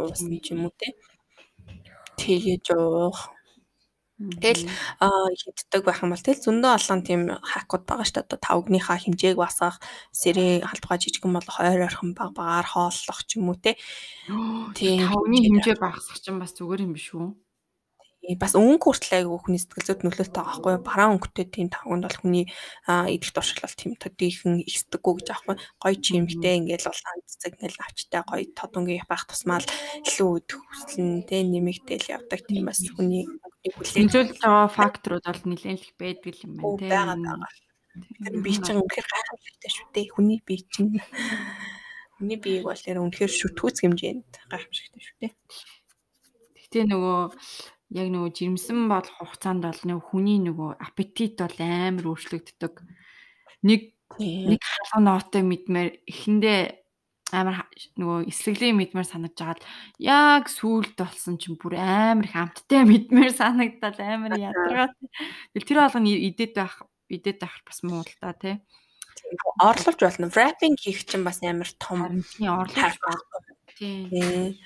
уусна 0.00 0.38
ч 0.40 0.56
юм 0.56 0.66
уу 0.66 0.72
тийм. 0.80 0.96
Тэгэж 2.16 2.66
уух. 2.74 3.30
Тэгэл 4.18 4.66
хиддэг 4.66 5.82
байх 5.86 6.02
юм 6.02 6.10
бол 6.10 6.18
тэгэл 6.18 6.42
зөндөө 6.42 6.72
олон 6.74 7.00
тийм 7.06 7.22
хакууд 7.38 7.86
байгаа 7.86 8.02
шүү 8.02 8.14
дээ. 8.18 8.26
Одоо 8.26 8.40
тавгныхаа 8.42 8.98
хэмжээг 8.98 9.38
басгах, 9.38 9.78
сэрээ 10.10 10.66
халдваа 10.66 10.98
жижигэн 10.98 11.32
болох 11.38 11.56
ойр 11.62 11.86
ойрхон 11.86 12.18
баг 12.18 12.34
багаар 12.34 12.66
хооллох 12.66 13.22
ч 13.30 13.38
юм 13.38 13.54
уу 13.54 13.58
те. 13.62 13.78
Тийм 14.74 15.06
тавгны 15.06 15.38
хэмжээ 15.38 15.78
багасгах 15.78 16.18
чинь 16.18 16.42
бас 16.42 16.50
зүгээр 16.50 16.82
юм 16.82 16.98
биш 16.98 17.14
үү? 17.14 17.30
Бас 18.36 18.52
өнгө 18.52 18.92
хүртэл 18.92 19.24
айгүй 19.24 19.38
хүний 19.40 19.60
сэтгэл 19.62 19.88
зүйд 19.88 20.02
нөлөөтэй 20.04 20.36
байгаа 20.36 20.60
байхгүй? 20.60 20.74
Бараа 20.84 21.08
өнгөтэй 21.16 21.46
тийм 21.48 21.72
тавганд 21.72 22.04
бол 22.04 22.20
хүний 22.20 22.44
идэх 22.84 23.32
туршил 23.32 23.72
тийм 23.72 23.96
төдийхөн 23.96 24.60
ихсдэггүй 24.68 25.12
гэж 25.16 25.28
аахгүй. 25.32 25.56
Гой 25.80 25.94
чимэгтэй 25.96 26.54
ингээл 26.60 26.92
улаан 26.92 27.18
цэцэг 27.24 27.56
ингээл 27.56 27.80
авчтай 27.88 28.22
гой 28.28 28.42
тод 28.52 28.72
өнгө 28.76 29.00
байх 29.08 29.24
тусмаа 29.24 29.64
л 29.64 29.70
илүү 30.04 30.28
өдөх 30.44 30.60
хүслэн 30.60 31.24
тэ 31.24 31.48
нэмэгдээл 31.48 32.12
явдаг 32.20 32.40
тийм 32.44 32.68
бас 32.68 32.84
хүний 32.84 33.24
хүлээж 33.64 34.12
байгаа 34.12 34.68
факторууд 34.76 35.24
бол 35.24 35.44
нэлээд 35.48 35.80
их 35.80 35.96
байдаг 35.96 36.36
юм 36.44 36.52
байна 36.60 36.76
тийм. 36.76 36.92
Байгаа 36.92 37.16
байгаа. 37.16 37.52
Тэр 38.28 38.34
би 38.44 38.52
чинь 38.52 38.78
үнэхээр 38.78 39.08
гайхамшигтай 39.08 39.70
шүү 39.72 39.88
дээ. 39.96 40.12
Хүний 40.12 40.38
бие 40.44 40.62
чинь 40.68 41.00
хүний 42.18 42.38
биеийг 42.38 42.68
бол 42.68 42.78
тэр 42.78 43.00
үнэхээр 43.02 43.32
шүтгүүц 43.32 43.76
хэмжээнд 43.82 44.32
гайхамшигтай 44.52 45.02
шүү 45.02 45.16
дээ. 45.22 45.32
Гэтэ 46.58 46.80
нөгөө 46.92 47.20
яг 47.88 48.08
нөгөө 48.12 48.30
жирэмсэн 48.36 48.88
болох 48.92 49.16
хугацаанд 49.16 49.64
бол 49.64 49.80
нөгөө 49.80 50.04
хүний 50.12 50.38
нөгөө 50.44 50.70
аппетит 50.76 51.40
бол 51.40 51.56
амар 51.64 52.04
өөрчлөгддөг. 52.12 52.74
Нэг 53.64 53.96
нэг 54.20 54.60
халуун 54.60 55.04
ноотой 55.08 55.42
мэдмээр 55.44 55.90
эхэндээ 56.04 56.60
амар 57.32 57.64
нөгөө 57.96 58.28
эслэглийн 58.28 58.76
мэдмээр 58.76 59.08
санагдаж 59.08 59.40
хагаад 59.40 59.64
яг 60.00 60.44
сүулт 60.52 60.96
болсон 60.96 61.40
чинь 61.40 61.56
бүр 61.60 61.76
амар 61.80 62.28
их 62.28 62.36
амттай 62.36 62.84
мэдмээр 62.84 63.32
санагдал 63.32 63.96
амар 64.00 64.36
ядаргаа. 64.36 64.92
Тэгэл 65.52 65.68
тэр 65.68 65.78
болгоно 65.80 66.08
идээд 66.12 66.52
байх 66.56 66.76
идээд 67.08 67.38
байх 67.40 67.56
бас 67.64 67.80
муу 67.84 68.04
л 68.04 68.16
та 68.20 68.32
тий. 68.36 68.56
Орлуулж 69.60 70.00
болно. 70.00 70.32
Wrapping 70.32 70.76
хийх 70.76 71.04
чинь 71.04 71.24
бас 71.24 71.40
амар 71.44 71.68
том. 71.80 72.24
Орлуулж 72.40 72.96
байна. 73.00 73.52
Тийм 73.76 74.56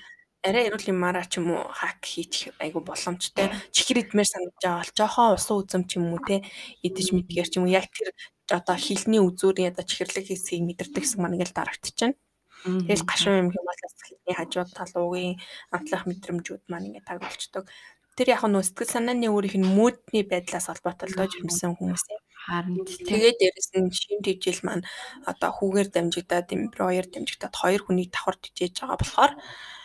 арай 0.43 0.67
эрүүл 0.67 0.91
юмараа 0.91 1.25
ч 1.25 1.39
юм 1.39 1.55
уу 1.55 1.71
хак 1.71 2.03
хийчих 2.03 2.51
айгу 2.59 2.83
боломжтой. 2.83 3.47
Чихэр 3.71 4.03
идмээр 4.03 4.27
санагдаж 4.27 4.59
байгаа 4.59 4.83
бол 4.83 4.93
жоохон 4.99 5.35
усан 5.39 5.55
үзэм 5.63 5.83
ч 5.87 5.91
юм 5.97 6.11
уу 6.11 6.21
те 6.27 6.43
идэж 6.83 7.07
мэдгээр 7.15 7.47
ч 7.47 7.53
юм 7.57 7.65
уу 7.65 7.71
яг 7.71 7.87
тэр 7.95 8.11
одоо 8.51 8.75
хилний 8.75 9.23
үзүүрийн 9.23 9.71
одоо 9.71 9.85
чихэрлэг 9.87 10.27
хэсгийг 10.27 10.63
мэдэрдэг 10.67 11.03
гэсэн 11.03 11.19
маань 11.23 11.35
ингээл 11.39 11.55
дарагдчихна. 11.55 12.19
Тэгэл 12.63 13.07
гашуун 13.07 13.39
юм 13.43 13.49
хэм 13.51 13.63
бол 13.67 13.81
хилний 14.07 14.35
хажууд 14.39 14.69
талуугийн 14.71 15.35
амтлах 15.75 16.03
мэдрэмжүүд 16.07 16.63
маань 16.71 16.87
ингээд 16.91 17.07
таг 17.07 17.19
болчдөг. 17.19 17.67
Тэр 18.15 18.27
яг 18.35 18.43
нөө 18.47 18.63
сэтгэл 18.63 18.93
санааны 18.93 19.27
өөрийнх 19.27 19.59
нь 19.59 19.67
мүүдний 19.67 20.23
байдлаас 20.23 20.71
холбоотой 20.71 21.11
л 21.11 21.17
дож 21.19 21.31
ирсэн 21.43 21.75
хүмүүс 21.75 22.03
юм. 22.07 22.22
Харин 22.43 22.83
тэгээд 22.83 23.39
дээрэс 23.39 23.69
нь 23.79 23.87
шин 23.95 24.19
тижил 24.19 24.59
маань 24.67 24.83
одоо 25.23 25.49
хүүгээр 25.55 25.89
дамжигдаад 25.95 26.51
эмброер 26.51 27.07
дамжигдаад 27.07 27.55
хоёр 27.55 27.81
хүний 27.87 28.11
давхар 28.11 28.35
тижээж 28.35 28.83
байгаа 28.83 28.99
болохоор 28.99 29.33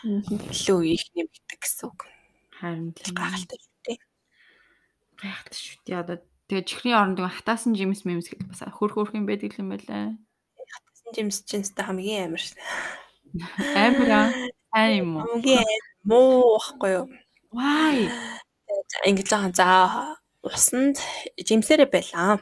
илүү 0.03 0.81
их 0.91 1.05
нэмэгдэх 1.15 1.59
гэсэн 1.63 1.87
үг. 1.87 2.01
Харин 2.59 2.91
гайхалтай 2.99 3.59
шүү 3.63 3.79
дээ. 3.87 3.99
Гайхалтай 5.23 5.59
шүү 5.63 5.79
дээ. 5.87 6.03
Одоо 6.03 6.17
тэгээ 6.51 6.67
чихрийн 6.67 6.99
оронд 6.99 7.19
хатаасан 7.23 7.79
жимс 7.79 8.03
мэмс 8.03 8.27
гэдэг 8.27 8.51
бас 8.51 8.63
хөрх 8.67 8.99
хөрх 8.99 9.15
юм 9.15 9.31
байдаг 9.31 9.55
юм 9.55 9.71
байлаа. 9.71 10.19
Хатаасан 10.59 11.11
жимс 11.15 11.47
чинь 11.47 11.63
өстой 11.63 11.87
хамгийн 11.87 12.35
амар. 12.35 12.43
Амар 13.79 14.11
аа. 14.75 14.91
Юм 14.99 15.23
уу? 15.23 15.31
Хамгийн 15.31 15.63
муу 16.03 16.59
байхгүй 16.59 16.91
юу? 16.91 17.07
Why? 17.55 18.11
Ингэж 19.07 19.29
байгаа 19.31 19.53
за 19.55 19.69
усанд 20.49 20.97
жимсээрээ 21.37 21.89
байлаа. 21.93 22.41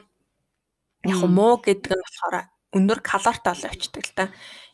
Яг 1.05 1.21
муу 1.27 1.61
гэдэг 1.61 1.91
нь 1.93 2.03
болохоор 2.03 2.35
өндөр 2.75 2.99
калорит 3.03 3.45
ол 3.47 3.63
авчдаг 3.67 4.03
л 4.03 4.13
та. 4.15 4.25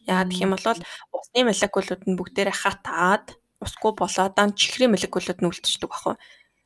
Яагаад 0.07 0.29
гэх 0.31 0.43
юм 0.43 0.53
бол 0.55 0.65
усны 1.13 1.39
молекулууд 1.45 2.01
нь 2.09 2.17
бүгдээрээ 2.17 2.57
хатаад 2.57 3.25
усгүй 3.63 3.91
болоод 3.95 4.33
дан 4.35 4.51
чихрийн 4.57 4.91
молекулууд 4.91 5.39
нь 5.39 5.49
үлдчихдэг 5.49 5.89
баггүй. 5.89 6.15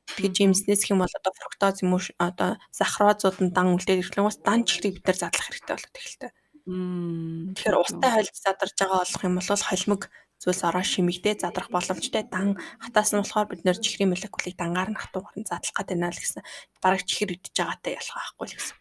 Тэгэхээр 0.07 0.35
жимснээс 0.39 0.83
хэм 0.87 1.03
бол 1.03 1.17
одоо 1.19 1.33
фруктоз 1.35 1.83
юм 1.83 1.99
уу 1.99 2.03
одоо 2.17 2.55
сахарозууд 2.71 3.37
нь 3.43 3.51
дан 3.51 3.75
үлдээд 3.75 4.01
ирэхлээр 4.01 4.27
бас 4.27 4.39
дан 4.39 4.63
чихрийг 4.63 5.03
бид 5.03 5.05
нар 5.05 5.19
задлах 5.19 5.47
хэрэгтэй 5.51 5.75
болоод 5.75 5.97
эхэлдэг. 5.99 6.31
Тэгэхээр 6.67 7.75
устай 7.79 8.11
хойлж 8.11 8.35
задарж 8.39 8.75
байгаа 8.79 8.99
болох 9.03 9.23
юм 9.27 9.35
бол 9.35 9.63
холимог 9.67 10.01
зүйлс 10.41 10.61
ороо 10.67 10.85
шимэгдээ 10.85 11.41
задрах 11.41 11.69
боломжтой 11.73 12.23
дан 12.27 12.57
хатаас 12.83 13.11
нь 13.13 13.21
болохоор 13.21 13.47
бид 13.49 13.61
нэр 13.65 13.77
чихрийн 13.81 14.11
молекулыг 14.13 14.55
дангаар 14.57 14.89
нь 14.93 14.99
хатуугаар 15.01 15.37
нь 15.37 15.49
задлах 15.49 15.75
гэдэг 15.75 15.97
нь 15.97 16.07
л 16.07 16.21
гэсэн 16.21 16.43
бараг 16.81 17.01
чихэр 17.09 17.33
үдэж 17.35 17.55
байгаатай 17.57 17.93
ялгаа 17.97 18.21
байхгүй 18.21 18.45
л 18.45 18.57
гэсэн. 18.57 18.77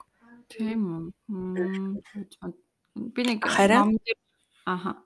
Тийм 0.53 0.81
үү. 0.87 1.05
Би 3.13 3.21
нэг 3.27 3.41
харин 3.45 3.99
Аха. 4.67 4.99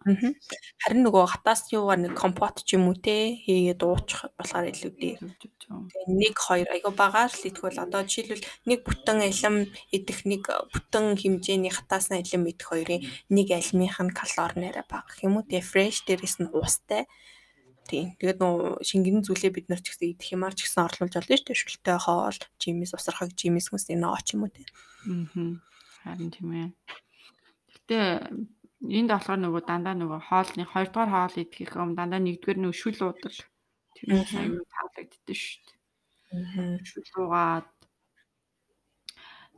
Харин 0.80 1.04
нөгөө 1.04 1.36
хатаас 1.36 1.68
юугаар 1.68 2.00
нэг 2.00 2.16
компот 2.16 2.64
ч 2.64 2.80
юм 2.80 2.88
уу 2.88 2.96
те 2.96 3.36
хийгээд 3.44 3.84
уучих 3.84 4.32
болохоор 4.40 4.72
илүү 4.72 4.92
дээр. 4.96 5.20
Нэг 6.08 6.34
хоёр 6.40 6.64
айгу 6.72 6.96
багаар 6.96 7.28
л 7.28 7.44
идэхвэл 7.44 7.84
одоо 7.84 8.00
жишээлбэл 8.08 8.48
нэг 8.64 8.80
бүтэн 8.88 9.20
алим 9.20 9.68
идэх 9.92 10.24
нэг 10.24 10.48
бүтэн 10.48 11.12
хэмжээний 11.20 11.68
хатаас 11.76 12.08
нь 12.08 12.16
алим 12.16 12.48
идэх 12.48 12.72
хоёрын 12.72 13.04
нэг 13.28 13.48
алимынх 13.52 14.00
нь 14.00 14.16
калори 14.16 14.56
нэрэ 14.64 14.88
бага 14.88 15.12
юм 15.20 15.36
уу. 15.36 15.44
Тэгээ 15.44 15.68
фреш 15.68 16.08
дээрээс 16.08 16.40
нь 16.40 16.48
уустай. 16.56 17.04
Тийм. 17.84 18.16
Тэгээд 18.16 18.40
нөө 18.40 18.80
шингэн 18.80 19.20
зүйлээ 19.28 19.52
бид 19.52 19.68
нар 19.68 19.84
ч 19.84 19.92
гэсэн 19.92 20.16
идэх 20.16 20.32
юмар 20.40 20.56
ч 20.56 20.64
гэсэн 20.64 20.88
орлуулж 20.88 21.20
олно 21.20 21.36
шүү 21.36 21.52
дээ. 21.52 21.60
Шүлтэй 21.60 21.98
хоол, 22.00 22.38
жимс, 22.56 22.96
усрахаг 22.96 23.36
жимс 23.36 23.68
хүнс 23.68 23.92
нөө 23.92 24.24
ч 24.24 24.40
юм 24.40 24.48
уу 24.48 24.52
те. 24.56 24.64
Аа. 25.04 25.60
Харин 26.00 26.30
тийм 26.32 26.48
ээ. 26.48 26.68
Гэтэ 27.76 27.98
Энд 28.80 29.12
болохоор 29.12 29.40
нөгөө 29.44 29.62
дандаа 29.68 29.92
нөгөө 29.92 30.20
хоолны 30.24 30.64
2 30.64 30.88
дугаар 30.88 31.10
хоол 31.12 31.36
идэхээс 31.36 31.76
өмнө 31.76 31.98
дандаа 32.00 32.20
1-р 32.24 32.56
нөгөө 32.60 32.80
шүл 32.80 32.98
уудаг. 33.04 33.34
Тэрнээс 33.92 34.32
аюу 34.40 34.64
таалагддээ 34.72 35.36
шүү 35.36 35.60
дээ. 35.68 36.80
Шүл 36.88 37.08
уугаад 37.20 37.68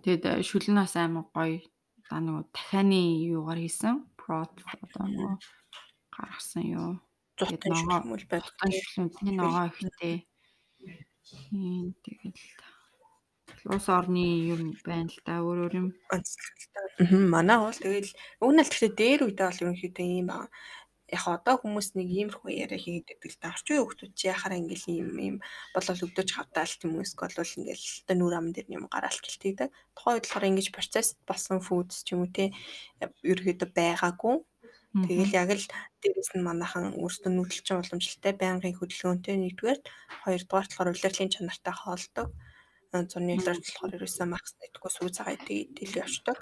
тэгэд 0.03 0.25
э, 0.27 0.43
шүл 0.43 0.67
нь 0.67 0.81
бас 0.83 0.99
аймаг 0.99 1.31
гоё. 1.31 1.63
Да 2.11 2.19
нөгөө 2.19 2.45
дахианы 2.51 3.01
юугаар 3.31 3.61
хийсэн. 3.63 3.95
Прот 4.19 4.51
одоо 4.67 5.07
нөгөө 5.07 5.35
гаргасан 6.11 6.65
юу. 6.67 6.93
Тэгээд 7.39 7.63
ногоо 7.71 8.03
байдаг. 8.27 8.43
Шүлэн 8.59 9.09
тийм 9.15 9.39
ногоо 9.39 9.71
ихтэй. 9.71 10.27
Тэгэл 10.83 12.35
улс 13.71 13.87
орны 13.89 14.25
юм 14.53 14.63
байна 14.87 15.11
л 15.11 15.19
да 15.27 15.39
өөр 15.43 15.59
өөр 15.67 15.75
юм 15.81 15.89
манай 17.35 17.59
бол 17.63 17.79
тэгэл 17.79 18.11
уг 18.43 18.51
нь 18.53 18.63
л 18.63 18.71
гэхдээ 18.71 18.93
дээр 19.01 19.21
үедээ 19.27 19.47
бол 19.49 19.63
ерөнхийдөө 19.63 20.07
ийм 20.07 20.27
байгаа. 20.31 20.51
яг 21.13 21.25
одоо 21.29 21.61
хүмүүс 21.61 21.93
нэг 21.93 22.09
иймэрхүү 22.09 22.51
яриа 22.57 22.81
хийгээд 22.81 23.21
байдаг 23.21 23.29
л 23.29 23.39
да. 23.45 23.53
Орчин 23.53 23.73
үеийн 23.77 23.85
хүмүүс 23.85 24.17
чи 24.17 24.25
яхаар 24.33 24.55
ингээл 24.57 24.87
ийм 24.97 25.09
ийм 25.21 25.37
болол 25.77 26.05
өгдөж 26.09 26.29
хавтаал 26.33 26.75
тийм 26.81 26.93
үск 26.97 27.21
болвол 27.21 27.53
ингээл 27.61 27.87
одоо 28.09 28.17
нүр 28.17 28.35
ам 28.41 28.49
дээр 28.57 28.69
юм 28.73 28.85
гараал 28.89 29.21
гэлтийдэг. 29.21 29.69
Тухайн 29.93 30.17
үед 30.17 30.25
болохоор 30.25 30.49
ингэж 30.49 30.69
процесс 30.73 31.09
болсон 31.29 31.61
фудс 31.61 32.01
ч 32.01 32.17
юм 32.17 32.25
уу 32.25 32.33
те 32.33 32.57
ерөөдөө 33.29 33.69
байгаагүй. 33.77 34.37
Тэгэл 34.93 35.37
яг 35.37 35.51
л 35.53 35.67
дээрэс 36.01 36.31
нь 36.37 36.45
манайхан 36.49 36.97
өөрсдөө 37.01 37.33
нүүдэлчин 37.33 37.81
уламжлалтай 37.81 38.33
байнгын 38.37 38.77
хөдөлгөөнтэй 38.77 39.37
нэгдүгээр 39.41 39.81
хоёрдугаар 40.25 40.69
болохоор 40.69 40.93
улирлын 40.93 41.33
чанартай 41.33 41.75
хоолдог. 41.77 42.29
Зуны 42.93 43.33
улирал 43.41 43.61
болохоор 43.65 43.97
ерөөсөө 43.97 44.27
махс 44.29 44.53
нэгдэггүй 44.61 44.93
сүү 44.93 45.09
цагаа 45.17 45.35
идэв 45.37 45.73
идэв 45.73 45.97
явчихдаг. 46.05 46.37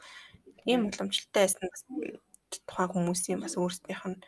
Ийм 0.66 0.90
уламжлалтай 0.90 1.46
байсан 1.46 1.70
бас 1.70 1.82
тухайн 2.66 2.90
хүмүүсийн 2.90 3.38
бас 3.38 3.54
өөрсдийнх 3.54 4.04
нь 4.10 4.18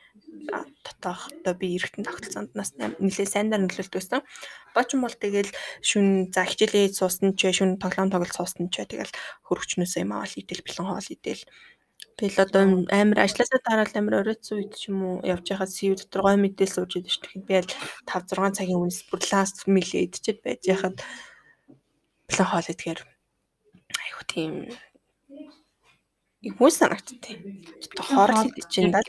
дотоохтой 0.86 1.55
би 1.59 1.74
эргэтэн 1.74 2.07
тогтолцоонд 2.07 2.55
нас 2.55 2.70
нэлээ 2.78 3.27
сайнаар. 3.27 3.66
Одоо 3.66 4.85
ч 4.86 4.90
юм 4.94 5.03
бол 5.03 5.16
тэгэл 5.19 5.51
шүн 5.82 6.31
за 6.31 6.47
хичээлээ 6.47 6.94
суусна 6.94 7.35
ч 7.35 7.51
шүн 7.51 7.82
тоглоом 7.82 8.15
тоглолт 8.15 8.39
суусна 8.39 8.70
ч 8.70 8.86
тэгэл 8.86 9.11
хөрөгчнөөсөө 9.51 10.01
юм 10.07 10.15
аваад 10.15 10.39
идэл 10.39 10.62
бэлэн 10.62 10.86
хоол 10.86 11.09
идэл 11.11 11.43
Тэгэл 12.19 12.44
одоо 12.44 12.62
амар 12.93 13.19
ажилласаа 13.24 13.61
дараал 13.65 13.94
амар 13.97 14.15
оройтсан 14.20 14.59
үед 14.59 14.73
ч 14.78 14.90
юм 14.90 14.99
уу 15.07 15.16
явж 15.32 15.47
байхад 15.49 15.70
сив 15.73 15.97
дотор 15.97 16.23
гой 16.27 16.36
мэдээл 16.39 16.74
сууж 16.74 16.93
идэж 16.99 17.15
шүү 17.15 17.40
дээ. 17.40 17.47
Би 17.49 17.55
аль 17.61 17.73
5 18.07 18.36
6 18.36 18.59
цагийн 18.59 18.81
өмнөс 18.82 19.01
бүр 19.09 19.23
ласт 19.32 19.57
милээ 19.70 20.07
идчихэд 20.07 20.39
байж 20.44 20.62
яхад 20.74 20.97
бэлэн 22.28 22.49
хоол 22.51 22.69
идэхээр 22.73 23.01
айгу 24.03 24.23
тийм 24.28 24.53
Их 26.43 26.59
санагдтыг. 26.59 27.39
Хоорл 28.03 28.51
чинь 28.66 28.90
даа. 28.90 29.03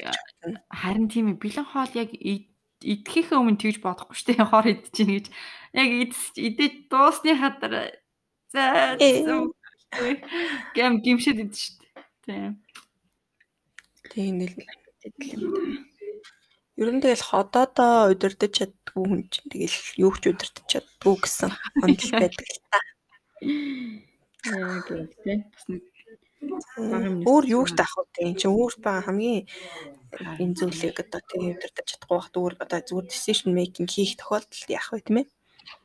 Харин 0.69 1.09
тийм 1.09 1.33
бэлэн 1.41 1.65
хоол 1.65 1.89
яг 1.97 2.13
идэхийнхээ 2.13 3.41
өмнө 3.41 3.57
тэгж 3.57 3.81
бодохгүй 3.81 4.13
шүү 4.13 4.27
дээ. 4.37 4.49
Хоор 4.53 4.67
идэж 4.69 4.93
чинь 4.93 5.13
гэж. 5.17 5.25
Яг 5.73 5.89
идэж 6.37 6.71
дуусны 6.93 7.33
хатар 7.33 7.97
за 8.53 8.93
гэм 10.77 11.01
гимшэд 11.01 11.41
идэж 11.41 11.57
шүү 11.57 11.75
дээ. 11.81 11.93
Тийм. 12.21 12.51
Тийм 14.13 14.33
нэл 14.37 14.53
Ер 16.77 16.89
нь 16.89 17.01
тэгэл 17.01 17.29
ходоодоо 17.29 18.13
удирдах 18.13 18.53
чаддгүй 18.53 19.05
хүн 19.05 19.21
чинь 19.29 19.49
тэгэл 19.49 19.77
юу 20.05 20.13
ч 20.17 20.29
удирдах 20.33 20.65
чаддгүй 20.69 21.15
гэсэн 21.21 21.49
онол 21.85 22.09
байдаг 22.17 22.45
л 22.45 22.61
та. 22.69 22.77
Яг 23.43 24.87
тийм. 25.23 25.43
Бас 25.53 25.65
нэг 25.67 25.83
Өөр 26.43 27.45
юу 27.47 27.63
ч 27.67 27.71
таах 27.79 27.95
вэ? 27.95 28.03
Энд 28.27 28.37
чинь 28.43 28.51
өөр 28.51 28.73
ба 28.83 28.99
хамгийн 28.99 29.47
энэ 30.43 30.57
зүйлийг 30.59 30.99
одоо 30.99 31.21
тийм 31.23 31.55
удирдах 31.55 31.87
чадахгүй 31.87 32.17
бахт 32.19 32.35
өөр 32.35 32.53
одоо 32.59 32.79
зүгээр 32.83 33.07
decision 33.07 33.55
making 33.55 33.87
хийх 33.87 34.19
тохиолдолд 34.19 34.67
яах 34.67 34.91
вэ 34.91 34.99
тийм 35.07 35.17
ээ? 35.23 35.27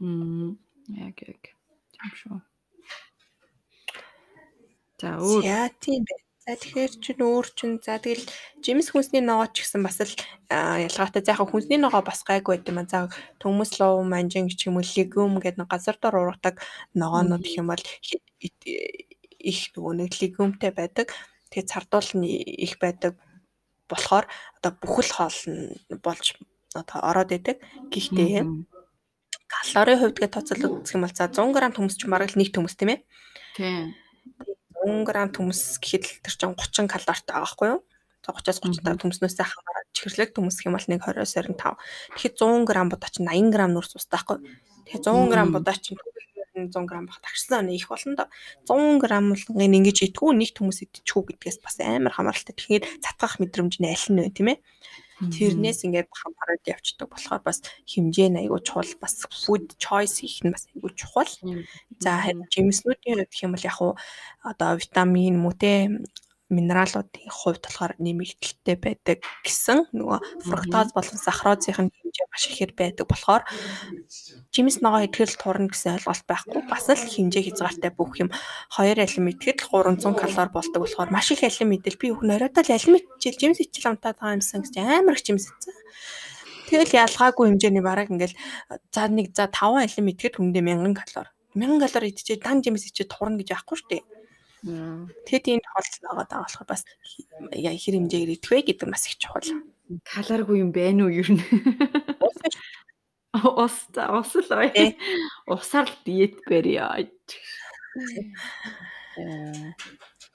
Мм. 0.03 0.59
Яг 0.99 1.17
яг. 1.23 1.43
Тийм 1.95 2.13
шүү. 2.19 2.39
За 4.99 5.09
өөр. 5.23 5.43
Яа 5.47 5.69
тийм 5.79 6.03
бэ. 6.03 6.15
За 6.49 6.57
тэгэхээр 6.57 6.93
чин 7.05 7.21
өөр 7.21 7.47
чин 7.53 7.77
за 7.85 8.01
тэгэл 8.01 8.25
жимс 8.65 8.89
хүнсний 8.89 9.21
ногоо 9.21 9.53
ч 9.53 9.69
гэсэн 9.69 9.85
бас 9.85 10.01
л 10.01 10.17
ялгаатай 10.49 11.21
за 11.21 11.37
яг 11.37 11.45
хүнсний 11.45 11.77
ногоо 11.77 12.01
бас 12.01 12.25
гайгүй 12.25 12.57
байт 12.57 12.73
юм 12.73 12.81
а. 12.81 12.89
За 12.89 13.13
төмөс 13.37 13.77
лов 13.77 14.01
манжин 14.09 14.49
ч 14.49 14.73
юм 14.73 14.81
уу 14.81 14.89
легум 14.97 15.45
гэдэг 15.45 15.61
нэг 15.61 15.69
газар 15.69 16.01
дор 16.01 16.17
ургадаг 16.17 16.65
ногоонууд 16.97 17.45
гэх 17.45 17.61
юм 17.61 17.69
бол 17.69 17.85
их 18.41 19.61
нөгөө 19.77 19.93
нэг 20.01 20.13
легумтэй 20.17 20.73
байдаг. 20.73 21.13
Тэгээд 21.53 21.69
цардуул 21.69 22.17
нь 22.17 22.33
их 22.33 22.81
байдаг 22.81 23.21
болохоор 23.85 24.25
одоо 24.57 24.73
бүхэл 24.81 25.13
хоол 25.21 25.41
нь 25.53 25.77
болж 26.01 26.33
одоо 26.73 26.99
ороод 27.13 27.37
идэг. 27.37 27.61
Гэхдээ 27.93 28.41
калорийн 29.53 30.01
хувьд 30.01 30.17
гэж 30.17 30.33
тооцоолох 30.33 30.81
юм 30.97 31.05
бол 31.05 31.13
за 31.13 31.29
100 31.29 31.45
г 31.53 31.57
төмөс 31.77 32.01
ч 32.01 32.09
бараг 32.09 32.33
л 32.33 32.41
нэг 32.41 32.57
төмөс 32.57 32.73
тийм 32.73 32.97
ээ. 32.97 33.05
Тийм. 33.53 33.93
100 34.85 35.07
г 35.07 35.11
төмөс 35.35 35.81
гэхэд 35.83 36.05
л 36.07 36.15
тэр 36.23 36.35
чинь 36.39 36.87
30 36.87 36.91
калоритой 36.93 37.35
байгаа 37.35 37.45
байхгүй 37.47 37.69
юу? 37.75 37.81
30-аас 38.29 38.61
35 38.61 39.01
төмснөөсөө 39.03 39.47
хамаарат 39.49 39.89
чихэрлэг 39.97 40.31
төмс 40.37 40.61
гэх 40.61 40.69
юм 40.69 40.77
бол 40.77 40.89
нэг 40.91 41.01
20-25. 41.01 41.79
Тэгэхээр 42.19 42.35
100 42.37 42.69
г 42.69 42.71
бодоо 42.93 43.09
чи 43.09 43.21
80 43.25 43.53
г 43.53 43.57
нүрс 43.73 43.97
устаа 43.97 44.21
байхгүй. 44.21 44.39
Тэгэхээр 44.85 45.03
100 45.07 45.33
г 45.33 45.35
бодоо 45.49 45.77
чи 45.81 45.97
100 46.59 46.75
г 46.75 46.93
бах 47.07 47.19
тагшсан 47.23 47.71
их 47.71 47.89
болно 47.89 48.15
да 48.19 48.25
100 48.67 48.99
г 49.01 49.05
болгон 49.09 49.77
ингэж 49.79 49.99
итгүү 50.11 50.31
нэг 50.35 50.59
хүмүүс 50.59 50.79
идчихүү 50.85 51.23
гэдгээс 51.39 51.59
бас 51.63 51.79
амар 51.81 52.13
хамааралтай. 52.13 52.53
Тэгэхээр 52.53 52.85
цатгах 53.01 53.39
мэдрэмж 53.39 53.79
нь 53.79 53.89
аль 53.89 54.09
нь 54.13 54.21
вэ 54.21 54.31
тийм 54.35 54.49
ээ? 54.53 54.59
Тэрнээс 55.19 55.83
ингээд 55.83 56.09
хамаарад 56.15 56.63
явцдаг 56.63 57.11
болохоор 57.11 57.43
бас 57.43 57.59
хэмжээ 57.91 58.29
нь 58.31 58.41
айгүй 58.47 58.61
чухал 58.63 58.93
бас 59.03 59.27
food 59.27 59.75
choice 59.83 60.23
хийх 60.23 60.47
нь 60.47 60.55
бас 60.55 60.71
айгүй 60.71 60.93
чухал. 60.95 61.33
За 61.99 62.23
жимснүүдийн 62.55 63.19
хувьд 63.19 63.33
гэх 63.35 63.43
юм 63.43 63.53
бол 63.59 63.67
яг 63.67 63.79
уу 63.83 63.93
одоо 64.47 64.71
витамин 64.79 65.43
те 65.59 65.91
минералуудын 66.49 67.29
хувьд 67.29 67.63
болохоор 67.65 67.93
нэмэгдэлтэй 68.01 68.77
байдаг 68.81 69.19
гэсэн 69.45 69.93
нөгөө 69.93 70.19
фруктоз 70.49 70.97
болон 70.97 71.19
сахарозын 71.21 71.77
хэмжээ 71.77 72.27
маш 72.33 72.45
ихээр 72.49 72.73
байдаг 72.73 73.05
болохоор 73.05 73.45
жимс 74.49 74.81
ногоо 74.81 75.05
идэхэл 75.05 75.37
турна 75.37 75.69
гэсэн 75.69 76.01
ойлголт 76.01 76.25
байхгүй. 76.25 76.61
Бас 76.65 76.89
л 76.89 76.97
хэмжээ 76.97 77.53
хязгаартай 77.53 77.93
бүх 77.93 78.17
юм. 78.17 78.33
2 78.73 78.97
алим 78.97 79.29
идэхэд 79.29 79.61
300 79.69 80.17
калори 80.17 80.51
болдог 80.57 80.81
болохоор 80.89 81.11
маш 81.13 81.29
их 81.37 81.45
алим 81.45 81.77
идэл 81.77 82.01
би 82.01 82.13
өөхнө 82.17 82.41
оройтой 82.41 82.65
л 82.65 82.73
алим 82.73 82.97
ичил 82.97 83.37
жимс 83.37 83.61
ичил 83.61 83.93
амтаад 83.93 84.17
байгаа 84.17 84.41
юмсан 84.41 84.65
гэж 84.65 84.75
амар 84.81 85.21
их 85.21 85.25
жимс 85.25 85.53
ицсэн 85.53 85.77
Тэгэл 86.69 87.01
ялгаагүй 87.01 87.49
хэмжээний 87.49 87.81
бараг 87.81 88.13
ингээл 88.13 88.37
за 88.93 89.09
нэг 89.09 89.33
за 89.33 89.49
5 89.49 89.85
алим 89.85 90.07
идэхэд 90.13 90.37
хүндээ 90.37 90.65
1000 90.65 90.97
калори 91.01 91.33
1000 91.57 91.81
калори 91.81 92.13
идчихээ 92.13 92.45
дан 92.45 92.61
жимс 92.61 92.85
ичээ 92.89 93.09
турна 93.09 93.41
гэж 93.41 93.57
яахгүй 93.57 93.77
шүү 93.81 93.89
дээ 93.89 94.03
Тэгэд 94.67 95.47
энэ 95.55 95.63
тохиолдол 95.63 96.03
байгаа 96.03 96.27
даа 96.27 96.43
болохоор 96.43 96.67
бас 96.67 96.83
хэр 96.83 97.95
хэмжээгээр 97.95 98.35
идэх 98.35 98.51
вэ 98.51 98.59
гэдэг 98.67 98.87
нь 98.91 98.95
бас 98.95 99.07
их 99.07 99.15
чухал. 99.23 99.47
Калоргүй 100.03 100.59
юм 100.67 100.75
байна 100.75 101.07
уу 101.07 101.15
ер 101.15 101.31
нь? 101.31 101.43
Ус 103.39 103.87
ус 103.95 104.31
л 104.35 104.51
бай. 104.51 104.99
Усаар 105.47 105.87
л 105.87 105.97
диет 106.03 106.43
барья. 106.43 106.91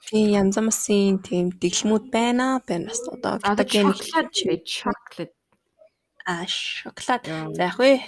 Тийм 0.08 0.26
янз 0.32 0.56
бүрийн 0.56 1.20
тийм 1.20 1.52
дэглэмүүд 1.60 2.04
байна. 2.08 2.64
Байна 2.64 2.88
бас 2.88 3.04
одоо 3.12 3.36
кетогеник 3.44 4.64
шоколад. 4.64 5.32
А 6.24 6.48
шоколад. 6.48 7.28
За 7.28 7.62
яг 7.68 7.76
вэ. 7.76 8.00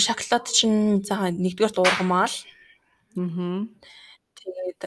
Шоколад 0.00 0.48
чинь 0.48 1.04
за 1.04 1.28
нэгдүгээр 1.28 1.76
дуургамаа 1.76 2.24
л. 2.24 2.36
Аа 3.20 3.68
Тэгээд 4.46 4.80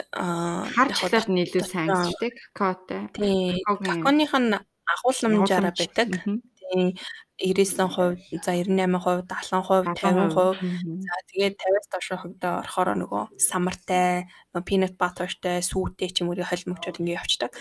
харчлаар 0.72 1.26
нь 1.28 1.44
илүү 1.44 1.64
сайн 1.68 1.92
гэдэг 1.92 2.34
какаотой. 2.56 3.12
Какаоных 3.68 4.32
нь 4.40 4.56
агуулмжаараа 4.56 5.74
байдаг. 5.76 6.08
Тийм. 6.70 6.96
99%, 7.40 8.20
за 8.44 8.52
98%, 8.52 9.24
70%, 9.32 9.96
50%. 9.96 10.60
За 11.08 11.16
тэгээд 11.32 11.54
50-аас 11.56 11.88
доош 11.88 12.08
хувьдаа 12.20 12.52
орохоор 12.60 12.88
нөгөө 13.00 13.22
самартай, 13.40 14.28
peanut 14.68 14.94
butterтай, 15.00 15.64
сүүтэй 15.64 16.12
ч 16.12 16.20
юм 16.20 16.28
уу 16.30 16.36
холимогчод 16.44 17.00
ингэ 17.00 17.16
явцдаг. 17.16 17.56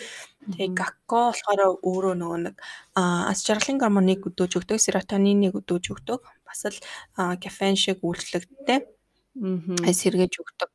Тэгээд 0.52 0.76
какао 0.76 1.32
болохоор 1.32 1.80
өөрөө 1.80 2.16
нөгөө 2.20 2.40
нэг 2.44 2.56
ас 3.00 3.40
жаргалын 3.48 3.80
гормоныг 3.80 4.28
өдөөж 4.28 4.52
өгдөг, 4.60 4.84
серотониныг 4.84 5.56
өдөөж 5.56 5.86
өгдөг. 5.96 6.20
Бас 6.44 6.62
л 6.68 6.76
кафеин 7.16 7.80
шиг 7.80 8.04
үйлчлэгтэй. 8.04 8.84
Аа. 8.84 9.96
Сэргээж 9.96 10.34
өгдөг. 10.44 10.69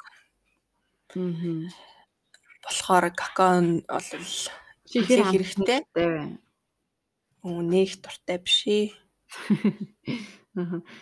Болохоор 1.15 3.07
какао 3.15 3.59
нь 3.63 3.87
бол 3.87 4.09
чихэр 4.91 5.23
хэрэгтэй. 5.31 5.81
Өө 7.45 7.61
нэг 7.63 8.03
дуртай 8.03 8.39
биш 8.43 8.67
ээ. 8.67 8.87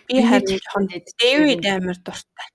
Би 0.08 0.16
харин 0.20 0.58
жоохон 0.60 0.84
dairy 1.20 1.56
амар 1.70 1.96
дуртай. 2.02 2.48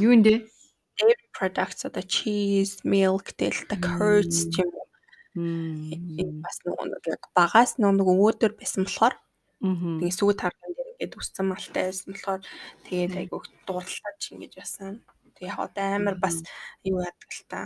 Юу 0.00 0.16
нэ? 0.16 0.48
Dairy 0.96 1.26
products 1.36 1.84
одоо 1.84 2.04
cheese, 2.06 2.78
milk 2.86 3.34
та 3.36 3.76
curds 3.76 4.48
юм. 4.56 4.70
Бас 6.40 6.56
нэг 6.64 7.20
багаас 7.34 7.76
нэг 7.76 8.00
өвөөдөр 8.00 8.56
байсан 8.56 8.86
болохоор 8.86 9.18
тэгээ 9.64 10.14
сүү 10.14 10.32
тархан 10.38 10.72
дээр 10.72 10.94
ингээд 10.94 11.18
үсцэн 11.18 11.46
малтай 11.50 11.90
байсан 11.90 12.14
болохоор 12.14 12.42
тэгээд 12.86 13.18
айгуух 13.18 13.50
дуралтай 13.66 14.14
ч 14.22 14.38
ингэж 14.38 14.52
ясан. 14.62 15.02
Яг 15.44 15.58
одоо 15.60 15.84
амар 15.84 16.16
бас 16.18 16.40
юу 16.84 17.00
яадаг 17.04 17.30
л 17.30 17.44
та 17.48 17.58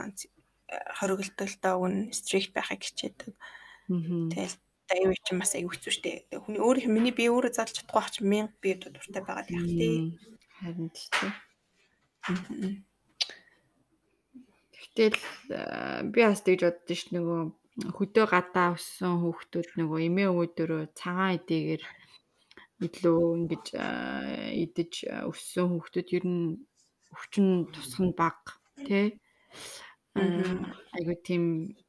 хориглолтой 0.68 1.48
л 1.48 1.56
та 1.62 1.68
өгн 1.78 2.12
стрикт 2.12 2.52
байхыг 2.52 2.84
хичээдэг. 2.84 3.32
Тэгэл 3.88 4.56
дайв 4.88 5.12
чи 5.24 5.32
бас 5.36 5.52
аяг 5.56 5.72
хэцүү 5.72 5.92
штэ. 5.92 6.12
Хүний 6.32 6.60
өөр 6.60 6.88
миний 6.88 7.12
би 7.12 7.28
өөрөө 7.28 7.52
заалж 7.52 7.76
чадахгүй 7.76 8.00
ах 8.00 8.12
чи 8.12 8.20
мянга 8.24 8.56
би 8.60 8.76
дуртай 8.76 9.22
байгаа 9.24 9.48
яах 9.48 9.68
тий. 9.68 10.16
Харин 10.60 10.88
тий. 10.92 11.30
Гэтэл 14.76 15.16
би 16.12 16.20
бас 16.24 16.40
тэгж 16.44 16.60
боддоо 16.64 16.96
ш 16.96 17.02
нөгөө 17.12 17.40
хөдөө 17.96 18.26
гадаа 18.32 18.74
өссөн 18.74 19.14
хүүхдүүд 19.22 19.68
нөгөө 19.78 19.98
эмээ 20.09 20.28
өвөдөрөө 20.32 20.82
цагаан 20.98 21.36
эдийгээр 21.38 21.82
илүү 22.86 23.22
ингэж 23.38 23.66
идэж 24.64 24.92
өссөн 25.30 25.66
хүүхдүүд 25.70 26.09
ер 26.16 26.24
нь 26.26 26.59
өвчин 27.14 27.47
тусах 27.72 28.01
нь 28.05 28.16
бага 28.16 28.56
тий 28.86 29.18
айгу 30.14 31.14
тийм 31.22 31.44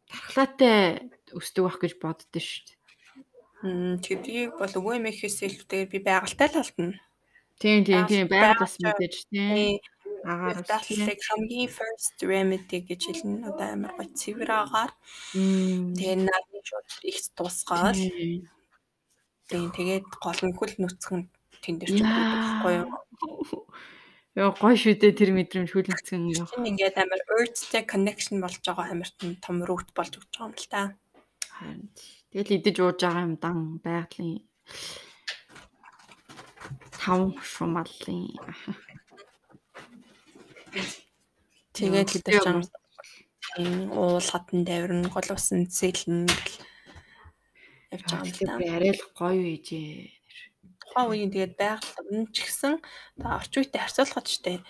тархлаатай 0.09 1.09
өсдөг 1.33 1.63
байх 1.65 1.77
гэж 1.81 1.93
боддоо 2.01 2.41
шүү 2.41 2.63
дээ. 2.65 2.77
Мм 3.59 3.95
тэдгийг 4.05 4.55
бол 4.57 4.73
өвөө 4.79 4.93
эмээхээс 4.97 5.37
илүүтэйгээр 5.45 5.91
би 5.93 5.99
байгальтай 5.99 6.47
л 6.49 6.61
алдна. 6.61 6.97
Тийм 7.59 7.83
тийм 7.85 8.03
тийм 8.07 8.25
байгаль 8.31 8.61
бас 8.63 8.75
мэдээж 8.79 9.15
тийм. 9.29 9.81
Агаар 10.23 10.63
дадлыг 10.67 11.19
хамгийн 11.23 11.71
first 11.71 12.17
remedy 12.23 12.79
гэж 12.83 13.01
хэлнэ. 13.07 13.47
Одоо 13.49 13.67
амар 13.71 13.93
гоо 13.95 14.07
цэвэр 14.19 14.51
агаар. 14.51 14.91
Тэгээ 15.35 16.17
нарны 16.27 16.59
шууд 16.63 16.87
их 17.07 17.19
тусгаад. 17.35 17.99
Тийм 19.49 19.67
тэгээд 19.75 20.05
гол 20.23 20.41
нь 20.43 20.55
хөл 20.55 20.75
нүцгэн 20.79 21.21
тэн 21.63 21.75
дээр 21.79 21.91
ч 21.95 21.99
байхгүй 22.03 22.73
юу. 22.83 22.89
Яа 24.37 24.53
гоё 24.53 24.77
шүү 24.77 24.93
дээ 25.01 25.17
тэр 25.17 25.31
мэдрэмж 25.33 25.69
хөл 25.73 25.89
нүцгэн 25.89 26.29
яа. 26.37 26.45
Ингээд 26.61 27.01
амар 27.01 27.21
earthтэй 27.33 27.83
connection 27.89 28.37
болж 28.43 28.61
байгаа 28.61 28.93
амар 28.93 29.09
том 29.41 29.57
root 29.65 29.89
болж 29.97 30.13
өгч 30.21 30.29
байгаа 30.37 30.49
юм 30.49 30.53
л 30.53 30.69
та. 30.69 30.81
Тэгэл 32.29 32.55
идэж 32.61 32.75
ууж 32.77 32.99
байгаа 33.01 33.25
юм 33.25 33.35
дан 33.41 33.57
байгалийн 33.81 34.45
таван 37.01 37.33
шумалын 37.41 38.29
тэгээд 41.73 42.09
бид 42.13 42.25
нар 42.27 42.43
чам 42.45 42.59
уул 43.97 44.21
хатан 44.21 44.61
давирн 44.67 45.09
гол 45.09 45.29
усан 45.33 45.65
цэлэн 45.65 46.29
явж 47.95 48.05
байгаа 48.13 48.29
юм 48.45 48.61
арай 48.77 48.93
л 48.93 49.03
гоё 49.17 49.41
үйжээ 49.41 50.18
тухайн 50.89 51.09
үеийн 51.13 51.31
тэгээд 51.31 51.53
байгаль 51.55 52.09
нь 52.09 52.27
ч 52.33 52.49
гэсэн 52.49 52.73
орчин 53.21 53.61
үетэй 53.61 53.81
харьцуулахад 53.81 54.25
ч 54.25 54.41
тийм 54.41 54.61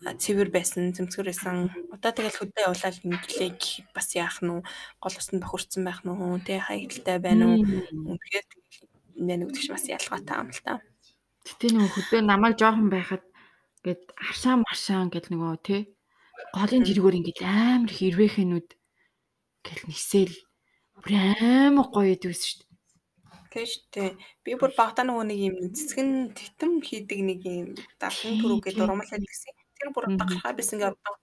цэвэр 0.00 0.48
байсан, 0.48 0.96
цэмцгэр 0.96 1.28
байсан. 1.28 1.68
Одоо 1.92 2.10
тэгэл 2.14 2.40
хөдөө 2.40 2.72
явуулаад 2.72 2.96
инглээ 3.04 3.50
гэхэд 3.52 3.88
бас 3.92 4.08
яах 4.16 4.40
нь 4.40 4.64
гол 4.96 5.16
усанд 5.20 5.44
бохирцсан 5.44 5.84
байх 5.84 6.00
нь 6.00 6.40
тэ 6.40 6.56
хаягдaltaй 6.56 7.18
байна 7.20 7.44
уу? 7.52 7.60
Үнэхээр 8.08 8.46
нэ 9.20 9.34
нэгдэж 9.44 9.66
бас 9.68 9.84
ялгаатай 9.92 10.36
юм 10.40 10.48
л 10.56 10.62
та. 10.64 10.80
Гэтэ 11.44 11.66
нөгөө 11.76 11.92
хөдөө 11.92 12.20
намайг 12.24 12.56
жоохон 12.56 12.88
байхад 12.88 13.24
ингээд 13.84 14.02
аршаа 14.16 14.56
маршаа 14.56 15.04
гэл 15.12 15.28
нөгөө 15.28 15.56
тэ 15.60 15.76
голын 16.56 16.84
зэрэгөр 16.88 17.18
ингээд 17.20 17.40
амар 17.44 17.92
хэрвэхэнүүд 17.92 18.68
гэл 19.68 19.82
нисэл 19.84 20.32
бүр 20.96 21.12
амар 21.12 21.88
гоё 21.92 22.16
идвэс 22.16 22.40
шүү 22.48 22.69
Тэгэж 23.50 23.72
тээ. 23.90 24.14
Би 24.46 24.54
бүр 24.54 24.70
багтаа 24.78 25.02
нөгөө 25.02 25.26
нэг 25.26 25.38
юм 25.50 25.56
цэцгэн 25.74 26.10
титэм 26.38 26.78
хийдэг 26.86 27.20
нэг 27.26 27.40
юм 27.42 27.68
далхан 27.98 28.38
түрүү 28.38 28.58
гэдэг 28.62 28.84
урамлаад 28.86 29.26
гэсэн. 29.26 29.54
Тэр 29.74 29.88
бүр 29.90 30.06
дагахаа 30.14 30.54
бисэн 30.54 30.78
гээ 30.78 30.94
одоо. 30.94 31.14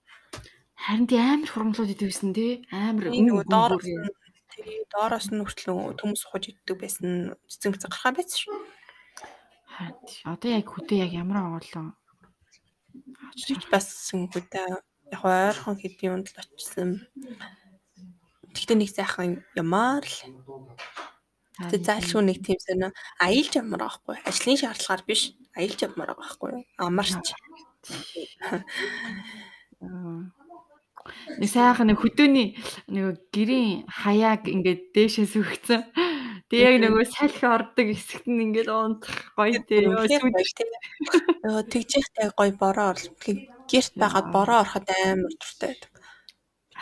Харин 0.76 1.08
тий 1.08 1.16
амар 1.16 1.48
хурамлууд 1.48 1.94
идэвсэн 1.96 2.36
тий. 2.36 2.68
Амар 2.68 3.08
нөгөө 3.08 3.48
нь 3.48 4.12
тий 4.52 4.76
доороос 4.92 5.32
нь 5.32 5.40
хүртэл 5.40 5.96
төмс 5.96 6.20
сухаж 6.20 6.52
иддэг 6.52 6.76
байсан. 6.76 7.32
Цэцэн 7.48 7.72
гарахаа 7.88 8.12
байсан 8.12 8.38
шүү. 8.44 8.58
Одоо 10.28 10.50
яг 10.52 10.66
хөдөө 10.68 10.98
яг 11.00 11.12
ямар 11.16 11.38
оолоо? 11.48 11.94
Очиж 13.32 13.62
бас 13.72 13.88
хөдөө 14.12 14.84
яг 15.14 15.22
ойрхон 15.22 15.76
хэдийн 15.80 16.12
унд 16.18 16.28
л 16.34 16.40
очсон. 16.42 16.90
Тэгтээ 18.52 18.76
нэг 18.76 18.90
сайхан 18.90 19.44
ямаар 19.54 20.04
л. 20.04 20.18
Тэгтээ 21.58 21.82
заалшгүй 21.82 22.22
нэг 22.22 22.38
тийм 22.46 22.58
сонио 22.62 22.90
аялж 23.18 23.52
ямар 23.58 23.82
байхгүй. 23.82 24.16
Ажлын 24.22 24.58
шаардлагаар 24.62 25.02
биш. 25.02 25.34
Аялж 25.58 25.78
ямар 25.82 26.14
байхгүй. 26.14 26.62
Амарч. 26.78 27.34
Нэг 31.40 31.50
сайхан 31.50 31.90
нэг 31.90 31.98
хөдөөний 31.98 32.54
нэг 32.94 33.26
гэрийн 33.34 33.90
хаяаг 33.90 34.46
ингээд 34.46 34.94
дээшээс 34.94 35.34
өгцөн. 35.34 35.82
Тэг 36.48 36.58
яг 36.62 36.74
нөгөө 36.80 37.04
салхи 37.10 37.44
ордог 37.44 37.86
хэсэгт 37.90 38.30
нь 38.30 38.42
ингээд 38.46 38.70
унтах 38.70 39.34
гоё 39.34 39.58
тий. 39.66 39.82
Нөгөө 39.82 40.06
тэгжихтэй 41.68 42.28
гоё 42.38 42.52
бороо 42.54 42.94
орлоо. 42.94 43.12
Гэрт 43.68 43.92
байгаад 44.00 44.28
бороо 44.32 44.62
ороход 44.62 44.86
амар 44.88 45.34
дуртай 45.34 45.74
байдаг. 45.74 45.92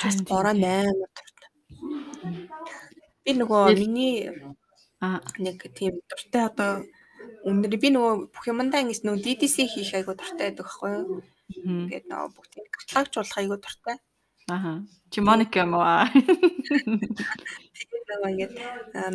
Бас 0.05 0.17
бороо 0.23 0.55
амар 0.55 1.11
дуртай. 1.17 1.51
Би 3.25 3.31
нөгөө 3.35 3.75
миний 3.75 4.31
нэг 5.01 5.59
тийм 5.77 6.01
дуртай 6.09 6.45
одоо 6.49 6.71
өнөр 7.47 7.77
би 7.77 7.89
нөгөө 7.93 8.15
бүх 8.33 8.45
юмдаа 8.49 8.81
ингэж 8.83 9.01
нөгөө 9.05 9.23
DDC 9.25 9.57
хийх 9.69 9.93
айгу 9.95 10.17
дуртай 10.17 10.51
байдаг 10.51 10.65
байхгүй 10.67 10.91
юу? 10.97 11.21
Ингээд 11.63 12.07
нөгөө 12.11 12.31
бүгдийг 12.35 12.67
каталогжуулах 12.73 13.39
айгу 13.39 13.57
дуртай. 13.61 13.97
Аха. 14.49 14.73
Чи 15.11 15.21
Моника 15.21 15.63
юм 15.67 15.75
уу? 15.75 15.85
Тэгээд 17.77 18.07
нөгөө 18.11 18.31
ингээд 18.33 18.55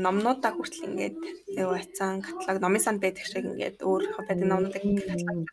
номнуудаа 0.04 0.52
хүртэл 0.54 0.88
ингээд 0.92 1.18
юу 1.60 1.72
ацсан 1.76 2.22
каталог 2.22 2.62
номын 2.62 2.84
санд 2.84 3.00
байдаг 3.02 3.26
шиг 3.26 3.48
ингээд 3.48 3.78
өөр 3.82 4.04
байдаг 4.16 4.48
номнуудыг 4.48 4.84
каталог. 4.86 5.50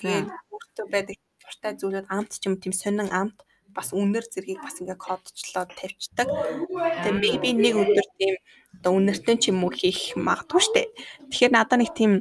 Тэгээд 0.00 0.26
өөртөө 0.52 0.86
байдаг 0.92 1.16
дуртай 1.42 1.72
зүйлүүд 1.80 2.06
амт 2.10 2.32
ч 2.40 2.42
юм 2.48 2.54
тийм 2.58 2.74
сонин 2.74 3.08
амт 3.12 3.38
бас 3.76 3.92
үнэр 3.92 4.24
зэргийг 4.24 4.64
бас 4.64 4.80
ингээ 4.80 4.96
кодчлоод 4.96 5.70
тавьчихдаг. 5.76 6.28
Тэгээ 7.04 7.38
би 7.44 7.50
нэг 7.52 7.74
өдөр 7.76 8.08
тийм 8.16 8.34
одоо 8.80 8.92
үнэртэй 8.96 9.36
ч 9.36 9.52
юм 9.52 9.62
уу 9.68 9.72
хийх 9.72 10.16
магадгүй 10.16 10.62
штэ. 10.64 10.82
Тэгэхээр 11.28 11.52
надад 11.52 11.78
нэг 11.84 11.92
тийм 11.92 12.12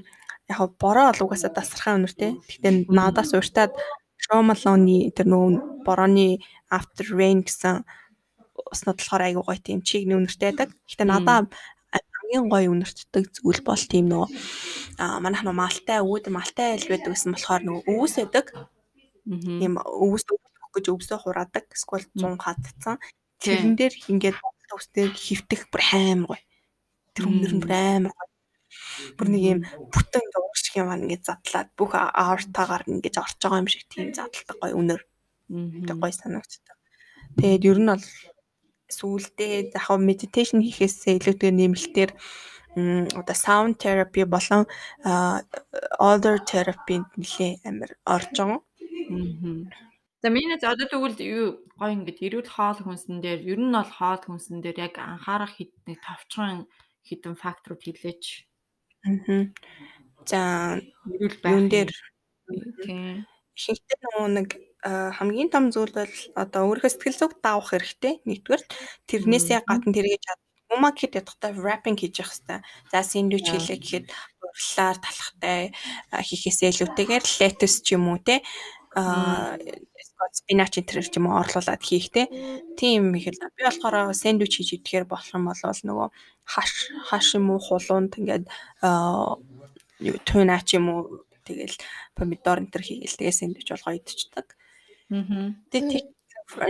яг 0.52 0.60
бороо 0.76 1.15
угаасаа 1.15 1.56
дасархаа 1.56 1.95
үнэртэй. 1.95 2.36
Гэхдээ 2.36 2.91
надаас 2.91 3.32
уртаад 3.32 3.72
Шомалоны 4.19 5.11
тэр 5.15 5.27
нөгөө 5.32 5.86
борооны 5.86 6.41
After 6.72 7.06
Rain 7.14 7.45
гэсэн 7.45 7.86
уснууд 8.72 8.98
болохоор 8.99 9.23
айгуу 9.23 9.45
гоё 9.45 9.60
тийм 9.61 9.80
чиг 9.86 10.07
нүнэртэй 10.07 10.52
байдаг. 10.52 10.69
Гэтэ 10.90 11.06
надаа 11.06 11.48
хамгийн 12.26 12.49
гоё 12.49 12.72
үнэртдэг 12.73 13.23
зүйл 13.38 13.61
бол 13.61 13.84
тийм 13.86 14.10
нөгөө 14.10 14.30
а 14.98 15.19
манайх 15.22 15.44
нөгөө 15.45 15.61
малтай 15.61 15.99
үүд 16.02 16.26
малтай 16.34 16.68
айл 16.73 16.90
байдаг 16.90 17.11
гэсэн 17.14 17.32
болохоор 17.36 17.61
нөгөө 17.64 17.84
өвс 17.86 18.14
байдаг. 18.18 18.45
Тийм 19.26 19.73
өвс 19.77 20.23
гэж 20.76 20.85
өвсөө 20.91 21.18
хураадаг. 21.23 21.65
Эсвэл 21.72 22.06
100 22.14 22.38
хатцсан. 22.43 22.99
Тэрэн 23.39 23.73
дээр 23.80 23.93
ингээд 24.11 24.38
өвстэй 24.76 25.07
хөвтөх 25.10 25.72
бүр 25.72 25.81
амар 25.95 26.27
гоё. 26.35 26.43
Тэр 27.15 27.26
үнэр 27.31 27.53
нь 27.56 27.61
бүр 27.64 27.73
амар 27.73 28.14
гоё. 28.14 28.30
Бүр 29.15 29.27
нэг 29.31 29.43
юм 29.43 29.60
бүтэн 29.93 30.23
ингээд 30.23 30.43
ууршиг 30.43 30.76
юм 30.76 30.89
ингээд 30.91 31.23
задлаад 31.23 31.69
бүх 31.80 31.91
артаагаар 31.95 32.84
ингээд 32.91 33.22
орж 33.23 33.39
байгаа 33.39 33.61
юм 33.64 33.69
шиг 33.72 33.84
тийм 33.88 34.11
задлдаг 34.11 34.57
гоё 34.60 34.76
үнэр. 34.76 35.02
Тэгээ 35.47 36.02
гоё 36.02 36.14
санагддаг. 36.15 36.77
Тэгээд 37.39 37.68
ер 37.72 37.80
нь 37.80 37.91
бол 37.91 38.06
сүүлдээ 38.97 39.53
яг 39.73 39.88
медитейшн 39.97 40.60
хийхээсээ 40.61 41.18
илүүтэйгээр 41.18 41.57
нэмэлтээр 41.57 42.11
одоо 43.19 43.35
sound 43.35 43.80
therapy 43.80 44.23
болон 44.27 44.68
other 45.99 46.35
therapy 46.49 46.99
нэлээ 47.18 47.52
амар 47.69 47.91
орж 48.15 48.35
байгаа. 48.35 48.61
За 50.26 50.31
миний 50.34 50.57
одоо 50.57 50.89
тэгвэл 50.89 51.22
юу 51.22 51.61
гоё 51.77 51.93
ингээд 51.93 52.26
эрүүл 52.26 52.49
хоол 52.49 52.81
хүнсэн 52.81 53.22
дээр 53.22 53.45
ер 53.45 53.61
нь 53.61 53.69
бол 53.77 53.85
хоол 53.85 54.18
хүнсэн 54.26 54.57
дээр 54.57 54.89
яг 54.89 54.97
анхаарах 54.97 55.53
хэд 55.53 55.69
нэг 55.85 56.02
товчхон 56.02 56.65
хідэн 57.06 57.38
факторууд 57.38 57.85
хэлээч. 57.85 58.49
Аа. 59.06 59.53
За 60.26 60.41
эрүүл 61.14 61.38
байх 61.45 61.61
дээр 61.69 61.91
тийм. 62.81 63.30
Ихэнхдээ 63.53 63.97
нөгөө 64.02 64.30
нэг 64.34 64.49
хамгийн 64.81 65.53
том 65.53 65.69
зүйл 65.69 65.93
бол 65.93 66.18
одоо 66.34 66.61
өөрийнхөө 66.73 66.89
сэтгэл 66.89 67.22
зүг 67.22 67.31
даавах 67.45 67.69
хэрэгтэй. 67.69 68.26
Нэгдүгээр 68.26 68.64
тэрнээсээ 69.06 69.61
гадна 69.61 69.93
тэргээ 69.93 70.26
чад 70.26 70.41
Умаг 70.73 70.97
хэд 70.97 71.22
ядахтай 71.22 71.53
wrapping 71.53 71.93
хийж 71.93 72.26
явах 72.26 72.34
хэрэгтэй. 72.34 72.60
За 72.89 73.06
сэндвич 73.06 73.45
хийлээ 73.53 73.77
гэхэд 73.77 74.06
урлаар 74.41 74.97
талахтай 74.97 75.60
хийхээсээ 76.10 76.69
илүүтэйгээр 76.73 77.26
lettuce 77.39 77.77
ч 77.85 77.93
юм 77.93 78.10
уу 78.10 78.19
те 78.23 78.41
а 78.95 79.57
спинач 80.31 80.73
энэ 80.80 81.03
ч 81.03 81.15
юм 81.19 81.27
уу 81.27 81.39
орлуулад 81.39 81.84
хийх 81.84 82.07
те. 82.15 82.27
Тийм 82.80 83.11
ихэл 83.15 83.39
би 83.55 83.61
болохоор 83.67 84.15
сэндвич 84.15 84.53
хийж 84.55 84.69
идэхээр 84.80 85.05
болох 85.07 85.30
юм 85.35 85.51
бол 85.51 85.59
нөгөө 85.59 86.07
хаш 86.53 86.72
хаш 87.09 87.26
юм 87.35 87.51
уу 87.51 87.59
хулуунд 87.59 88.15
ингээд 88.19 88.45
туйна 90.27 90.57
ч 90.67 90.80
юм 90.80 90.85
уу 90.91 91.01
тэгэл 91.47 91.76
помидор 92.17 92.59
энэ 92.63 92.72
төр 92.72 92.84
хийгээл 92.88 93.19
тэгээ 93.19 93.39
сэндвич 93.39 93.67
болгоо 93.72 93.93
идчихдэг. 93.99 94.47
Тэгээд 95.72 96.07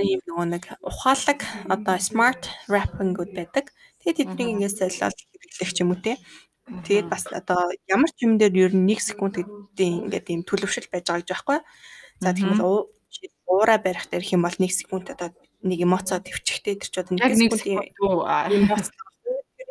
ийм 0.01 0.21
нөгөө 0.27 0.47
нэг 0.53 0.63
ухаалаг 0.81 1.39
одоо 1.69 1.95
smart 1.99 2.43
wrapping-ууд 2.71 3.31
байдаг. 3.37 3.65
Тэгээд 4.01 4.19
тэднийг 4.19 4.49
ингээд 4.53 4.77
солиод 4.77 5.17
хэрэглэх 5.17 5.81
юм 5.83 5.91
уу 5.93 6.01
те. 6.01 6.13
Тэгээд 6.65 7.07
бас 7.13 7.29
одоо 7.29 7.69
ямар 7.85 8.09
ч 8.09 8.25
юм 8.25 8.41
дээр 8.41 8.71
ер 8.71 8.73
нь 8.73 8.89
1 8.89 9.13
секунд 9.13 9.35
гэдээ 9.37 9.91
ингээд 10.01 10.27
ийм 10.33 10.41
төлөвшөл 10.47 10.89
байж 10.89 11.05
байгаа 11.05 11.21
гэж 11.21 11.29
байхгүй. 11.29 11.59
За 12.19 12.31
тэгэхээр 12.31 12.61
уура 13.47 13.77
барих 13.77 14.07
дээр 14.09 14.23
их 14.23 14.33
юм 14.33 14.43
бол 14.43 14.55
1 14.57 14.69
секунд 14.71 15.09
одоо 15.11 15.31
нэг 15.61 15.79
эмоцоо 15.81 16.19
төвчгтэй 16.19 16.75
тэр 16.79 16.89
ч 16.89 16.95
одоо 16.99 17.15
нэг 17.15 17.35
секунд 17.35 17.63
эмоц 18.51 18.91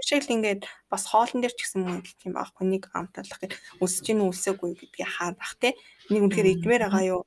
шиг 0.04 0.20
л 0.28 0.34
ингээд 0.36 0.68
бас 0.92 1.08
хоолн 1.08 1.40
дээр 1.40 1.56
ч 1.56 1.64
гэсэн 1.64 1.80
мөн 1.80 2.04
тийм 2.20 2.36
аахгүй 2.36 2.68
нэг 2.68 2.92
амталах 2.92 3.40
гэж 3.40 3.56
өсөж 3.80 4.04
ийн 4.12 4.20
үсээгүй 4.28 4.76
гэдгийг 4.76 5.08
харах 5.08 5.56
те. 5.56 5.72
Нэг 6.12 6.28
үнэхээр 6.28 6.52
идмээр 6.60 6.82
байгаа 6.84 7.04
юу 7.08 7.20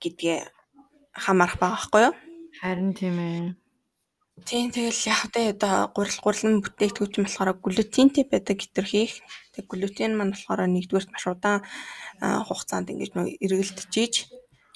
гэдгээ 0.00 0.40
хамаарах 1.12 1.60
байгаа 1.60 1.76
байхгүй 1.76 2.02
юу? 2.08 2.14
Харин 2.64 2.92
тийм 2.96 3.16
ээ 3.20 3.61
Тийм 4.46 4.72
тэгэл 4.74 5.00
яг 5.06 5.22
тэ 5.30 5.54
одоо 5.54 5.92
гурил 5.94 6.18
гурлан 6.22 6.62
бүтээгдэхүүн 6.64 7.12
чинь 7.12 7.26
болохоор 7.26 7.58
глютентэй 7.62 8.24
байдаг 8.26 8.56
гитэр 8.58 8.86
хийх. 8.88 9.22
Тэг 9.54 9.70
глютен 9.70 10.16
маань 10.18 10.34
болохоор 10.34 10.66
нэгдүгээрт 10.66 11.10
маш 11.12 11.24
удаан 11.28 11.60
хугацаанд 12.20 12.90
ингэж 12.90 13.12
нөө 13.14 13.26
эргэлдэж 13.44 13.92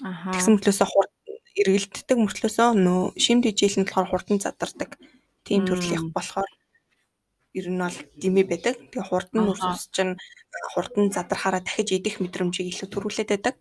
Аха. 0.05 0.33
тэгсэн 0.35 0.61
мөртлөөсөө 0.61 0.89
хурд 0.93 1.13
эргэлддэг 1.57 2.19
мөртлөөсөө 2.21 2.69
нөө 2.77 3.01
шим 3.17 3.39
дижээл 3.41 3.81
нь 3.81 3.89
болохоор 3.89 4.11
хурдан 4.13 4.39
задардаг. 4.45 4.91
Тийм 5.47 5.65
төрлийн 5.65 6.13
болохоор 6.13 6.51
ер 7.57 7.67
нь 7.73 7.81
бол 7.81 7.99
димэ 8.21 8.43
байдаг. 8.45 8.77
Тэгээ 8.93 9.09
хурдан 9.09 9.41
нүрс 9.47 9.89
чинь 9.95 10.21
хурдан 10.77 11.09
задрахаараа 11.17 11.65
дахиж 11.65 11.97
идэх 11.97 12.21
мэдрэмжийг 12.21 12.69
илүү 12.71 12.89
төрүүлээд 12.93 13.31
байдаг. 13.33 13.55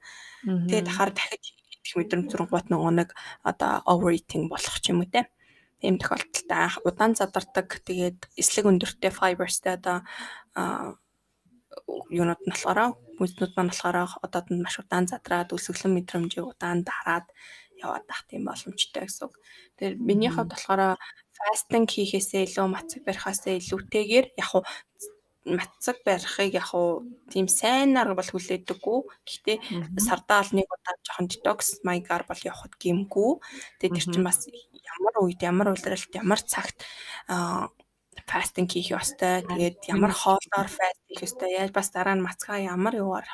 Тэгээ 0.44 0.84
дахаар 0.84 1.11
дахиж 1.15 1.56
идэх 1.72 1.94
мэдрэмж 1.95 2.27
зургуут 2.30 2.68
нөгөө 2.68 2.91
нэг 2.99 3.10
одоо 3.48 3.80
overeating 3.88 4.52
болох 4.52 4.76
ч 4.84 4.91
юм 4.91 5.06
уу 5.06 5.10
те 5.10 5.32
ийм 5.86 5.98
тохиолдолтой 6.02 6.82
удаан 6.88 7.14
задардаг 7.16 7.68
тэгээд 7.88 8.20
эслэг 8.41 8.66
өндөртэй 8.66 9.12
fibersтэй 9.14 9.74
одоо 9.78 9.98
юунууд 12.10 12.41
нь 12.44 12.52
болохоор 12.53 12.80
гүйцнүүд 13.18 13.52
маань 13.56 13.72
болохоор 13.72 13.98
одоод 14.26 14.48
нь 14.52 14.64
маш 14.64 14.76
удаан 14.82 15.06
задраад 15.07 15.56
өсөглөн 15.56 15.95
мэдрэмжийг 15.95 16.45
удаан 16.52 16.84
дараад 16.88 17.28
яваад 17.84 18.06
тах 18.07 18.24
тийм 18.28 18.48
боломжтой 18.48 19.03
гэсэн 19.06 19.28
үг. 19.28 19.36
Тэгэхээр 19.76 19.95
миний 19.99 20.32
хувьд 20.32 20.52
болохоор 20.52 20.82
фастинг 21.36 21.88
хийхээсээ 21.91 22.48
илүү 22.48 22.68
мацаг 22.72 23.02
барихаасаа 23.03 23.60
илүүтэйгээр 23.60 24.26
яг 24.40 24.49
хуу 25.46 25.54
мацаг 25.54 25.98
барихыг 26.06 26.58
яг 26.58 26.66
хуу 26.74 27.06
тийм 27.30 27.48
сайн 27.48 27.94
арга 27.98 28.18
бол 28.18 28.32
хүлээдэггүй. 28.34 29.00
Гэхдээ 29.30 29.58
сардаа 30.02 30.42
л 30.42 30.52
нэг 30.58 30.66
удаа 30.66 30.96
жоохон 31.06 31.30
детокс 31.30 31.86
маягаар 31.86 32.26
бол 32.26 32.42
явахд 32.42 32.74
гимгүү. 32.82 33.32
Тэгээд 33.80 33.94
тэр 33.94 34.08
чинь 34.10 34.26
бас 34.26 34.50
ямар 34.50 35.16
үед 35.22 35.42
ямар 35.46 35.70
улиралд 35.70 36.12
ямар 36.18 36.42
цагт 36.42 36.82
фастинг 38.26 38.74
хийх 38.74 38.98
ёстой. 38.98 39.46
Тэгээд 39.46 39.94
ямар 39.94 40.14
хоолоор 40.18 40.70
фаст 40.70 41.02
хийх 41.06 41.22
ёстой. 41.30 41.54
Яаж 41.54 41.70
бас 41.70 41.94
дараа 41.94 42.18
нь 42.18 42.26
мацгаа 42.26 42.58
ямар 42.58 42.98
юугаар 42.98 43.30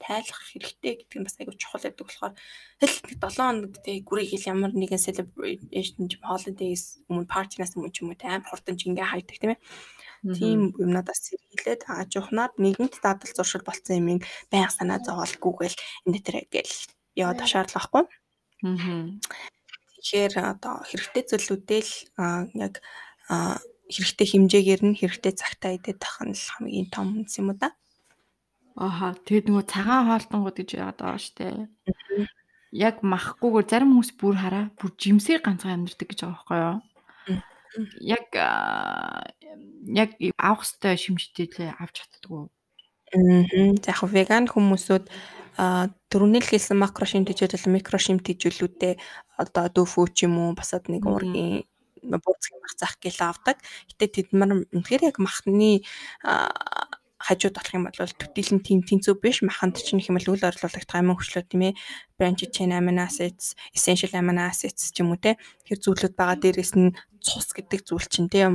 тайлах 0.00 0.40
хэрэгтэй 0.52 1.04
гэдэг 1.04 1.18
нь 1.20 1.26
бас 1.26 1.36
айгүй 1.40 1.56
чухал 1.56 1.84
байдаг 1.84 2.04
болохоор 2.04 2.34
хэл 2.80 2.96
7 3.08 3.40
хоног 3.40 3.72
тэг 3.80 4.04
гүрийг 4.04 4.44
ямар 4.44 4.72
нэгэн 4.76 5.00
celebration 5.00 6.08
юм 6.12 6.22
holidays 6.28 7.00
өмнө 7.08 7.28
party-наас 7.28 7.72
өмнө 7.76 7.92
ч 7.92 8.04
юм 8.04 8.12
уу 8.12 8.20
амар 8.20 8.48
хурдан 8.48 8.76
жингээ 8.76 9.06
хайдаг 9.08 9.36
тийм 9.40 9.52
ээ. 9.56 9.60
Тийм 10.22 10.70
юмнуудаас 10.78 11.18
сэргийлээд 11.26 11.82
аажуухнаар 11.90 12.54
нэгэнт 12.54 13.02
дадал 13.02 13.32
зуршил 13.34 13.66
болцсон 13.66 13.98
юмыг 13.98 14.22
байнга 14.54 14.70
санаа 14.70 15.02
зовоолгүйгээл 15.02 15.76
энэ 16.06 16.22
дээр 16.22 16.46
гэл 16.46 16.74
яваад 17.18 17.42
тушаарлахгүй. 17.42 18.04
Аа. 18.62 19.18
Тэгэхээр 19.98 20.34
одоо 20.38 20.86
хэрэгтэй 20.86 21.24
зүйлүүдээ 21.26 21.82
л 21.82 21.94
яг 22.54 22.74
хэрэгтэй 23.90 24.26
хэмжээгээр 24.30 24.82
нь 24.86 24.98
хэрэгтэй 24.98 25.34
цагтаа 25.34 25.74
идэх 25.74 25.98
тах 25.98 26.22
нь 26.22 26.38
л 26.38 26.50
хамгийн 26.54 26.88
том 26.94 27.26
үнс 27.26 27.34
юм 27.42 27.50
да. 27.58 27.74
Ааха. 28.78 29.18
Тэгээд 29.26 29.50
нөгөө 29.50 29.66
цагаан 29.68 30.06
хоолтонгууд 30.08 30.56
гэж 30.56 30.70
яагаад 30.78 30.98
байгаа 31.02 31.20
штэ. 31.20 31.66
Яг 32.72 33.04
махгүйгээр 33.04 33.66
зарим 33.68 33.90
хүмүүс 33.92 34.10
бүр 34.16 34.36
хараа 34.38 34.64
бүр 34.80 34.90
жимсээр 34.96 35.44
ганцхан 35.44 35.84
амьдэрдэг 35.84 36.08
гэж 36.08 36.18
байгаа 36.24 36.32
байхгүй 36.40 36.58
юу? 36.62 36.78
Яг 38.00 38.26
яг 39.88 40.10
авах 40.38 40.64
хэвээр 40.66 40.98
шимжтээ 40.98 41.76
авч 41.78 41.96
чаддгүй. 42.02 42.42
Аа. 43.12 43.44
За 43.84 43.90
яг 43.92 44.00
веган 44.08 44.46
хүмүүсүүд 44.48 45.04
а 45.60 45.92
түрүүний 46.08 46.40
л 46.40 46.48
хэлсэн 46.48 46.80
макро 46.80 47.04
шимтгийлэл 47.04 47.68
микро 47.68 48.00
шимтгийлэлүүдээ 48.00 48.94
одоо 49.36 49.68
дүүфүү 49.68 50.06
ч 50.16 50.24
юм 50.24 50.40
уу 50.40 50.56
басад 50.56 50.88
нэг 50.88 51.04
уургийн 51.04 51.68
бууцгийн 52.02 52.60
мах 52.64 52.74
заах 52.74 52.96
гэл 52.98 53.20
авдаг. 53.20 53.60
Гэтэ 53.92 54.06
тэд 54.10 54.28
нар 54.32 54.64
үнэхээр 54.72 55.12
яг 55.12 55.16
махны 55.20 55.84
хажууд 57.26 57.54
болох 57.56 57.74
юм 57.74 57.84
бол 57.86 57.94
төдийлэн 58.20 58.60
тийм 58.66 58.80
тэнцүү 58.82 59.14
биш 59.22 59.42
маханд 59.46 59.78
чинь 59.78 60.02
хэмэл 60.02 60.34
үл 60.34 60.44
орлуулах 60.48 60.86
амин 60.92 61.16
хөшлөө 61.16 61.44
тийм 61.46 61.62
ээ 61.70 61.78
branch 62.18 62.42
chain 62.54 62.74
amino 62.74 63.02
acids 63.06 63.54
essential 63.76 64.12
amino 64.18 64.42
acids 64.50 64.90
ч 64.90 65.00
юм 65.02 65.14
уу 65.14 65.20
те 65.22 65.38
тэр 65.66 65.78
зүйлүүд 65.78 66.14
байгаа 66.18 66.38
дээрээс 66.42 66.72
нь 66.78 66.94
цус 67.22 67.54
гэдэг 67.54 67.80
зүйл 67.86 68.08
чинь 68.10 68.30
тийм 68.30 68.52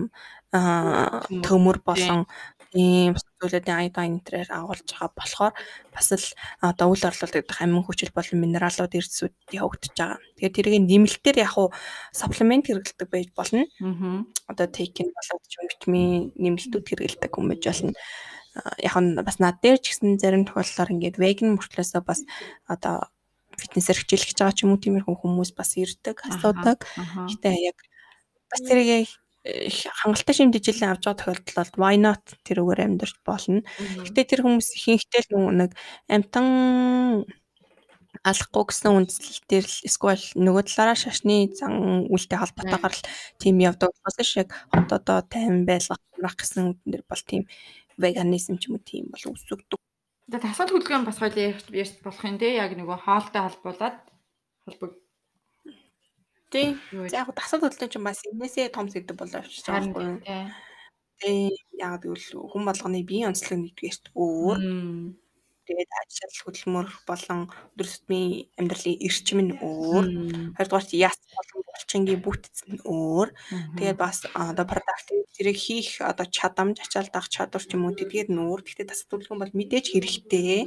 төмөр 0.51 1.77
болон 1.83 2.27
ийм 2.75 3.15
зүйлүүдийн 3.15 3.79
айодин 3.79 4.19
энтрээр 4.19 4.49
агуулж 4.51 4.87
байгаа 4.91 5.11
болохоор 5.15 5.53
бас 5.93 6.07
л 6.11 6.27
одоо 6.59 6.87
үл 6.91 7.03
орлуулдаг 7.07 7.47
амин 7.63 7.83
хүчил 7.83 8.11
болон 8.11 8.43
минералууд 8.43 8.91
эрдэсүүд 8.91 9.35
явагдаж 9.55 9.95
байгаа. 9.95 10.19
Тэгэхээр 10.35 10.55
тэрийг 10.55 10.83
нэмэлтээр 10.83 11.37
яг 11.47 11.55
уу 11.55 11.71
саплемент 12.11 12.67
хэрэглэдэг 12.67 13.07
байж 13.07 13.29
болно. 13.35 13.63
Одоо 14.51 14.67
тейкин 14.67 15.15
болоод 15.15 15.43
ч 15.47 15.53
витамин 15.63 16.31
нэмэлтүүд 16.35 16.85
хэрэглэдэг 16.87 17.31
юм 17.39 17.47
байж 17.47 17.63
болно. 17.63 17.93
Яг 18.81 18.95
нь 18.99 19.15
бас 19.21 19.37
над 19.39 19.61
дээр 19.61 19.79
ч 19.81 19.93
гэсэн 19.93 20.17
зарим 20.21 20.45
тохиолдолд 20.45 20.93
ингээд 20.93 21.17
веган 21.21 21.57
мөртлөөсөө 21.57 22.01
бас 22.05 22.23
одоо 22.65 23.09
фитнесээр 23.57 23.97
хичээлж 24.01 24.37
байгаа 24.37 24.55
ч 24.55 24.59
юм 24.65 24.77
уу 24.77 24.83
тиймэрхүү 24.83 25.15
хүмүүс 25.17 25.51
бас 25.57 25.73
ирдэг, 25.77 26.17
асуудаг. 26.29 26.85
Гэтэ 27.29 27.49
яг 27.57 27.77
бас 28.51 28.61
тэрийг 28.61 29.09
хангалттай 29.47 30.35
шимт 30.35 30.59
жилийн 30.59 30.91
авч 30.93 31.07
байгаа 31.07 31.21
тохиолдолд 31.21 31.73
why 31.79 31.95
not 31.97 32.23
тэрүүгээр 32.45 32.85
амьдрч 32.85 33.15
болно. 33.25 33.63
Гэтэ 34.05 34.21
тэр 34.29 34.41
хүмүүс 34.45 34.69
ихэнхдээ 34.77 35.21
л 35.31 35.55
нэг 35.55 35.71
амтан 36.11 36.47
алахгүй 38.25 38.63
гэсэн 38.67 38.97
үндслэлтээр 38.97 39.65
л 39.65 39.77
эсвэл 39.87 40.25
нөгөө 40.35 40.63
талаараа 40.67 40.97
шашны 40.97 41.47
зан 41.53 42.07
үйлтэй 42.09 42.39
холбоотойгоор 42.39 42.95
л 42.97 43.07
тийм 43.39 43.61
явдаг 43.61 43.93
болохоос 43.93 44.31
яг 44.41 44.49
хот 44.73 44.89
одоо 44.89 45.21
тайван 45.21 45.63
байлгах 45.69 46.35
гэсэн 46.35 46.75
үгэн 46.75 46.89
дээр 46.91 47.03
бол 47.07 47.23
тийм 47.23 47.43
веганизм 47.97 48.57
ч 48.61 48.69
юм 48.69 48.77
уу 48.77 48.83
тийм 48.85 49.05
бол 49.11 49.33
үсгдэг. 49.33 49.77
Тэгээд 50.27 50.45
тасгал 50.45 50.71
хөдөлгөөн 50.73 51.07
бас 51.07 51.17
хоёул 51.19 51.37
ярьж 51.73 51.95
болох 52.05 52.23
юм 52.25 52.37
те 52.37 52.47
яг 52.55 52.71
нөгөө 52.77 52.97
хоолтой 53.03 53.41
холбуулаад 53.43 53.97
холбог 54.65 54.91
Тийм. 56.51 56.79
За 57.11 57.23
яг 57.23 57.29
дасал 57.35 57.59
хөдөлгөөн 57.59 57.91
чинь 57.91 58.07
бас 58.07 58.23
энэсээ 58.23 58.71
том 58.71 58.87
сэдв 58.87 59.15
болоо 59.19 59.43
авчиж 59.43 59.67
байгаа 59.67 60.15
юу? 60.15 60.19
Тийм. 61.19 61.51
Яг 61.75 62.05
гэвэл 62.05 62.27
хүн 62.51 62.63
болгоны 62.63 63.03
биеийн 63.03 63.35
онцлог 63.35 63.59
нэгдүгээрт 63.59 64.05
өөр. 64.15 64.59
Тэгээд 65.67 65.91
ажил 65.99 66.33
хөдөлмөр 66.47 66.87
болон 67.03 67.39
өдөр 67.75 67.87
тутмын 67.91 68.47
амьдралын 68.59 69.01
эрчим 69.03 69.39
нь 69.43 69.53
өөр. 69.59 70.05
Хоёрдугаарт 70.55 70.91
яс 70.95 71.19
болон 71.35 71.61
булчингийн 71.67 72.23
бүтц 72.23 72.57
нь 72.71 72.79
өөр. 72.87 73.27
Тэгээд 73.75 73.99
бас 73.99 74.23
одоо 74.31 74.65
productive 74.65 75.27
зэрэг 75.35 75.57
хийх 75.59 76.01
одоо 76.01 76.25
чадамж, 76.25 76.81
ачаал 76.81 77.11
дах 77.13 77.27
чадвар 77.29 77.63
ч 77.67 77.75
юм 77.75 77.85
уу 77.85 77.93
тэдгээр 77.93 78.31
нь 78.33 78.41
өөр. 78.41 78.63
Гэхдээ 78.65 78.87
дасал 78.89 79.07
хөдөлгөөн 79.11 79.41
бол 79.43 79.53
мэдээж 79.59 79.85
хэрэгтэй 79.91 80.65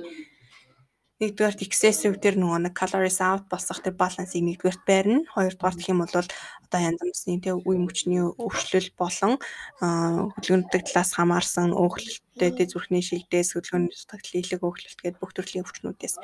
нэгдүгээрт 1.20 1.60
excessive 1.68 2.16
тэр 2.16 2.40
нөгөө 2.40 2.64
нэг 2.64 2.74
calories 2.80 3.20
out 3.20 3.44
босох 3.52 3.84
тэр 3.84 3.92
балансыг 3.92 4.40
нэгдүгээрт 4.40 4.82
байрна. 4.88 5.20
Хоёрдугаар 5.28 5.76
гэх 5.76 5.92
юм 5.92 6.01
бол 6.01 6.16
одоо 6.16 6.80
янз 6.80 6.97
бүрийн 7.05 7.44
тэг 7.44 7.60
үе 7.60 7.76
мөчний 7.76 8.24
өвчлөл 8.24 8.88
болон 8.97 9.36
хөдөлгөөнөдөг 9.84 10.82
талаас 10.88 11.12
хамаарсан 11.12 11.76
өөхлөлттэй 11.76 12.51
дэ 12.56 12.64
зүрхний 12.72 13.05
шилдээс 13.05 13.52
хөдөлгөөний 13.52 13.92
тагтлилэг 13.92 14.64
өөхлөлт 14.64 15.01
гэдэг 15.05 15.20
бүх 15.20 15.32
төрлийн 15.36 15.64
өвчнүүдээс 15.68 16.14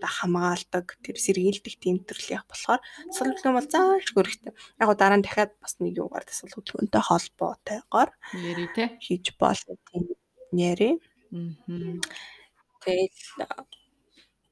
одоо 0.00 0.10
хамгаалдаг 0.16 0.86
тэр 1.04 1.16
сэргийлдэг 1.20 1.74
тийм 1.76 1.96
төрлийн 2.08 2.40
болохоор 2.48 2.80
тасал 2.80 3.28
хөдөлгөөн 3.28 3.56
бол 3.60 3.68
зааш 3.68 4.06
хөрөхтэй. 4.16 4.52
Яг 4.80 4.88
дараа 4.96 5.20
нь 5.20 5.26
дахиад 5.28 5.52
бас 5.60 5.76
нэг 5.76 5.92
юугаар 6.00 6.24
тасал 6.24 6.48
хөдөлгөөнтэй 6.56 7.02
холбоотойгоор 7.04 8.10
яри 8.48 8.66
тэ 8.72 8.96
хийж 8.96 9.36
болно 9.36 9.76
тийм 9.92 10.08
яри. 10.56 10.96
Тэгэл 12.80 13.12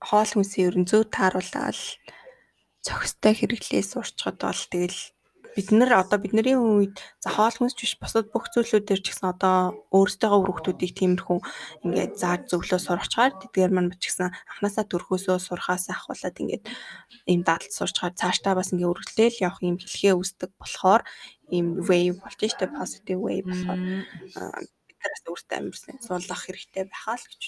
хоол 0.01 0.31
хүнсийн 0.33 0.67
ерөн 0.69 0.87
зөв 0.91 1.03
тааруулаад 1.13 1.79
зохистой 2.87 3.35
хэрэглээ 3.37 3.83
сурчхад 3.83 4.39
бол 4.43 4.63
тэгэл 4.71 5.01
бид 5.57 5.73
нар 5.73 6.05
одоо 6.05 6.21
бидний 6.21 6.53
үед 6.53 7.01
за 7.25 7.33
хоол 7.33 7.57
хүнс 7.57 7.73
биш 7.81 7.97
бусад 7.97 8.29
бүх 8.29 8.53
зүйлүүдээр 8.53 9.01
ч 9.01 9.07
гэсэн 9.09 9.33
одоо 9.33 9.73
өөрсдөө 9.89 10.37
өргөтүүдийг 10.45 10.93
тиймэрхүү 10.93 11.39
ингээд 11.81 12.13
зааж 12.21 12.41
зөвлөө 12.53 12.77
сурчаар 12.77 13.33
тэдгээр 13.41 13.73
маань 13.73 13.97
ч 13.97 14.13
гэсэн 14.13 14.29
анханасаа 14.29 14.85
төрхөөсөө 14.85 15.41
сурхаас 15.41 15.89
ахуулаад 15.89 16.37
ингээд 16.45 16.65
ийм 17.33 17.41
дадлт 17.41 17.73
сурчаар 17.73 18.13
цаашдаа 18.21 18.53
бас 18.53 18.77
ингээд 18.77 18.93
өргөлөөл 18.93 19.41
явах 19.41 19.65
юм 19.65 19.81
хэлхээ 19.81 20.13
үүсдэг 20.13 20.51
болохоор 20.61 21.03
ийм 21.49 21.81
wave 21.89 22.21
болж 22.21 22.37
штэ 22.37 22.69
positive 22.77 23.21
wave 23.25 23.49
болохоор 23.49 23.81
бид 23.81 24.99
нараас 25.01 25.25
өөртөө 25.25 25.57
амьдсан 25.57 25.97
суулгах 26.05 26.43
хэрэгтэй 26.45 26.85
байхаа 26.85 27.17
л 27.17 27.29
гэж. 27.33 27.43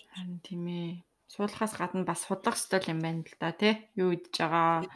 Тийм 0.48 0.64
ээ. 0.64 1.07
Суулгахаас 1.28 1.76
гадна 1.76 2.04
бас 2.08 2.24
судлах 2.24 2.56
стил 2.56 2.84
юм 2.88 3.00
байна 3.04 3.22
л 3.22 3.34
да 3.40 3.52
тий. 3.52 3.74
Юу 3.94 4.16
идж 4.16 4.32
байгаа. 4.40 4.88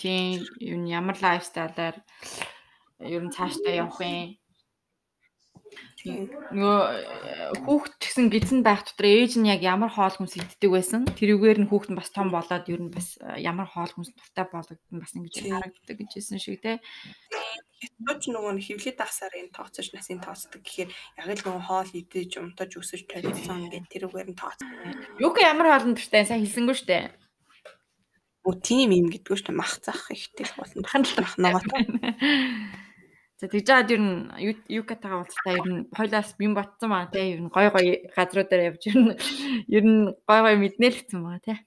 Тийм 0.00 0.42
юу 0.58 0.80
ямар 0.88 1.16
лайфстайлаар 1.20 1.96
ер 3.00 3.22
нь 3.22 3.34
цаашдаа 3.36 3.74
явах 3.84 4.00
юм 4.00 4.41
нөгөө 6.02 6.80
э, 6.82 7.50
хүүхд 7.62 7.92
гэсэн 8.02 8.26
гидсэн 8.32 8.60
байх 8.66 8.82
дотор 8.82 9.06
ээж 9.06 9.38
нь 9.38 9.50
яг 9.50 9.62
ямар 9.62 9.90
хоол 9.92 10.10
хүнс 10.10 10.34
иддэг 10.34 10.70
байсан 10.74 11.06
тэрүүгээр 11.06 11.58
нь 11.62 11.70
хүүхд 11.70 11.94
нь 11.94 11.98
бас 11.98 12.10
том 12.10 12.34
болоод 12.34 12.66
ер 12.66 12.82
нь 12.82 12.90
бас 12.90 13.16
э, 13.22 13.38
ямар 13.38 13.70
хоол 13.70 13.92
хүнс 13.92 14.10
дуртай 14.10 14.46
болгодсон 14.50 14.98
бас 14.98 15.14
ингэж 15.14 15.34
харагддаг 15.46 15.96
гэжсэн 16.02 16.42
шиг 16.42 16.58
те 16.58 16.82
Хятадч 17.82 18.30
нөгөө 18.30 18.62
хөвлөд 18.62 18.98
ахсаар 19.02 19.34
энэ 19.42 19.54
тооцож 19.58 19.90
насын 19.90 20.22
тооцдог 20.22 20.62
гэхээр 20.62 20.90
яг 21.18 21.26
л 21.34 21.42
нөгөө 21.42 21.62
хоол 21.66 21.90
идэж 21.90 22.30
умтаж 22.38 22.70
өсөж 22.78 23.10
толсон 23.10 23.66
гэдэг 23.66 23.90
тэрүүгээр 23.90 24.28
нь 24.30 24.38
тооцдог. 24.38 24.70
Юу 25.18 25.34
гэх 25.34 25.50
ямар 25.50 25.66
хоолн 25.66 25.98
дуртай 25.98 26.22
сайн 26.22 26.46
хэлсэнгүй 26.46 26.76
штэ. 26.78 27.10
Өө 28.46 28.54
тийм 28.62 28.94
юм 28.94 29.10
гэдгүү 29.10 29.34
штэ 29.34 29.50
мах 29.50 29.82
цах 29.82 30.14
ихтэй 30.14 30.46
болно. 30.54 30.86
Хандлах 30.86 31.34
ногоо. 31.42 31.66
За 33.42 33.50
тэгж 33.50 33.66
жаад 33.66 33.90
ер 33.90 33.98
нь 33.98 34.30
юкатагаа 34.70 35.26
уулзтаа 35.26 35.58
ер 35.58 35.66
нь 35.66 35.90
хоёлаас 35.90 36.30
бим 36.38 36.54
ботсон 36.54 36.94
маа 36.94 37.10
те 37.10 37.34
ер 37.34 37.42
нь 37.42 37.50
гой 37.50 37.74
гой 37.74 38.06
газруудаар 38.14 38.70
явж 38.70 38.86
ер 38.86 38.98
нь 39.02 39.18
ер 39.66 39.82
нь 39.82 40.14
гой 40.14 40.40
гой 40.46 40.54
мэднэ 40.62 40.86
л 40.86 40.98
гэсэн 41.02 41.18
маа 41.18 41.42
те. 41.42 41.58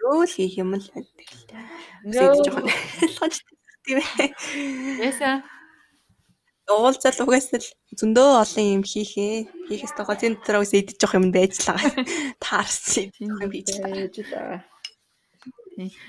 Зөөл 0.00 0.32
хийх 0.32 0.56
юм 0.56 0.72
л 0.72 0.88
байдаг 0.96 1.28
л 1.28 1.44
та. 1.44 1.60
Үсэж 2.08 2.40
жоохон 2.40 2.72
ойлгож 2.72 3.36
тийм 3.84 4.00
ээ. 4.00 4.32
Яса. 5.04 5.44
Уулзал 6.72 7.20
угаас 7.20 7.52
л 7.52 7.68
зөндөө 7.92 8.28
олон 8.40 8.80
юм 8.80 8.82
хийхээ. 8.88 9.52
Хийхээс 9.68 9.92
тохоо 9.92 10.16
зэн 10.16 10.40
дотор 10.40 10.64
угаас 10.64 10.72
идэж 10.72 11.04
явах 11.04 11.20
юм 11.20 11.36
байж 11.36 11.52
л 11.60 11.68
байгаа. 11.68 12.00
Таарсан 12.40 13.12
юм 13.20 13.44
бийж 13.52 13.76
байгаа. 13.76 14.64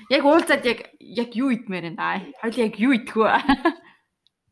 Яг 0.08 0.24
уулзаад 0.24 0.64
яг 0.64 0.88
яг 0.96 1.36
юу 1.36 1.52
идмээр 1.52 1.92
байна. 1.92 2.32
Хоёул 2.40 2.64
яг 2.64 2.80
юу 2.80 2.96
идэх 2.96 3.12
вэ? 3.12 3.36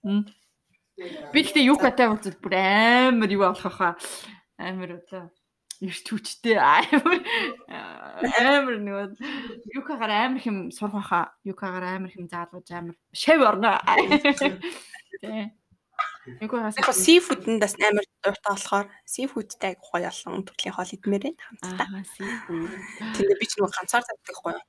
Би 0.02 1.38
гэхдээ 1.44 1.68
юкатай 1.68 2.08
уулзал 2.08 2.36
бүр 2.40 2.54
амар 2.56 3.30
юу 3.30 3.44
болох 3.44 3.76
хаа. 3.76 3.94
Амар 4.56 4.96
одоо 5.00 5.28
эрт 5.84 6.06
хүчтэй 6.08 6.56
амар 6.56 7.20
амар 7.68 8.76
нэг 8.80 9.20
юкагаар 9.76 10.12
амар 10.32 10.40
хэм 10.40 10.72
сурах 10.72 11.08
хаа. 11.12 11.36
Юкагаар 11.44 12.00
амар 12.00 12.10
хэм 12.12 12.28
заалгаж 12.32 12.68
амар 12.72 12.96
шав 13.12 13.40
орно. 13.44 13.76
Тэ. 15.20 15.52
Юкагаас 16.42 16.76
яг 16.80 16.90
сифудэнд 16.90 17.62
бас 17.62 17.74
амар 17.78 18.06
дуртай 18.22 18.52
болохоор 18.52 18.86
сифудтай 19.06 19.72
гоё 19.78 20.10
олон 20.10 20.42
төрлийн 20.46 20.74
хоол 20.74 20.94
идмээр 20.94 21.24
байна 21.26 21.42
хамтдаа. 21.46 21.86
Аа 21.86 22.04
сифуд. 22.14 22.70
Тэндээ 23.14 23.38
би 23.40 23.46
ч 23.46 23.52
нэг 23.56 23.70
ганцаар 23.70 24.04
тавьдаг 24.06 24.36
гоё. 24.42 24.60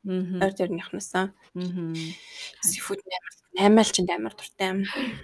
Ойр 0.43 0.53
дэрнийхнасаа. 0.53 1.25
Аа. 1.34 1.93
Сифуд 2.61 3.01
амар 3.01 3.34
Наймаал 3.57 3.89
ч 3.89 4.05
амар 4.05 4.34
дуртай 4.38 4.69
юм. 4.69 4.79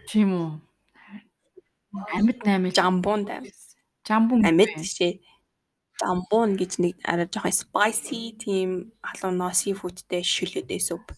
Тийм 0.09 0.29
үү. 0.33 0.49
Амьд 2.17 2.39
наймал 2.41 2.73
жамбунд 2.73 3.29
амьд. 3.29 3.53
Жамбун 4.01 4.41
амьд 4.41 4.73
шээ. 4.81 5.21
Жамбун 6.01 6.57
гэж 6.57 6.81
нэг 6.81 6.97
арай 7.05 7.29
жоохон 7.29 7.53
spicy 7.53 8.33
тийм 8.41 8.97
халуун 9.05 9.37
носи 9.37 9.77
фудтэй 9.77 10.25
шүлэдэй 10.25 10.81
сүп. 10.81 11.13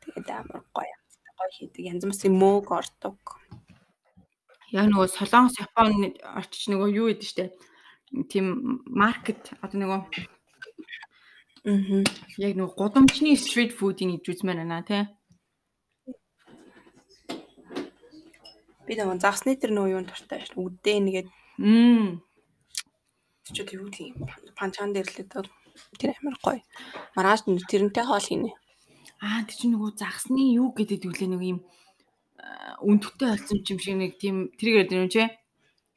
Тэгээд 0.00 0.28
амар 0.32 0.64
гоё. 0.72 0.96
Гоё 1.36 1.50
хийдэг. 1.52 1.84
Янз 1.92 2.08
бүрийн 2.08 2.32
мөөг 2.32 2.72
ордог. 2.72 3.20
Яг 4.72 4.88
нөгөө 4.88 5.08
Солонгос, 5.12 5.60
Японы 5.60 6.16
очиж 6.24 6.72
нөгөө 6.72 6.88
юу 6.96 7.12
идэв 7.12 7.28
штэ. 7.28 7.52
Тийм 8.32 8.80
маркет 8.88 9.52
одоо 9.60 9.78
нөгөө 9.78 10.00
Мм. 11.62 12.02
Яг 12.42 12.56
нөгөө 12.58 12.74
гудамжны 12.74 13.36
стрит 13.38 13.70
фудыг 13.70 14.10
идэж 14.18 14.42
үзмээр 14.42 14.66
байна 14.66 14.82
тий. 14.82 15.06
Би 18.82 18.92
нөгөө 18.98 19.22
загсны 19.22 19.54
тэр 19.54 19.70
нөгөө 19.70 19.92
юунд 19.94 20.10
дуртай 20.10 20.42
шүү. 20.42 20.58
Үдээ 20.58 20.98
нэгээд 20.98 21.28
Мм. 21.62 22.18
чи 23.52 23.62
юу 23.78 23.86
тийм 23.94 24.26
панчаан 24.58 24.90
дээр 24.90 25.06
л 25.06 25.22
өдөр 25.22 25.46
тэр 26.00 26.18
амар 26.18 26.36
гоё. 26.42 26.60
Маргааш 27.14 27.46
тэрнтэй 27.46 28.04
хоол 28.10 28.26
хийнэ. 28.26 28.50
Аа 29.22 29.46
тэр 29.46 29.54
чинь 29.54 29.72
нөгөө 29.78 29.94
загсны 30.02 30.42
юу 30.58 30.74
гэдэг 30.74 31.06
вүлээ 31.06 31.30
нэг 31.30 31.42
юм 31.46 31.58
өндөгтэй 32.82 33.28
холцсон 33.30 33.62
юм 33.66 33.78
шиг 33.78 33.96
нэг 33.96 34.12
тийм 34.18 34.50
ярьдаг 34.58 34.98
юм 34.98 35.08
чи. 35.08 35.30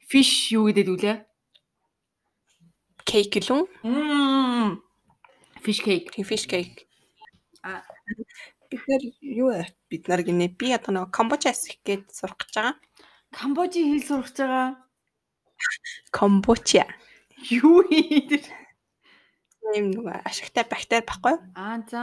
Fish 0.06 0.54
юу 0.54 0.70
гэдэг 0.70 0.86
вүлээ? 0.86 1.16
Кейк? 3.06 3.34
Мм. 3.82 4.82
Fish 5.62 5.82
cake. 5.82 6.10
Тийм 6.14 6.24
fish 6.24 6.46
cake. 6.46 6.86
Аа 7.62 7.82
бид 8.70 8.82
нар 8.88 9.02
юу 9.22 9.50
бид 9.90 10.08
нар 10.08 10.22
гинэ 10.22 10.48
би 10.58 10.74
одоо 10.74 10.92
нэг 10.94 11.10
Камбож 11.10 11.46
асих 11.46 11.78
гээд 11.86 12.10
сурах 12.10 12.38
гэж 12.38 12.54
байгаа. 12.54 12.74
Камбожи 13.30 13.82
хэл 13.82 14.06
сурах 14.06 14.30
гэж 14.30 14.38
байгаа. 14.42 14.70
Камбоча. 16.10 16.84
Юу 17.50 17.86
ийм 17.90 19.94
нэг 19.94 20.06
ашигтай 20.26 20.66
бактери 20.66 21.06
баггүй. 21.06 21.38
Аа 21.54 21.78
за. 21.90 22.02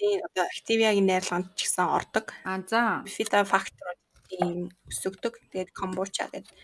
Тийм 0.00 0.24
одоо 0.24 0.44
Activia-гийн 0.48 1.04
найрлаганд 1.04 1.52
ч 1.52 1.68
гэсэн 1.68 1.84
ордог. 1.84 2.32
Аа 2.48 2.64
за. 2.64 3.04
Fita 3.04 3.44
factor 3.44 3.92
ийм 4.32 4.72
өсөгдөг. 4.88 5.36
Тэгээд 5.52 5.76
камбоча 5.76 6.32
гэдэг. 6.32 6.56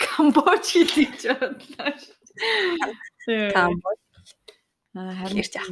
Камбоч 0.00 0.66
хэлж 0.72 1.22
бодлоо. 1.36 1.92
Камбоч. 3.52 4.00
Аа 4.96 5.12
харин 5.20 5.44
ч 5.44 5.52
яах 5.60 5.68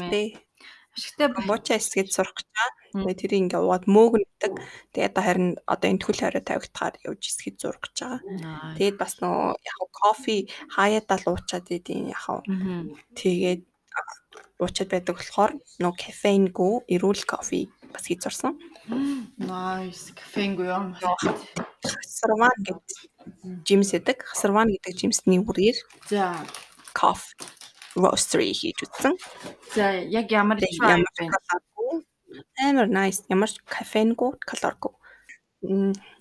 Ашигтай 0.90 1.28
бочаа 1.46 1.78
эсгээд 1.78 2.10
сурах 2.10 2.34
гэж 2.34 2.46
байгаа. 2.50 2.74
Тэгээ 3.06 3.20
тэр 3.22 3.32
ингээ 3.38 3.60
уугаад 3.62 3.86
мөөгнөдөг. 3.86 4.52
Тэгээ 4.90 5.08
одоо 5.08 5.22
харин 5.22 5.50
одоо 5.70 5.86
энэ 5.86 6.02
төл 6.02 6.18
хорой 6.18 6.42
тавигдахаар 6.42 6.94
явж 7.06 7.22
эсгээд 7.30 7.56
зурх 7.62 7.78
гэж 7.78 7.96
байгаа. 8.02 8.74
Тэгээд 8.74 8.96
бас 8.98 9.12
нөө 9.22 9.54
яг 9.54 9.78
кофе 9.94 10.50
хаяатаа 10.74 11.18
луучаад 11.22 11.66
идэв 11.70 12.10
яг. 12.10 12.42
Тэгээд 13.14 13.62
уучаад 14.60 14.90
байдаг 14.92 15.16
болохоор 15.16 15.52
нөө 15.80 15.94
кафеингүү 15.96 16.74
эрүүл 16.94 17.22
кофе 17.26 17.66
бас 17.92 18.04
хийж 18.06 18.26
сурсан. 18.26 18.58
Nice. 19.40 20.12
Кафеингүү 20.16 20.66
юм. 20.68 20.92
Хасарван 20.96 22.54
гэдэг 22.60 23.64
жимс 23.66 23.94
гэдэг. 23.96 24.18
Хасарван 24.28 24.68
гэдэг 24.74 24.94
жимсний 25.00 25.40
үрээр. 25.40 25.78
За. 26.12 26.36
Кофе 26.92 27.34
roastery 27.96 28.52
хийж 28.54 28.84
үзсэн. 28.86 29.16
За 29.74 29.90
яг 29.98 30.30
ямар 30.30 30.58
ямар 30.60 31.10
амар 32.60 32.86
nice 32.86 33.26
ямар 33.28 33.50
кафенгүй 33.66 34.38
калоргүй. 34.46 34.94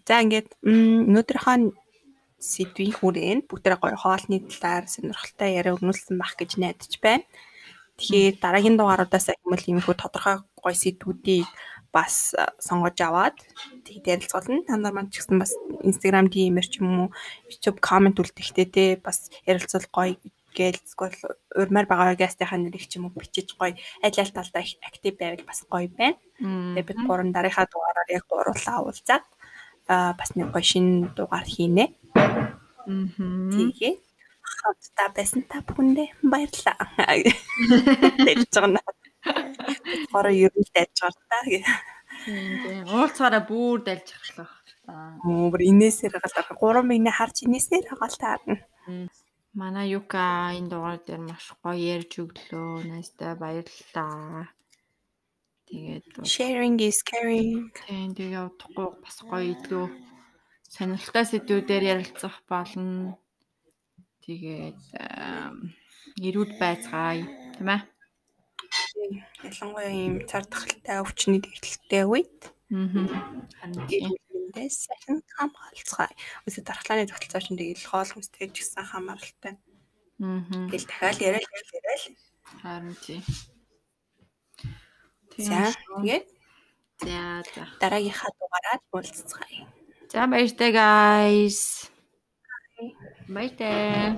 За 0.08 0.22
ингээд 0.24 0.50
өнөөдрийнхөө 0.66 1.70
сэдвийн 2.40 2.96
хүрээнд 2.98 3.44
бүгдээ 3.52 3.78
гоё 3.78 3.98
хоолны 4.00 4.42
талаар 4.48 4.88
сонирхолтой 4.88 5.60
яриа 5.60 5.76
өрнүүлсэн 5.76 6.16
бах 6.18 6.34
гэж 6.40 6.58
найдаж 6.58 6.94
байна. 7.04 7.28
Тэгэхээр 8.00 8.36
дараагийн 8.40 8.80
дугааруудаас 8.80 9.28
ахимал 9.30 9.60
иймэрхүү 9.60 9.96
тодорхой 10.00 10.40
гоё 10.56 10.76
сэдвүүдийг 10.76 11.48
бас 11.92 12.34
сонгож 12.62 12.98
аваад 13.02 13.38
тэгээд 13.86 14.24
ярилцуулна. 14.24 14.64
Та 14.64 14.78
нар 14.80 14.94
маань 14.96 15.12
ч 15.12 15.20
гэсэн 15.20 15.38
бас 15.42 15.52
Instagram 15.84 16.32
DM-ээр 16.32 16.68
ч 16.70 16.80
юм 16.80 16.90
уу 16.90 17.08
YouTube 17.50 17.84
comment 17.84 18.16
үлдэхтэй 18.16 18.68
те 18.72 18.86
бас 19.02 19.28
ярилцвал 19.44 19.88
гоё 19.92 20.16
гээл 20.54 20.80
эсвэл 20.80 21.18
урмаар 21.58 21.88
байгаа 21.90 22.16
гастынхаа 22.16 22.58
нэрийг 22.62 22.86
ч 22.88 22.98
юм 22.98 23.10
уу 23.10 23.18
бичиж 23.18 23.58
гоё 23.58 23.74
аль 24.06 24.20
аль 24.22 24.36
талдаа 24.38 24.62
их 24.62 24.78
актив 24.86 25.14
байвал 25.18 25.44
бас 25.50 25.60
гоё 25.66 25.90
байна. 25.90 26.18
Тэгээ 26.40 26.88
бид 26.88 27.00
гурван 27.04 27.34
дараагийн 27.34 27.70
дугаараар 27.74 28.10
яг 28.14 28.26
гуруулаа 28.30 28.78
уулзаад 28.86 29.26
аа 29.90 30.14
бас 30.14 30.30
нэг 30.38 30.54
гоё 30.54 30.66
шинэ 30.66 31.14
дугаар 31.18 31.46
хийнэ. 31.46 31.86
Мм. 32.86 33.50
Тэгээ 33.54 33.94
хамтдаа 34.58 35.10
байсан 35.16 35.42
та 35.52 35.62
бүхэндээ 35.68 36.10
баярлалаа. 36.32 36.78
Дэлж 38.26 38.54
байгаа. 38.54 38.88
Гороо 40.12 40.34
ер 40.34 40.54
нь 40.56 40.70
дайж 40.76 40.96
байгаа 41.02 41.26
та. 41.30 41.38
Тийм. 42.26 42.84
Уулцаараа 42.90 43.44
бүр 43.46 43.78
дайж 43.88 44.08
ахлах. 44.18 44.54
Оо 45.26 45.50
бүр 45.52 45.62
инээсээр 45.72 46.14
галаа. 46.18 46.84
3 46.84 46.84
минут 46.92 47.16
харж 47.18 47.46
инээсээр 47.46 47.86
хагаал 47.90 48.18
таарна. 48.20 48.56
Манай 49.54 49.88
Юка 50.00 50.54
энэ 50.58 50.70
дугаар 50.70 51.00
дээр 51.04 51.22
маш 51.26 51.46
гоё 51.64 51.78
ярьж 51.96 52.12
өглөө. 52.22 52.86
Найстай 52.90 53.34
баярлалаа. 53.36 54.54
Тэгээд 55.70 56.26
sharing 56.26 56.78
is 56.82 57.02
caring. 57.06 57.70
Тийм 57.86 58.14
тэг 58.18 58.30
явдахгүй 58.34 58.88
бас 59.04 59.18
гоё 59.22 59.54
илүү 59.54 59.86
сонирхолтой 60.74 61.26
сэдвүүдээр 61.30 61.84
ярилцах 61.94 62.42
болно. 62.50 63.18
Тэгээд 64.30 64.78
эрүүл 66.22 66.54
байцгаая 66.62 67.26
тийм 67.58 67.70
ээ. 67.74 67.82
Ялангуяа 69.42 69.90
ийм 69.90 70.16
цар 70.30 70.46
тахалтай 70.46 71.02
өвчний 71.02 71.42
дэгдэлтэй 71.42 72.06
үед. 72.06 72.54
Аа. 72.70 73.74
Эндээс 73.90 74.86
сайхан 74.86 75.26
хамгаалцгаая. 75.34 76.14
Үсэ 76.46 76.62
дархлааны 76.62 77.10
тогтолцоо 77.10 77.42
чинь 77.42 77.58
тэгэл 77.58 77.90
хоол 77.90 78.06
хүнстэй 78.06 78.54
ч 78.54 78.62
гэсэн 78.62 78.86
хамааралтай. 78.86 79.58
Мгм. 80.22 80.70
Тэгэл 80.70 80.86
дахиад 80.86 81.18
яриад 81.26 81.50
яриад. 81.50 82.14
Харин 82.62 82.94
тий. 83.02 83.26
Тэгээд 85.34 86.30
За 87.02 87.42
за. 87.50 87.64
дараагийнхаа 87.82 88.30
дугаараар 88.38 88.82
уулзцгаая. 88.94 89.66
За 90.14 90.30
баяртай 90.30 90.70
guys. 90.70 91.90
Баяртай. 93.30 94.18